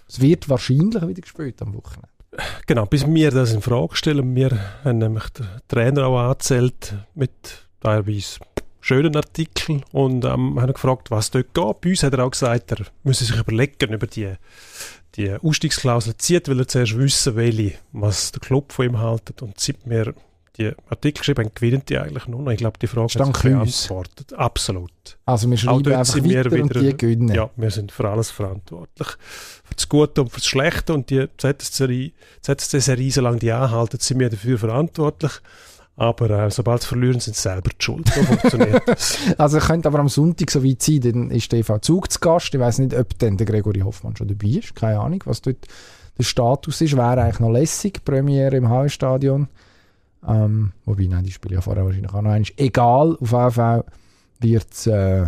Es 0.08 0.20
wird 0.20 0.48
wahrscheinlich 0.48 1.06
wieder 1.06 1.22
gespielt 1.22 1.60
am 1.62 1.74
Wochenende. 1.74 2.08
Genau, 2.66 2.86
bis 2.86 3.06
wir 3.06 3.30
das 3.30 3.52
in 3.52 3.62
Frage 3.62 3.96
stellen. 3.96 4.36
Wir 4.36 4.50
haben 4.84 4.98
nämlich 4.98 5.28
den 5.30 5.46
Trainer 5.68 6.06
auch 6.06 6.18
angezählt 6.18 6.94
mit 7.14 7.66
teilweise 7.80 8.40
schönen 8.86 9.16
Artikeln 9.16 9.84
und 9.92 10.24
ähm, 10.24 10.60
haben 10.60 10.72
gefragt, 10.72 11.10
was 11.10 11.30
dort 11.32 11.52
geht. 11.54 11.80
Bei 11.80 11.90
uns 11.90 12.02
hat 12.04 12.12
er 12.12 12.24
auch 12.24 12.30
gesagt, 12.30 12.70
er 12.70 12.86
müsse 13.02 13.24
sich 13.24 13.36
überlegen 13.36 13.92
über 13.92 14.06
die, 14.06 14.32
die 15.16 15.32
Ausstiegsklausel 15.32 16.16
zieht, 16.18 16.48
weil 16.48 16.60
er 16.60 16.68
zuerst 16.68 16.96
wissen 16.96 17.34
welche, 17.34 17.72
was 17.92 18.30
der 18.30 18.40
Club 18.40 18.72
von 18.72 18.86
ihm 18.86 18.98
haltet. 18.98 19.42
Und 19.42 19.58
seit 19.58 19.78
wir 19.84 20.14
die 20.56 20.72
Artikel 20.88 21.18
geschrieben 21.18 21.44
haben, 21.46 21.52
gewinnen 21.54 21.82
die 21.88 21.98
eigentlich 21.98 22.28
nur 22.28 22.42
noch. 22.42 22.52
Ich 22.52 22.58
glaube, 22.58 22.78
die 22.78 22.86
Frage 22.86 23.06
Ist 23.06 23.18
hat 23.20 23.26
sich 23.34 23.42
beantwortet. 23.42 24.32
Absolut. 24.34 24.90
Also 25.26 25.50
wir 25.50 25.56
schreiben 25.58 25.92
einfach 25.92 26.14
sind 26.14 26.24
wir 26.24 26.44
weiter 26.44 26.62
und 26.62 26.70
wieder- 26.70 26.80
die 26.80 26.96
gewinnen. 26.96 27.34
Ja, 27.34 27.50
wir 27.56 27.70
sind 27.72 27.90
für 27.92 28.08
alles 28.08 28.30
verantwortlich. 28.30 29.08
Für 29.64 29.74
das 29.74 29.88
Gute 29.88 30.22
und 30.22 30.28
für 30.30 30.38
das 30.38 30.46
Schlechte. 30.46 30.94
Und 30.94 31.10
die 31.10 31.26
ZSC-Serie, 31.36 32.12
ZSC-Serie, 32.40 33.10
solange 33.10 33.38
die 33.38 33.50
anhalten, 33.52 33.98
sind 33.98 34.20
wir 34.20 34.30
dafür 34.30 34.58
verantwortlich. 34.58 35.32
Aber 35.96 36.30
äh, 36.30 36.50
sobald 36.50 36.82
sie 36.82 36.88
verlieren, 36.88 37.20
sind 37.20 37.36
sie 37.36 37.42
selber 37.42 37.70
die 37.70 37.82
schuld. 37.82 38.08
So 38.08 38.22
funktioniert 38.22 38.82
das. 38.86 39.18
Also 39.38 39.58
könnte 39.58 39.88
aber 39.88 39.98
am 39.98 40.08
Sonntag 40.08 40.50
so 40.50 40.62
weit 40.62 40.82
sein, 40.82 41.00
dann 41.00 41.30
ist 41.30 41.50
der 41.50 41.60
EV 41.60 41.78
Zug 41.80 42.12
zu 42.12 42.20
Gast. 42.20 42.54
Ich 42.54 42.60
weiß 42.60 42.80
nicht, 42.80 42.94
ob 42.94 43.18
dann 43.18 43.38
der 43.38 43.46
Gregory 43.46 43.80
Hoffmann 43.80 44.14
schon 44.14 44.28
dabei 44.28 44.58
ist. 44.58 44.74
Keine 44.74 45.00
Ahnung, 45.00 45.22
was 45.24 45.40
dort 45.40 45.66
der 46.18 46.22
Status 46.22 46.80
ist. 46.82 46.96
Wäre 46.96 47.22
eigentlich 47.22 47.40
noch 47.40 47.50
lässig, 47.50 48.04
Premiere 48.04 48.56
im 48.56 48.68
HW-Stadion. 48.68 49.48
Ähm, 50.28 50.72
wobei, 50.84 51.06
nein, 51.06 51.24
die 51.24 51.32
spielen 51.32 51.54
ja 51.54 51.60
vorher 51.62 51.84
wahrscheinlich 51.84 52.10
auch 52.10 52.20
noch 52.20 52.30
einmal. 52.30 52.42
Egal, 52.56 53.16
auf 53.18 53.32
jeden 53.32 53.50
Fall 53.52 53.84
wird 54.40 54.86
äh, 54.86 55.26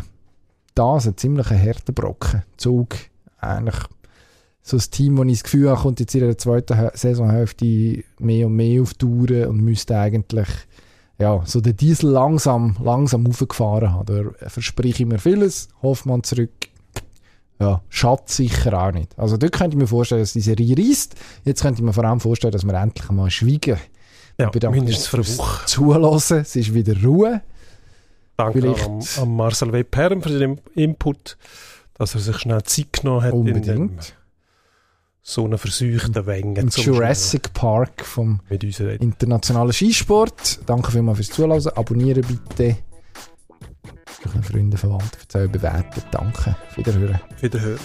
das 0.74 1.06
ein 1.06 1.16
ziemlich 1.16 1.48
harter 1.48 1.92
Brocken. 1.92 2.42
Zug, 2.58 2.94
eigentlich 3.38 3.76
so 4.68 4.76
ein 4.76 4.90
Team, 4.90 5.16
wo 5.18 5.22
ich 5.24 5.32
das 5.32 5.42
Gefühl 5.44 5.70
habe, 5.70 5.80
kommt 5.80 6.00
jetzt 6.00 6.14
in 6.14 6.20
der 6.20 6.36
zweiten 6.38 6.76
Hä- 6.76 6.90
Saisonhälfte 6.94 8.04
mehr 8.18 8.46
und 8.46 8.54
mehr 8.56 8.82
auf 8.82 8.94
Touren 8.94 9.46
und 9.46 9.60
müsste 9.62 9.98
eigentlich 9.98 10.48
ja, 11.18 11.42
so 11.44 11.60
den 11.60 11.76
Diesel 11.76 12.10
langsam, 12.10 12.76
langsam 12.82 13.26
aufgefahren 13.26 13.92
haben. 13.92 14.34
Da 14.38 14.48
verspreche 14.48 15.02
ich 15.02 15.08
mir 15.08 15.18
vieles. 15.18 15.68
Hoffmann 15.82 16.22
zurück. 16.22 16.50
Ja, 17.60 17.82
Schatz 17.88 18.36
sicher 18.36 18.80
auch 18.80 18.92
nicht. 18.92 19.18
Also 19.18 19.36
dort 19.36 19.50
könnte 19.52 19.76
ich 19.76 19.80
mir 19.80 19.88
vorstellen, 19.88 20.20
dass 20.22 20.32
die 20.32 20.40
Serie 20.40 20.76
reisst. 20.78 21.16
Jetzt 21.44 21.62
könnte 21.62 21.80
ich 21.80 21.84
mir 21.84 21.92
vor 21.92 22.04
allem 22.04 22.20
vorstellen, 22.20 22.52
dass 22.52 22.64
wir 22.64 22.74
endlich 22.74 23.10
mal 23.10 23.28
schweigen. 23.30 23.78
Ja, 24.38 24.48
mindestens 24.70 25.08
für 25.08 25.16
eine 25.16 25.24
fürs 25.24 25.38
Woche. 25.38 25.66
Zuhören. 25.66 26.14
Es 26.14 26.54
ist 26.54 26.72
wieder 26.72 26.94
Ruhe. 27.02 27.40
Danke 28.36 28.60
Vielleicht- 28.60 28.86
am, 28.86 29.00
am 29.22 29.36
Marcel 29.36 29.72
W. 29.72 29.82
Perm 29.82 30.22
für 30.22 30.38
den 30.38 30.60
Input, 30.76 31.36
dass 31.94 32.14
er 32.14 32.20
sich 32.20 32.36
schnell 32.38 32.62
Zeit 32.62 32.92
genommen 32.92 33.22
hat 33.22 33.34
in 33.34 33.44
dem, 33.44 33.56
Unbedingt 33.56 34.14
so 35.28 35.44
einen 35.44 35.58
verseuchten 35.58 36.24
Wengen. 36.24 36.68
Jurassic 36.70 37.52
Park 37.52 38.02
vom 38.02 38.40
internationalen 38.48 39.72
Skisport. 39.72 40.60
Danke 40.64 40.90
vielmals 40.90 41.18
fürs 41.18 41.28
Zuhören. 41.28 41.66
Abonnieren 41.76 42.24
bitte. 42.26 42.78
Euren 44.24 44.42
Freunden, 44.42 44.76
Verwandten, 44.78 45.20
erzählen, 45.20 45.52
bewerten. 45.52 46.02
Danke. 46.10 46.56
Auf 46.70 46.76
Wiederhören. 46.78 47.20
Auf 47.30 47.42
Wiederhören. 47.42 47.78